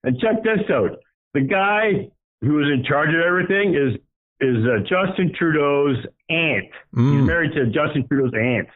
And 0.04 0.20
check 0.20 0.44
this 0.44 0.70
out: 0.70 0.90
the 1.32 1.40
guy 1.40 2.08
who 2.42 2.52
was 2.54 2.68
in 2.72 2.84
charge 2.84 3.08
of 3.08 3.20
everything 3.26 3.74
is 3.74 3.98
is 4.40 4.64
uh, 4.64 4.78
Justin 4.82 5.32
Trudeau's 5.36 5.96
aunt. 6.30 6.66
He's 6.94 7.00
Mm, 7.00 7.26
married 7.26 7.52
to 7.54 7.66
Justin 7.66 8.06
Trudeau's 8.06 8.34
aunt. 8.38 8.68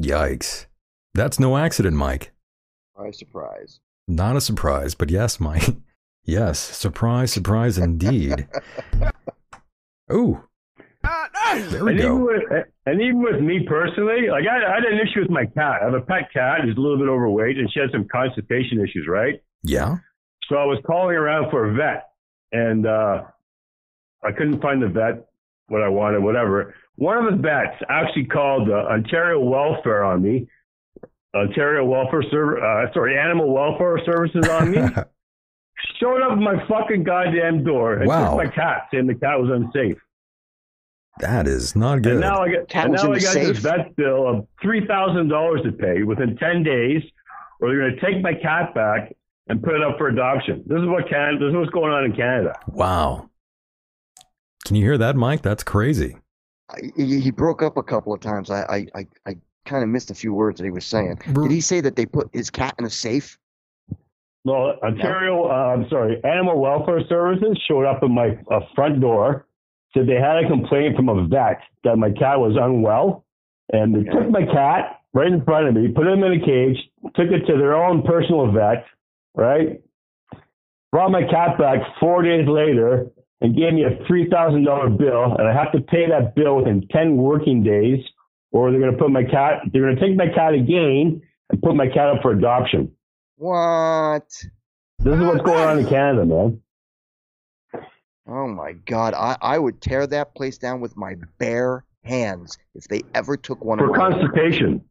yikes. 0.00 0.66
That's 1.14 1.40
no 1.40 1.56
accident, 1.56 1.96
Mike. 1.96 2.30
Surprise, 2.94 3.18
surprise. 3.18 3.80
Not 4.08 4.36
a 4.36 4.40
surprise, 4.40 4.94
but 4.94 5.10
yes, 5.10 5.40
Mike. 5.40 5.68
Yes, 6.28 6.58
surprise, 6.58 7.32
surprise 7.32 7.78
indeed. 7.78 8.48
Ooh. 10.12 10.42
There 11.70 11.84
we 11.84 11.92
and 11.92 12.00
even 12.00 12.18
go. 12.18 12.26
with 12.26 12.42
and 12.86 13.00
even 13.00 13.22
with 13.22 13.40
me 13.40 13.64
personally, 13.64 14.28
like 14.28 14.42
I, 14.50 14.56
I 14.56 14.74
had 14.74 14.84
an 14.84 14.98
issue 14.98 15.20
with 15.20 15.30
my 15.30 15.46
cat. 15.46 15.82
I 15.82 15.84
have 15.84 15.94
a 15.94 16.00
pet 16.00 16.32
cat 16.32 16.62
who's 16.64 16.76
a 16.76 16.80
little 16.80 16.98
bit 16.98 17.08
overweight, 17.08 17.58
and 17.58 17.72
she 17.72 17.78
has 17.78 17.90
some 17.92 18.06
constipation 18.12 18.82
issues, 18.82 19.06
right? 19.08 19.40
Yeah. 19.62 19.98
So 20.48 20.56
I 20.56 20.64
was 20.64 20.78
calling 20.84 21.14
around 21.14 21.50
for 21.52 21.70
a 21.70 21.74
vet, 21.74 22.08
and 22.50 22.86
uh, 22.88 23.22
I 24.24 24.32
couldn't 24.32 24.60
find 24.60 24.82
the 24.82 24.88
vet 24.88 25.28
what 25.68 25.82
I 25.82 25.88
wanted, 25.88 26.24
whatever. 26.24 26.74
One 26.96 27.24
of 27.24 27.30
the 27.30 27.38
vets 27.40 27.80
actually 27.88 28.24
called 28.24 28.68
uh, 28.68 28.88
Ontario 28.90 29.38
Welfare 29.40 30.02
on 30.02 30.22
me, 30.22 30.48
Ontario 31.36 31.84
Welfare 31.84 32.22
Service, 32.30 32.62
uh, 32.62 32.92
sorry, 32.94 33.18
Animal 33.18 33.52
Welfare 33.52 34.00
Services 34.04 34.48
on 34.48 34.70
me. 34.70 34.78
Showed 36.00 36.22
up 36.22 36.32
at 36.32 36.38
my 36.38 36.54
fucking 36.68 37.04
goddamn 37.04 37.62
door 37.64 37.94
and 37.94 38.06
Wow. 38.08 38.36
took 38.36 38.46
my 38.46 38.50
cat, 38.54 38.88
saying 38.90 39.06
the 39.06 39.14
cat 39.14 39.38
was 39.40 39.50
unsafe. 39.50 39.98
That 41.20 41.46
is 41.46 41.74
not 41.74 42.02
good. 42.02 42.12
And 42.12 42.20
now 42.20 42.42
I 42.42 42.50
got, 42.52 42.68
Cat 42.68 42.84
and 42.86 42.94
now 42.94 43.04
I 43.12 43.18
got 43.18 43.32
safe? 43.32 43.48
this 43.48 43.58
vet 43.58 43.96
bill 43.96 44.28
of 44.28 44.46
three 44.60 44.86
thousand 44.86 45.28
dollars 45.28 45.62
to 45.64 45.72
pay 45.72 46.02
within 46.02 46.36
ten 46.36 46.62
days, 46.62 47.02
or 47.60 47.68
they're 47.68 47.78
going 47.88 47.94
to 47.94 48.00
take 48.00 48.22
my 48.22 48.34
cat 48.34 48.74
back 48.74 49.14
and 49.48 49.62
put 49.62 49.74
it 49.74 49.82
up 49.82 49.96
for 49.96 50.08
adoption. 50.08 50.62
This 50.66 50.78
is 50.80 50.86
what 50.86 51.08
Canada. 51.08 51.38
This 51.46 51.50
is 51.52 51.56
what's 51.56 51.70
going 51.70 51.92
on 51.92 52.04
in 52.04 52.12
Canada. 52.14 52.52
wow. 52.68 53.30
Can 54.66 54.76
you 54.76 54.82
hear 54.84 54.98
that, 54.98 55.14
Mike? 55.16 55.42
That's 55.42 55.62
crazy. 55.62 56.16
I, 56.70 56.78
he, 56.96 57.20
he 57.20 57.30
broke 57.30 57.62
up 57.62 57.76
a 57.76 57.82
couple 57.82 58.12
of 58.12 58.20
times. 58.20 58.50
I, 58.50 58.62
I, 58.62 58.86
I, 58.96 59.06
I 59.26 59.36
kind 59.66 59.82
of 59.82 59.88
missed 59.88 60.10
a 60.10 60.14
few 60.14 60.32
words 60.32 60.58
that 60.58 60.64
he 60.64 60.70
was 60.70 60.86
saying. 60.86 61.20
Did 61.34 61.50
he 61.50 61.60
say 61.60 61.80
that 61.80 61.96
they 61.96 62.06
put 62.06 62.30
his 62.32 62.50
cat 62.50 62.74
in 62.78 62.84
a 62.84 62.90
safe? 62.90 63.38
No, 64.44 64.78
Ontario. 64.82 65.48
Uh, 65.48 65.74
I'm 65.74 65.88
sorry. 65.90 66.22
Animal 66.24 66.60
Welfare 66.60 67.00
Services 67.08 67.58
showed 67.68 67.84
up 67.84 68.02
at 68.02 68.08
my 68.08 68.38
uh, 68.50 68.60
front 68.74 69.00
door. 69.00 69.46
Said 69.92 70.06
they 70.06 70.14
had 70.14 70.44
a 70.44 70.48
complaint 70.48 70.94
from 70.94 71.08
a 71.08 71.26
vet 71.26 71.60
that 71.84 71.96
my 71.96 72.10
cat 72.10 72.38
was 72.38 72.56
unwell, 72.60 73.24
and 73.72 73.94
they 73.94 74.08
took 74.10 74.30
my 74.30 74.44
cat 74.44 75.00
right 75.14 75.32
in 75.32 75.42
front 75.44 75.66
of 75.68 75.74
me, 75.74 75.88
put 75.88 76.06
him 76.06 76.22
in 76.22 76.40
a 76.40 76.44
cage, 76.44 76.76
took 77.14 77.28
it 77.30 77.46
to 77.46 77.56
their 77.56 77.74
own 77.74 78.02
personal 78.02 78.52
vet, 78.52 78.84
right? 79.34 79.80
Brought 80.92 81.10
my 81.10 81.22
cat 81.22 81.58
back 81.58 81.78
four 81.98 82.22
days 82.22 82.46
later 82.46 83.06
and 83.40 83.56
gave 83.56 83.72
me 83.72 83.84
a 83.84 84.04
three 84.06 84.28
thousand 84.30 84.64
dollar 84.64 84.90
bill, 84.90 85.34
and 85.38 85.48
I 85.48 85.52
have 85.52 85.72
to 85.72 85.80
pay 85.80 86.08
that 86.08 86.34
bill 86.34 86.56
within 86.56 86.86
ten 86.90 87.16
working 87.16 87.62
days, 87.62 88.00
or 88.56 88.70
they're 88.70 88.80
going 88.80 88.92
to 88.92 88.98
put 88.98 89.10
my 89.10 89.22
cat. 89.24 89.60
They're 89.70 89.82
going 89.82 89.96
to 89.96 90.00
take 90.00 90.16
my 90.16 90.28
cat 90.28 90.54
again 90.54 91.20
and 91.50 91.62
put 91.62 91.76
my 91.76 91.86
cat 91.88 92.08
up 92.08 92.22
for 92.22 92.32
adoption. 92.32 92.90
What? 93.36 94.28
This 94.98 95.14
is 95.14 95.20
what's 95.20 95.42
going 95.42 95.58
on 95.68 95.78
in 95.78 95.86
Canada, 95.88 96.24
man. 96.24 96.60
Oh 98.28 98.48
my 98.48 98.72
God! 98.72 99.14
I, 99.14 99.36
I 99.40 99.58
would 99.58 99.80
tear 99.80 100.06
that 100.08 100.34
place 100.34 100.58
down 100.58 100.80
with 100.80 100.96
my 100.96 101.14
bare 101.38 101.84
hands 102.02 102.58
if 102.74 102.88
they 102.88 103.02
ever 103.14 103.36
took 103.36 103.64
one 103.64 103.78
For 103.78 103.86
away. 103.86 103.98
constipation. 103.98 104.82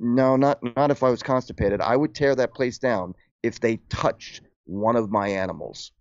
no, 0.00 0.34
not 0.36 0.58
not 0.76 0.90
if 0.90 1.02
I 1.02 1.10
was 1.10 1.22
constipated. 1.22 1.80
I 1.80 1.94
would 1.96 2.14
tear 2.14 2.34
that 2.34 2.52
place 2.54 2.78
down 2.78 3.14
if 3.44 3.60
they 3.60 3.76
touched 3.90 4.40
one 4.64 4.96
of 4.96 5.10
my 5.10 5.28
animals. 5.28 5.92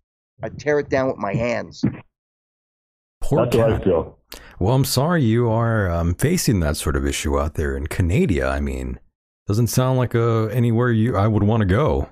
I'd 0.41 0.57
tear 0.59 0.79
it 0.79 0.89
down 0.89 1.07
with 1.09 1.17
my 1.17 1.33
hands. 1.35 1.83
Poor 3.27 3.43
That's 3.45 3.55
what 3.57 3.69
I 3.71 3.73
cat. 3.75 3.83
feel. 3.83 4.17
Well, 4.59 4.73
I'm 4.73 4.85
sorry 4.85 5.23
you 5.23 5.49
are 5.49 5.89
um, 5.89 6.15
facing 6.15 6.59
that 6.61 6.77
sort 6.77 6.95
of 6.95 7.05
issue 7.05 7.39
out 7.39 7.53
there 7.55 7.75
in 7.77 7.87
Canada. 7.87 8.47
I 8.47 8.59
mean, 8.59 8.99
doesn't 9.47 9.67
sound 9.67 9.97
like 9.97 10.15
uh, 10.15 10.45
anywhere 10.45 10.91
you 10.91 11.15
I 11.17 11.27
would 11.27 11.43
want 11.43 11.61
to 11.61 11.65
go. 11.65 12.09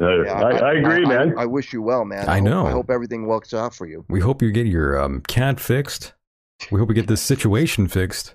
Uh, 0.00 0.22
Yeah, 0.24 0.32
I, 0.32 0.50
I 0.58 0.72
agree, 0.74 1.04
I, 1.04 1.08
man. 1.08 1.34
I, 1.38 1.46
wish 1.46 1.72
you 1.72 1.82
well, 1.82 2.04
man. 2.04 2.28
I 2.28 2.38
hope- 2.38 2.44
know. 2.44 2.66
I 2.66 2.70
hope 2.70 2.90
everything 2.90 3.26
works 3.26 3.52
out 3.52 3.74
for 3.74 3.86
you. 3.86 4.04
We 4.08 4.20
hope 4.20 4.42
you 4.42 4.50
get 4.50 4.66
your 4.66 5.00
um, 5.00 5.20
cat 5.28 5.60
fixed. 5.60 6.12
We 6.70 6.78
hope 6.80 6.88
we 6.88 6.94
get 6.94 7.06
this 7.08 7.20
situation 7.20 7.86
fixed. 7.88 8.34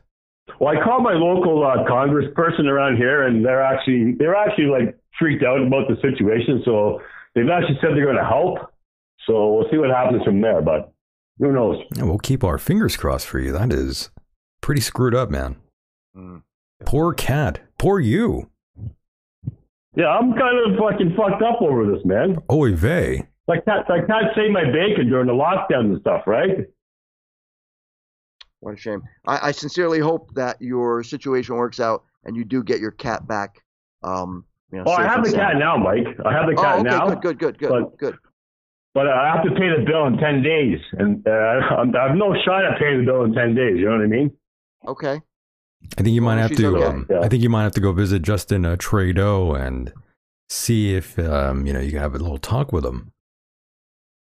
well, 0.60 0.78
I 0.78 0.84
called 0.84 1.04
my 1.04 1.14
local 1.14 1.66
uh, 1.66 1.84
congressperson 1.90 2.66
around 2.66 2.98
here, 2.98 3.24
and 3.24 3.44
they're 3.46 3.64
actually 3.64 4.14
they're 4.20 4.36
actually 4.36 4.68
like 4.68 4.98
freaked 5.18 5.44
out 5.44 5.62
about 5.66 5.88
the 5.88 5.96
situation. 6.02 6.62
So 6.66 7.02
they've 7.34 7.50
actually 7.50 7.78
said 7.82 7.92
they're 7.96 8.06
going 8.06 8.18
to 8.18 8.26
help. 8.26 8.58
So 9.26 9.54
we'll 9.54 9.70
see 9.72 9.78
what 9.78 9.90
happens 9.90 10.24
from 10.24 10.42
there. 10.42 10.62
But 10.62 10.94
who 11.40 11.52
knows? 11.52 11.78
Yeah, 11.96 12.04
we'll 12.04 12.18
keep 12.20 12.44
our 12.44 12.58
fingers 12.58 12.96
crossed 12.98 13.28
for 13.28 13.40
you. 13.40 13.52
That 13.52 13.72
is 13.74 14.10
pretty 14.62 14.82
screwed 14.82 15.16
up, 15.16 15.30
man. 15.30 15.56
Mm. 16.16 16.44
Poor 16.86 17.14
cat. 17.14 17.62
Poor 17.78 18.00
you. 18.00 18.50
Yeah, 19.96 20.08
I'm 20.10 20.34
kind 20.34 20.58
of 20.74 20.78
fucking 20.78 21.16
fucked 21.18 21.42
up 21.42 21.62
over 21.62 21.86
this, 21.92 22.06
man. 22.06 22.38
Oy 22.52 22.76
vey. 22.76 23.28
Like 23.48 23.66
that, 23.66 23.90
I 23.90 24.00
can't 24.06 24.28
save 24.36 24.52
my 24.52 24.64
bacon 24.66 25.10
during 25.10 25.28
the 25.28 25.34
lockdown 25.34 25.92
and 25.92 26.00
stuff, 26.02 26.24
right? 26.28 26.68
What 28.60 28.76
a 28.76 28.78
shame. 28.78 29.02
I, 29.26 29.48
I 29.48 29.52
sincerely 29.52 30.00
hope 30.00 30.34
that 30.36 30.58
your 30.62 31.04
situation 31.04 31.56
works 31.56 31.80
out 31.80 32.04
and 32.26 32.36
you 32.36 32.44
do 32.44 32.64
get 32.64 32.80
your 32.80 32.92
cat 32.92 33.28
back. 33.28 33.64
Um, 34.04 34.46
you 34.72 34.78
know, 34.80 34.84
Oh, 34.88 34.92
I 34.92 35.04
have 35.04 35.24
and 35.24 35.26
the 35.26 35.32
cat 35.36 35.58
now, 35.58 35.78
Mike. 35.78 36.06
I 36.26 36.32
have 36.34 36.46
the 36.48 36.56
cat 36.56 36.76
oh, 36.78 36.80
okay, 36.82 36.90
now. 36.90 37.08
good, 37.08 37.22
good, 37.22 37.40
good, 37.40 37.58
good, 37.58 37.70
But- 37.70 37.98
good. 37.98 38.18
But 39.00 39.08
uh, 39.08 39.12
I 39.12 39.32
have 39.34 39.46
to 39.46 39.52
pay 39.52 39.70
the 39.70 39.86
bill 39.88 40.08
in 40.08 40.18
10 40.18 40.44
days. 40.44 40.80
And 41.00 41.26
uh, 41.26 41.32
I'm- 41.32 41.96
I 41.96 42.08
have 42.10 42.18
no 42.18 42.36
shot 42.44 42.66
at 42.66 42.78
paying 42.80 43.00
the 43.00 43.06
bill 43.06 43.24
in 43.24 43.32
10 43.34 43.56
days. 43.56 43.78
You 43.78 43.86
know 43.86 43.92
what 43.96 44.04
I 44.04 44.08
mean? 44.08 44.32
Okay. 44.86 45.22
I 45.98 46.02
think 46.04 46.14
you 46.14 46.22
might 46.22 46.36
have 46.38 46.50
she's 46.50 46.58
to. 46.58 46.76
okay. 46.76 46.84
Um, 46.86 47.08
Yeah. 47.10 47.22
I 47.22 47.30
think 47.30 47.42
you 47.42 47.50
might 47.50 47.64
have 47.64 47.72
to 47.76 47.80
go 47.80 47.94
visit 47.94 48.24
Justin 48.24 48.66
uh, 48.66 48.76
Trudeau 48.78 49.54
and 49.54 49.94
see 50.50 50.96
if 50.96 51.18
um, 51.18 51.66
you 51.66 51.72
know 51.72 51.80
you 51.80 51.92
can 51.92 52.02
have 52.02 52.14
a 52.14 52.18
little 52.18 52.38
talk 52.40 52.74
with 52.74 52.86
him. 52.86 53.14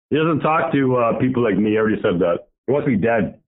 He 0.08 0.16
doesn't 0.16 0.40
talk 0.40 0.72
to 0.72 0.96
uh, 0.96 1.18
people 1.18 1.42
like 1.42 1.58
me. 1.58 1.76
I 1.76 1.80
already 1.80 2.00
said 2.00 2.18
that. 2.20 2.48
He 2.66 2.72
wants 2.72 2.88
me 2.88 2.96
dead. 2.96 3.38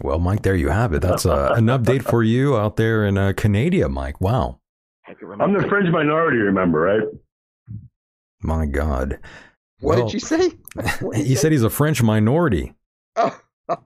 Well, 0.00 0.20
Mike, 0.20 0.42
there 0.42 0.54
you 0.54 0.68
have 0.68 0.92
it. 0.92 1.02
That's 1.02 1.26
uh, 1.26 1.54
an 1.56 1.66
update 1.66 2.02
for 2.04 2.22
you 2.22 2.56
out 2.56 2.76
there 2.76 3.04
in 3.04 3.18
uh, 3.18 3.32
Canada, 3.36 3.88
Mike. 3.88 4.20
Wow, 4.20 4.60
I 5.08 5.14
can 5.14 5.28
I'm 5.40 5.52
the 5.54 5.66
fringe 5.68 5.90
minority, 5.90 6.38
remember, 6.38 6.80
right? 6.82 7.02
My 8.42 8.66
God. 8.66 9.18
What 9.80 9.96
Well, 9.98 10.06
did 10.06 10.14
you 10.14 10.20
say? 10.20 10.50
What 11.00 11.16
did 11.16 11.26
He 11.26 11.34
said 11.34 11.52
he's 11.52 11.62
a 11.62 11.70
French 11.70 12.02
minority. 12.02 12.74
Oh. 13.16 13.38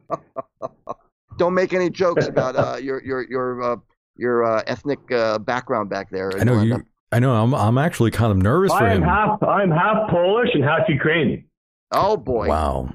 Don't 1.36 1.54
make 1.54 1.72
any 1.72 1.90
jokes 1.90 2.26
about 2.26 2.54
uh, 2.56 2.76
your 2.80 3.02
your 3.02 3.22
your 3.28 3.62
uh, 3.62 3.76
your 4.16 4.44
uh, 4.44 4.62
ethnic 4.66 4.98
uh, 5.10 5.38
background 5.38 5.90
back 5.90 6.10
there. 6.10 6.30
I 6.38 6.44
know 6.44 6.52
You'll 6.52 6.60
end 6.60 6.68
you. 6.70 6.84
I 7.10 7.18
know. 7.18 7.32
I'm. 7.34 7.54
I'm 7.54 7.78
actually 7.78 8.10
kind 8.12 8.30
of 8.30 8.38
nervous 8.38 8.72
for 8.72 8.86
him. 8.86 8.86
I 8.86 8.94
am 8.94 9.02
half. 9.02 9.42
I'm 9.42 9.70
half 9.70 10.10
Polish 10.10 10.50
and 10.54 10.62
half 10.64 10.88
Ukrainian. 10.88 11.44
up- 11.92 12.04
Oh 12.04 12.16
boy, 12.16 12.48
Wow. 12.48 12.94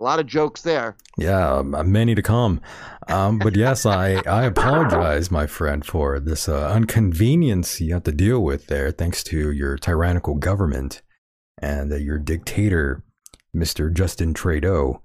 A 0.00 0.04
lot 0.04 0.18
of 0.18 0.26
jokes 0.26 0.62
there. 0.62 0.96
Yeah, 1.18 1.58
um, 1.58 1.92
many 1.92 2.14
to 2.14 2.22
come. 2.22 2.60
Um, 3.08 3.38
but 3.38 3.54
yes, 3.54 3.84
I, 3.84 4.22
I 4.26 4.44
apologize, 4.44 5.30
my 5.30 5.46
friend, 5.46 5.84
for 5.84 6.18
this 6.18 6.48
uh, 6.48 6.72
inconvenience 6.76 7.80
you 7.80 7.92
have 7.94 8.04
to 8.04 8.12
deal 8.12 8.42
with 8.42 8.66
there, 8.66 8.90
thanks 8.90 9.22
to 9.24 9.50
your 9.50 9.76
tyrannical 9.76 10.34
government 10.34 11.02
and 11.58 11.92
uh, 11.92 11.96
your 11.96 12.18
dictator, 12.18 13.04
Mr. 13.54 13.92
Justin 13.92 14.32
Trudeau. 14.32 15.02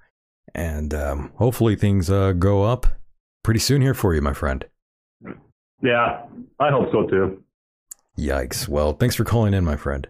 And 0.53 0.93
um, 0.93 1.31
hopefully 1.35 1.75
things 1.75 2.09
uh, 2.09 2.31
go 2.31 2.63
up 2.63 2.87
pretty 3.43 3.59
soon 3.59 3.81
here 3.81 3.93
for 3.93 4.15
you, 4.15 4.21
my 4.21 4.33
friend. 4.33 4.63
Yeah, 5.81 6.23
I 6.59 6.69
hope 6.69 6.91
so 6.91 7.05
too. 7.07 7.43
Yikes. 8.17 8.69
Well, 8.69 8.93
thanks 8.93 9.15
for 9.15 9.25
calling 9.25 9.53
in, 9.53 9.65
my 9.65 9.75
friend. 9.75 10.07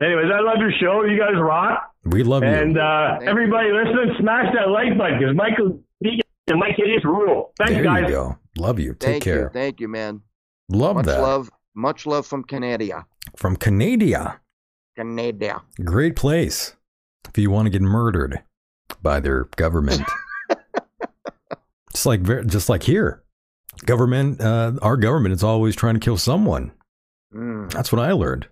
Anyways, 0.00 0.26
I 0.32 0.40
love 0.40 0.58
your 0.58 0.70
show. 0.80 1.02
You 1.04 1.18
guys 1.18 1.34
rock. 1.40 1.92
We 2.04 2.22
love 2.22 2.42
you. 2.44 2.48
And 2.48 2.78
uh, 2.78 3.16
Thank 3.18 3.28
everybody 3.28 3.68
listening, 3.72 4.14
smash 4.20 4.46
that 4.54 4.70
like 4.70 4.96
button 4.96 5.18
because 5.18 5.34
Michael 5.36 5.80
Decon 6.04 6.20
and 6.46 6.60
Mike 6.60 6.74
Hideous 6.76 7.04
rule. 7.04 7.52
Thank 7.58 7.70
there 7.70 7.78
you 7.78 7.84
guys. 7.84 8.02
you 8.04 8.08
go. 8.10 8.38
Love 8.56 8.78
you. 8.78 8.94
Take 8.94 9.00
Thank 9.00 9.22
care. 9.24 9.42
you, 9.42 9.50
thank 9.52 9.80
you, 9.80 9.88
man. 9.88 10.22
Love 10.68 10.96
much 10.96 11.06
that. 11.06 11.20
love, 11.20 11.50
much 11.74 12.06
love 12.06 12.26
from 12.26 12.44
Canada. 12.44 13.06
From 13.36 13.56
Canada. 13.56 14.40
Canada. 14.96 15.62
Great 15.84 16.16
place 16.16 16.74
if 17.28 17.36
you 17.38 17.50
want 17.50 17.66
to 17.66 17.70
get 17.70 17.82
murdered 17.82 18.42
by 19.02 19.20
their 19.20 19.44
government. 19.56 20.02
just 21.92 22.06
like 22.06 22.22
just 22.46 22.68
like 22.68 22.84
here, 22.84 23.22
government. 23.84 24.40
Uh, 24.40 24.72
our 24.80 24.96
government 24.96 25.34
is 25.34 25.42
always 25.42 25.74
trying 25.74 25.94
to 25.94 26.00
kill 26.00 26.16
someone. 26.18 26.72
Mm. 27.34 27.70
That's 27.72 27.92
what 27.92 28.00
I 28.00 28.12
learned. 28.12 28.48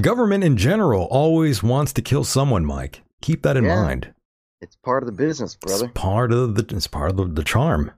Government 0.00 0.44
in 0.44 0.56
general 0.56 1.04
always 1.10 1.62
wants 1.62 1.92
to 1.94 2.02
kill 2.02 2.24
someone. 2.24 2.64
Mike, 2.64 3.02
keep 3.20 3.42
that 3.42 3.56
in 3.56 3.64
Yeah. 3.64 3.82
mind. 3.82 4.14
It's 4.60 4.76
part 4.76 5.02
of 5.02 5.06
the 5.06 5.12
business, 5.12 5.54
brother. 5.54 5.84
It's 5.86 5.92
part 5.94 6.32
of 6.32 6.54
the. 6.54 6.74
It's 6.74 6.86
part 6.86 7.10
of 7.10 7.16
the, 7.16 7.24
the 7.26 7.44
charm. 7.44 7.92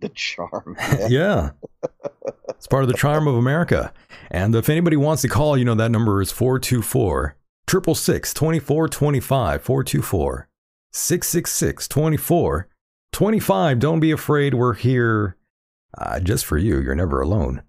The 0.00 0.08
charm. 0.10 0.76
yeah. 1.08 1.50
It's 2.50 2.66
part 2.68 2.84
of 2.84 2.88
the 2.88 2.96
charm 2.96 3.26
of 3.26 3.34
America. 3.34 3.92
And 4.30 4.54
if 4.54 4.68
anybody 4.68 4.96
wants 4.96 5.22
to 5.22 5.28
call, 5.28 5.56
you 5.56 5.64
know, 5.64 5.74
that 5.74 5.90
number 5.90 6.20
is 6.22 6.30
424 6.30 7.36
666 7.68 8.32
2425 8.34 9.62
424 9.62 10.48
666 10.92 11.88
2425. 11.88 13.78
Don't 13.78 14.00
be 14.00 14.10
afraid. 14.10 14.54
We're 14.54 14.74
here 14.74 15.36
uh, 15.96 16.20
just 16.20 16.46
for 16.46 16.58
you. 16.58 16.80
You're 16.80 16.94
never 16.94 17.20
alone. 17.20 17.62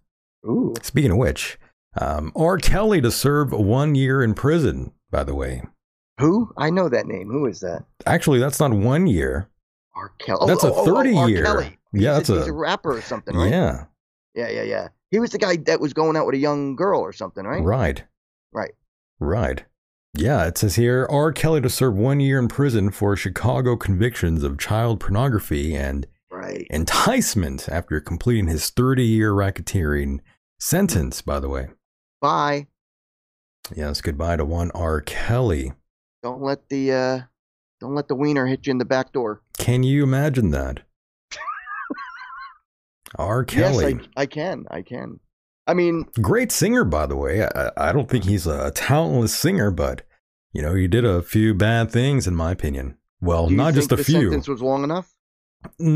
Ooh. 0.46 0.74
Speaking 0.82 1.12
of 1.12 1.18
which, 1.18 1.58
um, 2.00 2.32
R. 2.36 2.58
Kelly 2.58 3.02
to 3.02 3.12
serve 3.12 3.52
one 3.52 3.96
year 3.96 4.22
in 4.24 4.34
prison, 4.34 4.92
by 5.12 5.24
the 5.24 5.36
way. 5.36 5.64
Who? 6.20 6.52
I 6.58 6.70
know 6.70 6.90
that 6.90 7.08
name. 7.08 7.30
Who 7.30 7.46
is 7.46 7.62
that? 7.62 7.86
Actually, 8.06 8.40
that's 8.40 8.60
not 8.60 8.72
one 8.74 9.08
year. 9.08 9.48
R. 9.96 10.12
Kelly. 10.20 10.48
That's 10.48 10.64
a 10.64 10.72
30 10.72 11.16
R. 11.18 11.30
year. 11.30 11.44
Kelly. 11.44 11.78
Yeah, 11.94 12.18
he's 12.18 12.28
that's 12.28 12.30
a, 12.30 12.34
a- 12.34 12.40
he's 12.40 12.48
a 12.48 12.54
rapper 12.54 12.92
or 12.98 13.02
something, 13.02 13.36
right? 13.36 13.50
Yeah, 13.52 13.86
Yeah, 14.36 14.50
yeah, 14.50 14.64
yeah. 14.64 14.88
He 15.12 15.20
was 15.20 15.32
the 15.32 15.40
guy 15.40 15.56
that 15.66 15.80
was 15.80 15.94
going 15.94 16.16
out 16.16 16.26
with 16.28 16.36
a 16.36 16.40
young 16.40 16.76
girl 16.76 17.00
or 17.02 17.12
something, 17.14 17.44
right? 17.46 17.64
right. 17.64 18.04
Right. 18.54 18.72
Right. 19.20 19.64
Yeah, 20.16 20.46
it 20.46 20.58
says 20.58 20.76
here 20.76 21.08
R. 21.10 21.32
Kelly 21.32 21.62
to 21.62 21.70
serve 21.70 21.96
one 21.96 22.20
year 22.20 22.38
in 22.40 22.48
prison 22.48 22.92
for 22.92 23.16
Chicago 23.16 23.76
convictions 23.76 24.44
of 24.44 24.58
child 24.60 25.00
pornography 25.00 25.76
and 25.76 26.06
Right. 26.32 26.68
enticement 26.70 27.68
after 27.70 28.00
completing 28.00 28.48
his 28.48 28.70
30 28.70 29.04
year 29.04 29.32
racketeering 29.34 30.20
sentence, 30.60 31.22
by 31.22 31.40
the 31.40 31.50
way. 31.50 31.68
Bye. 32.22 32.68
Yes, 33.76 34.02
goodbye 34.02 34.38
to 34.38 34.46
one 34.46 34.72
R. 34.72 35.02
Kelly. 35.02 35.74
Don't 36.24 36.42
let 36.42 36.70
the 36.70 36.92
uh 36.92 37.20
don't 37.80 37.96
let 37.96 38.08
the 38.08 38.16
wiener 38.16 38.46
hit 38.48 38.68
you 38.68 38.72
in 38.72 38.78
the 38.78 38.86
back 38.86 39.12
door. 39.14 39.42
Can 39.58 39.84
you 39.84 40.04
imagine 40.04 40.52
that? 40.52 40.82
R. 43.18 43.44
Kelly. 43.44 43.94
Yes, 43.94 44.08
I, 44.18 44.22
I 44.22 44.26
can. 44.26 44.66
I 44.70 44.82
can. 44.82 45.20
I 45.68 45.74
mean, 45.76 46.06
Great 46.22 46.52
singer, 46.52 46.84
by 46.84 47.06
the 47.06 47.16
way. 47.16 47.44
I, 47.44 47.72
I 47.78 47.92
don't 47.92 48.10
think 48.10 48.26
he's 48.26 48.48
a 48.48 48.72
talentless 48.72 49.36
singer, 49.36 49.70
but, 49.70 50.02
you 50.52 50.62
know, 50.64 50.74
he 50.74 50.88
did 50.88 51.06
a 51.06 51.22
few 51.22 51.54
bad 51.54 51.92
things, 51.92 52.26
in 52.28 52.36
my 52.36 52.52
opinion. 52.52 52.98
Well, 53.22 53.50
not 53.50 53.76
just 53.76 53.92
a 53.92 53.96
the 53.96 54.04
few. 54.04 54.22
sentence 54.22 54.48
was 54.48 54.62
long 54.64 54.84
enough? 54.84 55.14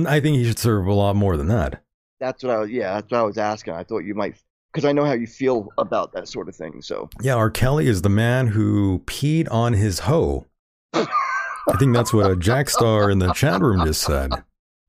I 0.07 0.19
think 0.19 0.37
he 0.37 0.45
should 0.45 0.59
serve 0.59 0.85
a 0.85 0.93
lot 0.93 1.15
more 1.15 1.37
than 1.37 1.47
that. 1.47 1.83
That's 2.19 2.43
what 2.43 2.53
I 2.53 2.59
was. 2.59 2.69
Yeah, 2.69 2.93
that's 2.93 3.09
what 3.11 3.19
I 3.19 3.23
was 3.23 3.37
asking. 3.37 3.73
I 3.73 3.83
thought 3.83 3.99
you 3.99 4.13
might, 4.13 4.35
because 4.73 4.85
I 4.85 4.91
know 4.91 5.05
how 5.05 5.13
you 5.13 5.27
feel 5.27 5.69
about 5.77 6.13
that 6.13 6.27
sort 6.27 6.49
of 6.49 6.55
thing. 6.55 6.81
So 6.81 7.09
Yeah, 7.21 7.35
R. 7.35 7.51
Kelly 7.51 7.87
is 7.87 8.01
the 8.01 8.09
man 8.09 8.47
who 8.47 9.03
peed 9.05 9.47
on 9.51 9.73
his 9.73 9.99
hoe. 9.99 10.47
I 10.93 11.77
think 11.77 11.93
that's 11.95 12.13
what 12.13 12.29
a 12.29 12.35
Jack 12.35 12.69
Star 12.69 13.09
in 13.09 13.19
the 13.19 13.31
chat 13.33 13.61
room 13.61 13.85
just 13.85 14.01
said. 14.01 14.31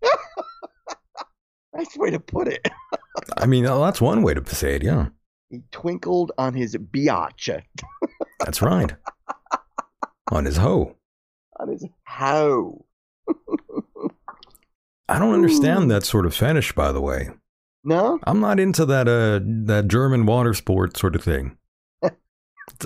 nice 1.74 1.96
way 1.96 2.10
to 2.10 2.18
put 2.18 2.48
it. 2.48 2.66
I 3.36 3.46
mean, 3.46 3.64
that's 3.64 4.00
one 4.00 4.22
way 4.22 4.34
to 4.34 4.54
say 4.54 4.76
it. 4.76 4.82
Yeah, 4.82 5.08
He 5.50 5.62
twinkled 5.70 6.32
on 6.36 6.54
his 6.54 6.74
biatch, 6.76 7.62
that's 8.40 8.60
right. 8.60 8.94
On 10.32 10.44
his 10.44 10.56
hoe. 10.56 10.96
on 11.60 11.68
his 11.68 11.86
hoe. 12.06 12.84
I 15.08 15.18
don't 15.18 15.34
understand 15.34 15.90
that 15.90 16.04
sort 16.04 16.26
of 16.26 16.34
fetish, 16.34 16.72
by 16.72 16.90
the 16.90 17.00
way. 17.00 17.28
No, 17.84 18.18
I'm 18.24 18.40
not 18.40 18.58
into 18.58 18.86
that 18.86 19.06
uh 19.08 19.40
that 19.66 19.88
German 19.88 20.26
water 20.26 20.54
sport 20.54 20.96
sort 20.96 21.14
of 21.14 21.22
thing. 21.22 21.56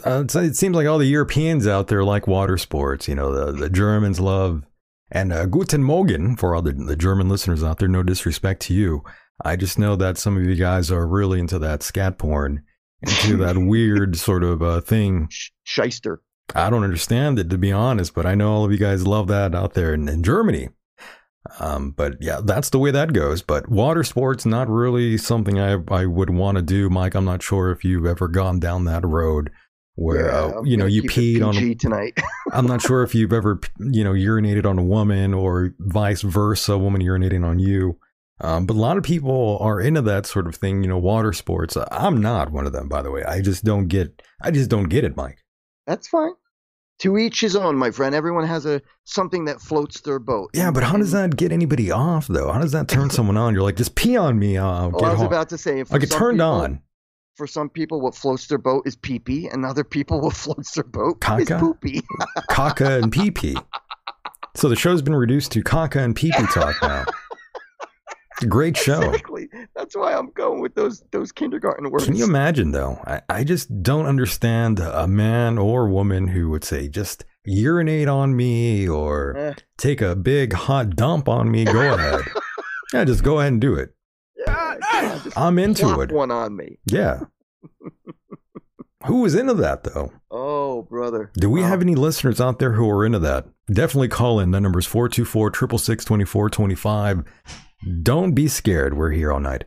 Uh, 0.04 0.24
it 0.34 0.56
seems 0.56 0.74
like 0.74 0.86
all 0.88 0.98
the 0.98 1.06
Europeans 1.06 1.66
out 1.66 1.86
there 1.86 2.02
like 2.02 2.26
water 2.26 2.58
sports. 2.58 3.06
You 3.08 3.14
know, 3.14 3.32
the, 3.32 3.52
the 3.52 3.70
Germans 3.70 4.18
love. 4.18 4.64
And 5.10 5.32
uh, 5.32 5.46
Guten 5.46 5.82
Morgen 5.82 6.36
for 6.36 6.54
all 6.54 6.62
the, 6.62 6.72
the 6.72 6.96
German 6.96 7.28
listeners 7.28 7.62
out 7.62 7.78
there. 7.78 7.88
No 7.88 8.02
disrespect 8.02 8.60
to 8.62 8.74
you. 8.74 9.02
I 9.44 9.56
just 9.56 9.78
know 9.78 9.94
that 9.96 10.18
some 10.18 10.36
of 10.36 10.42
you 10.42 10.56
guys 10.56 10.90
are 10.90 11.06
really 11.06 11.38
into 11.38 11.58
that 11.60 11.82
scat 11.82 12.18
porn, 12.18 12.64
into 13.02 13.36
that 13.38 13.56
weird 13.66 14.16
sort 14.16 14.42
of 14.42 14.62
uh, 14.62 14.80
thing. 14.80 15.28
Sh- 15.30 15.50
shyster. 15.62 16.20
I 16.54 16.70
don't 16.70 16.84
understand 16.84 17.38
it 17.38 17.50
to 17.50 17.58
be 17.58 17.72
honest, 17.72 18.14
but 18.14 18.26
I 18.26 18.34
know 18.34 18.52
all 18.52 18.64
of 18.64 18.72
you 18.72 18.78
guys 18.78 19.06
love 19.06 19.28
that 19.28 19.54
out 19.54 19.74
there 19.74 19.94
in, 19.94 20.08
in 20.08 20.22
Germany. 20.22 20.70
Um, 21.60 21.92
but 21.92 22.14
yeah, 22.20 22.40
that's 22.44 22.70
the 22.70 22.78
way 22.78 22.90
that 22.90 23.12
goes. 23.12 23.42
But 23.42 23.68
water 23.68 24.04
sports 24.04 24.44
not 24.44 24.68
really 24.68 25.16
something 25.16 25.58
I 25.58 25.78
I 25.88 26.06
would 26.06 26.30
want 26.30 26.56
to 26.56 26.62
do, 26.62 26.90
Mike. 26.90 27.14
I'm 27.14 27.24
not 27.24 27.42
sure 27.42 27.70
if 27.70 27.84
you've 27.84 28.06
ever 28.06 28.28
gone 28.28 28.60
down 28.60 28.84
that 28.84 29.04
road 29.06 29.50
where 29.94 30.26
Yeah, 30.26 30.58
uh, 30.58 30.62
you 30.62 30.76
know 30.76 30.86
you 30.86 31.02
peed 31.02 31.46
on. 31.46 31.56
A, 31.56 31.74
tonight. 31.74 32.18
I'm 32.52 32.66
not 32.66 32.82
sure 32.82 33.02
if 33.02 33.14
you've 33.14 33.32
ever 33.32 33.60
you 33.78 34.04
know 34.04 34.12
urinated 34.12 34.66
on 34.66 34.78
a 34.78 34.84
woman 34.84 35.34
or 35.34 35.74
vice 35.78 36.22
versa, 36.22 36.74
a 36.74 36.78
woman 36.78 37.02
urinating 37.02 37.44
on 37.44 37.58
you. 37.58 37.98
Um, 38.40 38.66
but 38.66 38.76
a 38.76 38.80
lot 38.80 38.96
of 38.96 39.02
people 39.02 39.58
are 39.60 39.80
into 39.80 40.00
that 40.02 40.24
sort 40.24 40.46
of 40.46 40.54
thing, 40.54 40.82
you 40.82 40.88
know, 40.88 40.98
water 40.98 41.32
sports. 41.32 41.76
I'm 41.90 42.20
not 42.20 42.52
one 42.52 42.66
of 42.66 42.72
them, 42.72 42.88
by 42.88 43.02
the 43.02 43.10
way. 43.10 43.24
I 43.24 43.40
just 43.40 43.64
don't 43.64 43.88
get. 43.88 44.22
I 44.40 44.52
just 44.52 44.70
don't 44.70 44.88
get 44.88 45.04
it, 45.04 45.16
Mike. 45.16 45.38
That's 45.86 46.06
fine. 46.06 46.34
To 47.00 47.16
each 47.16 47.40
his 47.40 47.54
own, 47.54 47.76
my 47.76 47.90
friend. 47.92 48.14
Everyone 48.14 48.44
has 48.46 48.66
a 48.66 48.82
something 49.04 49.44
that 49.44 49.60
floats 49.60 50.00
their 50.00 50.18
boat. 50.18 50.50
Yeah, 50.52 50.70
but 50.72 50.82
how 50.82 50.96
does 50.96 51.12
that 51.12 51.36
get 51.36 51.52
anybody 51.52 51.90
off 51.92 52.26
though? 52.26 52.50
How 52.50 52.60
does 52.60 52.72
that 52.72 52.88
turn 52.88 53.08
someone 53.10 53.36
on? 53.36 53.54
You're 53.54 53.62
like, 53.62 53.76
just 53.76 53.94
pee 53.94 54.16
on 54.16 54.38
me. 54.38 54.58
I'll 54.58 54.90
Well, 54.90 55.04
I 55.04 55.10
was 55.10 55.18
hard. 55.18 55.26
about 55.30 55.48
to 55.50 55.58
say, 55.58 55.84
for 55.84 55.94
I'll 55.94 56.00
get 56.00 56.10
turned 56.10 56.38
people- 56.38 56.46
on. 56.50 56.82
For 57.36 57.46
some 57.46 57.70
people, 57.70 58.00
what 58.00 58.16
floats 58.16 58.48
their 58.48 58.58
boat 58.58 58.82
is 58.84 58.96
pee 58.96 59.20
pee, 59.20 59.46
and 59.46 59.64
other 59.64 59.84
people, 59.84 60.20
what 60.24 60.34
floats 60.34 60.72
their 60.72 60.82
boat 60.82 61.18
is 61.38 61.46
Caca? 61.48 61.60
poopy. 61.60 62.00
Caca 62.50 63.00
and 63.02 63.12
pee 63.12 63.30
pee. 63.30 63.56
So 64.56 64.68
the 64.68 64.74
show's 64.74 65.02
been 65.02 65.14
reduced 65.14 65.52
to 65.52 65.62
caca 65.62 66.02
and 66.02 66.16
pee 66.16 66.32
pee 66.36 66.46
talk 66.46 66.74
now. 66.82 67.04
Great 68.48 68.76
show. 68.86 69.00
Exactly. 69.02 69.48
That's 69.74 69.96
why 69.96 70.14
I'm 70.14 70.30
going 70.30 70.60
with 70.60 70.74
those 70.74 71.02
those 71.10 71.32
kindergarten 71.32 71.90
words. 71.90 72.04
Can 72.04 72.14
you 72.16 72.24
imagine 72.24 72.70
though? 72.72 73.00
I, 73.06 73.20
I 73.28 73.44
just 73.44 73.82
don't 73.82 74.06
understand 74.06 74.78
a 74.80 75.06
man 75.08 75.58
or 75.58 75.88
woman 75.88 76.28
who 76.28 76.50
would 76.50 76.64
say 76.64 76.88
just 76.88 77.24
urinate 77.44 78.08
on 78.08 78.36
me 78.36 78.88
or 78.88 79.36
Eh. 79.36 79.54
take 79.78 80.00
a 80.00 80.14
big 80.14 80.52
hot 80.52 80.94
dump 80.96 81.28
on 81.28 81.50
me. 81.50 81.64
Go 81.64 81.94
ahead. 81.94 82.20
yeah, 82.92 83.04
just 83.04 83.22
go 83.24 83.40
ahead 83.40 83.52
and 83.52 83.60
do 83.60 83.74
it. 83.74 83.94
Yeah, 84.36 84.76
yeah, 84.92 85.20
I'm 85.36 85.58
into 85.58 86.00
it. 86.00 86.12
one 86.12 86.30
on 86.30 86.54
me. 86.56 86.78
Yeah. 86.86 87.24
Who 89.06 89.20
was 89.22 89.34
into 89.34 89.54
that 89.54 89.84
though? 89.84 90.12
Oh, 90.30 90.82
brother. 90.82 91.30
Do 91.34 91.48
we 91.48 91.62
Wow. 91.62 91.68
have 91.68 91.82
any 91.82 91.94
listeners 91.94 92.40
out 92.40 92.58
there 92.58 92.72
who 92.72 92.88
are 92.90 93.06
into 93.06 93.18
that? 93.20 93.46
Definitely 93.72 94.08
call 94.08 94.40
in. 94.40 94.50
The 94.50 94.60
number's 94.60 94.86
424 94.86 95.50
666 95.54 96.04
2425. 96.04 97.24
Don't 98.02 98.32
be 98.32 98.48
scared. 98.48 98.94
We're 98.94 99.10
here 99.12 99.32
all 99.32 99.40
night 99.40 99.64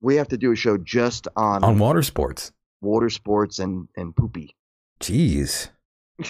We 0.00 0.16
have 0.16 0.28
to 0.28 0.36
do 0.36 0.52
a 0.52 0.56
show 0.56 0.76
just 0.76 1.28
on, 1.36 1.62
on 1.64 1.78
water 1.78 2.02
sports. 2.02 2.52
water 2.80 3.10
sports 3.10 3.58
and 3.58 3.88
and 3.96 4.14
poopy. 4.14 4.54
Jeez. 5.00 5.68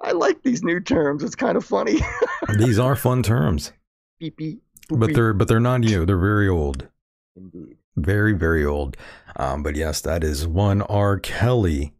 I 0.00 0.12
like 0.12 0.42
these 0.42 0.62
new 0.62 0.80
terms. 0.80 1.22
It's 1.22 1.34
kind 1.34 1.56
of 1.56 1.64
funny. 1.64 1.98
These 2.58 2.78
are 2.78 2.94
fun 2.94 3.22
terms. 3.22 3.72
Pee 4.20 4.30
pee. 4.30 4.58
But 4.90 5.12
they're 5.12 5.32
but 5.34 5.48
they're 5.48 5.60
not 5.60 5.80
new. 5.80 6.06
They're 6.06 6.16
very 6.18 6.48
old. 6.48 6.88
Indeed. 7.36 7.76
Very, 7.96 8.32
very 8.32 8.64
old. 8.64 8.96
Um, 9.36 9.62
but 9.62 9.74
yes, 9.76 10.00
that 10.02 10.22
is 10.22 10.46
one 10.46 10.82
R. 10.82 11.18
Kelly 11.18 11.94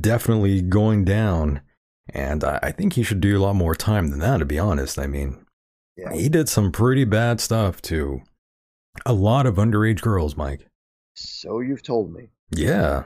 definitely 0.00 0.62
going 0.62 1.04
down. 1.04 1.60
And 2.08 2.42
I, 2.42 2.58
I 2.62 2.72
think 2.72 2.94
he 2.94 3.02
should 3.02 3.20
do 3.20 3.38
a 3.38 3.42
lot 3.42 3.54
more 3.54 3.74
time 3.74 4.08
than 4.08 4.20
that, 4.20 4.38
to 4.38 4.44
be 4.46 4.58
honest. 4.58 4.98
I 4.98 5.06
mean, 5.06 5.43
Yeah. 5.96 6.12
he 6.12 6.28
did 6.28 6.48
some 6.48 6.72
pretty 6.72 7.04
bad 7.04 7.40
stuff 7.40 7.80
to 7.82 8.20
a 9.06 9.12
lot 9.12 9.46
of 9.46 9.56
underage 9.56 10.00
girls, 10.00 10.36
Mike. 10.36 10.66
So 11.14 11.60
you've 11.60 11.82
told 11.82 12.12
me. 12.12 12.30
Yeah. 12.50 13.04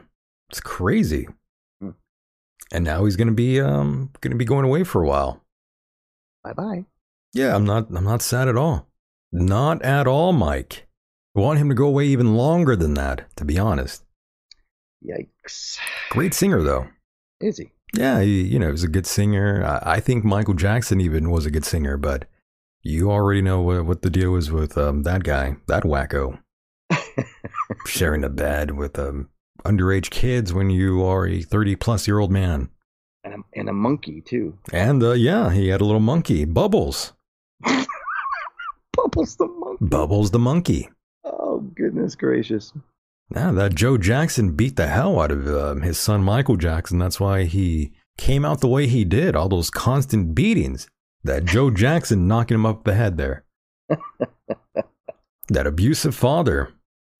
It's 0.50 0.60
crazy. 0.60 1.28
Hmm. 1.80 1.90
And 2.72 2.84
now 2.84 3.04
he's 3.04 3.16
gonna 3.16 3.32
be 3.32 3.60
um 3.60 4.10
gonna 4.20 4.36
be 4.36 4.44
going 4.46 4.64
away 4.64 4.84
for 4.84 5.02
a 5.02 5.06
while. 5.06 5.42
Bye 6.42 6.54
bye. 6.54 6.84
Yeah, 7.34 7.54
I'm 7.54 7.64
not 7.64 7.88
I'm 7.94 8.04
not 8.04 8.22
sad 8.22 8.48
at 8.48 8.56
all. 8.56 8.86
Not 9.30 9.82
at 9.82 10.06
all, 10.06 10.32
Mike. 10.32 10.86
I 11.36 11.40
want 11.40 11.58
him 11.58 11.68
to 11.68 11.74
go 11.74 11.86
away 11.86 12.06
even 12.06 12.34
longer 12.34 12.74
than 12.74 12.94
that, 12.94 13.26
to 13.36 13.44
be 13.44 13.58
honest. 13.58 14.02
Yikes. 15.06 15.78
Great 16.10 16.32
singer 16.34 16.62
though. 16.62 16.88
Is 17.40 17.58
he? 17.58 17.70
Yeah, 17.94 18.20
he, 18.22 18.42
you 18.42 18.58
know, 18.58 18.70
he's 18.70 18.82
a 18.84 18.88
good 18.88 19.06
singer. 19.06 19.64
I, 19.64 19.94
I 19.96 20.00
think 20.00 20.24
Michael 20.24 20.54
Jackson 20.54 21.00
even 21.00 21.30
was 21.30 21.46
a 21.46 21.50
good 21.50 21.64
singer, 21.64 21.96
but 21.96 22.26
you 22.82 23.10
already 23.10 23.42
know 23.42 23.60
what, 23.60 23.84
what 23.84 24.02
the 24.02 24.10
deal 24.10 24.36
is 24.36 24.50
with 24.50 24.78
um, 24.78 25.02
that 25.02 25.24
guy, 25.24 25.56
that 25.66 25.82
wacko, 25.82 26.38
sharing 27.86 28.24
a 28.24 28.28
bed 28.28 28.72
with 28.72 28.98
um, 28.98 29.28
underage 29.64 30.10
kids 30.10 30.52
when 30.52 30.70
you 30.70 31.04
are 31.04 31.26
a 31.26 31.42
30 31.42 31.76
plus 31.76 32.06
year 32.06 32.18
old 32.18 32.30
man. 32.30 32.70
And 33.24 33.34
a, 33.34 33.58
and 33.58 33.68
a 33.68 33.72
monkey 33.72 34.20
too. 34.20 34.58
And 34.72 35.02
uh, 35.02 35.12
yeah, 35.12 35.50
he 35.52 35.68
had 35.68 35.80
a 35.80 35.84
little 35.84 36.00
monkey, 36.00 36.44
Bubbles. 36.44 37.12
Bubbles 38.92 39.36
the 39.36 39.48
monkey. 39.48 39.84
Bubbles 39.84 40.30
the 40.30 40.38
monkey. 40.38 40.88
Oh 41.24 41.60
goodness 41.74 42.14
gracious. 42.14 42.72
Yeah, 43.34 43.52
that 43.52 43.74
Joe 43.74 43.98
Jackson 43.98 44.54
beat 44.54 44.76
the 44.76 44.86
hell 44.86 45.20
out 45.20 45.30
of 45.30 45.46
um, 45.46 45.82
his 45.82 45.98
son 45.98 46.22
Michael 46.22 46.56
Jackson. 46.56 46.98
That's 46.98 47.20
why 47.20 47.44
he 47.44 47.92
came 48.16 48.44
out 48.44 48.60
the 48.60 48.68
way 48.68 48.86
he 48.86 49.04
did. 49.04 49.36
All 49.36 49.48
those 49.48 49.70
constant 49.70 50.34
beatings. 50.34 50.88
That 51.28 51.44
Joe 51.44 51.70
Jackson 51.70 52.26
knocking 52.26 52.54
him 52.54 52.64
up 52.64 52.84
the 52.84 52.94
head 52.94 53.18
there. 53.18 53.44
that 55.48 55.66
abusive 55.66 56.14
father. 56.14 56.72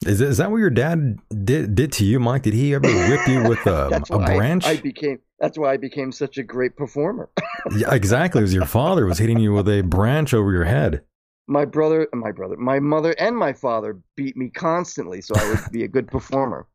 Is, 0.07 0.23
is 0.23 0.39
that 0.39 0.51
what 0.51 0.59
your 0.59 0.71
dad 0.71 1.19
did 1.45 1.75
did 1.75 1.93
to 1.93 2.07
you, 2.07 2.19
Mike? 2.19 2.43
Did 2.43 2.55
he 2.55 2.73
ever 2.73 2.89
whip 2.89 3.29
you 3.29 3.47
with 3.47 3.67
um, 3.67 3.91
That's 3.91 4.09
a 4.09 4.17
why 4.17 4.33
I- 4.33 4.37
branch? 4.37 4.65
I, 4.65 4.77
became. 4.79 5.19
That's 5.41 5.59
why 5.59 5.73
I 5.75 5.77
became 5.77 6.11
such 6.11 6.39
a 6.39 6.43
great 6.43 6.75
performer. 6.75 7.29
yeah, 7.77 7.93
exactly. 7.95 8.39
It 8.39 8.45
was 8.45 8.55
your 8.55 8.65
father 8.65 9.05
was 9.05 9.19
hitting 9.19 9.41
you 9.41 9.53
with 9.53 9.69
a 9.69 9.83
branch 9.83 10.33
over 10.33 10.53
your 10.53 10.65
head. 10.65 11.03
my 11.47 11.67
brother, 11.67 12.09
my 12.15 12.33
brother, 12.33 12.57
my 12.57 12.81
mother, 12.81 13.13
and 13.19 13.37
my 13.37 13.53
father 13.53 13.99
beat 14.17 14.39
me 14.39 14.49
constantly, 14.49 15.21
so 15.21 15.35
I 15.37 15.49
would 15.51 15.61
be 15.71 15.85
a 15.85 15.89
good 15.89 16.09
performer. 16.09 16.67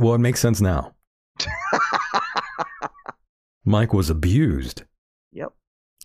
well, 0.00 0.14
it 0.14 0.20
makes 0.20 0.40
sense 0.40 0.62
now. 0.62 0.94
Mike 3.64 3.92
was 3.92 4.08
abused. 4.08 4.84
Yep. 5.32 5.52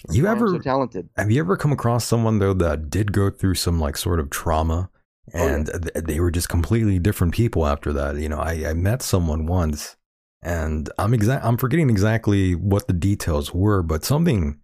You 0.09 0.27
ever 0.27 0.47
so 0.47 0.59
talented? 0.59 1.09
Have 1.17 1.29
you 1.31 1.39
ever 1.41 1.55
come 1.57 1.71
across 1.71 2.05
someone 2.05 2.39
though 2.39 2.53
that 2.55 2.89
did 2.89 3.11
go 3.13 3.29
through 3.29 3.55
some 3.55 3.79
like 3.79 3.97
sort 3.97 4.19
of 4.19 4.29
trauma 4.29 4.89
Oh, 5.33 5.37
yeah. 5.37 5.53
and 5.53 5.65
th- 5.67 6.05
they 6.05 6.19
were 6.19 6.31
just 6.31 6.49
completely 6.49 6.97
different 6.99 7.33
people 7.33 7.67
after 7.67 7.93
that? 7.93 8.15
You 8.17 8.27
know, 8.29 8.39
I, 8.39 8.69
I 8.69 8.73
met 8.73 9.01
someone 9.01 9.45
once 9.45 9.95
and 10.41 10.89
I'm 10.97 11.13
exact 11.13 11.45
I'm 11.45 11.57
forgetting 11.57 11.89
exactly 11.89 12.55
what 12.55 12.87
the 12.87 12.93
details 12.93 13.53
were, 13.53 13.83
but 13.83 14.03
something 14.03 14.59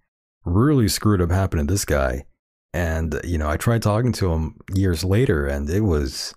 really 0.45 0.88
screwed 0.88 1.22
up 1.22 1.30
happened 1.31 1.68
to 1.68 1.73
this 1.73 1.85
guy. 1.85 2.26
And 2.73 3.19
you 3.23 3.38
know, 3.38 3.49
I 3.49 3.57
tried 3.57 3.81
talking 3.84 4.11
to 4.14 4.31
him 4.31 4.55
years 4.73 5.03
later 5.03 5.45
and 5.45 5.69
it 5.69 5.81
was 5.81 6.34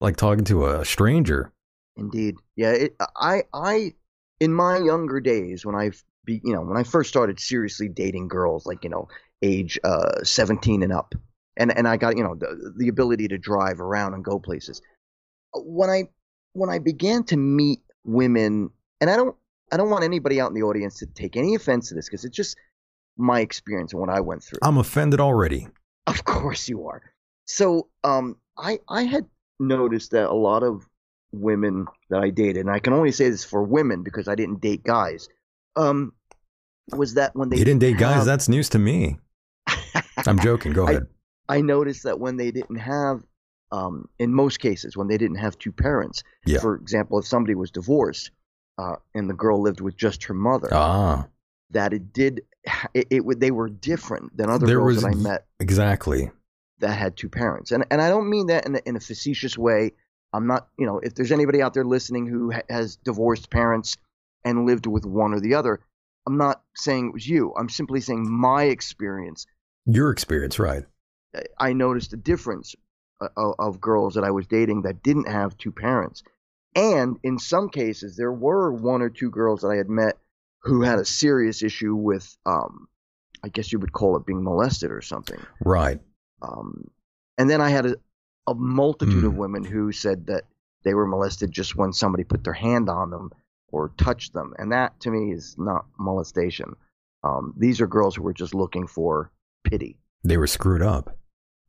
like 0.00 0.16
talking 0.16 0.44
to 0.44 0.66
a 0.66 0.84
stranger. 0.84 1.52
Indeed. 1.96 2.36
Yeah. 2.56 2.72
It, 2.72 2.96
I, 3.16 3.42
I, 3.52 3.94
in 4.40 4.52
my 4.52 4.78
younger 4.78 5.20
days, 5.20 5.64
when 5.64 5.74
I, 5.76 5.92
be, 6.24 6.40
you 6.44 6.52
know, 6.52 6.62
when 6.62 6.76
I 6.76 6.82
first 6.82 7.10
started 7.10 7.40
seriously 7.40 7.88
dating 7.88 8.28
girls, 8.28 8.66
like 8.66 8.84
you 8.84 8.90
know, 8.90 9.08
age 9.42 9.78
uh, 9.84 10.22
17 10.22 10.82
and 10.82 10.92
up, 10.92 11.14
and 11.56 11.76
and 11.76 11.86
I 11.86 11.96
got 11.96 12.16
you 12.16 12.24
know 12.24 12.34
the, 12.34 12.72
the 12.78 12.88
ability 12.88 13.28
to 13.28 13.38
drive 13.38 13.80
around 13.80 14.14
and 14.14 14.24
go 14.24 14.38
places. 14.38 14.82
When 15.54 15.90
I 15.90 16.04
when 16.52 16.70
I 16.70 16.78
began 16.78 17.24
to 17.24 17.36
meet 17.36 17.80
women, 18.04 18.70
and 19.00 19.10
I 19.10 19.16
don't 19.16 19.36
I 19.72 19.76
don't 19.76 19.90
want 19.90 20.04
anybody 20.04 20.40
out 20.40 20.48
in 20.48 20.54
the 20.54 20.62
audience 20.62 20.98
to 21.00 21.06
take 21.06 21.36
any 21.36 21.54
offense 21.54 21.88
to 21.88 21.94
this 21.94 22.08
because 22.08 22.24
it's 22.24 22.36
just 22.36 22.56
my 23.16 23.40
experience 23.40 23.92
and 23.92 24.00
what 24.00 24.10
I 24.10 24.20
went 24.20 24.42
through. 24.42 24.58
I'm 24.62 24.78
offended 24.78 25.20
already. 25.20 25.68
Of 26.06 26.24
course 26.24 26.68
you 26.68 26.86
are. 26.88 27.02
So, 27.46 27.88
um, 28.02 28.36
I 28.56 28.80
I 28.88 29.02
had 29.02 29.26
noticed 29.60 30.10
that 30.12 30.28
a 30.28 30.34
lot 30.34 30.62
of 30.62 30.86
women 31.32 31.86
that 32.10 32.22
I 32.22 32.30
dated, 32.30 32.58
and 32.58 32.70
I 32.70 32.78
can 32.78 32.92
only 32.92 33.12
say 33.12 33.28
this 33.30 33.44
for 33.44 33.62
women 33.62 34.02
because 34.02 34.28
I 34.28 34.34
didn't 34.34 34.60
date 34.60 34.84
guys, 34.84 35.28
um, 35.76 36.12
was 36.92 37.14
that 37.14 37.34
when 37.34 37.48
they 37.48 37.56
you 37.56 37.64
didn't 37.64 37.80
date 37.80 37.98
guys, 37.98 38.16
have- 38.16 38.26
that's 38.26 38.48
news 38.48 38.68
to 38.70 38.78
me. 38.78 39.18
I'm 40.26 40.38
joking. 40.38 40.72
Go 40.72 40.86
ahead. 40.88 41.06
I 41.48 41.60
noticed 41.60 42.04
that 42.04 42.18
when 42.20 42.36
they 42.36 42.50
didn't 42.50 42.76
have, 42.76 43.22
um, 43.72 44.08
in 44.18 44.32
most 44.34 44.60
cases, 44.60 44.96
when 44.96 45.08
they 45.08 45.18
didn't 45.18 45.36
have 45.36 45.58
two 45.58 45.72
parents, 45.72 46.22
Yeah. 46.46 46.60
for 46.60 46.74
example, 46.76 47.18
if 47.18 47.26
somebody 47.26 47.54
was 47.54 47.70
divorced, 47.70 48.30
uh, 48.78 48.96
and 49.14 49.28
the 49.28 49.34
girl 49.34 49.60
lived 49.60 49.80
with 49.80 49.96
just 49.96 50.24
her 50.24 50.34
mother, 50.34 50.68
ah, 50.72 51.26
that 51.70 51.92
it 51.92 52.12
did, 52.12 52.42
it, 52.94 53.06
it 53.10 53.24
would, 53.24 53.40
they 53.40 53.50
were 53.50 53.68
different 53.68 54.34
than 54.36 54.48
other 54.50 54.66
There 54.66 54.78
girls 54.78 54.94
was 54.96 55.02
that 55.04 55.10
I 55.10 55.14
met 55.14 55.46
exactly. 55.60 56.30
that 56.78 56.94
had 56.94 57.16
two 57.16 57.28
parents. 57.28 57.72
And 57.72 57.84
and 57.90 58.00
I 58.00 58.08
don't 58.08 58.28
mean 58.30 58.46
that 58.46 58.66
in 58.66 58.76
a, 58.76 58.80
in 58.86 58.96
a 58.96 59.00
facetious 59.00 59.58
way. 59.58 59.92
I'm 60.32 60.46
not, 60.46 60.68
you 60.78 60.86
know, 60.86 60.98
if 60.98 61.14
there's 61.14 61.30
anybody 61.32 61.62
out 61.62 61.74
there 61.74 61.84
listening 61.84 62.26
who 62.26 62.50
ha- 62.52 62.62
has 62.68 62.96
divorced 62.96 63.50
parents 63.50 63.96
and 64.44 64.66
lived 64.66 64.86
with 64.86 65.04
one 65.04 65.32
or 65.32 65.40
the 65.40 65.54
other, 65.54 65.80
I'm 66.26 66.36
not 66.36 66.62
saying 66.74 67.08
it 67.08 67.14
was 67.14 67.28
you. 67.28 67.52
I'm 67.58 67.68
simply 67.68 68.00
saying 68.00 68.30
my 68.30 68.64
experience. 68.64 69.46
Your 69.86 70.10
experience, 70.10 70.58
right? 70.58 70.84
I 71.58 71.72
noticed 71.72 72.12
a 72.12 72.16
difference 72.16 72.74
uh, 73.20 73.28
of, 73.36 73.54
of 73.58 73.80
girls 73.80 74.14
that 74.14 74.24
I 74.24 74.30
was 74.30 74.46
dating 74.46 74.82
that 74.82 75.02
didn't 75.02 75.28
have 75.28 75.56
two 75.58 75.72
parents. 75.72 76.22
And 76.74 77.18
in 77.22 77.38
some 77.38 77.68
cases, 77.68 78.16
there 78.16 78.32
were 78.32 78.72
one 78.72 79.02
or 79.02 79.10
two 79.10 79.30
girls 79.30 79.60
that 79.60 79.68
I 79.68 79.76
had 79.76 79.88
met 79.88 80.18
who 80.62 80.82
had 80.82 80.98
a 80.98 81.04
serious 81.04 81.62
issue 81.62 81.94
with, 81.94 82.36
um, 82.46 82.88
I 83.42 83.48
guess 83.48 83.72
you 83.72 83.78
would 83.78 83.92
call 83.92 84.16
it 84.16 84.26
being 84.26 84.42
molested 84.42 84.90
or 84.90 85.02
something. 85.02 85.40
Right. 85.64 86.00
Um, 86.42 86.90
and 87.36 87.48
then 87.50 87.60
I 87.60 87.68
had 87.68 87.86
a, 87.86 87.96
a 88.46 88.54
multitude 88.54 89.24
of 89.24 89.32
Mm. 89.32 89.36
women 89.36 89.64
who 89.64 89.92
said 89.92 90.26
that 90.26 90.44
they 90.84 90.94
were 90.94 91.06
molested 91.06 91.50
just 91.50 91.76
when 91.76 91.92
somebody 91.92 92.24
put 92.24 92.44
their 92.44 92.52
hand 92.54 92.88
on 92.88 93.10
them 93.10 93.30
or 93.74 93.92
touch 93.98 94.32
them. 94.32 94.54
And 94.58 94.70
that 94.70 95.00
to 95.00 95.10
me 95.10 95.32
is 95.32 95.56
not 95.58 95.86
molestation. 95.98 96.76
Um, 97.24 97.54
these 97.58 97.80
are 97.80 97.86
girls 97.86 98.14
who 98.14 98.22
were 98.22 98.32
just 98.32 98.54
looking 98.54 98.86
for 98.86 99.32
pity. 99.64 99.98
They 100.22 100.36
were 100.36 100.46
screwed 100.46 100.82
up. 100.82 101.18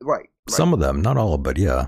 Right. 0.04 0.18
right. 0.18 0.30
Some 0.48 0.72
of 0.74 0.80
them, 0.80 1.02
not 1.02 1.18
all, 1.18 1.38
but 1.38 1.58
yeah. 1.58 1.88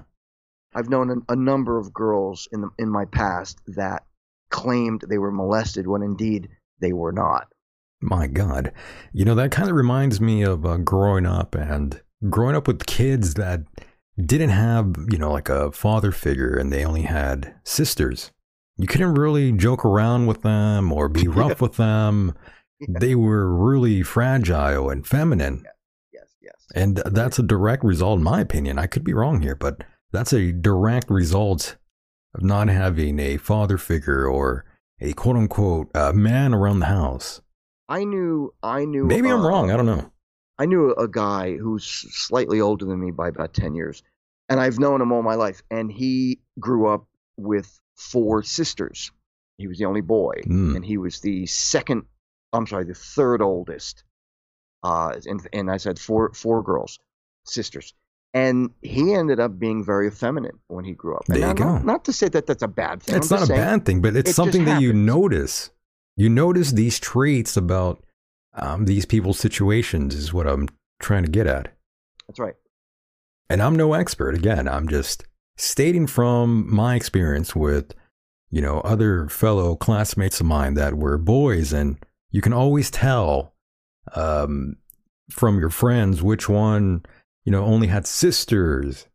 I've 0.73 0.89
known 0.89 1.23
a, 1.29 1.33
a 1.33 1.35
number 1.35 1.77
of 1.77 1.93
girls 1.93 2.47
in 2.51 2.61
the, 2.61 2.69
in 2.79 2.89
my 2.89 3.05
past 3.05 3.59
that 3.67 4.03
claimed 4.49 5.03
they 5.07 5.17
were 5.17 5.31
molested 5.31 5.87
when 5.87 6.01
indeed 6.01 6.49
they 6.79 6.93
were 6.93 7.11
not. 7.11 7.47
My 8.01 8.27
God. 8.27 8.71
You 9.13 9.25
know, 9.25 9.35
that 9.35 9.51
kind 9.51 9.69
of 9.69 9.75
reminds 9.75 10.19
me 10.19 10.43
of 10.43 10.65
uh, 10.65 10.77
growing 10.77 11.25
up 11.25 11.55
and 11.55 12.01
growing 12.29 12.55
up 12.55 12.67
with 12.67 12.85
kids 12.85 13.35
that 13.35 13.61
didn't 14.23 14.49
have, 14.49 14.95
you 15.11 15.17
know, 15.17 15.31
like 15.31 15.49
a 15.49 15.71
father 15.71 16.11
figure 16.11 16.55
and 16.55 16.71
they 16.71 16.85
only 16.85 17.03
had 17.03 17.53
sisters. 17.63 18.31
You 18.77 18.87
couldn't 18.87 19.15
really 19.15 19.51
joke 19.51 19.83
around 19.83 20.27
with 20.27 20.43
them 20.43 20.91
or 20.91 21.09
be 21.09 21.27
rough 21.27 21.61
with 21.61 21.77
them. 21.77 22.35
They 22.87 23.15
were 23.15 23.51
really 23.51 24.03
fragile 24.03 24.89
and 24.89 25.05
feminine. 25.05 25.63
Yes, 26.13 26.25
Yes. 26.41 26.53
And 26.75 26.97
that's 27.05 27.39
a 27.39 27.43
direct 27.43 27.83
result, 27.83 28.19
in 28.19 28.23
my 28.23 28.39
opinion. 28.41 28.77
I 28.77 28.87
could 28.87 29.03
be 29.03 29.13
wrong 29.13 29.41
here, 29.41 29.55
but 29.55 29.83
that's 30.11 30.31
a 30.31 30.51
direct 30.51 31.09
result 31.09 31.75
of 32.35 32.43
not 32.43 32.67
having 32.67 33.19
a 33.19 33.37
father 33.37 33.77
figure 33.77 34.27
or 34.27 34.65
a 35.01 35.13
quote 35.13 35.35
unquote 35.35 35.89
uh, 35.95 36.13
man 36.13 36.53
around 36.53 36.79
the 36.79 36.85
house. 36.85 37.41
I 37.89 38.03
knew. 38.03 38.53
I 38.61 38.85
knew. 38.85 39.05
Maybe 39.05 39.29
I'm 39.29 39.41
uh, 39.41 39.47
wrong. 39.47 39.71
I 39.71 39.77
don't 39.77 39.85
know. 39.85 40.11
I 40.59 40.65
knew 40.65 40.91
a 40.93 41.07
guy 41.07 41.55
who's 41.55 41.85
slightly 41.85 42.59
older 42.59 42.85
than 42.85 42.99
me 42.99 43.11
by 43.11 43.27
about 43.27 43.53
10 43.53 43.75
years, 43.75 44.01
and 44.49 44.59
I've 44.59 44.79
known 44.79 45.01
him 45.01 45.11
all 45.11 45.21
my 45.21 45.35
life. 45.35 45.61
And 45.69 45.91
he 45.91 46.39
grew 46.59 46.87
up 46.87 47.05
with 47.37 47.79
four 47.97 48.43
sisters. 48.43 49.11
He 49.57 49.67
was 49.67 49.77
the 49.79 49.85
only 49.85 50.01
boy, 50.01 50.35
Mm. 50.45 50.75
and 50.75 50.85
he 50.85 50.97
was 50.97 51.19
the 51.21 51.45
second. 51.47 52.03
I'm 52.53 52.67
sorry, 52.67 52.85
the 52.85 52.93
third 52.93 53.41
oldest. 53.41 54.03
Uh, 54.83 55.15
and 55.25 55.45
and 55.51 55.71
I 55.71 55.77
said 55.77 55.99
four 55.99 56.31
four 56.33 56.61
girls, 56.63 56.99
sisters, 57.45 57.93
and 58.33 58.69
he 58.81 59.13
ended 59.13 59.39
up 59.39 59.57
being 59.57 59.83
very 59.83 60.07
effeminate 60.07 60.55
when 60.67 60.85
he 60.85 60.93
grew 60.93 61.15
up. 61.15 61.23
And 61.27 61.35
There 61.37 61.41
you 61.41 61.47
not, 61.47 61.57
go. 61.57 61.77
not 61.79 62.05
to 62.05 62.13
say 62.13 62.29
that 62.29 62.45
that's 62.45 62.61
a 62.63 62.67
bad 62.67 63.01
thing. 63.01 63.15
It's 63.15 63.31
I'm 63.31 63.39
not 63.39 63.43
a 63.43 63.47
saying 63.47 63.59
bad 63.59 63.85
thing, 63.85 64.01
but 64.01 64.15
it's 64.15 64.29
just 64.29 64.35
something 64.35 64.65
that 64.65 64.81
you 64.81 64.93
notice. 64.93 65.71
You 66.15 66.29
notice 66.29 66.71
these 66.71 66.99
traits 66.99 67.57
about 67.57 68.03
um, 68.53 68.85
these 68.85 69.05
people's 69.05 69.39
situations, 69.39 70.15
is 70.15 70.31
what 70.33 70.47
I'm 70.47 70.67
trying 70.99 71.23
to 71.23 71.29
get 71.31 71.47
at. 71.47 71.75
That's 72.27 72.39
right. 72.39 72.55
And 73.49 73.61
I'm 73.61 73.75
no 73.75 73.93
expert. 73.93 74.35
Again, 74.35 74.67
I'm 74.67 74.87
just 74.87 75.23
stating 75.57 76.07
from 76.07 76.73
my 76.73 76.95
experience 76.95 77.55
with, 77.55 77.93
you 78.49 78.61
know, 78.61 78.79
other 78.81 79.27
fellow 79.27 79.75
classmates 79.75 80.39
of 80.39 80.45
mine 80.45 80.75
that 80.75 80.95
were 80.95 81.17
boys, 81.17 81.73
and 81.73 81.97
you 82.31 82.41
can 82.41 82.53
always 82.53 82.89
tell 82.89 83.53
um, 84.15 84.77
from 85.29 85.59
your 85.59 85.69
friends 85.69 86.21
which 86.21 86.47
one, 86.47 87.03
you 87.43 87.51
know, 87.51 87.65
only 87.65 87.87
had 87.87 88.07
sisters 88.07 89.07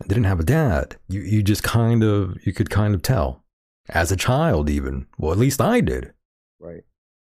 and 0.00 0.08
didn't 0.08 0.24
have 0.24 0.40
a 0.40 0.44
dad. 0.44 0.96
You 1.08 1.20
you 1.20 1.42
just 1.42 1.62
kind 1.62 2.02
of 2.02 2.36
you 2.44 2.52
could 2.52 2.70
kind 2.70 2.94
of 2.94 3.02
tell 3.02 3.44
as 3.88 4.12
a 4.12 4.16
child, 4.16 4.68
even. 4.68 5.06
Well, 5.18 5.32
at 5.32 5.38
least 5.38 5.60
I 5.60 5.80
did. 5.80 6.12
Right. 6.60 6.82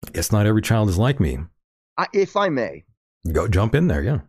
I 0.06 0.12
guess 0.12 0.32
not 0.32 0.46
every 0.46 0.62
child 0.62 0.90
is 0.90 0.98
like 0.98 1.20
me. 1.20 1.40
I, 1.98 2.06
if 2.14 2.36
I 2.36 2.50
may, 2.50 2.86
Go 3.32 3.48
jump 3.48 3.76
in 3.76 3.88
there, 3.88 4.04
yeah. 4.04 4.20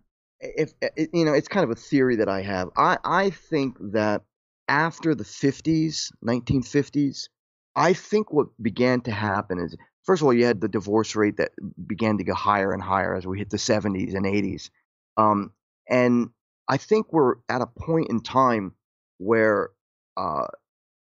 If 0.41 0.73
you 1.13 1.25
know, 1.25 1.33
it's 1.33 1.49
kind 1.49 1.65
of 1.65 1.71
a 1.71 1.75
theory 1.81 2.17
that 2.17 2.29
I 2.29 2.43
have. 2.43 2.69
I 2.77 2.99
I 3.05 3.31
think 3.31 3.77
that 3.93 4.23
after 4.69 5.15
the 5.15 5.25
50s, 5.25 6.13
1950s, 6.23 7.29
I 7.75 7.93
think 7.93 8.33
what 8.33 8.49
began 8.63 9.01
to 9.03 9.11
happen 9.13 9.59
is 9.59 9.77
first 10.05 10.23
of 10.23 10.27
all, 10.27 10.35
you 10.35 10.45
had 10.47 10.61
the 10.61 10.69
divorce 10.69 11.17
rate 11.17 11.37
that 11.39 11.53
began 11.87 12.19
to 12.19 12.25
go 12.25 12.35
higher 12.35 12.73
and 12.73 12.83
higher 12.83 13.15
as 13.15 13.27
we 13.27 13.39
hit 13.39 13.51
the 13.51 13.59
70s 13.59 14.15
and 14.15 14.27
80s, 14.27 14.71
um, 15.17 15.53
and 15.89 16.31
I 16.69 16.77
think 16.77 17.13
we're 17.13 17.37
at 17.49 17.63
a 17.63 17.67
point 17.67 18.11
in 18.11 18.21
time 18.21 18.75
where 19.19 19.71
uh, 20.17 20.47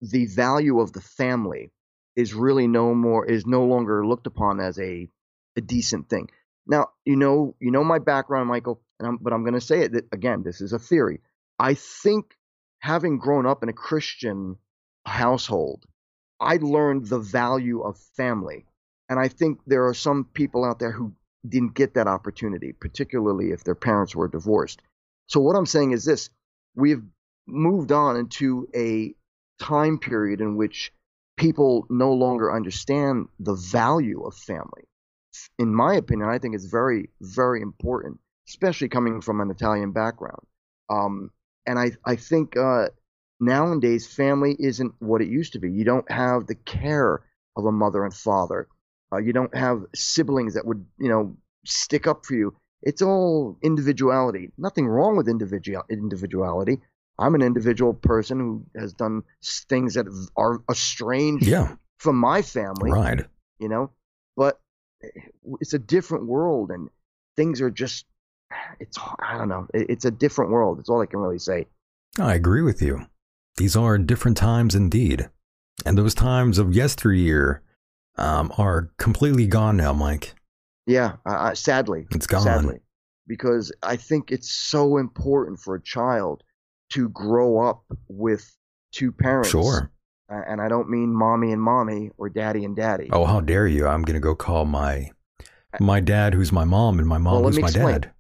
the 0.02 0.26
value 0.28 0.80
of 0.80 0.94
the 0.94 1.02
family 1.02 1.72
is 2.16 2.34
really 2.34 2.68
no 2.68 2.94
more 2.94 3.26
is 3.26 3.46
no 3.46 3.66
longer 3.66 4.06
looked 4.06 4.28
upon 4.28 4.60
as 4.60 4.80
a 4.80 5.10
a 5.58 5.62
decent 5.62 6.10
thing. 6.10 6.30
Now, 6.68 6.90
you 7.06 7.16
know, 7.16 7.56
you 7.60 7.72
know 7.72 7.84
my 7.84 8.00
background, 8.00 8.50
Michael, 8.50 8.82
I'm, 9.02 9.18
but 9.18 9.34
I'm 9.34 9.44
going 9.44 9.54
to 9.54 9.62
say 9.62 9.82
it 9.82 9.94
that 9.94 10.06
again. 10.12 10.44
This 10.44 10.62
is 10.62 10.74
a 10.74 10.80
theory. 10.80 11.22
I 11.60 11.74
think 11.74 12.36
having 12.80 13.18
grown 13.18 13.46
up 13.46 13.64
in 13.64 13.70
a 13.70 13.74
Christian 13.74 14.58
household, 15.06 15.86
I 16.40 16.58
learned 16.58 17.08
the 17.08 17.20
value 17.20 17.82
of 17.82 17.98
family, 18.18 18.66
and 19.10 19.20
I 19.20 19.28
think 19.28 19.60
there 19.66 19.88
are 19.88 19.94
some 19.94 20.26
people 20.26 20.64
out 20.64 20.80
there 20.80 20.92
who 20.92 21.14
didn't 21.48 21.76
get 21.76 21.94
that 21.94 22.08
opportunity, 22.08 22.74
particularly 22.74 23.52
if 23.52 23.64
their 23.64 23.76
parents 23.76 24.16
were 24.16 24.28
divorced. 24.28 24.82
So 25.28 25.40
what 25.40 25.56
I'm 25.56 25.66
saying 25.66 25.92
is 25.92 26.06
this: 26.06 26.30
we've 26.76 27.04
moved 27.48 27.92
on 27.92 28.18
into 28.18 28.68
a 28.76 29.14
time 29.60 30.00
period 30.00 30.42
in 30.42 30.58
which 30.58 30.92
people 31.38 31.86
no 31.90 32.14
longer 32.14 32.54
understand 32.54 33.28
the 33.40 33.54
value 33.54 34.24
of 34.24 34.36
family 34.36 34.88
in 35.58 35.74
my 35.74 35.96
opinion, 35.96 36.30
I 36.30 36.40
think 36.40 36.56
it's 36.56 36.66
very, 36.66 37.10
very 37.22 37.62
important, 37.62 38.20
especially 38.48 38.90
coming 38.90 39.22
from 39.22 39.42
an 39.42 39.50
Italian 39.52 39.92
background. 39.92 40.46
Um, 40.90 41.32
and 41.66 41.80
I, 41.80 41.92
I 42.06 42.16
think 42.16 42.56
uh, 42.58 42.90
nowadays 43.40 44.08
family 44.08 44.56
isn't 44.60 44.94
what 45.00 45.22
it 45.22 45.28
used 45.28 45.54
to 45.54 45.60
be. 45.60 45.72
You 45.72 45.84
don't 45.84 46.10
have 46.12 46.48
the 46.48 46.56
care 46.56 47.22
of 47.58 47.66
a 47.66 47.72
mother 47.72 48.04
and 48.04 48.14
father. 48.14 48.68
Uh, 49.12 49.18
you 49.18 49.34
don't 49.34 49.56
have 49.56 49.86
siblings 49.96 50.54
that 50.56 50.66
would, 50.66 50.86
you 51.00 51.10
know, 51.10 51.36
stick 51.66 52.06
up 52.08 52.26
for 52.26 52.36
you. 52.36 52.56
It's 52.82 53.02
all 53.02 53.58
individuality. 53.64 54.52
Nothing 54.58 54.88
wrong 54.88 55.18
with 55.18 55.28
individual 55.28 55.84
individuality. 55.90 56.80
I'm 57.18 57.34
an 57.34 57.42
individual 57.42 57.94
person 57.94 58.40
who 58.40 58.66
has 58.80 58.94
done 58.94 59.24
things 59.70 59.94
that 59.96 60.06
are 60.36 60.62
estranged 60.70 61.48
Yeah, 61.48 61.76
from 61.98 62.18
my 62.18 62.42
family 62.42 62.92
right. 62.92 63.26
you 63.58 63.70
know 63.70 63.92
but 64.36 64.60
eh, 65.04 65.08
it's 65.62 65.74
a 65.74 65.80
different 65.80 66.26
world 66.26 66.72
and 66.72 66.90
things 67.38 67.62
are 67.62 67.72
just 67.72 68.06
it's 68.80 68.98
i 69.20 69.38
don't 69.38 69.50
know 69.50 69.68
it's 69.74 70.06
a 70.06 70.12
different 70.12 70.52
world 70.52 70.80
it's 70.80 70.90
all 70.90 71.02
i 71.02 71.06
can 71.06 71.20
really 71.20 71.40
say 71.40 71.66
I 72.18 72.34
agree 72.34 72.62
with 72.62 72.82
you. 72.82 73.06
These 73.58 73.76
are 73.76 73.98
different 73.98 74.38
times 74.38 74.74
indeed. 74.74 75.30
And 75.86 75.98
those 75.98 76.16
times 76.16 76.58
of 76.60 76.74
yesteryear 76.74 77.62
um, 78.18 78.54
are 78.58 78.90
completely 78.98 79.48
gone 79.48 79.76
now, 79.76 79.92
Mike. 79.92 80.34
yeah 80.88 81.18
uh, 81.26 81.54
sadly 81.54 82.08
It's 82.12 82.26
gone. 82.28 82.44
sadly 82.44 82.80
because 83.28 83.72
i 83.84 83.98
think 83.98 84.32
it's 84.32 84.50
so 84.50 84.96
important 84.98 85.60
for 85.60 85.76
a 85.76 85.82
child 85.82 86.42
to 86.92 87.10
grow 87.10 87.60
up 87.68 87.84
with 88.08 88.56
two 88.94 89.12
parents 89.12 89.50
Sure. 89.50 89.92
Uh, 90.32 90.42
and 90.48 90.62
i 90.62 90.70
don't 90.70 90.90
mean 90.90 91.14
mommy 91.14 91.52
and 91.52 91.62
mommy 91.62 92.12
or 92.18 92.30
daddy 92.30 92.64
and 92.64 92.76
daddy 92.78 93.10
Oh, 93.12 93.26
how 93.26 93.42
dare 93.42 93.68
you? 93.68 93.88
I'm 93.88 94.04
going 94.04 94.14
to 94.14 94.20
go 94.22 94.36
call 94.36 94.64
my 94.66 95.12
my 95.82 96.00
dad 96.00 96.34
who's 96.34 96.54
my 96.54 96.64
mom 96.64 97.00
and 97.00 97.08
my 97.08 97.18
mom 97.18 97.34
Well, 97.42 97.44
who's 97.52 97.60
my 97.60 97.68
explain. 97.68 98.02
dad. 98.02 98.12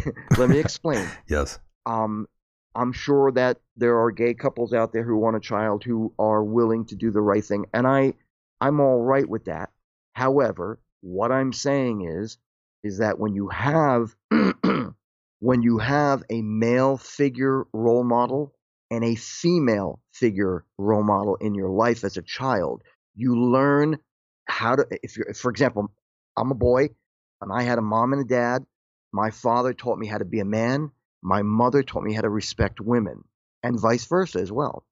let 0.38 0.50
me 0.50 0.58
explain 0.58 1.06
Yes. 1.28 1.58
um, 1.86 2.26
I'm 2.74 2.92
sure 2.92 3.30
that 3.32 3.58
there 3.76 4.00
are 4.00 4.10
gay 4.10 4.34
couples 4.34 4.72
out 4.72 4.92
there 4.92 5.04
who 5.04 5.18
want 5.18 5.36
a 5.36 5.40
child 5.40 5.84
who 5.84 6.12
are 6.18 6.42
willing 6.42 6.86
to 6.86 6.96
do 6.96 7.10
the 7.10 7.20
right 7.20 7.44
thing, 7.44 7.66
and 7.74 7.86
I, 7.86 8.14
I'm 8.60 8.80
all 8.80 9.00
right 9.00 9.28
with 9.28 9.44
that. 9.44 9.70
However, 10.14 10.80
what 11.00 11.32
I'm 11.32 11.52
saying 11.52 12.08
is, 12.08 12.38
is 12.82 12.98
that 12.98 13.18
when 13.18 13.34
you 13.34 13.48
have, 13.48 14.14
when 15.40 15.62
you 15.62 15.78
have 15.78 16.22
a 16.30 16.42
male 16.42 16.96
figure 16.96 17.66
role 17.72 18.04
model 18.04 18.54
and 18.90 19.04
a 19.04 19.14
female 19.14 20.00
figure 20.12 20.64
role 20.78 21.04
model 21.04 21.36
in 21.36 21.54
your 21.54 21.70
life 21.70 22.04
as 22.04 22.16
a 22.16 22.22
child, 22.22 22.82
you 23.14 23.38
learn 23.38 23.98
how 24.46 24.76
to. 24.76 24.86
If 25.02 25.16
you're, 25.16 25.34
for 25.34 25.50
example, 25.50 25.90
I'm 26.36 26.50
a 26.50 26.54
boy, 26.54 26.88
and 27.40 27.52
I 27.52 27.62
had 27.62 27.78
a 27.78 27.82
mom 27.82 28.12
and 28.12 28.22
a 28.22 28.28
dad. 28.28 28.64
My 29.12 29.30
father 29.30 29.74
taught 29.74 29.98
me 29.98 30.06
how 30.06 30.18
to 30.18 30.24
be 30.24 30.40
a 30.40 30.44
man. 30.44 30.90
My 31.22 31.42
mother 31.42 31.82
taught 31.82 32.02
me 32.02 32.14
how 32.14 32.22
to 32.22 32.28
respect 32.30 32.80
women 32.80 33.24
and 33.62 33.78
vice 33.78 34.06
versa 34.06 34.40
as 34.40 34.50
well. 34.50 34.84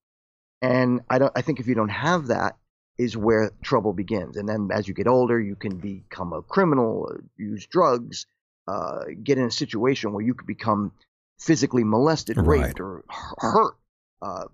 And 0.63 1.01
i 1.09 1.19
don't 1.19 1.33
i 1.35 1.41
think 1.43 1.59
if 1.59 1.67
you 1.67 1.75
don't 1.75 1.89
have 1.89 2.29
that 2.29 2.57
is 2.99 3.17
where 3.17 3.51
trouble 3.63 3.95
begins. 3.95 4.37
And 4.37 4.47
then 4.49 4.69
as 4.73 4.87
you 4.87 4.95
get 4.95 5.07
older 5.09 5.41
you 5.41 5.57
can 5.57 5.79
become 5.79 6.33
a 6.33 6.43
criminal 6.43 7.09
uh, 7.11 7.17
use 7.37 7.67
drugs 7.67 8.27
uh, 8.69 9.05
get 9.25 9.39
in 9.39 9.45
a 9.47 9.51
situation 9.51 10.13
where 10.13 10.23
you 10.25 10.35
could 10.35 10.47
become 10.47 10.93
physically 11.41 11.83
molested 11.83 12.37
Right. 12.37 12.67
raped 12.67 12.81
or 12.81 13.05
hurt. 13.39 13.75
Uh, 14.23 14.45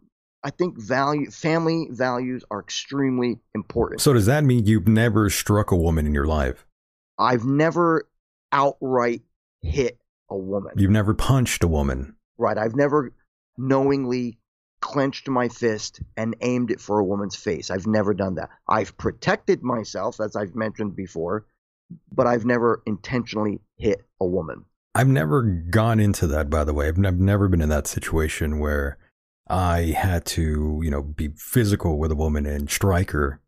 i 0.45 0.51
think 0.51 0.79
value 0.81 1.29
family 1.31 1.89
values 1.91 2.45
are 2.53 2.61
extremely 2.61 3.41
important. 3.55 4.01
So 4.01 4.13
does 4.13 4.27
that 4.27 4.45
mean 4.45 4.65
you've 4.65 4.87
never 4.89 5.29
struck 5.29 5.73
a 5.73 5.77
woman 5.77 6.07
in 6.07 6.15
your 6.15 6.27
life? 6.27 6.65
i've 7.19 7.45
never 7.45 8.09
outright 8.53 9.23
hit 9.67 9.99
a 10.29 10.37
woman 10.37 10.73
You've 10.77 10.91
never 10.91 11.15
punched 11.15 11.63
a 11.63 11.69
woman. 11.69 12.17
Right. 12.39 12.59
I've 12.59 12.75
never 12.75 13.13
knowingly 13.57 14.39
clenched 14.81 15.29
my 15.29 15.49
fist 15.49 16.01
and 16.17 16.37
aimed 16.41 16.71
it 16.71 16.81
for 16.81 16.99
a 16.99 17.05
woman's 17.05 17.37
face. 17.37 17.71
I've 17.71 17.87
never 17.87 18.15
done 18.15 18.35
that. 18.35 18.51
I've 18.69 18.97
protected 18.99 19.63
myself, 19.63 20.21
as 20.21 20.37
I've 20.37 20.55
mentioned 20.55 20.95
before, 20.95 21.47
but 22.13 22.27
I've 22.27 22.45
never 22.45 22.83
intentionally 22.87 23.61
hit 23.79 24.03
a 24.21 24.27
woman. 24.27 24.65
I've 24.95 25.09
never 25.09 25.43
gone 25.43 26.01
into 26.01 26.27
that, 26.29 26.51
by 26.51 26.65
the 26.65 26.75
way. 26.75 26.89
I've, 26.89 27.05
I've 27.05 27.19
never 27.19 27.49
been 27.49 27.61
in 27.61 27.69
that 27.69 27.87
situation 27.87 28.59
where 28.59 28.99
I 29.49 29.95
had 29.97 30.25
to, 30.27 30.81
you 30.83 30.91
know, 30.91 31.03
be 31.03 31.29
physical 31.37 31.99
with 31.99 32.11
a 32.11 32.17
woman 32.17 32.47
and 32.47 32.71
strike 32.71 33.11
her. 33.13 33.41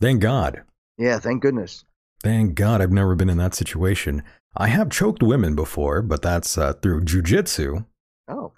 Thank 0.00 0.20
God. 0.20 0.62
Yeah, 0.98 1.18
thank 1.18 1.42
goodness. 1.42 1.84
Thank 2.22 2.54
God 2.54 2.80
I've 2.80 2.92
never 2.92 3.14
been 3.14 3.28
in 3.28 3.38
that 3.38 3.54
situation. 3.54 4.22
I 4.56 4.68
have 4.68 4.90
choked 4.90 5.22
women 5.22 5.56
before, 5.56 6.00
but 6.02 6.22
that's 6.22 6.56
uh, 6.56 6.74
through 6.74 7.02
jujitsu. 7.02 7.86
Oh, 8.28 8.52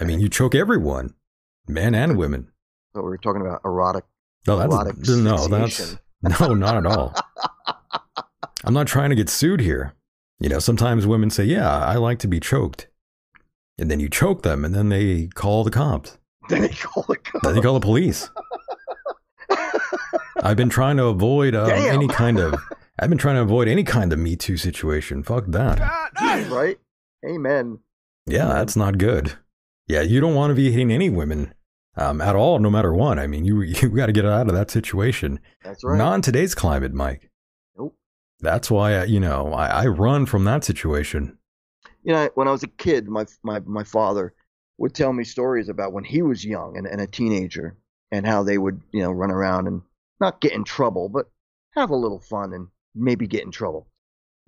I 0.00 0.04
mean, 0.04 0.20
you 0.20 0.28
choke 0.28 0.54
everyone, 0.54 1.14
men 1.68 1.94
and 1.94 2.16
women. 2.16 2.50
we 2.94 3.02
were 3.02 3.18
talking 3.18 3.42
about 3.42 3.60
erotic. 3.64 4.04
No, 4.46 4.56
that's 4.58 4.74
Erotic 4.74 5.08
no, 5.08 5.46
that's 5.46 5.96
no, 6.40 6.54
not 6.54 6.76
at 6.78 6.86
all. 6.86 7.14
I'm 8.64 8.74
not 8.74 8.86
trying 8.86 9.10
to 9.10 9.16
get 9.16 9.28
sued 9.28 9.60
here. 9.60 9.94
You 10.40 10.48
know, 10.48 10.58
sometimes 10.58 11.06
women 11.06 11.30
say, 11.30 11.44
"Yeah, 11.44 11.70
I 11.70 11.96
like 11.96 12.18
to 12.20 12.28
be 12.28 12.40
choked," 12.40 12.88
and 13.78 13.90
then 13.90 14.00
you 14.00 14.08
choke 14.08 14.42
them, 14.42 14.64
and 14.64 14.74
then 14.74 14.88
they 14.88 15.28
call 15.34 15.64
the 15.64 15.70
cops. 15.70 16.18
Then 16.48 16.62
they 16.62 16.68
call 16.70 17.04
the 17.04 17.16
cops. 17.16 17.44
Then 17.44 17.54
they 17.54 17.60
call 17.60 17.74
the 17.74 17.80
police. 17.80 18.28
I've 20.42 20.56
been 20.56 20.70
trying 20.70 20.96
to 20.96 21.04
avoid 21.04 21.54
uh, 21.54 21.66
any 21.72 22.08
kind 22.08 22.40
of. 22.40 22.54
I've 23.02 23.08
been 23.08 23.18
trying 23.18 23.34
to 23.34 23.42
avoid 23.42 23.66
any 23.66 23.82
kind 23.82 24.12
of 24.12 24.20
Me 24.20 24.36
Too 24.36 24.56
situation. 24.56 25.24
Fuck 25.24 25.46
that. 25.48 25.80
right? 26.48 26.78
Amen. 27.28 27.80
Yeah, 28.26 28.46
that's 28.46 28.76
not 28.76 28.96
good. 28.96 29.32
Yeah, 29.88 30.02
you 30.02 30.20
don't 30.20 30.36
want 30.36 30.52
to 30.52 30.54
be 30.54 30.70
hitting 30.70 30.92
any 30.92 31.10
women 31.10 31.52
um, 31.96 32.20
at 32.20 32.36
all, 32.36 32.60
no 32.60 32.70
matter 32.70 32.94
what. 32.94 33.18
I 33.18 33.26
mean, 33.26 33.44
you 33.44 33.60
you 33.62 33.88
got 33.88 34.06
to 34.06 34.12
get 34.12 34.24
out 34.24 34.46
of 34.46 34.54
that 34.54 34.70
situation. 34.70 35.40
That's 35.64 35.82
right. 35.82 35.98
Not 35.98 36.14
in 36.14 36.22
today's 36.22 36.54
climate, 36.54 36.94
Mike. 36.94 37.28
Nope. 37.76 37.96
That's 38.38 38.70
why 38.70 38.94
I, 38.94 39.04
you 39.06 39.18
know 39.18 39.52
I, 39.52 39.82
I 39.82 39.86
run 39.86 40.24
from 40.24 40.44
that 40.44 40.62
situation. 40.62 41.38
You 42.04 42.12
know, 42.12 42.30
when 42.36 42.46
I 42.46 42.52
was 42.52 42.62
a 42.62 42.68
kid, 42.68 43.08
my 43.08 43.26
my 43.42 43.58
my 43.66 43.82
father 43.82 44.32
would 44.78 44.94
tell 44.94 45.12
me 45.12 45.24
stories 45.24 45.68
about 45.68 45.92
when 45.92 46.04
he 46.04 46.22
was 46.22 46.44
young 46.44 46.76
and, 46.76 46.86
and 46.86 47.00
a 47.00 47.08
teenager, 47.08 47.76
and 48.12 48.24
how 48.24 48.44
they 48.44 48.58
would 48.58 48.80
you 48.92 49.02
know 49.02 49.10
run 49.10 49.32
around 49.32 49.66
and 49.66 49.82
not 50.20 50.40
get 50.40 50.52
in 50.52 50.62
trouble, 50.62 51.08
but 51.08 51.28
have 51.74 51.90
a 51.90 51.96
little 51.96 52.20
fun 52.20 52.52
and 52.52 52.68
maybe 52.94 53.26
get 53.26 53.42
in 53.44 53.50
trouble. 53.50 53.86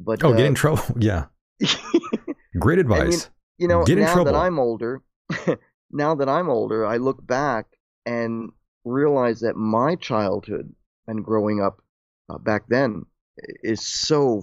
But 0.01 0.23
Oh, 0.25 0.33
uh, 0.33 0.37
get 0.37 0.47
in 0.47 0.55
trouble. 0.55 0.83
Yeah, 0.99 1.27
great 2.59 2.79
I 2.79 2.83
mean, 2.83 2.93
advice. 2.93 3.31
you 3.59 3.69
know, 3.69 3.85
Get 3.85 3.99
in 3.99 4.05
now 4.05 4.15
trouble. 4.15 4.33
that 4.33 4.39
I'm 4.39 4.59
older, 4.59 5.03
now 5.91 6.15
that 6.17 6.29
I'm 6.29 6.49
older, 6.51 6.85
I 6.87 6.97
look 6.97 7.25
back 7.27 7.67
and 8.07 8.51
realize 8.85 9.41
that 9.41 9.57
my 9.57 9.95
childhood 9.97 10.73
and 11.07 11.25
growing 11.25 11.61
up 11.63 11.81
uh, 12.29 12.39
back 12.39 12.65
then 12.69 13.05
is 13.63 13.81
so 13.87 14.43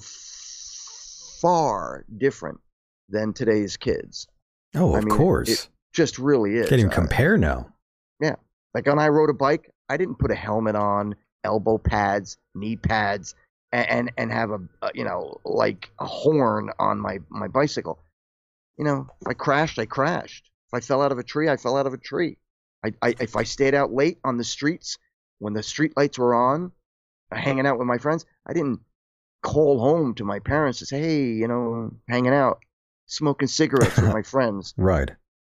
far 1.42 2.06
different 2.18 2.60
than 3.10 3.34
today's 3.34 3.78
kids. 3.78 4.28
oh, 4.76 4.94
I 4.96 5.00
of 5.00 5.06
mean, 5.06 5.18
course. 5.18 5.50
it 5.50 5.68
just 5.94 6.18
really 6.20 6.56
is. 6.56 6.70
Can't 6.70 6.80
even 6.80 6.92
Uh, 6.92 6.96
compare 6.96 7.38
now. 7.38 7.74
yeah, 8.22 8.36
like 8.74 8.86
when 8.86 9.00
I 9.00 9.10
rode 9.10 9.30
a 9.30 9.34
bike, 9.34 9.70
I 9.90 9.98
didn't 9.98 10.20
put 10.20 10.32
a 10.32 10.36
helmet 10.36 10.76
on, 10.76 11.16
elbow 11.44 11.78
pads, 11.78 12.38
knee 12.56 12.78
pads, 12.78 13.36
and 13.72 13.90
and, 13.90 14.12
and 14.18 14.32
have 14.32 14.52
a, 14.52 14.60
a 14.82 14.92
you 14.94 15.04
know 15.04 15.40
like 15.46 15.92
a 16.00 16.06
horn 16.06 16.72
on 16.80 17.00
my 17.00 17.20
my 17.30 17.48
bicycle. 17.48 18.00
You 18.78 18.86
know, 18.86 19.08
if 19.22 19.28
I 19.28 19.34
crashed, 19.34 19.80
I 19.80 19.86
crashed. 19.86 20.50
If 20.70 20.78
I 20.78 20.80
fell 20.80 21.02
out 21.02 21.12
of 21.12 21.20
a 21.20 21.24
tree, 21.24 21.50
I 21.50 21.58
fell 21.58 21.78
out 21.78 21.88
of 21.88 21.94
a 21.94 21.98
tree. 21.98 22.38
I, 22.84 22.94
I 23.02 23.16
if 23.20 23.36
I 23.36 23.44
stayed 23.44 23.76
out 23.76 23.94
late 23.94 24.20
on 24.24 24.38
the 24.38 24.44
streets 24.44 24.98
when 25.40 25.54
the 25.54 25.64
street 25.64 25.94
lights 25.98 26.18
were 26.18 26.34
on, 26.34 26.72
hanging 27.32 27.66
out 27.66 27.78
with 27.78 27.88
my 27.88 27.98
friends, 27.98 28.26
I 28.46 28.54
didn't 28.54 28.80
call 29.42 29.80
home 29.80 30.14
to 30.16 30.24
my 30.24 30.40
parents 30.40 30.80
to 30.80 30.86
say, 30.86 31.00
hey, 31.00 31.24
you 31.26 31.48
know, 31.48 31.92
hanging 32.08 32.34
out, 32.34 32.60
smoking 33.08 33.48
cigarettes 33.48 33.98
with 33.98 34.14
my 34.14 34.22
friends. 34.22 34.74
Right. 34.78 35.12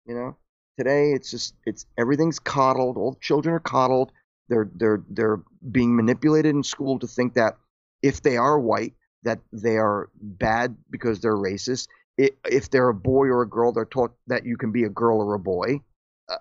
You 0.05 0.15
know, 0.15 0.37
today 0.77 1.11
it's 1.11 1.31
just 1.31 1.55
it's 1.65 1.85
everything's 1.97 2.39
coddled. 2.39 2.97
All 2.97 3.11
the 3.11 3.19
children 3.19 3.55
are 3.55 3.59
coddled. 3.59 4.11
They're 4.49 4.69
they're 4.75 5.03
they're 5.09 5.41
being 5.71 5.95
manipulated 5.95 6.53
in 6.55 6.63
school 6.63 6.99
to 6.99 7.07
think 7.07 7.35
that 7.35 7.57
if 8.03 8.21
they 8.21 8.37
are 8.37 8.59
white, 8.59 8.93
that 9.23 9.39
they 9.51 9.77
are 9.77 10.09
bad 10.21 10.75
because 10.91 11.21
they're 11.21 11.35
racist. 11.35 11.87
If 12.17 12.69
they're 12.69 12.89
a 12.89 12.93
boy 12.93 13.27
or 13.27 13.41
a 13.41 13.49
girl, 13.49 13.71
they're 13.71 13.85
taught 13.85 14.13
that 14.27 14.45
you 14.45 14.57
can 14.57 14.71
be 14.71 14.83
a 14.83 14.89
girl 14.89 15.19
or 15.19 15.33
a 15.33 15.39
boy. 15.39 15.79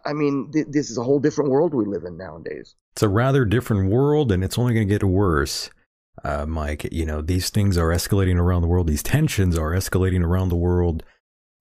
I 0.05 0.13
mean, 0.13 0.51
th- 0.53 0.67
this 0.69 0.91
is 0.91 0.99
a 0.99 1.03
whole 1.03 1.19
different 1.19 1.51
world 1.51 1.73
we 1.75 1.87
live 1.87 2.05
in 2.05 2.17
nowadays. 2.19 2.75
It's 2.93 3.03
a 3.03 3.09
rather 3.09 3.45
different 3.45 3.91
world, 3.91 4.31
and 4.31 4.45
it's 4.45 4.59
only 4.59 4.75
going 4.75 4.87
to 4.87 4.93
get 4.95 5.03
worse. 5.03 5.71
Uh, 6.23 6.45
Mike, 6.47 6.87
you 6.93 7.07
know, 7.07 7.21
these 7.23 7.49
things 7.51 7.79
are 7.79 7.89
escalating 7.89 8.37
around 8.39 8.61
the 8.63 8.69
world. 8.69 8.87
These 8.87 9.03
tensions 9.03 9.57
are 9.57 9.71
escalating 9.71 10.23
around 10.23 10.51
the 10.51 10.57
world. 10.57 11.03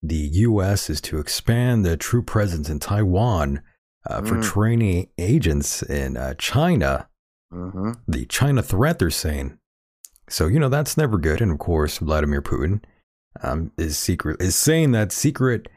The 0.03 0.15
U.S. 0.15 0.89
is 0.89 0.99
to 1.01 1.19
expand 1.19 1.85
the 1.85 1.95
true 1.95 2.21
presence 2.23 2.69
in 2.69 2.79
Taiwan 2.79 3.61
uh, 4.09 4.21
for 4.23 4.35
Mm. 4.35 4.43
training 4.43 5.09
agents 5.17 5.81
in 5.83 6.17
uh, 6.17 6.33
China. 6.37 7.07
Mm-hmm. 7.53 7.91
The 8.07 8.25
China 8.25 8.61
threat, 8.61 8.99
they're 8.99 9.09
saying. 9.09 9.57
So, 10.31 10.47
you 10.47 10.59
know, 10.59 10.69
that's 10.69 10.97
never 10.97 11.17
good. 11.17 11.41
And 11.41 11.51
of 11.51 11.59
course, 11.59 11.97
Vladimir 11.97 12.41
Putin 12.41 12.83
um, 13.43 13.71
is 13.77 13.97
secret 13.97 14.41
is 14.41 14.55
saying 14.55 14.91
that 14.91 15.11
secret 15.11 15.67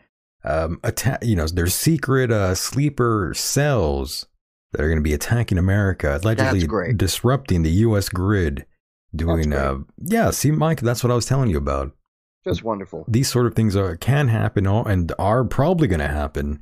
um, 0.44 0.81
attack. 0.82 1.24
You 1.24 1.36
know, 1.36 1.47
there's 1.47 1.74
secret 1.74 2.31
uh, 2.31 2.55
sleeper 2.55 3.32
cells 3.35 4.26
that 4.72 4.81
are 4.81 4.89
going 4.89 4.98
to 4.98 5.02
be 5.02 5.14
attacking 5.14 5.59
America, 5.59 6.18
allegedly 6.22 6.93
disrupting 6.94 7.62
the 7.62 7.70
U.S. 7.70 8.09
grid. 8.09 8.66
Doing, 9.14 9.52
uh, 9.52 9.78
yeah. 9.98 10.31
See, 10.31 10.51
Mike, 10.51 10.81
that's 10.81 11.05
what 11.05 11.12
I 11.12 11.14
was 11.14 11.26
telling 11.26 11.48
you 11.48 11.56
about. 11.56 11.93
Just 12.44 12.64
wonderful. 12.64 13.05
These 13.09 13.31
sort 13.31 13.47
of 13.47 13.55
things 13.55 13.74
are 13.76 13.97
can 13.97 14.28
happen 14.28 14.66
and 14.66 15.12
are 15.18 15.44
probably 15.44 15.86
going 15.86 16.01
to 16.01 16.09
happen. 16.09 16.60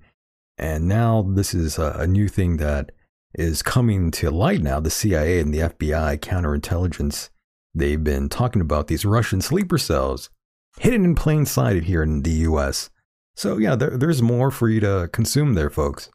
And 0.58 0.86
now 0.86 1.26
this 1.28 1.54
is 1.54 1.78
a, 1.78 1.96
a 1.98 2.06
new 2.06 2.28
thing 2.28 2.58
that 2.58 2.92
is 3.34 3.62
coming 3.62 4.10
to 4.12 4.30
light 4.30 4.62
now. 4.62 4.78
The 4.78 4.90
CIA 4.90 5.40
and 5.40 5.52
the 5.52 5.60
FBI 5.60 6.18
counterintelligence, 6.18 7.30
they've 7.74 8.02
been 8.02 8.28
talking 8.28 8.60
about 8.60 8.86
these 8.86 9.04
Russian 9.04 9.40
sleeper 9.40 9.78
cells 9.78 10.30
hidden 10.78 11.04
in 11.04 11.14
plain 11.14 11.46
sight 11.46 11.84
here 11.84 12.02
in 12.02 12.22
the 12.22 12.30
US. 12.30 12.90
So, 13.34 13.58
yeah, 13.58 13.74
there, 13.76 13.96
there's 13.96 14.22
more 14.22 14.50
for 14.50 14.68
you 14.68 14.80
to 14.80 15.08
consume 15.12 15.54
there, 15.54 15.70
folks, 15.70 16.10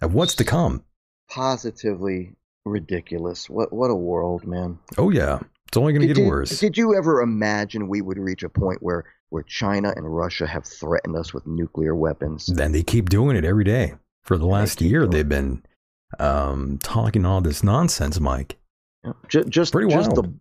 of 0.00 0.14
what's 0.14 0.34
to 0.36 0.44
come. 0.44 0.84
Positively 1.28 2.34
ridiculous. 2.64 3.48
What 3.48 3.72
what 3.72 3.90
a 3.90 3.94
world, 3.94 4.46
man. 4.46 4.78
Oh, 4.98 5.10
yeah, 5.10 5.40
it's 5.68 5.76
only 5.76 5.92
going 5.92 6.06
to 6.06 6.14
get 6.14 6.26
worse. 6.26 6.58
Did 6.58 6.76
you 6.76 6.96
ever 6.96 7.22
imagine 7.22 7.88
we 7.88 8.02
would 8.02 8.18
reach 8.18 8.42
a 8.42 8.48
point 8.48 8.82
where 8.82 9.04
where 9.30 9.44
China 9.44 9.92
and 9.94 10.12
Russia 10.12 10.46
have 10.46 10.64
threatened 10.64 11.16
us 11.16 11.32
with 11.32 11.46
nuclear 11.46 11.94
weapons? 11.94 12.46
Then 12.46 12.72
they 12.72 12.82
keep 12.82 13.08
doing 13.08 13.36
it 13.36 13.44
every 13.44 13.64
day. 13.64 13.94
For 14.24 14.36
the 14.36 14.46
last 14.46 14.80
year, 14.80 15.06
they've 15.06 15.28
been 15.28 15.62
um, 16.18 16.78
talking 16.82 17.24
all 17.24 17.40
this 17.40 17.62
nonsense, 17.62 18.20
Mike. 18.20 18.58
Yeah. 19.04 19.12
Just 19.28 19.48
just, 19.48 19.72
Pretty 19.72 19.90
just 19.90 20.10
wild. 20.10 20.24
the 20.24 20.34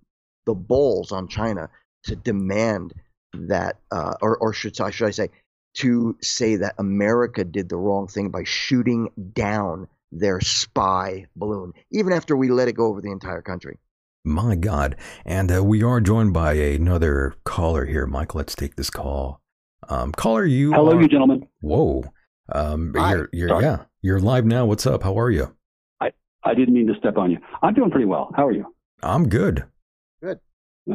the 0.50 0.56
balls 0.56 1.12
on 1.12 1.28
China 1.28 1.70
to 2.06 2.16
demand 2.16 2.96
that, 3.34 3.78
uh, 3.92 4.16
or 4.20 4.36
or 4.38 4.52
should 4.52 4.82
I 4.82 4.90
should 4.90 5.08
I 5.08 5.12
say, 5.12 5.30
to 5.76 6.18
say 6.22 6.56
that 6.56 6.74
America 6.80 7.44
did 7.44 7.70
the 7.70 7.78
wrong 7.78 8.08
thing 8.08 8.32
by 8.32 8.44
shooting 8.46 9.12
down 9.34 9.88
their 10.12 10.42
spy 10.42 11.28
balloon, 11.36 11.74
even 11.92 12.14
after 12.14 12.36
we 12.36 12.50
let 12.50 12.68
it 12.68 12.74
go 12.74 12.88
over 12.88 13.00
the 13.00 13.12
entire 13.12 13.44
country. 13.44 13.78
My 14.26 14.56
God. 14.56 14.96
And 15.24 15.56
uh, 15.56 15.64
we 15.64 15.84
are 15.84 16.02
joined 16.02 16.34
by 16.34 16.54
another 16.54 17.36
caller 17.44 17.86
here. 17.86 18.08
Mike, 18.08 18.34
let's 18.34 18.56
take 18.56 18.76
this 18.76 18.90
call. 18.90 19.40
Um, 19.88 20.12
caller, 20.12 20.46
you. 20.46 20.74
Hello, 20.74 20.98
are- 20.98 21.02
you 21.02 21.08
gentlemen. 21.08 21.48
Whoa. 21.62 22.06
Um, 22.52 22.94
Hi. 22.98 23.12
you're, 23.14 23.30
you're, 23.32 23.62
yeah, 23.62 23.84
you're 24.02 24.20
live 24.20 24.46
now. 24.46 24.66
What's 24.66 24.88
up? 24.88 25.04
How 25.04 25.20
are 25.20 25.30
you? 25.30 25.56
I, 26.02 26.12
I 26.44 26.56
didn't 26.56 26.74
mean 26.74 26.88
to 26.88 26.96
step 26.98 27.18
on 27.18 27.30
you. 27.30 27.38
I'm 27.62 27.76
doing 27.76 27.92
pretty 27.92 28.06
well. 28.08 28.32
How 28.36 28.48
are 28.48 28.52
you? 28.52 28.66
I'm 29.04 29.30
good. 29.30 29.64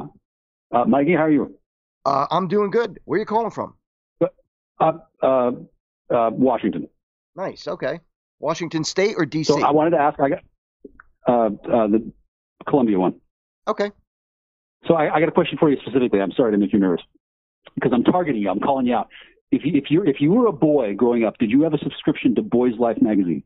Uh, 0.00 0.84
Mikey, 0.84 1.12
how 1.14 1.22
are 1.24 1.30
you? 1.30 1.54
Uh, 2.04 2.26
I'm 2.30 2.48
doing 2.48 2.70
good. 2.70 2.98
Where 3.04 3.16
are 3.16 3.20
you 3.20 3.26
calling 3.26 3.50
from? 3.50 3.74
Uh, 4.80 4.92
uh, 5.22 5.52
uh, 6.10 6.30
Washington. 6.30 6.88
Nice. 7.36 7.66
Okay. 7.68 8.00
Washington 8.40 8.84
State 8.84 9.14
or 9.16 9.24
D.C. 9.24 9.52
So 9.52 9.62
I 9.62 9.70
wanted 9.70 9.90
to 9.90 9.98
ask. 9.98 10.18
I 10.20 10.28
got 10.28 10.38
uh, 11.26 11.32
uh, 11.32 11.86
the 11.86 12.12
Columbia 12.68 12.98
one. 12.98 13.14
okay. 13.68 13.90
So 14.86 14.94
I, 14.94 15.14
I 15.14 15.20
got 15.20 15.30
a 15.30 15.32
question 15.32 15.56
for 15.58 15.70
you 15.70 15.78
specifically. 15.80 16.20
I'm 16.20 16.32
sorry 16.32 16.52
to 16.52 16.58
make 16.58 16.72
you 16.72 16.78
nervous 16.78 17.02
because 17.74 17.92
I'm 17.94 18.04
targeting 18.04 18.42
you. 18.42 18.50
I'm 18.50 18.60
calling 18.60 18.86
you 18.86 18.94
out. 18.94 19.08
If 19.50 19.64
you 19.64 19.72
if 19.76 19.90
you 19.90 20.02
if 20.04 20.20
you 20.20 20.30
were 20.32 20.46
a 20.46 20.52
boy 20.52 20.94
growing 20.94 21.24
up, 21.24 21.38
did 21.38 21.50
you 21.50 21.62
have 21.62 21.72
a 21.72 21.78
subscription 21.78 22.34
to 22.34 22.42
Boys 22.42 22.74
Life 22.78 22.98
magazine? 23.00 23.44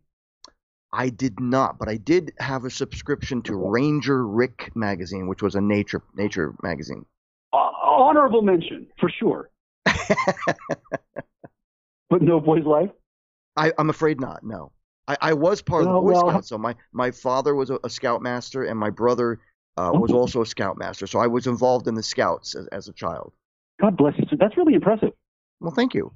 I 0.92 1.10
did 1.10 1.38
not, 1.40 1.78
but 1.78 1.88
I 1.88 1.96
did 1.96 2.32
have 2.38 2.64
a 2.64 2.70
subscription 2.70 3.42
to 3.42 3.54
Ranger 3.56 4.26
Rick 4.26 4.70
magazine, 4.74 5.28
which 5.28 5.42
was 5.42 5.54
a 5.54 5.60
nature 5.60 6.02
nature 6.14 6.54
magazine. 6.62 7.04
Uh, 7.52 7.70
honorable 7.84 8.42
mention 8.42 8.86
for 8.98 9.10
sure, 9.10 9.50
but 12.10 12.22
no 12.22 12.40
Boys 12.40 12.64
Life. 12.64 12.90
I, 13.56 13.72
I'm 13.78 13.90
afraid 13.90 14.20
not. 14.20 14.42
No, 14.44 14.72
I, 15.06 15.16
I 15.20 15.32
was 15.34 15.60
part 15.62 15.82
of 15.82 15.88
the 15.92 16.00
Boy 16.00 16.12
well- 16.12 16.28
Scouts. 16.30 16.48
So 16.48 16.58
my 16.58 16.74
my 16.92 17.10
father 17.10 17.54
was 17.54 17.70
a, 17.70 17.78
a 17.84 17.90
scoutmaster, 17.90 18.64
and 18.64 18.78
my 18.78 18.90
brother 18.90 19.40
uh, 19.76 19.90
was 19.94 20.10
Oh. 20.12 20.16
also 20.18 20.42
a 20.42 20.46
scoutmaster. 20.46 21.06
So 21.06 21.18
I 21.18 21.26
was 21.26 21.46
involved 21.46 21.86
in 21.88 21.94
the 21.94 22.02
Scouts 22.02 22.54
as, 22.54 22.66
as 22.68 22.88
a 22.88 22.92
child. 22.92 23.32
God 23.80 23.96
bless 23.96 24.14
you. 24.18 24.24
That's 24.38 24.56
really 24.56 24.74
impressive. 24.74 25.10
Well, 25.60 25.72
thank 25.72 25.94
you. 25.94 26.12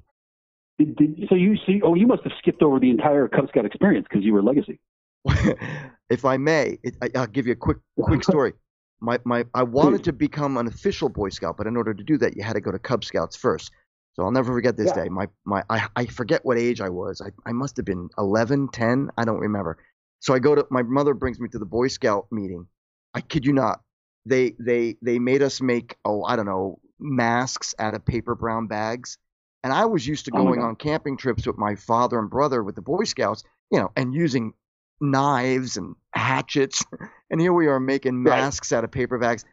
Did, 0.85 0.97
did, 0.97 1.29
so 1.29 1.35
you 1.35 1.57
see? 1.67 1.81
Oh, 1.85 1.95
you 1.95 2.07
must 2.07 2.23
have 2.25 2.33
skipped 2.39 2.63
over 2.63 2.81
the 2.81 2.91
entire 2.91 3.29
Cub 3.29 3.49
Scout 3.49 3.65
experience 3.65 4.07
because 4.09 4.25
you 4.25 4.33
were 4.33 4.43
legacy. 4.43 4.81
if 6.11 6.25
I 6.25 6.37
may, 6.37 6.79
it, 6.83 6.97
I, 7.01 7.11
I'll 7.15 7.27
give 7.27 7.47
you 7.47 7.53
a 7.53 7.57
quick 7.57 7.79
quick 8.01 8.25
story. 8.25 8.53
My 9.01 9.19
my 9.25 9.45
I 9.55 9.63
wanted 9.63 10.05
to 10.05 10.13
become 10.13 10.57
an 10.57 10.67
official 10.67 11.09
Boy 11.09 11.29
Scout, 11.29 11.57
but 11.57 11.67
in 11.67 11.77
order 11.77 11.95
to 11.95 12.03
do 12.03 12.19
that, 12.19 12.37
you 12.37 12.43
had 12.43 12.55
to 12.55 12.61
go 12.61 12.73
to 12.73 12.79
Cub 12.79 13.05
Scouts 13.05 13.37
first. 13.37 13.71
So 14.15 14.25
I'll 14.25 14.31
never 14.31 14.53
forget 14.53 14.77
this 14.77 14.93
Yeah. 14.95 15.05
day. 15.05 15.09
My 15.09 15.29
my 15.45 15.63
I, 15.71 15.87
I 15.97 16.07
forget 16.07 16.45
what 16.45 16.59
age 16.59 16.81
I 16.81 16.89
was. 16.89 17.21
I, 17.21 17.31
I 17.49 17.53
must 17.53 17.77
have 17.77 17.87
been 17.87 18.09
11, 18.19 18.69
10, 18.73 19.11
I 19.17 19.25
don't 19.25 19.39
remember. 19.39 19.79
So 20.21 20.35
I 20.35 20.39
go 20.39 20.55
to 20.55 20.67
my 20.71 20.83
mother 20.83 21.15
brings 21.15 21.41
me 21.41 21.49
to 21.51 21.59
the 21.59 21.67
Boy 21.67 21.89
Scout 21.89 22.27
meeting. 22.31 22.67
I 23.15 23.21
kid 23.21 23.47
you 23.47 23.53
not. 23.53 23.81
They 24.27 24.55
they 24.59 24.97
they 25.03 25.19
made 25.19 25.43
us 25.43 25.61
make 25.61 25.97
oh 26.05 26.25
I 26.25 26.37
don't 26.37 26.47
know 26.47 26.79
masks 26.99 27.75
out 27.79 27.95
of 27.95 28.05
paper 28.05 28.35
brown 28.35 28.67
bags. 28.67 29.19
And 29.65 29.73
I 29.73 29.85
was 29.85 30.07
used 30.07 30.25
to 30.27 30.33
Oh 30.35 30.43
going 30.43 30.61
God. 30.61 30.67
on 30.69 30.77
camping 30.77 31.17
trips 31.17 31.47
with 31.47 31.57
my 31.59 31.75
father 31.77 32.19
and 32.19 32.29
brother 32.29 32.63
with 32.65 32.75
the 32.75 32.83
Boy 32.83 33.05
Scouts, 33.05 33.45
you 33.71 33.79
know, 33.79 33.91
and 33.97 34.13
using 34.15 34.53
knives 35.01 35.77
and 35.77 35.95
hatchets. 36.15 36.85
And 37.31 37.41
here 37.41 37.55
we 37.55 37.67
are 37.67 37.81
making 37.81 38.23
Right. 38.25 38.37
masks 38.41 38.73
out 38.75 38.85
of 38.85 38.91
paper 38.91 39.17
bags. 39.19 39.45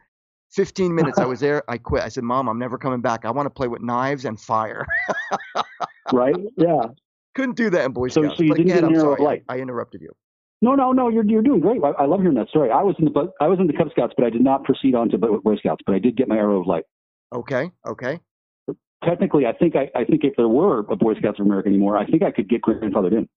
15 0.50 0.94
minutes 0.94 1.16
I 1.18 1.24
was 1.32 1.40
there, 1.40 1.62
I 1.68 1.78
quit. 1.78 2.02
I 2.02 2.08
said, 2.10 2.24
Mom, 2.24 2.46
I'm 2.48 2.58
never 2.58 2.76
coming 2.76 3.00
back. 3.00 3.24
I 3.24 3.30
want 3.30 3.46
to 3.46 3.50
play 3.50 3.68
with 3.68 3.80
knives 3.80 4.26
and 4.26 4.38
fire. 4.38 4.84
right? 6.12 6.36
Yeah. 6.56 6.82
Couldn't 7.34 7.56
do 7.56 7.70
that 7.70 7.84
in 7.86 7.92
Boy 7.92 8.08
So- 8.08 8.22
Scouts. 8.22 8.36
so 8.36 8.42
you 8.42 8.50
but 8.50 8.56
didn't 8.58 8.70
again, 8.72 8.82
get 8.82 8.88
an 8.90 8.94
I'm 8.96 9.00
arrow 9.00 9.12
of 9.12 9.18
sorry, 9.18 9.26
light? 9.28 9.44
I, 9.48 9.56
I 9.56 9.58
interrupted 9.60 10.00
you. 10.02 10.10
No, 10.62 10.74
no, 10.74 10.92
no. 10.92 11.08
You're 11.08 11.24
you're 11.24 11.40
doing 11.40 11.60
great. 11.60 11.82
I, 11.82 12.02
I 12.02 12.04
love 12.04 12.20
hearing 12.20 12.34
that 12.36 12.48
story. 12.50 12.70
I 12.70 12.82
was 12.82 12.94
in 12.98 13.06
the 13.06 13.32
I 13.40 13.46
was 13.48 13.58
in 13.58 13.66
the 13.66 13.72
Cub 13.72 13.88
Scouts, 13.92 14.12
but 14.14 14.26
I 14.26 14.30
did 14.30 14.42
not 14.42 14.62
proceed 14.64 14.94
on 14.94 15.08
to 15.08 15.16
Boy 15.16 15.56
Scouts. 15.56 15.80
But 15.86 15.94
I 15.94 15.98
did 15.98 16.18
get 16.18 16.28
my 16.28 16.36
arrow 16.36 16.60
of 16.60 16.66
light. 16.66 16.84
Okay, 17.32 17.70
okay. 17.88 18.20
Technically, 19.04 19.46
I 19.46 19.52
think 19.52 19.76
I, 19.76 19.90
I 19.94 20.04
think 20.04 20.24
if 20.24 20.34
there 20.36 20.48
were 20.48 20.80
a 20.90 20.96
Boy 20.96 21.14
Scouts 21.14 21.40
of 21.40 21.46
America 21.46 21.68
anymore, 21.68 21.96
I 21.96 22.06
think 22.06 22.22
I 22.22 22.30
could 22.30 22.48
get 22.48 22.62
grandfathered 22.62 23.12
in. 23.12 23.28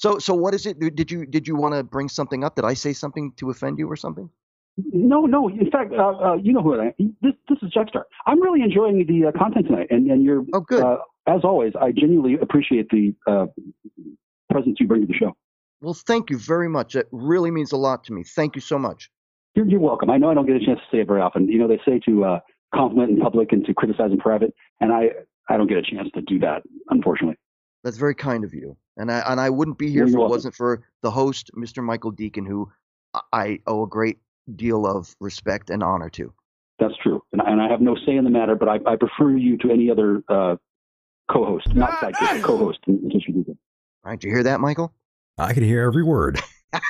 So 0.00 0.18
so 0.18 0.32
what 0.32 0.54
is 0.54 0.64
it? 0.64 0.78
Did 0.78 1.10
you 1.10 1.26
did 1.26 1.46
you 1.46 1.56
want 1.56 1.74
to 1.74 1.84
bring 1.84 2.08
something 2.08 2.42
up? 2.42 2.56
Did 2.56 2.64
I 2.64 2.72
say 2.72 2.94
something 2.94 3.32
to 3.36 3.50
offend 3.50 3.78
you 3.78 3.86
or 3.86 3.96
something? 3.96 4.30
No, 4.78 5.26
no. 5.26 5.48
In 5.48 5.70
fact, 5.70 5.92
uh, 5.92 6.16
uh, 6.16 6.34
you 6.36 6.54
know 6.54 6.62
who 6.62 6.80
I 6.80 6.86
am. 6.86 7.16
This 7.20 7.34
this 7.50 7.58
is 7.60 7.70
Jackstar. 7.70 8.04
I'm 8.26 8.40
really 8.40 8.62
enjoying 8.62 9.04
the 9.06 9.28
uh, 9.28 9.38
content 9.38 9.66
tonight, 9.66 9.88
and 9.90 10.10
and 10.10 10.24
you're 10.24 10.42
oh 10.54 10.60
good. 10.60 10.82
Uh, 10.82 10.96
as 11.26 11.40
always, 11.44 11.74
I 11.78 11.92
genuinely 11.92 12.38
appreciate 12.40 12.88
the 12.88 13.14
uh, 13.26 13.46
presence 14.50 14.78
you 14.80 14.86
bring 14.86 15.02
to 15.02 15.06
the 15.06 15.12
show. 15.12 15.36
Well, 15.82 15.92
thank 15.92 16.30
you 16.30 16.38
very 16.38 16.70
much. 16.70 16.96
It 16.96 17.06
really 17.12 17.50
means 17.50 17.72
a 17.72 17.76
lot 17.76 18.04
to 18.04 18.14
me. 18.14 18.24
Thank 18.24 18.54
you 18.54 18.62
so 18.62 18.78
much. 18.78 19.10
You're, 19.54 19.66
you're 19.66 19.80
welcome. 19.80 20.08
I 20.08 20.16
know 20.16 20.30
I 20.30 20.34
don't 20.34 20.46
get 20.46 20.56
a 20.56 20.64
chance 20.64 20.78
to 20.78 20.96
say 20.96 21.02
it 21.02 21.08
very 21.08 21.20
often. 21.20 21.46
You 21.46 21.58
know, 21.58 21.68
they 21.68 21.80
say 21.86 22.00
to 22.06 22.24
uh, 22.24 22.40
compliment 22.74 23.10
in 23.10 23.18
public 23.20 23.52
and 23.52 23.64
to 23.66 23.74
criticize 23.74 24.10
in 24.12 24.18
private, 24.18 24.54
and 24.80 24.92
I 24.92 25.10
I 25.48 25.56
don't 25.56 25.66
get 25.66 25.78
a 25.78 25.82
chance 25.82 26.08
to 26.14 26.22
do 26.22 26.38
that, 26.40 26.62
unfortunately. 26.90 27.36
That's 27.82 27.96
very 27.96 28.14
kind 28.14 28.44
of 28.44 28.52
you. 28.54 28.76
And 28.96 29.10
I 29.10 29.20
and 29.26 29.40
I 29.40 29.50
wouldn't 29.50 29.78
be 29.78 29.88
here 29.90 30.00
You're 30.00 30.08
if 30.08 30.14
it 30.14 30.18
welcome. 30.18 30.30
wasn't 30.30 30.54
for 30.54 30.82
the 31.02 31.10
host, 31.10 31.50
Mr. 31.56 31.82
Michael 31.82 32.12
Decon, 32.12 32.46
who 32.46 32.70
I- 33.14 33.20
I 33.32 33.58
owe 33.66 33.82
a 33.84 33.88
great 33.88 34.18
deal 34.54 34.86
of 34.86 35.14
respect 35.20 35.70
and 35.70 35.82
honor 35.82 36.10
to. 36.10 36.32
That's 36.78 36.96
true, 37.02 37.22
and, 37.32 37.42
and 37.44 37.60
I 37.60 37.68
have 37.68 37.80
no 37.80 37.96
say 38.06 38.16
in 38.16 38.24
the 38.24 38.30
matter, 38.30 38.54
but 38.54 38.68
I, 38.68 38.76
I 38.86 38.96
prefer 38.96 39.30
you 39.36 39.56
to 39.58 39.70
any 39.70 39.90
other 39.90 40.22
uh, 40.28 40.56
co-host, 41.30 41.74
not 41.74 41.90
sidekick, 42.00 42.42
co-host. 42.42 42.78
in 42.86 43.10
case 43.10 43.22
you 43.28 43.34
do 43.34 43.44
that. 43.44 43.56
All 44.04 44.10
right, 44.12 44.18
did 44.20 44.28
you 44.28 44.34
hear 44.34 44.44
that, 44.44 44.60
Michael? 44.60 44.92
I 45.36 45.52
could 45.52 45.62
hear 45.62 45.82
every 45.84 46.02
word. 46.02 46.40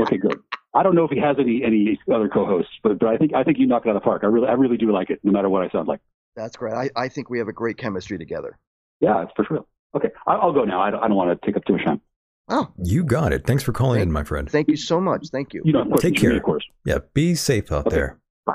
Okay, 0.00 0.16
good. 0.16 0.38
I 0.78 0.82
don't 0.84 0.94
know 0.94 1.04
if 1.04 1.10
he 1.10 1.18
has 1.20 1.36
any 1.40 1.62
any 1.64 1.98
other 2.14 2.28
co-hosts, 2.28 2.72
but 2.82 2.98
but 2.98 3.08
I 3.08 3.16
think 3.16 3.34
I 3.34 3.42
think 3.44 3.58
you 3.58 3.66
knock 3.66 3.84
it 3.84 3.88
out 3.90 3.96
of 3.96 4.02
the 4.02 4.04
park. 4.04 4.22
I 4.22 4.26
really 4.26 4.48
I 4.48 4.52
really 4.52 4.76
do 4.76 4.92
like 4.92 5.10
it, 5.10 5.18
no 5.24 5.32
matter 5.32 5.48
what 5.48 5.62
I 5.62 5.68
sound 5.70 5.88
like. 5.88 6.00
That's 6.36 6.56
great. 6.56 6.72
I, 6.74 6.88
I 6.94 7.08
think 7.08 7.30
we 7.30 7.38
have 7.38 7.48
a 7.48 7.52
great 7.52 7.78
chemistry 7.78 8.16
together. 8.16 8.56
Yeah, 9.00 9.24
for 9.34 9.44
sure. 9.44 9.64
Okay, 9.96 10.08
I, 10.26 10.34
I'll 10.34 10.52
go 10.52 10.64
now. 10.64 10.80
I 10.80 10.90
don't, 10.90 11.02
I 11.02 11.08
don't 11.08 11.16
want 11.16 11.40
to 11.40 11.46
take 11.46 11.56
up 11.56 11.64
too 11.64 11.72
much 11.72 11.84
time. 11.84 12.00
Oh, 12.48 12.72
You 12.82 13.02
got 13.04 13.32
it. 13.32 13.44
Thanks 13.46 13.62
for 13.62 13.72
calling 13.72 14.00
in, 14.00 14.10
my 14.12 14.22
friend. 14.24 14.48
thank 14.50 14.68
you 14.68 14.76
so 14.76 15.00
much. 15.00 15.28
Thank 15.32 15.52
you. 15.52 15.62
You 15.64 15.72
know, 15.72 15.82
of 15.82 15.88
course, 15.88 16.00
Take 16.00 16.14
you 16.14 16.18
should 16.20 16.26
be, 16.26 16.30
care. 16.30 16.36
Of 16.38 16.42
course. 16.44 16.64
Yeah, 16.84 16.98
be 17.12 17.34
safe 17.34 17.70
out 17.72 17.86
Okay. 17.88 17.96
there. 17.96 18.18
Bye. 18.46 18.54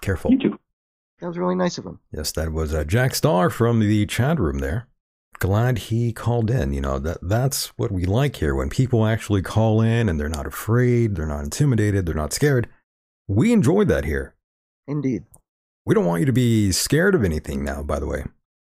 Careful. 0.00 0.30
You 0.32 0.38
too. 0.38 0.58
That 1.20 1.28
was 1.28 1.38
really 1.38 1.54
nice 1.54 1.78
of 1.78 1.84
him. 1.86 2.00
Yes, 2.12 2.32
that 2.32 2.52
was 2.52 2.74
uh, 2.74 2.82
Jack 2.84 3.14
Starr 3.14 3.48
from 3.50 3.78
the 3.80 4.06
chat 4.06 4.38
room 4.40 4.58
there. 4.58 4.88
Glad 5.40 5.78
he 5.78 6.12
called 6.12 6.50
in. 6.50 6.72
You 6.72 6.80
know, 6.82 6.98
that 7.00 7.18
that's 7.22 7.68
what 7.78 7.90
we 7.90 8.04
like 8.04 8.36
here 8.36 8.54
when 8.54 8.68
people 8.68 9.04
actually 9.06 9.42
call 9.42 9.80
in 9.80 10.08
and 10.08 10.20
they're 10.20 10.28
not 10.28 10.46
afraid, 10.46 11.16
they're 11.16 11.26
not 11.26 11.42
intimidated, 11.42 12.06
they're 12.06 12.14
not 12.14 12.32
scared. 12.32 12.68
We 13.26 13.52
enjoy 13.52 13.84
that 13.86 14.04
here. 14.04 14.34
Indeed. 14.86 15.24
We 15.86 15.94
don't 15.94 16.04
want 16.04 16.20
you 16.20 16.26
to 16.26 16.32
be 16.32 16.70
scared 16.72 17.14
of 17.14 17.24
anything 17.24 17.64
now, 17.64 17.82
by 17.82 17.98
the 17.98 18.06
way. 18.06 18.24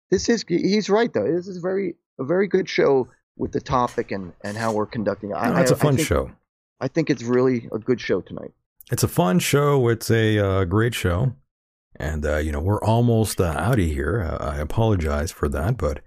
This 0.10 0.28
is 0.30 0.44
he's 0.48 0.90
right 0.90 1.14
though. 1.14 1.32
This 1.32 1.48
is 1.48 1.60
very 1.60 1.96
a 2.20 2.26
very 2.26 2.48
good 2.48 2.68
show 2.68 3.08
with 3.38 3.52
the 3.52 3.62
topic 3.62 4.12
and 4.12 4.34
and 4.44 4.58
how 4.58 4.74
we're 4.74 4.86
conducting 4.86 5.30
it. 5.30 5.34
No, 5.34 5.56
it's 5.58 5.72
a 5.72 5.76
fun 5.76 5.94
I 5.94 5.98
think- 5.98 6.08
show. 6.08 6.32
I 6.82 6.90
think 6.90 7.10
it's 7.10 7.24
really 7.24 7.70
a 7.72 7.80
good 7.80 8.02
show 8.02 8.20
tonight. 8.20 8.52
It's 8.92 9.04
a 9.04 9.08
fun 9.08 9.40
show. 9.40 9.88
It's 9.88 10.12
a 10.12 10.38
uh, 10.38 10.66
great 10.66 10.94
show. 10.94 11.34
And, 11.96 12.26
uh, 12.26 12.38
you 12.38 12.52
know, 12.52 12.60
we're 12.60 12.84
almost 12.84 13.40
uh, 13.40 13.54
out 13.56 13.80
of 13.80 13.86
here. 13.86 14.22
Uh, 14.22 14.44
I 14.44 14.58
apologize 14.58 15.32
for 15.32 15.48
that, 15.50 15.78
but 15.78 16.02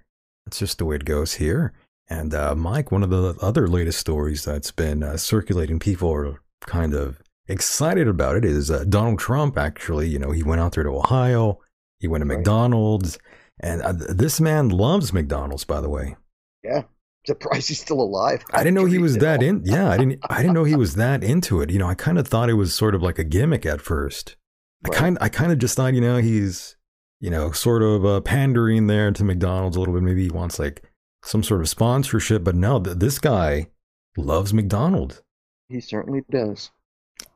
that's 0.47 0.59
just 0.59 0.78
the 0.78 0.85
way 0.85 0.97
it 0.97 1.05
goes 1.05 1.35
here. 1.35 1.74
And, 2.09 2.32
uh, 2.32 2.55
Mike, 2.55 2.93
one 2.93 3.02
of 3.02 3.10
the 3.10 3.36
other 3.43 3.66
latest 3.66 3.98
stories 3.98 4.44
that's 4.44 4.70
been 4.70 5.02
uh, 5.02 5.16
circulating, 5.16 5.81
people 5.81 6.12
are 6.12 6.40
kind 6.60 6.94
of 6.94 7.20
excited 7.48 8.06
about 8.06 8.36
it, 8.36 8.44
is 8.44 8.70
uh, 8.70 8.85
Donald 8.89 9.18
Trump 9.18 9.59
actually, 9.59 10.09
you 10.09 10.18
know, 10.18 10.31
he 10.31 10.44
went 10.44 10.60
out 10.60 10.73
there 10.73 10.85
to 10.85 10.90
Ohio, 10.90 11.59
he 11.98 12.06
went 12.06 12.23
to 12.23 12.27
McDonald's, 12.27 13.18
and 13.59 13.82
uh, 13.82 13.93
this 13.93 14.40
man 14.40 14.68
loves 14.68 15.12
McDonald's, 15.12 15.64
by 15.64 15.81
the 15.81 15.89
way. 15.89 16.14
Yeah. 16.62 16.82
Surprised 17.27 17.66
he's 17.66 17.81
still 17.81 18.01
alive. 18.01 18.44
I 18.52 18.59
didn't 18.59 18.74
know 18.74 18.85
he 18.85 18.98
was 18.98 19.18
that 19.18 19.43
in. 19.43 19.62
Yeah, 19.64 19.90
I 19.90 19.97
didn't. 19.97 20.20
I 20.31 20.43
didn't 20.43 20.55
know 20.55 20.62
he 20.62 20.77
was 20.77 20.94
that 20.94 21.24
into 21.24 21.60
it. 21.60 21.70
You 21.70 21.81
know, 21.81 21.89
I 21.89 21.94
kind 21.94 22.18
of 22.18 22.28
thought 22.28 22.48
it 22.48 22.55
was 22.55 22.73
sort 22.73 22.94
of 22.94 23.02
like 23.02 23.18
a 23.18 23.24
gimmick 23.24 23.66
at 23.66 23.81
first. 23.81 24.36
I 24.85 24.90
kind, 24.90 25.18
I 25.20 25.28
kind 25.28 25.51
of 25.51 25.59
just 25.59 25.77
thought, 25.77 25.94
you 25.94 26.01
know, 26.01 26.18
he's, 26.18 26.75
you 27.20 27.30
know, 27.30 27.51
sort 27.52 27.82
of 27.82 28.05
uh, 28.05 28.20
pandering 28.20 28.86
there 28.86 29.10
to 29.12 29.24
McDonald's 29.24 29.76
a 29.76 29.80
little 29.80 29.94
bit. 29.94 30.02
Maybe 30.02 30.24
he 30.24 30.30
wants 30.30 30.59
like 30.59 30.82
some 31.24 31.43
sort 31.43 31.60
of 31.60 31.68
sponsorship, 31.68 32.44
but 32.44 32.55
no, 32.55 32.80
th- 32.80 32.98
this 32.98 33.18
guy 33.18 33.68
loves 34.16 34.52
McDonald's, 34.55 35.22
He 35.68 35.80
certainly 35.80 36.22
does. 36.30 36.70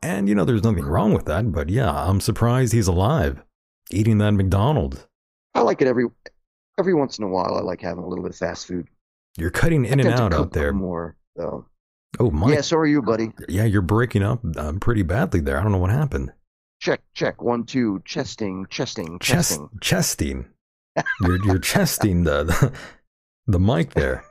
and 0.02 0.28
you 0.28 0.34
know, 0.34 0.44
there's 0.44 0.62
nothing 0.64 0.84
wrong 0.84 1.12
with 1.12 1.24
that. 1.26 1.50
But 1.52 1.68
yeah, 1.70 1.90
I'm 1.90 2.20
surprised 2.20 2.72
he's 2.72 2.86
alive, 2.88 3.42
eating 3.90 4.18
that 4.18 4.32
McDonald's. 4.32 5.06
I 5.54 5.62
like 5.62 5.82
it 5.82 5.88
every 5.88 6.06
every 6.78 6.94
once 6.94 7.18
in 7.18 7.24
a 7.24 7.28
while. 7.28 7.56
I 7.56 7.60
like 7.62 7.80
having 7.80 8.04
a 8.04 8.08
little 8.08 8.22
bit 8.24 8.32
of 8.32 8.38
fast 8.38 8.66
food. 8.66 8.86
You're 9.36 9.50
cutting 9.50 9.84
in 9.84 10.00
I 10.00 10.04
and 10.04 10.20
out 10.20 10.32
out 10.34 10.52
there. 10.52 10.72
more 10.72 11.16
though. 11.36 11.66
Oh, 12.18 12.30
Mike. 12.30 12.54
Yeah, 12.54 12.60
so 12.62 12.76
are 12.76 12.86
you, 12.86 13.02
buddy. 13.02 13.32
Yeah, 13.48 13.64
you're 13.64 13.82
breaking 13.82 14.22
up 14.24 14.40
uh, 14.56 14.72
pretty 14.80 15.02
badly 15.02 15.40
there. 15.40 15.58
I 15.58 15.62
don't 15.62 15.70
know 15.72 15.78
what 15.78 15.90
happened. 15.90 16.32
Check, 16.80 17.02
check, 17.12 17.42
one, 17.42 17.64
two, 17.64 18.02
chesting, 18.06 18.66
chesting, 18.70 19.18
Chest, 19.18 19.50
chesting. 19.50 19.68
chesting. 19.80 20.46
You're 21.20 21.44
you're 21.44 21.58
chesting 21.58 22.24
the, 22.24 22.44
the 22.44 22.72
the 23.46 23.60
mic 23.60 23.92
there. 23.94 24.24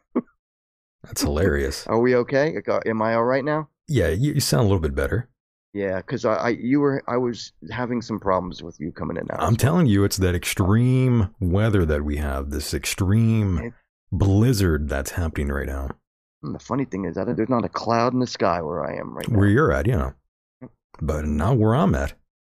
That's 1.04 1.22
hilarious. 1.22 1.88
Are 1.88 2.00
we 2.00 2.16
okay? 2.16 2.60
Am 2.86 3.02
I 3.02 3.16
all 3.16 3.24
right 3.24 3.46
now? 3.46 3.70
Yeah, 3.88 4.10
you, 4.10 4.34
you 4.34 4.40
sound 4.40 4.62
a 4.62 4.64
little 4.64 4.82
bit 4.82 4.94
better. 4.94 5.30
Yeah, 5.74 5.98
because 5.98 6.26
I, 6.26 6.34
I, 6.34 6.50
you 6.50 6.80
were, 6.80 7.04
I 7.08 7.18
was 7.18 7.54
having 7.72 8.02
some 8.02 8.20
problems 8.20 8.64
with 8.64 8.80
you 8.80 8.92
coming 8.92 9.18
in 9.18 9.28
now. 9.30 9.38
I'm 9.40 9.56
telling 9.56 9.86
you, 9.86 10.04
it's 10.04 10.18
that 10.18 10.36
extreme 10.36 11.34
weather 11.40 11.86
that 11.86 12.04
we 12.04 12.18
have. 12.18 12.50
This 12.50 12.74
extreme 12.74 13.74
blizzard 14.12 14.90
that's 14.90 15.12
happening 15.12 15.50
right 15.50 15.68
now. 15.68 15.90
And 16.44 16.56
the 16.56 16.60
funny 16.60 16.86
thing 16.86 17.06
is 17.06 17.16
that 17.16 17.36
there's 17.36 17.50
not 17.50 17.66
a 17.66 17.70
cloud 17.70 18.14
in 18.14 18.20
the 18.20 18.28
sky 18.28 18.62
where 18.62 18.84
I 18.84 18.98
am 18.98 19.16
right 19.16 19.30
now. 19.30 19.38
Where 19.38 19.48
you're 19.48 19.72
at, 19.72 19.86
yeah, 19.86 20.12
but 21.02 21.26
not 21.26 21.58
where 21.58 21.76
I'm 21.76 21.94
at. 21.96 22.14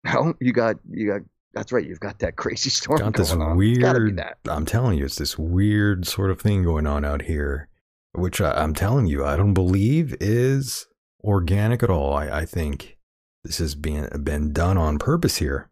No, 0.05 0.35
you 0.41 0.53
got, 0.53 0.77
you 0.91 1.07
got. 1.09 1.21
That's 1.53 1.73
right. 1.73 1.87
You've 1.87 2.01
got 2.01 2.21
that 2.21 2.37
crazy 2.37 2.71
storm 2.71 2.99
Got 2.99 3.13
going 3.13 3.25
this 3.25 3.33
on. 3.33 3.63
It's 3.63 3.79
gotta 3.79 3.99
be 3.99 4.05
weird. 4.07 4.19
that. 4.19 4.39
I'm 4.49 4.65
telling 4.65 4.99
you, 4.99 5.05
it's 5.05 5.17
this 5.17 5.39
weird 5.39 6.07
sort 6.07 6.31
of 6.31 6.41
thing 6.41 6.63
going 6.63 6.87
on 6.87 7.05
out 7.05 7.23
here, 7.23 7.69
which 8.13 8.41
I, 8.41 8.53
I'm 8.53 8.75
telling 8.75 9.07
you, 9.07 9.25
I 9.25 9.37
don't 9.37 9.55
believe 9.55 10.17
is 10.21 10.87
organic 11.23 11.83
at 11.83 11.91
all. 11.91 12.15
I, 12.15 12.29
I 12.29 12.45
think 12.45 12.99
this 13.45 13.59
has 13.59 13.75
been 13.75 14.09
been 14.23 14.53
done 14.53 14.79
on 14.79 14.99
purpose 14.99 15.37
here. 15.37 15.71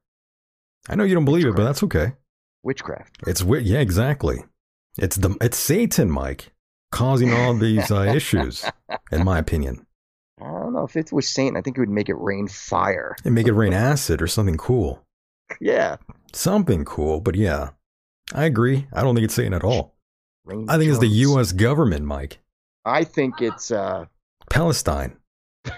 I 0.89 0.95
know 0.95 1.05
you 1.05 1.15
don't 1.15 1.25
believe 1.25 1.47
it, 1.47 1.55
but 1.55 1.65
that's 1.65 1.83
okay. 1.83 2.13
Witchcraft. 2.63 3.19
It's 3.27 3.43
yeah, 3.43 3.81
exactly. 3.81 4.45
It's 4.99 5.17
the 5.17 5.37
it's 5.41 5.57
Satan, 5.57 6.11
Mike, 6.11 6.53
causing 6.91 7.33
all 7.33 7.55
these 7.55 7.91
uh, 7.91 8.03
issues, 8.15 8.65
in 9.13 9.25
my 9.25 9.39
opinion. 9.39 9.87
I 10.41 10.45
don't 10.51 10.73
know 10.73 10.85
if 10.85 10.97
it 10.97 11.13
was 11.13 11.29
Satan. 11.29 11.57
I 11.57 11.61
think 11.63 11.77
it 11.77 11.81
would 11.81 11.89
make 11.89 12.09
it 12.09 12.19
rain 12.19 12.49
fire. 12.49 13.17
And 13.25 13.35
make 13.35 13.47
it 13.47 13.53
rain 13.53 13.73
acid 13.73 14.23
or 14.23 14.27
something 14.27 14.57
cool, 14.57 15.03
Yeah. 15.61 15.97
something 16.33 16.85
cool. 16.85 17.21
But 17.21 17.35
yeah, 17.35 17.71
I 18.35 18.45
agree. 18.45 18.87
I 18.93 19.03
don't 19.03 19.15
think 19.15 19.25
it's 19.25 19.35
Satan 19.35 19.55
at 19.55 19.65
all. 19.65 19.95
Rain 20.45 20.67
I 20.69 20.79
think 20.79 20.91
it's 20.91 21.01
the 21.01 21.09
U.S. 21.09 21.53
government, 21.53 22.05
Mike. 22.07 22.39
I 22.85 23.05
think 23.05 23.41
it's. 23.43 23.71
uh 23.71 24.07
Palestine. 24.51 25.17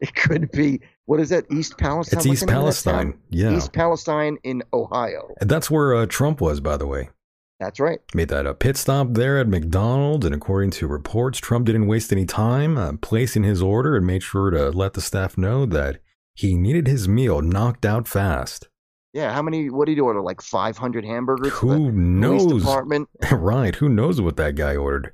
It 0.00 0.16
could 0.16 0.50
be. 0.50 0.80
What 1.04 1.20
is 1.20 1.28
that? 1.28 1.44
East 1.48 1.78
Palestine. 1.78 2.18
It's 2.18 2.26
What's 2.26 2.42
East 2.42 2.46
the 2.46 2.52
name 2.52 2.62
of 2.66 2.74
that 2.74 2.82
town? 2.82 2.92
Palestine. 2.94 3.20
Yeah. 3.30 3.56
East 3.56 3.72
Palestine 3.72 4.36
in 4.42 4.64
Ohio. 4.72 5.32
And 5.40 5.48
that's 5.48 5.70
where 5.70 5.94
uh, 5.94 6.06
Trump 6.06 6.40
was, 6.40 6.58
by 6.58 6.76
the 6.76 6.88
way. 6.88 7.10
That's 7.62 7.78
right. 7.80 8.00
Made 8.14 8.28
that 8.28 8.46
a 8.46 8.54
pit 8.54 8.76
stop 8.76 9.08
there 9.12 9.38
at 9.38 9.46
McDonald's, 9.48 10.26
and 10.26 10.34
according 10.34 10.70
to 10.72 10.86
reports, 10.88 11.38
Trump 11.38 11.66
didn't 11.66 11.86
waste 11.86 12.10
any 12.12 12.26
time 12.26 12.76
uh, 12.76 12.92
placing 13.00 13.44
his 13.44 13.62
order 13.62 13.96
and 13.96 14.06
made 14.06 14.22
sure 14.22 14.50
to 14.50 14.70
let 14.70 14.94
the 14.94 15.00
staff 15.00 15.38
know 15.38 15.64
that 15.66 16.00
he 16.34 16.54
needed 16.54 16.86
his 16.88 17.06
meal 17.08 17.40
knocked 17.40 17.84
out 17.86 18.08
fast. 18.08 18.68
Yeah. 19.12 19.32
How 19.32 19.42
many? 19.42 19.70
What 19.70 19.86
did 19.86 19.94
he 19.96 20.00
order? 20.00 20.20
Like 20.22 20.40
500 20.42 21.04
hamburgers. 21.04 21.52
Who 21.52 21.92
knows? 21.92 22.62
Department. 22.64 23.08
right? 23.30 23.74
Who 23.76 23.88
knows 23.88 24.20
what 24.20 24.36
that 24.38 24.54
guy 24.56 24.74
ordered? 24.76 25.12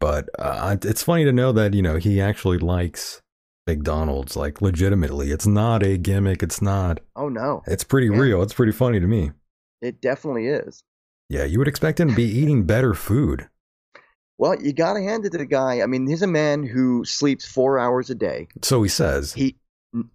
But 0.00 0.28
uh, 0.38 0.76
it's 0.84 1.02
funny 1.02 1.24
to 1.24 1.32
know 1.32 1.50
that 1.52 1.74
you 1.74 1.82
know 1.82 1.96
he 1.96 2.20
actually 2.20 2.58
likes 2.58 3.20
McDonald's, 3.66 4.36
like 4.36 4.62
legitimately. 4.62 5.30
It's 5.30 5.46
not 5.46 5.82
a 5.82 5.96
gimmick. 5.96 6.42
It's 6.42 6.62
not. 6.62 7.00
Oh 7.16 7.28
no, 7.28 7.62
It's 7.66 7.84
pretty 7.84 8.06
Yeah. 8.06 8.18
real. 8.20 8.42
It's 8.42 8.54
pretty 8.54 8.72
funny 8.72 9.00
to 9.00 9.06
me. 9.06 9.32
it 9.80 10.00
definitely 10.00 10.46
is. 10.46 10.82
Yeah, 11.28 11.44
you 11.44 11.58
would 11.58 11.68
expect 11.68 12.00
him 12.00 12.08
to 12.08 12.14
be 12.14 12.24
eating 12.24 12.64
better 12.64 12.94
food. 12.94 13.48
Well, 14.38 14.60
you 14.62 14.72
got 14.72 14.94
to 14.94 15.02
hand 15.02 15.24
it 15.26 15.32
to 15.32 15.38
the 15.38 15.46
guy. 15.46 15.82
I 15.82 15.86
mean, 15.86 16.06
he's 16.06 16.22
a 16.22 16.26
man 16.28 16.62
who 16.62 17.04
sleeps 17.04 17.44
four 17.44 17.78
hours 17.78 18.08
a 18.08 18.14
day. 18.14 18.48
So 18.62 18.82
he 18.82 18.88
says. 18.88 19.32
He, 19.32 19.56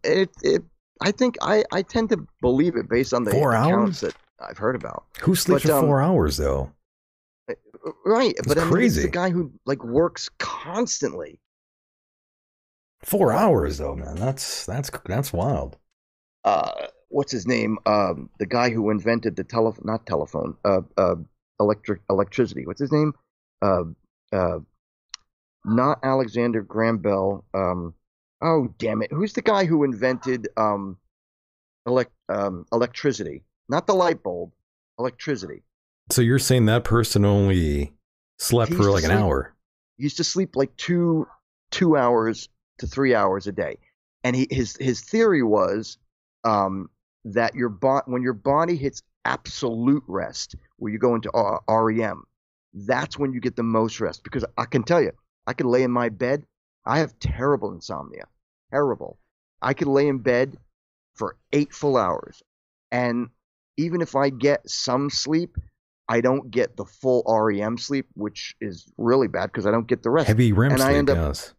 it, 0.03 0.29
it. 0.41 0.63
I 1.01 1.11
think 1.11 1.35
I, 1.41 1.63
I 1.71 1.81
tend 1.81 2.09
to 2.09 2.25
believe 2.41 2.75
it 2.77 2.87
based 2.89 3.13
on 3.13 3.25
the 3.25 3.31
Four 3.31 3.53
accounts 3.53 4.03
hours? 4.03 4.13
that 4.13 4.15
I've 4.49 4.57
heard 4.57 4.75
about. 4.75 5.03
Who 5.21 5.35
sleeps 5.35 5.63
But, 5.63 5.69
for 5.69 5.75
um, 5.77 5.85
four 5.85 6.01
hours 6.01 6.37
though? 6.37 6.71
Right, 8.05 8.33
That's 8.37 8.47
but 8.47 8.57
I 8.57 8.63
mean, 8.63 8.71
crazy. 8.73 9.07
a 9.07 9.11
guy 9.11 9.29
who 9.29 9.51
like 9.65 9.83
works 9.83 10.29
constantly. 10.39 11.41
Four 13.03 13.33
hours 13.33 13.77
though, 13.77 13.95
man. 13.95 14.15
That's 14.15 14.65
that's 14.65 14.89
that's 15.05 15.33
wild. 15.33 15.77
Uh, 16.45 16.87
what's 17.13 17.31
his 17.31 17.47
name? 17.47 17.77
Um, 17.85 18.29
the 18.39 18.45
guy 18.45 18.71
who 18.71 18.89
invented 18.89 19.35
the 19.35 19.43
telephone, 19.43 19.85
not 19.85 20.05
telephone, 20.05 20.55
uh, 20.65 20.81
uh, 20.97 21.15
electric 21.59 22.01
electricity. 22.09 22.65
What's 22.65 22.81
his 22.81 22.91
name? 22.91 23.13
Uh, 23.61 23.83
uh, 24.31 24.59
not 25.65 25.99
Alexander 26.03 26.61
Graham 26.61 26.97
Bell. 26.97 27.45
Um, 27.53 27.93
oh 28.41 28.73
damn 28.77 29.01
it! 29.01 29.11
Who's 29.11 29.33
the 29.33 29.41
guy 29.41 29.65
who 29.65 29.83
invented 29.83 30.49
um, 30.57 30.97
elect 31.85 32.11
um, 32.29 32.65
electricity? 32.73 33.43
Not 33.69 33.87
the 33.87 33.93
light 33.93 34.23
bulb, 34.23 34.51
electricity. 34.99 35.63
So 36.11 36.21
you're 36.21 36.39
saying 36.39 36.65
that 36.65 36.83
person 36.83 37.23
only 37.23 37.93
slept 38.39 38.73
for 38.73 38.91
like 38.91 39.05
an 39.05 39.11
hour? 39.11 39.55
He 39.97 40.03
used 40.03 40.17
to 40.17 40.23
sleep 40.23 40.55
like 40.55 40.75
two 40.75 41.27
two 41.71 41.95
hours 41.95 42.49
to 42.79 42.87
three 42.87 43.15
hours 43.15 43.47
a 43.47 43.51
day, 43.51 43.77
and 44.23 44.35
he 44.35 44.47
his 44.49 44.75
his 44.77 44.99
theory 45.01 45.43
was 45.43 45.97
um, 46.43 46.89
that 47.25 47.55
your 47.55 47.69
bo- 47.69 48.01
when 48.05 48.21
your 48.21 48.33
body 48.33 48.75
hits 48.75 49.03
absolute 49.25 50.03
rest, 50.07 50.55
where 50.77 50.91
you 50.91 50.99
go 50.99 51.15
into 51.15 51.31
REM, 51.69 52.23
that's 52.73 53.17
when 53.17 53.33
you 53.33 53.39
get 53.39 53.55
the 53.55 53.63
most 53.63 53.99
rest. 53.99 54.23
Because 54.23 54.45
I 54.57 54.65
can 54.65 54.83
tell 54.83 55.01
you, 55.01 55.11
I 55.47 55.53
could 55.53 55.65
lay 55.65 55.83
in 55.83 55.91
my 55.91 56.09
bed. 56.09 56.45
I 56.85 56.99
have 56.99 57.17
terrible 57.19 57.71
insomnia, 57.71 58.25
terrible. 58.71 59.17
I 59.61 59.73
could 59.73 59.87
lay 59.87 60.07
in 60.07 60.19
bed 60.19 60.57
for 61.15 61.37
eight 61.53 61.73
full 61.73 61.95
hours, 61.95 62.43
and 62.91 63.29
even 63.77 64.01
if 64.01 64.15
I 64.15 64.29
get 64.29 64.69
some 64.69 65.09
sleep, 65.09 65.57
I 66.09 66.21
don't 66.21 66.51
get 66.51 66.75
the 66.75 66.85
full 66.85 67.23
REM 67.27 67.77
sleep, 67.77 68.07
which 68.13 68.55
is 68.59 68.91
really 68.97 69.27
bad 69.27 69.47
because 69.47 69.65
I 69.65 69.71
don't 69.71 69.87
get 69.87 70.03
the 70.03 70.09
rest. 70.09 70.27
Heavy 70.27 70.51
REM 70.51 70.73
and 70.73 70.81
I 70.81 70.87
sleep, 70.87 70.97
end 70.97 71.09
up, 71.09 71.17
yes. 71.17 71.53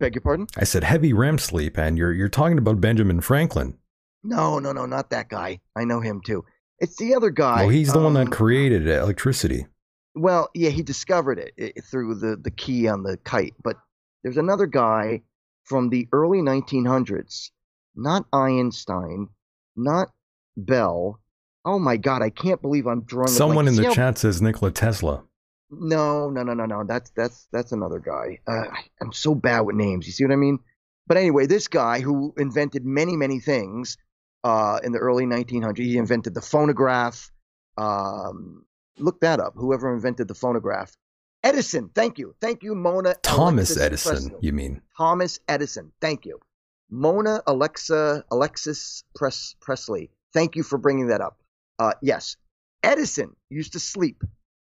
Beg 0.00 0.14
your 0.14 0.22
pardon? 0.22 0.46
I 0.56 0.64
said 0.64 0.82
heavy 0.82 1.12
REM 1.12 1.38
sleep, 1.38 1.78
and 1.78 1.98
you're 1.98 2.12
you're 2.12 2.28
talking 2.28 2.58
about 2.58 2.80
Benjamin 2.80 3.20
Franklin. 3.20 3.78
No, 4.24 4.58
no, 4.58 4.72
no, 4.72 4.86
not 4.86 5.10
that 5.10 5.28
guy. 5.28 5.60
I 5.76 5.84
know 5.84 6.00
him 6.00 6.20
too. 6.24 6.44
It's 6.78 6.96
the 6.96 7.14
other 7.14 7.30
guy. 7.30 7.62
well, 7.62 7.68
he's 7.68 7.92
the 7.92 7.98
one 7.98 8.16
um, 8.16 8.24
that 8.24 8.32
created 8.32 8.88
electricity. 8.88 9.66
Well, 10.14 10.50
yeah, 10.54 10.70
he 10.70 10.82
discovered 10.82 11.38
it, 11.38 11.52
i 11.58 11.80
through 11.80 12.16
the 12.16 12.36
the 12.36 12.50
key 12.50 12.88
on 12.88 13.02
the 13.02 13.16
kite. 13.18 13.54
But 13.62 13.76
there's 14.22 14.36
another 14.36 14.66
guy 14.66 15.22
from 15.64 15.88
the 15.88 16.08
early 16.12 16.38
1900s, 16.38 17.50
not 17.94 18.26
Einstein, 18.32 19.28
not 19.76 20.10
Bell. 20.56 21.20
Oh 21.64 21.78
my 21.78 21.96
God, 21.96 22.22
I 22.22 22.30
can't 22.30 22.60
believe 22.60 22.86
I'm 22.86 23.00
blank. 23.00 23.28
Someone 23.28 23.68
in 23.68 23.76
the 23.76 23.86
how- 23.86 23.94
chat 23.94 24.18
says 24.18 24.42
Nikola 24.42 24.72
Tesla. 24.72 25.24
No, 25.70 26.28
no, 26.28 26.42
no, 26.42 26.52
no, 26.52 26.66
no. 26.66 26.84
That's 26.84 27.10
that's 27.16 27.48
that's 27.50 27.72
another 27.72 27.98
guy. 27.98 28.40
Uh, 28.46 28.64
I'm 29.00 29.12
so 29.12 29.34
bad 29.34 29.60
with 29.60 29.76
names. 29.76 30.06
You 30.06 30.12
see 30.12 30.24
what 30.24 30.32
I 30.32 30.36
mean? 30.36 30.58
But 31.06 31.16
anyway, 31.16 31.46
this 31.46 31.68
guy 31.68 32.00
who 32.00 32.34
invented 32.36 32.84
many, 32.84 33.16
many 33.16 33.40
things 33.40 33.96
uh, 34.44 34.80
in 34.82 34.92
the 34.92 34.98
early 34.98 35.24
1900s. 35.24 35.78
He 35.78 35.98
invented 35.98 36.34
the 36.34 36.40
phonograph. 36.42 37.30
Um, 37.76 38.64
look 38.98 39.20
that 39.20 39.40
up. 39.40 39.54
Whoever 39.56 39.92
invented 39.92 40.28
the 40.28 40.34
phonograph. 40.34 40.96
Edison. 41.44 41.90
Thank 41.94 42.18
you. 42.18 42.34
Thank 42.40 42.62
you, 42.62 42.74
Mona. 42.74 43.14
Thomas 43.22 43.70
Alexis 43.70 43.82
Edison, 43.82 44.12
Presley. 44.12 44.38
you 44.42 44.52
mean? 44.52 44.82
Thomas 44.96 45.40
Edison. 45.48 45.92
Thank 46.00 46.24
you. 46.26 46.38
Mona 46.90 47.42
Alexa 47.46 48.24
Alexis 48.30 49.02
Press, 49.14 49.56
Presley. 49.60 50.10
Thank 50.34 50.56
you 50.56 50.62
for 50.62 50.78
bringing 50.78 51.08
that 51.08 51.20
up. 51.20 51.38
Uh, 51.78 51.92
yes, 52.02 52.36
Edison 52.82 53.34
used 53.48 53.72
to 53.72 53.80
sleep 53.80 54.22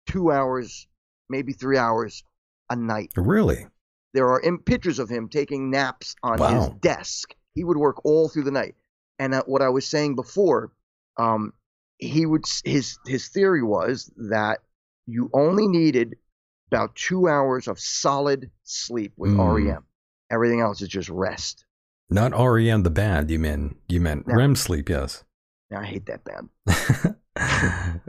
two 0.06 0.32
hours, 0.32 0.88
maybe 1.30 1.54
three 1.54 1.78
hours 1.78 2.24
a 2.70 2.76
night. 2.76 3.12
Really? 3.16 3.66
There 4.14 4.28
are 4.30 4.42
pictures 4.66 5.00
of 5.00 5.10
him 5.10 5.30
taking 5.30 5.70
naps 5.70 6.16
on 6.24 6.40
his 6.40 6.70
desk. 6.82 7.36
He 7.56 7.64
would 7.64 7.78
work 7.78 8.04
all 8.04 8.28
through 8.28 8.44
the 8.44 8.52
night. 8.52 8.76
And 9.20 9.34
uh, 9.34 9.44
what 9.46 9.62
I 9.62 9.70
was 9.70 9.86
saying 9.86 10.16
before, 10.16 10.72
um, 11.18 11.54
he 11.98 12.26
would 12.26 12.46
his 12.64 12.98
his 13.06 13.28
theory 13.28 13.62
was 13.62 14.12
that 14.30 14.60
you 15.06 15.30
only 15.34 15.68
needed 15.68 16.16
about 16.72 16.96
two 16.96 17.28
hours 17.28 17.68
of 17.68 17.80
solid 17.80 18.50
sleep 18.64 19.12
with 19.18 19.32
Mm. 19.32 19.68
REM. 19.68 19.84
Everything 20.32 20.62
else 20.62 20.82
is 20.82 20.88
just 20.88 21.10
rest. 21.10 21.66
Not 22.10 22.32
REM 22.32 22.84
the 22.84 22.90
band. 22.90 23.30
You 23.30 23.40
mean 23.40 23.76
you 23.88 24.00
meant 24.00 24.28
No. 24.28 24.36
REM 24.36 24.56
sleep? 24.56 24.88
Yes. 24.90 25.24
Now, 25.72 25.82
I 25.82 25.86
hate 25.86 26.06
that 26.08 26.24
band. 26.24 26.50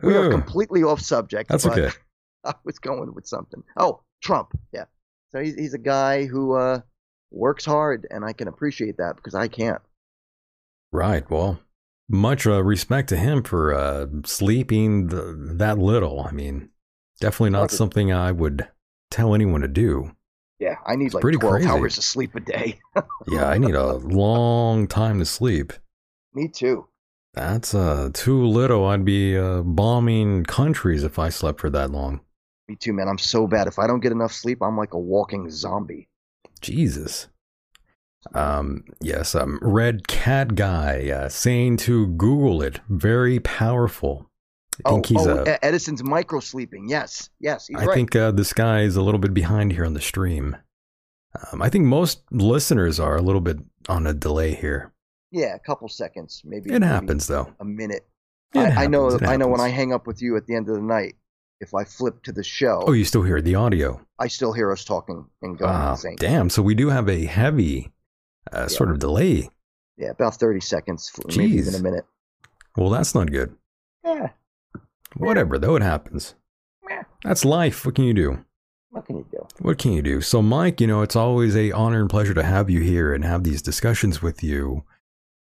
We 0.02 0.16
are 0.16 0.30
completely 0.30 0.82
off 0.82 1.00
subject. 1.00 1.50
That's 1.50 1.66
okay. 1.66 1.90
I 2.44 2.54
was 2.64 2.78
going 2.78 3.14
with 3.14 3.26
something. 3.26 3.62
Oh, 3.76 4.02
Trump. 4.22 4.52
Yeah. 4.72 4.84
So 5.30 5.40
he's 5.40 5.54
he's 5.54 5.74
a 5.74 5.78
guy 5.78 6.26
who 6.26 6.54
uh, 6.54 6.80
works 7.30 7.64
hard, 7.64 8.06
and 8.10 8.24
I 8.24 8.32
can 8.32 8.48
appreciate 8.48 8.96
that 8.96 9.16
because 9.16 9.34
I 9.34 9.46
can't. 9.48 9.80
Right. 10.92 11.28
Well, 11.30 11.60
much 12.08 12.46
uh, 12.46 12.62
respect 12.62 13.08
to 13.10 13.16
him 13.16 13.42
for 13.42 13.72
uh, 13.74 14.06
sleeping 14.24 15.08
th- 15.08 15.22
that 15.58 15.78
little. 15.78 16.20
I 16.20 16.32
mean, 16.32 16.70
definitely 17.20 17.50
not 17.50 17.70
something 17.70 18.12
I 18.12 18.32
would 18.32 18.66
tell 19.10 19.34
anyone 19.34 19.60
to 19.60 19.68
do. 19.68 20.12
Yeah, 20.58 20.74
I 20.86 20.96
need 20.96 21.06
It's 21.06 21.14
like 21.14 21.22
pretty 21.22 21.38
12 21.38 21.52
crazy. 21.54 21.68
hours 21.68 21.96
of 21.98 22.04
sleep 22.04 22.34
a 22.34 22.40
day. 22.40 22.78
Yeah, 23.28 23.48
I 23.48 23.58
need 23.58 23.74
a 23.74 23.94
long 23.94 24.86
time 24.88 25.18
to 25.20 25.24
sleep. 25.24 25.72
Me 26.34 26.48
too. 26.48 26.86
That's 27.34 27.74
uh, 27.74 28.10
too 28.12 28.44
little. 28.44 28.84
I'd 28.86 29.04
be 29.04 29.38
uh, 29.38 29.62
bombing 29.62 30.44
countries 30.44 31.04
if 31.04 31.18
I 31.18 31.28
slept 31.28 31.60
for 31.60 31.70
that 31.70 31.90
long. 31.92 32.20
Me 32.68 32.74
too, 32.76 32.92
man. 32.92 33.08
I'm 33.08 33.18
so 33.18 33.46
bad. 33.46 33.68
If 33.68 33.78
I 33.78 33.86
don't 33.86 34.00
get 34.00 34.10
enough 34.12 34.32
sleep, 34.32 34.60
I'm 34.62 34.76
like 34.76 34.94
a 34.94 34.98
walking 34.98 35.48
zombie. 35.50 36.08
Jesus. 36.60 37.28
Um, 38.34 38.84
yes, 39.00 39.34
um, 39.34 39.58
Red 39.62 40.06
Cat 40.06 40.54
Guy 40.54 41.10
uh, 41.10 41.28
saying 41.28 41.78
to 41.78 42.06
Google 42.08 42.62
it. 42.62 42.80
Very 42.88 43.40
powerful. 43.40 44.30
I 44.84 44.90
think 44.90 45.06
oh, 45.06 45.08
he's 45.08 45.26
oh, 45.26 45.44
a. 45.46 45.64
Edison's 45.64 46.02
micro 46.02 46.40
sleeping. 46.40 46.88
Yes, 46.88 47.28
yes, 47.40 47.66
he's 47.66 47.76
I 47.78 47.86
right. 47.86 47.94
think 47.94 48.16
uh, 48.16 48.30
this 48.30 48.52
guy 48.52 48.80
is 48.80 48.96
a 48.96 49.02
little 49.02 49.20
bit 49.20 49.34
behind 49.34 49.72
here 49.72 49.84
on 49.84 49.94
the 49.94 50.00
stream. 50.00 50.56
Um, 51.52 51.62
I 51.62 51.68
think 51.68 51.84
most 51.84 52.22
listeners 52.30 52.98
are 52.98 53.16
a 53.16 53.22
little 53.22 53.40
bit 53.40 53.58
on 53.88 54.06
a 54.06 54.12
delay 54.14 54.54
here. 54.54 54.92
yeah, 55.30 55.54
a 55.54 55.58
couple 55.58 55.88
seconds, 55.88 56.42
maybe. 56.44 56.70
It 56.70 56.80
maybe 56.80 56.86
happens 56.86 57.26
though. 57.26 57.54
A 57.60 57.64
minute. 57.64 58.06
I, 58.54 58.84
I 58.84 58.86
know. 58.86 59.16
I 59.22 59.36
know 59.36 59.46
when 59.48 59.60
I 59.60 59.68
hang 59.68 59.92
up 59.92 60.06
with 60.06 60.20
you 60.20 60.36
at 60.36 60.46
the 60.46 60.56
end 60.56 60.68
of 60.68 60.74
the 60.74 60.82
night, 60.82 61.14
if 61.60 61.74
I 61.74 61.84
flip 61.84 62.22
to 62.24 62.32
the 62.32 62.42
show, 62.42 62.82
Oh, 62.86 62.92
you 62.92 63.04
still 63.04 63.22
hear 63.22 63.40
the 63.40 63.54
audio? 63.54 64.00
I 64.18 64.26
still 64.28 64.52
hear 64.52 64.72
us 64.72 64.84
talking 64.84 65.24
and 65.42 65.56
going 65.58 65.90
insane. 65.90 66.16
damn. 66.18 66.50
So 66.50 66.62
we 66.62 66.74
do 66.74 66.88
have 66.88 67.08
a 67.08 67.26
heavy 67.26 67.92
uh, 68.52 68.68
sort 68.68 68.90
of 68.90 68.98
delay. 68.98 69.48
Yeah, 69.96 70.10
about 70.10 70.36
thirty 70.36 70.60
seconds, 70.60 71.10
maybe 71.36 71.52
even 71.56 71.74
a 71.74 71.82
minute. 71.82 72.04
Well, 72.76 72.90
that's 72.90 73.14
not 73.14 73.30
good. 73.30 73.54
Yeah, 74.04 74.28
Whatever, 75.16 75.58
though, 75.58 75.76
it 75.76 75.82
happens. 75.82 76.34
That's 77.24 77.44
life. 77.44 77.84
What 77.84 77.94
can 77.94 78.04
you 78.04 78.14
do? 78.14 78.44
what 78.90 79.06
can 79.06 79.16
you 79.16 79.26
do? 79.30 79.46
What 79.60 79.78
can 79.78 79.92
you 79.92 80.02
do? 80.02 80.20
So, 80.20 80.42
Mike, 80.42 80.80
you 80.80 80.86
know, 80.86 81.02
it's 81.02 81.14
always 81.16 81.54
a 81.54 81.70
honor 81.72 82.00
and 82.00 82.10
pleasure 82.10 82.34
to 82.34 82.42
have 82.42 82.68
you 82.70 82.80
here 82.80 83.12
and 83.12 83.24
have 83.24 83.44
these 83.44 83.62
discussions 83.62 84.20
with 84.22 84.42
you. 84.42 84.84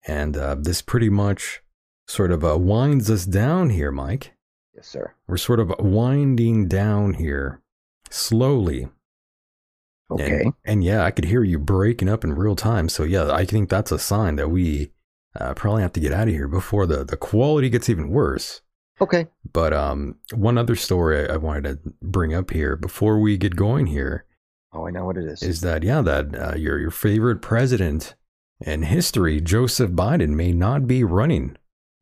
And 0.07 0.37
uh, 0.37 0.57
this 0.59 0.83
pretty 0.83 1.09
much 1.09 1.63
sort 2.07 2.31
of 2.33 2.45
uh, 2.45 2.59
winds 2.59 3.11
us 3.11 3.25
down 3.25 3.71
here, 3.71 3.91
Mike. 3.91 4.33
Yes, 4.75 4.89
sir. 4.89 5.15
We're 5.27 5.37
sort 5.39 5.61
of 5.61 5.73
winding 5.79 6.69
down 6.69 7.15
here 7.15 7.63
slowly. 8.11 8.89
Okay. 10.11 10.43
And, 10.45 10.53
and 10.65 10.85
yeah, 10.85 11.05
I 11.05 11.11
could 11.11 11.27
hear 11.27 11.43
you 11.45 11.59
breaking 11.59 12.09
up 12.09 12.25
in 12.25 12.33
real 12.35 12.57
time. 12.57 12.89
So, 12.89 13.03
yeah, 13.05 13.31
I 13.33 13.45
think 13.45 13.69
that's 13.69 13.93
a 13.93 13.99
sign 13.99 14.37
that 14.37 14.49
we 14.49 14.93
uh, 15.39 15.55
probably 15.55 15.83
have 15.83 15.93
to 15.95 16.01
get 16.01 16.13
out 16.13 16.29
of 16.29 16.35
here 16.35 16.49
before 16.49 16.87
the, 16.87 17.05
the 17.05 17.17
quality 17.17 17.69
gets 17.69 17.89
even 17.91 18.09
worse. 18.09 18.63
Okay. 19.01 19.27
But 19.53 19.73
um, 19.73 20.17
one 20.35 20.59
other 20.59 20.75
story 20.77 21.29
I 21.29 21.37
wanted 21.37 21.83
to 21.85 21.93
bring 22.03 22.35
up 22.35 22.51
here 22.51 22.75
before 22.75 23.21
we 23.21 23.37
get 23.37 23.55
going 23.57 23.87
here 23.87 24.25
Oh, 24.73 24.87
I 24.87 24.91
know 24.91 25.07
what 25.07 25.17
it 25.17 25.25
is. 25.25 25.43
is 25.43 25.61
that 25.63 25.83
yeah 25.83 26.03
that 26.03 26.35
uh, 26.35 26.55
your 26.57 26.79
your 26.79 26.91
favorite 26.91 27.41
president 27.41 28.15
in 28.61 28.83
history, 28.83 29.41
Joseph 29.41 29.93
Biden, 29.93 30.31
may 30.31 30.53
not 30.53 30.87
be 30.87 31.05
running. 31.05 31.57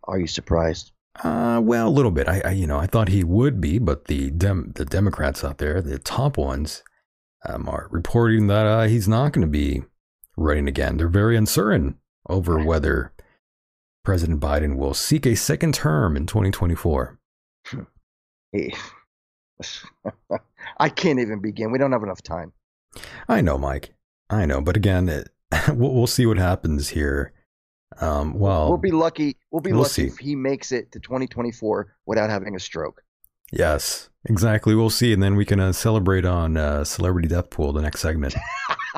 Are 0.04 0.18
you 0.18 0.26
surprised? 0.26 0.90
Uh, 1.22 1.60
well, 1.62 1.86
a 1.86 1.90
little 1.90 2.10
bit. 2.10 2.28
I, 2.28 2.42
I 2.44 2.50
you 2.52 2.66
know 2.66 2.78
I 2.78 2.86
thought 2.86 3.08
he 3.08 3.22
would 3.22 3.60
be, 3.60 3.78
but 3.78 4.06
the 4.06 4.30
dem- 4.30 4.72
the 4.74 4.84
Democrats 4.84 5.44
out 5.44 5.58
there, 5.58 5.80
the 5.80 5.98
top 6.00 6.36
ones, 6.36 6.82
um, 7.48 7.68
are 7.68 7.88
reporting 7.90 8.46
that 8.48 8.66
uh, 8.66 8.82
he's 8.84 9.08
not 9.08 9.32
going 9.32 9.46
to 9.46 9.50
be 9.50 9.82
running 10.36 10.68
again. 10.68 10.96
They're 10.96 11.08
very 11.08 11.36
uncertain 11.36 11.98
over 12.28 12.64
whether 12.64 13.12
President 14.04 14.40
Biden 14.40 14.76
will 14.76 14.94
seek 14.94 15.26
a 15.26 15.34
second 15.34 15.74
term 15.74 16.16
in 16.16 16.26
2024. 16.26 17.18
Hey, 18.52 18.72
I 20.78 20.88
can't 20.88 21.18
even 21.18 21.40
begin. 21.40 21.72
We 21.72 21.78
don't 21.78 21.92
have 21.92 22.02
enough 22.02 22.22
time. 22.22 22.52
I 23.28 23.40
know, 23.40 23.58
Mike. 23.58 23.94
I 24.30 24.46
know, 24.46 24.60
but 24.60 24.76
again, 24.76 25.08
it, 25.08 25.28
we'll, 25.68 25.94
we'll 25.94 26.06
see 26.06 26.26
what 26.26 26.38
happens 26.38 26.88
here. 26.88 27.32
Um, 28.00 28.38
well, 28.38 28.68
we'll 28.68 28.78
be 28.78 28.90
lucky. 28.90 29.36
We'll 29.50 29.60
be 29.60 29.72
we'll 29.72 29.82
lucky 29.82 29.92
see. 29.92 30.06
if 30.06 30.18
he 30.18 30.34
makes 30.34 30.72
it 30.72 30.92
to 30.92 31.00
2024 31.00 31.94
without 32.04 32.30
having 32.30 32.54
a 32.56 32.60
stroke. 32.60 33.02
Yes, 33.52 34.08
exactly. 34.24 34.74
We'll 34.74 34.90
see, 34.90 35.12
and 35.12 35.22
then 35.22 35.36
we 35.36 35.44
can 35.44 35.60
uh, 35.60 35.72
celebrate 35.72 36.24
on 36.24 36.56
uh, 36.56 36.84
Celebrity 36.84 37.28
Death 37.28 37.50
Pool 37.50 37.72
the 37.72 37.82
next 37.82 38.00
segment. 38.00 38.34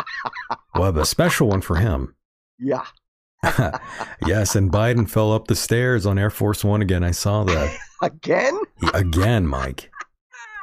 we'll 0.75 0.85
have 0.85 0.97
a 0.97 1.05
special 1.07 1.49
one 1.49 1.61
for 1.61 1.77
him. 1.77 2.15
Yeah. 2.59 2.85
yes, 4.27 4.57
and 4.57 4.73
Biden 4.73 5.09
fell 5.09 5.33
up 5.33 5.47
the 5.47 5.55
stairs 5.55 6.07
on 6.07 6.19
Air 6.19 6.31
Force 6.31 6.65
One 6.65 6.83
again. 6.83 7.05
I 7.05 7.12
saw 7.12 7.45
that 7.45 7.77
Again? 8.03 8.59
He- 8.81 8.89
again, 8.95 9.47
Mike. 9.47 9.91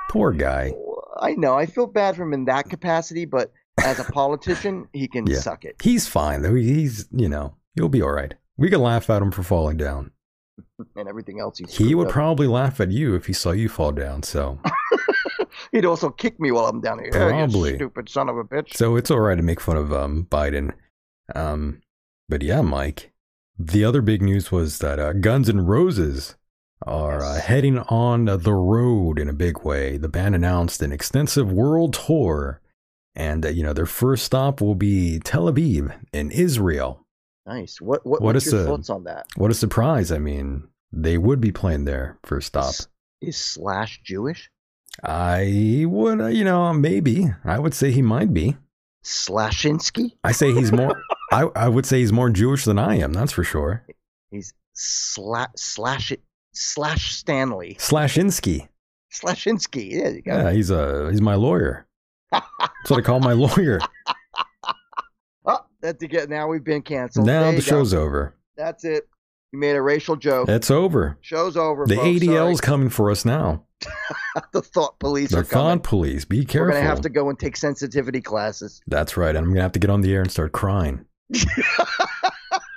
Poor 0.10 0.32
guy. 0.32 0.74
I 1.20 1.34
know. 1.36 1.56
I 1.56 1.66
feel 1.66 1.88
bad 1.88 2.16
for 2.16 2.24
him 2.24 2.34
in 2.34 2.46
that 2.46 2.70
capacity, 2.70 3.26
but 3.26 3.52
as 3.84 4.00
a 4.00 4.04
politician, 4.06 4.88
he 4.94 5.08
can 5.08 5.26
Yeah. 5.28 5.40
suck 5.40 5.64
it. 5.66 5.76
He's 5.82 6.08
fine 6.08 6.42
though. 6.42 6.56
He's 6.56 7.08
you 7.12 7.28
know 7.30 7.56
he'll 7.76 7.90
be 7.90 8.02
all 8.02 8.12
right. 8.12 8.34
We 8.58 8.70
can 8.70 8.82
laugh 8.82 9.10
at 9.10 9.22
him 9.22 9.32
for 9.32 9.44
falling 9.44 9.78
down. 9.78 10.12
And 10.98 11.08
everything 11.10 11.40
else 11.40 11.58
He 11.58 11.94
would 11.96 12.08
up. 12.08 12.14
probably 12.14 12.48
laugh 12.48 12.80
at 12.80 12.92
you 12.92 13.16
if 13.16 13.26
he 13.28 13.34
saw 13.34 13.52
you 13.52 13.68
fall 13.70 13.92
down. 13.92 14.24
So 14.24 14.60
He'd 15.72 15.86
also 15.86 16.10
kick 16.10 16.40
me 16.40 16.52
while 16.52 16.66
I'm 16.68 16.82
down 16.82 17.00
here. 17.00 17.12
Oh, 17.14 17.30
Probably. 17.30 17.76
stupid 17.76 18.10
son 18.10 18.30
of 18.30 18.38
a 18.38 18.44
bitch. 18.44 18.74
so 18.76 18.96
it's 18.96 19.10
all 19.12 19.20
right 19.20 19.36
to 19.36 19.42
make 19.44 19.60
fun 19.60 19.78
of 19.78 19.92
um 19.94 20.28
Biden. 20.30 20.74
Um, 21.34 21.82
but 22.30 22.42
yeah, 22.42 22.62
Mike. 22.62 23.12
The 23.58 23.86
other 23.86 24.02
big 24.02 24.22
news 24.22 24.52
was 24.52 24.80
that 24.80 25.00
uh, 25.00 25.14
Guns 25.14 25.48
N' 25.50 25.66
Roses 25.66 26.36
are 26.86 27.24
uh, 27.24 27.40
heading 27.40 27.80
on 27.80 28.26
the 28.26 28.54
road 28.54 29.18
in 29.18 29.30
a 29.30 29.34
big 29.34 29.64
way. 29.64 29.96
The 29.98 30.10
band 30.10 30.36
announced 30.36 30.82
an 30.82 30.92
extensive 30.92 31.52
world 31.52 31.94
tour, 31.94 32.60
and 33.16 33.46
uh, 33.46 33.50
you 33.50 33.64
know 33.64 33.72
their 33.74 33.86
first 33.86 34.26
stop 34.26 34.60
will 34.60 34.76
be 34.76 35.20
Tel 35.20 35.46
Aviv 35.52 35.96
in 36.12 36.32
Israel. 36.32 37.05
Nice. 37.46 37.80
What 37.80 38.06
what, 38.06 38.22
What 38.22 38.36
is 38.36 38.46
your 38.52 38.62
the- 38.62 38.66
thoughts 38.68 38.90
on 38.90 39.04
that? 39.06 39.28
What 39.36 39.52
a 39.52 39.54
surprise! 39.54 40.12
I 40.12 40.18
mean, 40.18 40.68
they 40.92 41.18
would 41.18 41.40
be 41.42 41.52
playing 41.52 41.86
there 41.86 42.18
first 42.24 42.48
stop. 42.48 42.74
Is 43.22 43.38
Slash 43.38 44.02
Jewish? 44.04 44.50
I 45.04 45.84
would, 45.88 46.22
uh, 46.22 46.28
you 46.28 46.44
know, 46.44 46.72
maybe 46.74 47.28
I 47.44 47.60
would 47.60 47.74
say 47.74 47.92
he 47.92 48.02
might 48.02 48.34
be. 48.34 48.56
Slashinsky? 49.04 50.12
I 50.24 50.32
say 50.32 50.54
he's 50.54 50.72
more. 50.72 51.00
I 51.32 51.44
I 51.56 51.68
would 51.68 51.86
say 51.86 52.00
he's 52.00 52.12
more 52.14 52.30
Jewish 52.30 52.66
than 52.66 52.80
I 52.80 52.96
am. 52.98 53.14
That's 53.14 53.32
for 53.32 53.44
sure. 53.44 53.84
He's 54.32 54.54
sla- 54.76 55.52
slash 55.56 56.12
it 56.12 56.22
slash 56.54 57.14
Stanley. 57.16 57.76
Slashinsky. 57.80 58.68
Slashinsky. 59.14 59.92
Yeah. 60.26 60.44
Yeah, 60.44 60.52
he's 60.52 60.70
a 60.72 61.10
he's 61.12 61.22
my 61.22 61.36
lawyer. 61.36 61.86
That's 62.32 62.90
what 62.90 63.00
I 63.00 63.02
call 63.02 63.20
my 63.20 63.34
lawyer. 63.34 63.80
That's 65.86 66.00
to 66.00 66.08
get 66.08 66.30
now 66.30 66.48
we've 66.48 66.64
been 66.64 66.82
canceled. 66.82 67.26
now 67.28 67.42
There 67.44 67.52
the 67.52 67.58
you 67.58 67.64
go. 67.64 67.70
show's 67.70 67.94
over. 67.94 68.36
That's 68.58 68.84
it. 68.86 69.08
You 69.52 69.60
made 69.60 69.76
a 69.76 69.82
racial 69.82 70.16
joke. 70.16 70.50
It's 70.50 70.70
over. 70.72 71.18
Show's 71.22 71.56
over. 71.56 71.86
The 71.86 71.96
folks. 71.96 72.08
ADL's 72.08 72.62
coming 72.62 72.90
for 72.90 73.12
us 73.12 73.24
now. 73.26 73.64
The 74.52 74.62
thought 74.62 75.00
police 75.00 75.32
The 75.32 75.38
are 75.40 75.44
coming. 75.46 75.78
thought 75.80 75.84
police. 75.84 76.26
Be 76.26 76.44
careful. 76.44 76.66
We're 76.68 76.72
careful. 76.72 76.82
gonna 76.82 76.90
have 76.90 77.02
to 77.02 77.10
go 77.10 77.30
and 77.30 77.40
take 77.40 77.56
sensitivity 77.56 78.20
classes. 78.20 78.82
That's 78.88 79.16
right. 79.16 79.34
I'm 79.36 79.46
gonna 79.48 79.62
have 79.62 79.72
to 79.74 79.80
get 79.80 79.90
on 79.90 80.02
the 80.02 80.14
air 80.14 80.22
and 80.22 80.30
start 80.32 80.52
crying. 80.52 81.06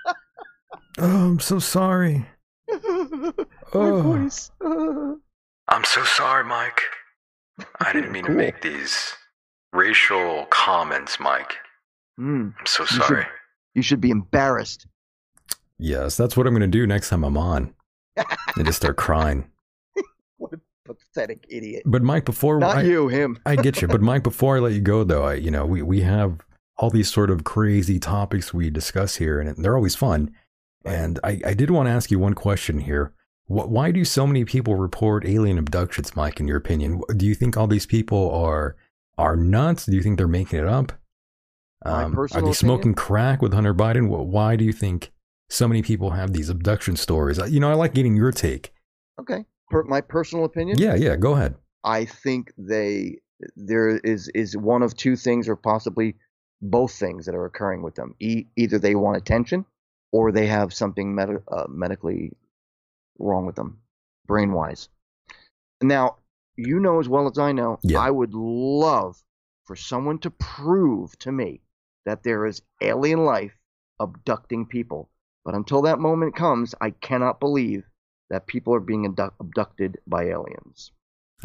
oh, 0.07 0.13
I'm 0.99 1.41
so 1.41 1.59
sorry. 1.59 2.27
Oh. 3.75 4.01
voice. 4.01 4.51
I'm 4.63 5.85
so 5.85 6.03
sorry, 6.05 6.45
Mike. 6.45 6.81
I 7.81 7.93
didn't 7.93 8.13
mean 8.13 8.25
to 8.25 8.31
make 8.31 8.63
these 8.63 9.13
racial 9.75 10.47
comments, 10.47 11.21
Mike. 11.21 11.57
Hmm. 12.19 12.49
I'm 12.59 12.67
so 12.67 12.83
You 12.83 12.87
should- 12.89 13.03
sorry. 13.05 13.27
You 13.75 13.83
should 13.83 14.01
be 14.01 14.11
embarrassed. 14.11 14.87
Yes, 15.79 16.17
that's 16.17 16.37
what 16.37 16.47
I'm 16.47 16.53
going 16.53 16.69
to 16.69 16.79
do 16.79 16.87
next 16.87 17.09
time 17.11 17.23
I'm 17.25 17.37
on. 17.37 17.73
and 18.17 18.67
just 18.67 18.79
start 18.79 18.97
crying. 18.97 19.49
What 20.39 20.53
a 20.53 20.61
pathetic 20.95 21.45
idiot. 21.49 21.83
But 21.85 22.03
Mike, 22.03 22.25
before 22.25 22.59
Not 22.59 22.79
I, 22.79 22.83
you, 22.83 23.09
him. 23.09 23.39
I 23.45 23.57
get 23.57 23.83
you. 23.83 23.89
But 23.89 24.01
Mike, 24.01 24.23
before 24.23 24.57
I 24.57 24.61
let 24.61 24.73
you 24.73 24.81
go, 24.81 25.05
though, 25.05 25.25
I 25.25 25.35
you 25.35 25.51
know 25.51 25.67
we 25.67 25.83
we 25.83 26.01
have 26.03 26.41
all 26.77 26.91
these 26.91 27.13
sort 27.13 27.31
of 27.31 27.45
crazy 27.45 27.99
topics 27.99 28.55
we 28.55 28.71
discuss 28.71 29.17
here, 29.17 29.39
and 29.41 29.63
they're 29.63 29.77
always 29.77 29.95
fun. 29.97 30.31
And 30.85 31.19
I, 31.25 31.41
I 31.45 31.55
did 31.55 31.71
want 31.71 31.87
to 31.89 31.91
ask 31.91 32.11
you 32.11 32.19
one 32.21 32.35
question 32.35 32.79
here. 32.79 33.13
Wh- 33.47 33.69
Why 33.69 33.91
do 33.91 34.05
so 34.05 34.27
many 34.27 34.45
people 34.45 34.77
report 34.77 35.27
alien 35.27 35.59
abductions, 35.59 36.15
Mike? 36.17 36.39
In 36.41 36.49
your 36.49 36.57
opinion, 36.57 37.03
do 37.17 37.27
you 37.27 37.35
think 37.35 37.57
all 37.57 37.67
these 37.67 37.87
people 37.87 38.31
are 38.33 38.77
are 39.19 39.37
nuts? 39.37 39.87
Do 39.87 39.97
you 39.97 40.03
think 40.03 40.17
they're 40.19 40.29
making 40.29 40.61
it 40.61 40.67
up? 40.67 40.93
Um, 41.85 42.19
are 42.19 42.27
they 42.43 42.53
smoking 42.53 42.93
opinion? 42.93 42.95
crack 42.95 43.43
with 43.43 43.53
Hunter 43.55 43.75
Biden? 43.75 44.09
Wh- 44.09 44.27
Why 44.29 44.57
do 44.57 44.65
you 44.65 44.73
think 44.73 45.13
so 45.49 45.69
many 45.69 45.83
people 45.83 46.11
have 46.11 46.33
these 46.33 46.49
abduction 46.49 46.97
stories? 46.97 47.39
You 47.51 47.61
know, 47.61 47.71
I 47.71 47.75
like 47.75 47.95
getting 47.95 48.17
your 48.17 48.33
take. 48.33 48.73
Okay. 49.21 49.45
Per, 49.71 49.85
my 49.85 50.01
personal 50.01 50.45
opinion. 50.45 50.79
Yeah, 50.79 50.95
yeah, 50.95 51.17
go 51.17 51.35
ahead. 51.35 51.55
I 51.85 52.05
think 52.05 52.53
they 52.59 53.19
there 53.55 53.99
is 53.99 54.29
is 54.35 54.57
one 54.57 54.83
of 54.83 54.97
two 54.97 55.15
things, 55.15 55.49
or 55.49 55.55
possibly 55.57 56.17
both 56.61 56.93
things 56.93 57.27
that 57.27 57.35
are 57.37 57.45
occurring 57.45 57.83
with 57.83 57.95
them. 57.95 58.15
E- 58.19 58.47
either 58.57 58.79
they 58.79 58.95
want 58.97 59.17
attention, 59.17 59.65
or 60.11 60.33
they 60.33 60.47
have 60.49 60.73
something 60.75 61.15
med- 61.15 61.43
uh, 61.53 61.67
medically 61.69 62.33
wrong 63.19 63.47
with 63.47 63.55
them, 63.57 63.79
brain 64.27 64.53
wise. 64.53 64.89
Now, 65.81 66.17
you 66.57 66.81
know 66.81 66.99
as 66.99 67.09
well 67.09 67.29
as 67.29 67.39
I 67.39 67.53
know, 67.53 67.79
Yeah. 67.83 68.01
I 68.01 68.11
would 68.11 68.35
love 68.35 69.23
for 69.65 69.77
someone 69.77 70.19
to 70.21 70.31
prove 70.31 71.17
to 71.21 71.31
me 71.31 71.61
that 72.09 72.23
there 72.23 72.47
is 72.47 72.63
alien 72.81 73.25
life 73.25 73.53
abducting 74.01 74.67
people. 74.67 75.11
But 75.45 75.55
until 75.55 75.83
that 75.83 75.99
moment 75.99 76.37
comes, 76.37 76.75
I 76.81 76.91
cannot 76.91 77.41
believe 77.41 77.85
that 78.31 78.47
people 78.47 78.75
are 78.75 78.81
being 78.81 79.05
abducted 79.41 79.99
by 80.07 80.25
aliens. 80.25 80.93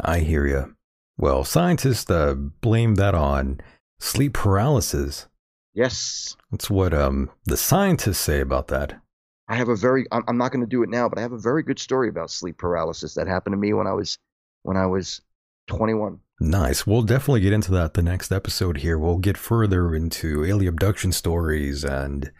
I 0.00 0.20
hear 0.20 0.46
you. 0.46 0.74
Well, 1.16 1.44
scientists 1.44 2.10
uh, 2.10 2.34
blame 2.34 2.96
that 2.96 3.14
on 3.14 3.60
sleep 4.00 4.34
paralysis. 4.34 5.26
Yes, 5.74 6.36
That's 6.50 6.70
what 6.70 6.94
um 6.94 7.30
the 7.46 7.56
scientists 7.56 8.18
say 8.18 8.40
about 8.40 8.68
that. 8.68 9.00
I 9.48 9.56
have 9.56 9.68
a 9.68 9.76
very. 9.76 10.06
I'm, 10.12 10.22
I'm 10.28 10.38
not 10.38 10.52
going 10.52 10.64
to 10.64 10.70
do 10.70 10.82
it 10.82 10.88
now, 10.88 11.08
but 11.08 11.18
I 11.18 11.22
have 11.22 11.32
a 11.32 11.38
very 11.38 11.62
good 11.62 11.78
story 11.78 12.08
about 12.08 12.30
sleep 12.30 12.58
paralysis 12.58 13.14
that 13.14 13.26
happened 13.26 13.54
to 13.54 13.58
me 13.58 13.72
when 13.72 13.86
I 13.86 13.92
was 13.92 14.18
when 14.62 14.76
I 14.76 14.86
was 14.86 15.20
21. 15.66 16.20
Nice. 16.40 16.86
We'll 16.86 17.02
definitely 17.02 17.40
get 17.40 17.52
into 17.52 17.70
that 17.72 17.94
the 17.94 18.02
next 18.02 18.32
episode 18.32 18.78
here. 18.78 18.98
We'll 18.98 19.18
get 19.18 19.36
further 19.36 19.94
into 19.94 20.44
alien 20.44 20.74
abduction 20.74 21.12
stories 21.12 21.84
and 21.84 22.32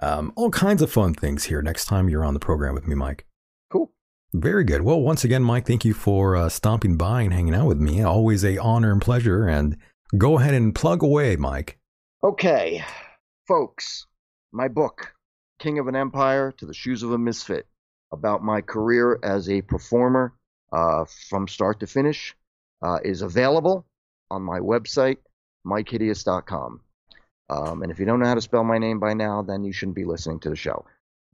um, 0.00 0.32
all 0.36 0.50
kinds 0.50 0.82
of 0.82 0.92
fun 0.92 1.14
things 1.14 1.44
here 1.44 1.62
next 1.62 1.86
time 1.86 2.08
you're 2.08 2.24
on 2.24 2.34
the 2.34 2.40
program 2.40 2.74
with 2.74 2.86
me, 2.86 2.94
Mike. 2.94 3.26
Cool. 3.70 3.92
Very 4.32 4.64
good. 4.64 4.82
Well, 4.82 5.00
once 5.00 5.24
again, 5.24 5.42
Mike, 5.42 5.66
thank 5.66 5.84
you 5.84 5.94
for 5.94 6.36
uh, 6.36 6.48
stopping 6.48 6.96
by 6.96 7.22
and 7.22 7.32
hanging 7.32 7.54
out 7.54 7.66
with 7.66 7.78
me. 7.78 8.02
Always 8.02 8.44
a 8.44 8.58
honor 8.58 8.92
and 8.92 9.00
pleasure. 9.00 9.46
And 9.46 9.76
go 10.16 10.38
ahead 10.38 10.54
and 10.54 10.74
plug 10.74 11.02
away, 11.02 11.36
Mike. 11.36 11.78
Okay, 12.22 12.84
folks, 13.48 14.06
my 14.52 14.68
book, 14.68 15.14
King 15.58 15.78
of 15.78 15.88
an 15.88 15.96
Empire 15.96 16.52
to 16.58 16.66
the 16.66 16.74
Shoes 16.74 17.02
of 17.02 17.12
a 17.12 17.18
Misfit, 17.18 17.66
about 18.12 18.44
my 18.44 18.60
career 18.60 19.18
as 19.22 19.48
a 19.48 19.62
performer 19.62 20.34
uh, 20.72 21.04
from 21.28 21.48
start 21.48 21.80
to 21.80 21.86
finish, 21.86 22.34
uh, 22.82 22.98
is 23.04 23.22
available 23.22 23.86
on 24.30 24.42
my 24.42 24.58
website, 24.60 25.18
MikeHideous.com. 25.66 26.80
Um, 27.50 27.82
and 27.82 27.90
if 27.90 27.98
you 27.98 28.06
don't 28.06 28.20
know 28.20 28.26
how 28.26 28.34
to 28.34 28.40
spell 28.40 28.62
my 28.64 28.78
name 28.78 29.00
by 29.00 29.14
now, 29.14 29.42
then 29.42 29.64
you 29.64 29.72
shouldn't 29.72 29.96
be 29.96 30.04
listening 30.04 30.40
to 30.40 30.50
the 30.50 30.56
show. 30.56 30.84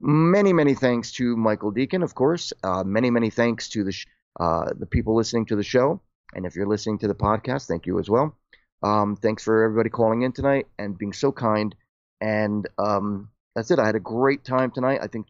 Many, 0.01 0.53
many 0.53 0.75
thanks 0.75 1.13
to 1.13 1.37
Michael 1.37 1.73
Decon, 1.73 2.03
of 2.03 2.15
course. 2.15 2.53
Uh, 2.63 2.85
many, 2.85 3.11
many 3.11 3.31
thanks 3.31 3.69
to 3.71 3.85
the 3.85 3.93
sh- 3.93 4.07
uh, 4.41 4.73
the 4.79 4.87
people 4.87 5.15
listening 5.15 5.47
to 5.47 5.57
the 5.57 5.63
show. 5.63 6.01
And 6.35 6.45
if 6.45 6.55
you're 6.55 6.67
listening 6.67 6.99
to 6.99 7.09
the 7.09 7.15
podcast, 7.15 7.67
thank 7.67 7.87
you 7.87 7.99
as 7.99 8.09
well. 8.11 8.37
Um, 8.83 9.17
thanks 9.17 9.43
for 9.43 9.65
everybody 9.65 9.89
calling 9.91 10.23
in 10.23 10.33
tonight 10.33 10.67
and 10.79 10.99
being 10.99 11.13
so 11.13 11.33
kind. 11.33 11.75
And 12.21 12.67
um, 12.79 13.31
that's 13.55 13.71
it. 13.71 13.79
I 13.79 13.87
had 13.87 13.95
a 13.95 14.01
great 14.01 14.45
time 14.45 14.71
tonight. 14.71 15.01
I 15.03 15.07
think 15.07 15.27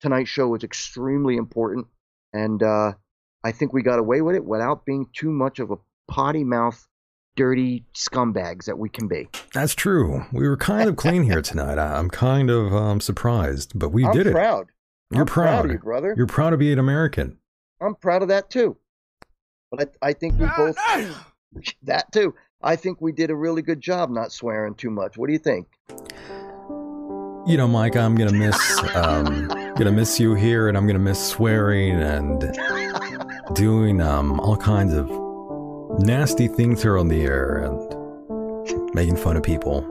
tonight's 0.00 0.30
show 0.30 0.48
was 0.48 0.64
extremely 0.64 1.36
important, 1.36 1.86
and 2.32 2.62
uh, 2.62 2.92
I 3.44 3.52
think 3.52 3.72
we 3.72 3.82
got 3.82 3.98
away 3.98 4.20
with 4.20 4.34
it 4.36 4.44
without 4.44 4.84
being 4.84 5.06
too 5.14 5.30
much 5.30 5.58
of 5.58 5.70
a 5.70 5.76
potty 6.08 6.44
mouth, 6.44 6.86
dirty 7.36 7.84
scumbags 7.94 8.64
that 8.64 8.78
we 8.78 8.88
can 8.88 9.06
be. 9.08 9.28
That's 9.54 9.74
true. 9.74 10.24
We 10.32 10.48
were 10.48 10.56
kind 10.56 10.88
of 10.88 10.96
clean 10.96 11.22
here 11.22 11.40
tonight. 11.42 11.78
I- 11.78 11.98
I'm 11.98 12.10
kind 12.10 12.50
of 12.50 12.74
um, 12.74 13.00
surprised, 13.00 13.72
but 13.78 13.90
we 13.90 14.04
I'm 14.04 14.12
did 14.12 14.26
it. 14.26 14.32
proud. 14.32 14.66
You're 15.10 15.20
I'm 15.22 15.26
proud 15.26 15.44
You're 15.44 15.52
proud. 15.52 15.64
of 15.66 15.70
you, 15.72 15.78
brother. 15.78 16.14
You're 16.16 16.26
proud 16.26 16.50
to 16.50 16.56
be 16.56 16.72
an 16.72 16.78
American. 16.78 17.38
I'm 17.80 17.94
proud 17.94 18.22
of 18.22 18.28
that 18.28 18.50
too. 18.50 18.76
But 19.70 19.92
I, 20.02 20.08
I 20.08 20.12
think 20.14 20.38
we 20.38 20.46
both 20.56 20.76
that 21.84 22.10
too. 22.12 22.34
I 22.60 22.74
think 22.74 23.00
we 23.00 23.12
did 23.12 23.30
a 23.30 23.36
really 23.36 23.62
good 23.62 23.80
job 23.80 24.10
not 24.10 24.32
swearing 24.32 24.74
too 24.74 24.90
much. 24.90 25.16
What 25.16 25.28
do 25.28 25.32
you 25.32 25.38
think? 25.38 25.68
you 27.46 27.56
know, 27.56 27.68
Mike, 27.68 27.96
I'm 27.96 28.14
gonna 28.16 28.32
miss 28.32 28.78
um, 28.94 29.46
gonna 29.76 29.92
miss 29.92 30.18
you 30.20 30.34
here, 30.34 30.68
and 30.68 30.76
I'm 30.76 30.86
gonna 30.86 30.98
miss 30.98 31.24
swearing 31.24 31.92
and 31.92 32.42
doing 33.54 34.00
um, 34.00 34.38
all 34.40 34.56
kinds 34.56 34.94
of 34.94 35.08
nasty 36.04 36.48
things 36.48 36.82
here 36.82 36.98
on 36.98 37.08
the 37.08 37.22
air 37.22 37.56
and 37.64 38.94
making 38.94 39.16
fun 39.16 39.36
of 39.36 39.42
people. 39.42 39.84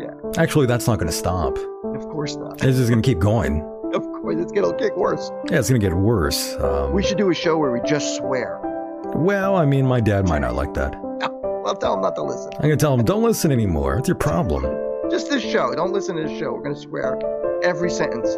Yeah. 0.00 0.14
Actually, 0.42 0.66
that's 0.66 0.86
not 0.86 0.98
gonna 0.98 1.12
stop. 1.12 1.56
Of 1.84 2.02
course 2.08 2.36
not. 2.36 2.62
It's 2.64 2.78
just 2.78 2.88
gonna 2.90 3.02
keep 3.02 3.18
going. 3.18 3.62
Of 3.94 4.02
course, 4.02 4.36
it's 4.40 4.52
gonna 4.52 4.76
get 4.78 4.96
worse. 4.96 5.30
Yeah, 5.50 5.58
it's 5.58 5.68
gonna 5.68 5.78
get 5.78 5.94
worse. 5.94 6.54
Um, 6.56 6.92
We 6.92 7.02
should 7.02 7.18
do 7.18 7.30
a 7.30 7.34
show 7.34 7.58
where 7.58 7.70
we 7.72 7.80
just 7.86 8.16
swear. 8.16 8.58
well, 9.14 9.56
I 9.56 9.66
mean, 9.66 9.84
my 9.86 10.00
dad 10.00 10.26
might 10.28 10.40
not 10.40 10.54
like 10.54 10.74
that. 10.74 10.92
No. 11.20 11.38
Well, 11.62 11.76
tell 11.76 11.94
him 11.94 12.00
not 12.00 12.16
to 12.16 12.22
listen. 12.24 12.50
I'm 12.56 12.62
gonna 12.62 12.76
tell 12.76 12.92
him, 12.92 13.04
don't 13.04 13.22
listen 13.22 13.52
anymore. 13.52 13.98
It's 13.98 14.08
your 14.08 14.16
problem. 14.16 14.64
Just 15.12 15.30
this 15.30 15.44
show. 15.44 15.72
Don't 15.76 15.92
listen 15.92 16.16
to 16.16 16.24
this 16.24 16.36
show. 16.36 16.52
We're 16.54 16.62
gonna 16.62 16.74
swear 16.74 17.20
every 17.62 17.88
sentence. 17.88 18.28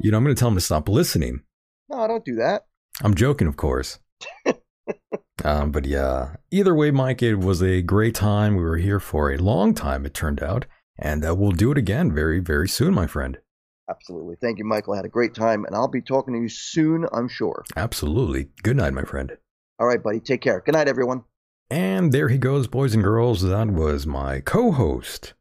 You 0.00 0.10
know, 0.10 0.18
I'm 0.18 0.24
gonna 0.24 0.34
tell 0.34 0.48
him 0.48 0.56
to 0.56 0.60
stop 0.60 0.90
listening. 0.90 1.40
No, 1.88 2.06
don't 2.06 2.22
do 2.22 2.34
that. 2.34 2.64
I'm 3.02 3.14
joking, 3.14 3.46
of 3.46 3.56
course. 3.56 3.98
um, 5.44 5.72
but 5.72 5.84
yeah, 5.86 6.36
either 6.50 6.74
way, 6.74 6.90
Mike, 6.90 7.22
it 7.22 7.36
was 7.36 7.62
a 7.62 7.82
great 7.82 8.14
time. 8.14 8.56
We 8.56 8.62
were 8.62 8.76
here 8.76 9.00
for 9.00 9.32
a 9.32 9.38
long 9.38 9.74
time, 9.74 10.06
it 10.06 10.14
turned 10.14 10.42
out, 10.42 10.66
and 10.98 11.26
uh, 11.26 11.34
we'll 11.34 11.52
do 11.52 11.72
it 11.72 11.78
again 11.78 12.12
very, 12.12 12.40
very 12.40 12.68
soon, 12.68 12.94
my 12.94 13.06
friend. 13.06 13.38
Absolutely. 13.90 14.36
Thank 14.40 14.58
you, 14.58 14.64
Michael. 14.64 14.94
I 14.94 14.96
had 14.96 15.04
a 15.04 15.10
great 15.10 15.34
time, 15.34 15.64
and 15.64 15.74
I'll 15.74 15.88
be 15.88 16.00
talking 16.00 16.34
to 16.34 16.40
you 16.40 16.48
soon, 16.48 17.06
I'm 17.12 17.28
sure. 17.28 17.64
Absolutely. 17.76 18.48
Good 18.62 18.76
night, 18.76 18.94
my 18.94 19.02
friend. 19.02 19.36
All 19.78 19.86
right, 19.86 20.02
buddy. 20.02 20.20
Take 20.20 20.40
care. 20.40 20.62
Good 20.64 20.74
night, 20.74 20.88
everyone. 20.88 21.24
And 21.70 22.12
there 22.12 22.28
he 22.28 22.38
goes, 22.38 22.66
boys 22.66 22.94
and 22.94 23.02
girls. 23.02 23.42
That 23.42 23.68
was 23.68 24.06
my 24.06 24.40
co 24.40 24.72
host, 24.72 25.34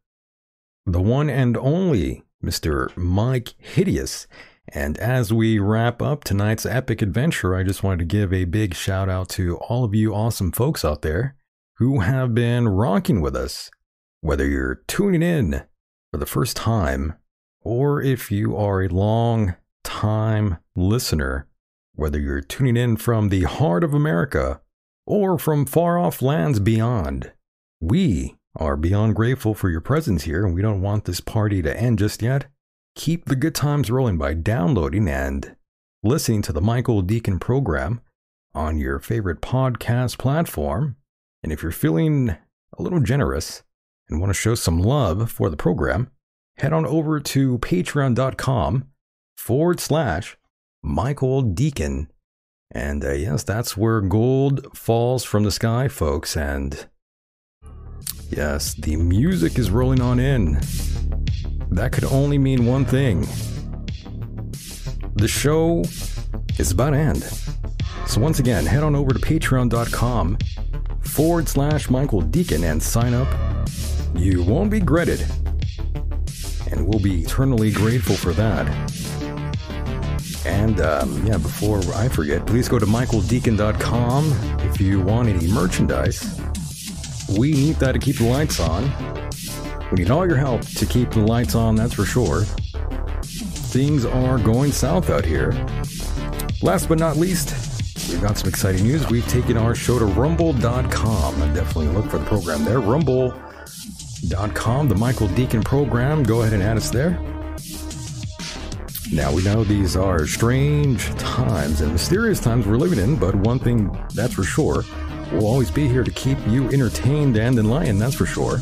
the 0.86 1.02
one 1.02 1.30
and 1.30 1.56
only 1.58 2.24
Mr. 2.44 2.96
Mike 2.98 3.54
Hideous. 3.58 4.28
And 4.70 4.98
as 4.98 5.34
we 5.34 5.60
wrap 5.60 6.02
up 6.02 6.24
tonight's 6.24 6.66
epic 6.66 7.02
adventure, 7.02 7.56
I 7.56 7.64
just 7.64 7.84
wanted 7.84 8.00
to 8.00 8.06
give 8.06 8.32
a 8.32 8.46
big 8.46 8.74
shout 8.74 9.10
out 9.10 9.30
to 9.30 9.58
all 9.58 9.84
of 9.84 9.94
you 9.94 10.14
awesome 10.14 10.52
folks 10.52 10.86
out 10.86 11.02
there 11.02 11.36
who 11.78 12.00
have 12.00 12.34
been 12.34 12.68
rocking 12.68 13.20
with 13.22 13.36
us. 13.36 13.70
Whether 14.22 14.48
you're 14.48 14.84
tuning 14.88 15.22
in 15.22 15.64
for 16.12 16.18
the 16.18 16.26
first 16.26 16.56
time, 16.56 17.16
or 17.62 18.02
if 18.02 18.32
you 18.32 18.56
are 18.56 18.82
a 18.82 18.88
long 18.88 19.56
time 19.84 20.58
listener, 20.76 21.48
whether 21.94 22.20
you're 22.20 22.42
tuning 22.42 22.78
in 22.78 22.98
from 22.98 23.30
the 23.30 23.44
heart 23.44 23.84
of 23.84 23.94
America 23.94 24.62
or 25.06 25.38
from 25.38 25.66
far 25.66 26.00
off 26.00 26.22
lands 26.22 26.60
beyond, 26.60 27.34
we 27.82 28.38
are 28.56 28.78
beyond 28.78 29.16
grateful 29.16 29.54
for 29.54 29.70
your 29.70 29.82
presence 29.82 30.24
here, 30.24 30.46
and 30.46 30.56
we 30.56 30.62
don't 30.62 30.82
want 30.82 31.06
this 31.06 31.20
party 31.20 31.62
to 31.62 31.78
end 31.78 32.00
just 32.00 32.22
yet. 32.22 32.46
Keep 32.96 33.26
the 33.26 33.36
good 33.36 33.56
times 33.56 33.90
rolling 33.90 34.18
by 34.20 34.36
downloading 34.36 35.08
and 35.08 35.56
listening 36.04 36.44
to 36.44 36.54
the 36.54 36.62
Michael 36.62 37.02
Decon 37.02 37.42
program 37.42 38.02
on 38.54 38.78
your 38.78 39.00
favorite 39.00 39.42
podcast 39.42 40.20
platform. 40.20 40.96
And 41.42 41.52
if 41.52 41.64
you're 41.64 41.72
feeling 41.72 42.30
a 42.78 42.82
little 42.82 43.00
generous 43.00 43.64
and 44.08 44.20
want 44.20 44.30
to 44.30 44.36
show 44.36 44.54
some 44.54 44.80
love 44.80 45.32
for 45.32 45.50
the 45.50 45.58
program, 45.58 46.12
head 46.58 46.72
on 46.72 46.86
over 46.86 47.20
to 47.20 47.58
patreon.com 47.58 48.88
forward 49.38 49.80
slash 49.80 50.38
Michael 50.84 51.44
Decon. 51.44 52.08
And 52.70 53.04
uh, 53.04 53.14
yes, 53.14 53.44
that's 53.44 53.76
where 53.76 54.02
gold 54.02 54.78
falls 54.78 55.24
from 55.24 55.44
the 55.44 55.52
sky, 55.52 55.88
folks. 55.88 56.38
And 56.38 56.88
yes, 58.30 58.76
the 58.76 58.98
music 58.98 59.58
is 59.58 59.72
rolling 59.72 60.02
on 60.02 60.20
in. 60.20 60.62
That 61.74 61.92
could 61.92 62.06
only 62.06 62.38
mean 62.38 62.68
one 62.68 62.86
thing 62.86 63.22
the 65.16 65.28
show 65.28 65.84
is 66.60 66.72
about 66.72 66.92
to 66.92 66.98
end. 66.98 67.24
So, 68.06 68.22
once 68.22 68.40
again, 68.40 68.66
head 68.66 68.84
on 68.84 68.96
over 68.96 69.12
to 69.12 69.20
patreon.com 69.20 70.38
forward 71.02 71.50
slash 71.50 71.90
Michael 71.90 72.22
Decon 72.22 72.64
and 72.64 72.82
sign 72.82 73.16
up. 73.16 73.28
You 74.16 74.44
won't 74.44 74.70
be 74.70 74.80
regretted. 74.80 75.26
And 76.72 76.88
we'll 76.88 77.00
be 77.00 77.22
eternally 77.22 77.72
grateful 77.72 78.16
for 78.16 78.34
that. 78.34 78.68
And 80.46 80.80
um, 80.80 81.26
yeah, 81.26 81.38
before 81.38 81.80
I 81.96 82.08
forget, 82.08 82.46
please 82.46 82.68
go 82.68 82.78
to 82.78 82.86
michaeldecon.com 82.86 84.60
if 84.70 84.80
you 84.80 85.02
want 85.02 85.30
any 85.30 85.48
merchandise. 85.48 86.40
We 87.38 87.54
need 87.54 87.78
that 87.78 87.94
to 87.94 88.00
keep 88.00 88.18
the 88.18 88.26
lights 88.26 88.60
on. 88.60 89.23
We 89.94 90.00
need 90.00 90.10
all 90.10 90.26
your 90.26 90.38
help 90.38 90.62
to 90.62 90.88
keep 90.88 91.12
the 91.12 91.20
lights 91.20 91.54
on, 91.54 91.76
that's 91.76 91.94
for 91.94 92.04
sure. 92.04 92.46
Things 93.22 94.06
are 94.06 94.40
going 94.40 94.72
south 94.72 95.12
out 95.12 95.24
here. 95.24 95.52
Last 96.64 96.90
but 96.90 96.98
not 96.98 97.16
least, 97.16 98.10
we've 98.10 98.20
got 98.20 98.36
some 98.40 98.50
exciting 98.50 98.88
news. 98.88 99.08
We've 99.12 99.28
taken 99.28 99.56
our 99.56 99.76
show 99.76 100.00
to 100.00 100.06
rumble.com 100.06 101.54
definitely 101.54 101.90
look 101.90 102.10
for 102.10 102.18
the 102.18 102.26
program 102.26 102.66
there. 102.66 102.80
Rumble.com, 102.80 103.38
the 104.90 104.96
Michael 104.96 105.28
Decon 105.28 105.64
program. 105.64 106.24
Go 106.24 106.42
ahead 106.42 106.54
and 106.54 106.64
add 106.64 106.78
us 106.78 106.90
there. 106.90 107.12
Now 109.12 109.32
we 109.32 109.44
know 109.44 109.64
these 109.64 109.96
are 109.96 110.26
strange 110.26 111.06
times 111.18 111.82
and 111.82 111.92
mysterious 111.92 112.40
times 112.40 112.66
we're 112.66 112.78
living 112.78 112.98
in, 112.98 113.16
but 113.16 113.36
one 113.36 113.60
thing 113.60 113.96
that's 114.16 114.34
for 114.34 114.44
sure, 114.44 114.86
we'll 115.32 115.46
always 115.46 115.70
be 115.70 115.88
here 115.88 116.04
to 116.04 116.10
keep 116.10 116.40
you 116.48 116.68
entertained 116.70 117.38
and 117.38 117.60
enlightened, 117.60 118.02
that's 118.02 118.16
for 118.16 118.26
sure. 118.26 118.60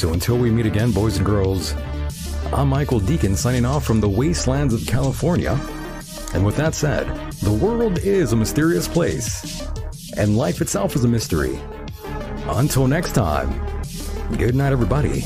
So 0.00 0.14
until 0.14 0.38
we 0.38 0.50
meet 0.50 0.64
again, 0.64 0.92
boys 0.92 1.18
and 1.18 1.26
girls, 1.26 1.74
I'm 2.54 2.70
Michael 2.70 3.00
Decon 3.00 3.36
signing 3.36 3.66
off 3.66 3.84
from 3.84 4.00
the 4.00 4.08
wastelands 4.08 4.72
of 4.72 4.86
California. 4.86 5.60
And 6.32 6.42
with 6.42 6.56
that 6.56 6.74
said, 6.74 7.06
the 7.42 7.52
world 7.52 7.98
is 7.98 8.32
a 8.32 8.36
mysterious 8.36 8.88
place, 8.88 9.62
and 10.16 10.38
life 10.38 10.62
itself 10.62 10.96
is 10.96 11.04
a 11.04 11.08
mystery. 11.08 11.60
Until 12.46 12.86
next 12.86 13.12
time, 13.12 13.50
good 14.38 14.54
night, 14.54 14.72
everybody. 14.72 15.22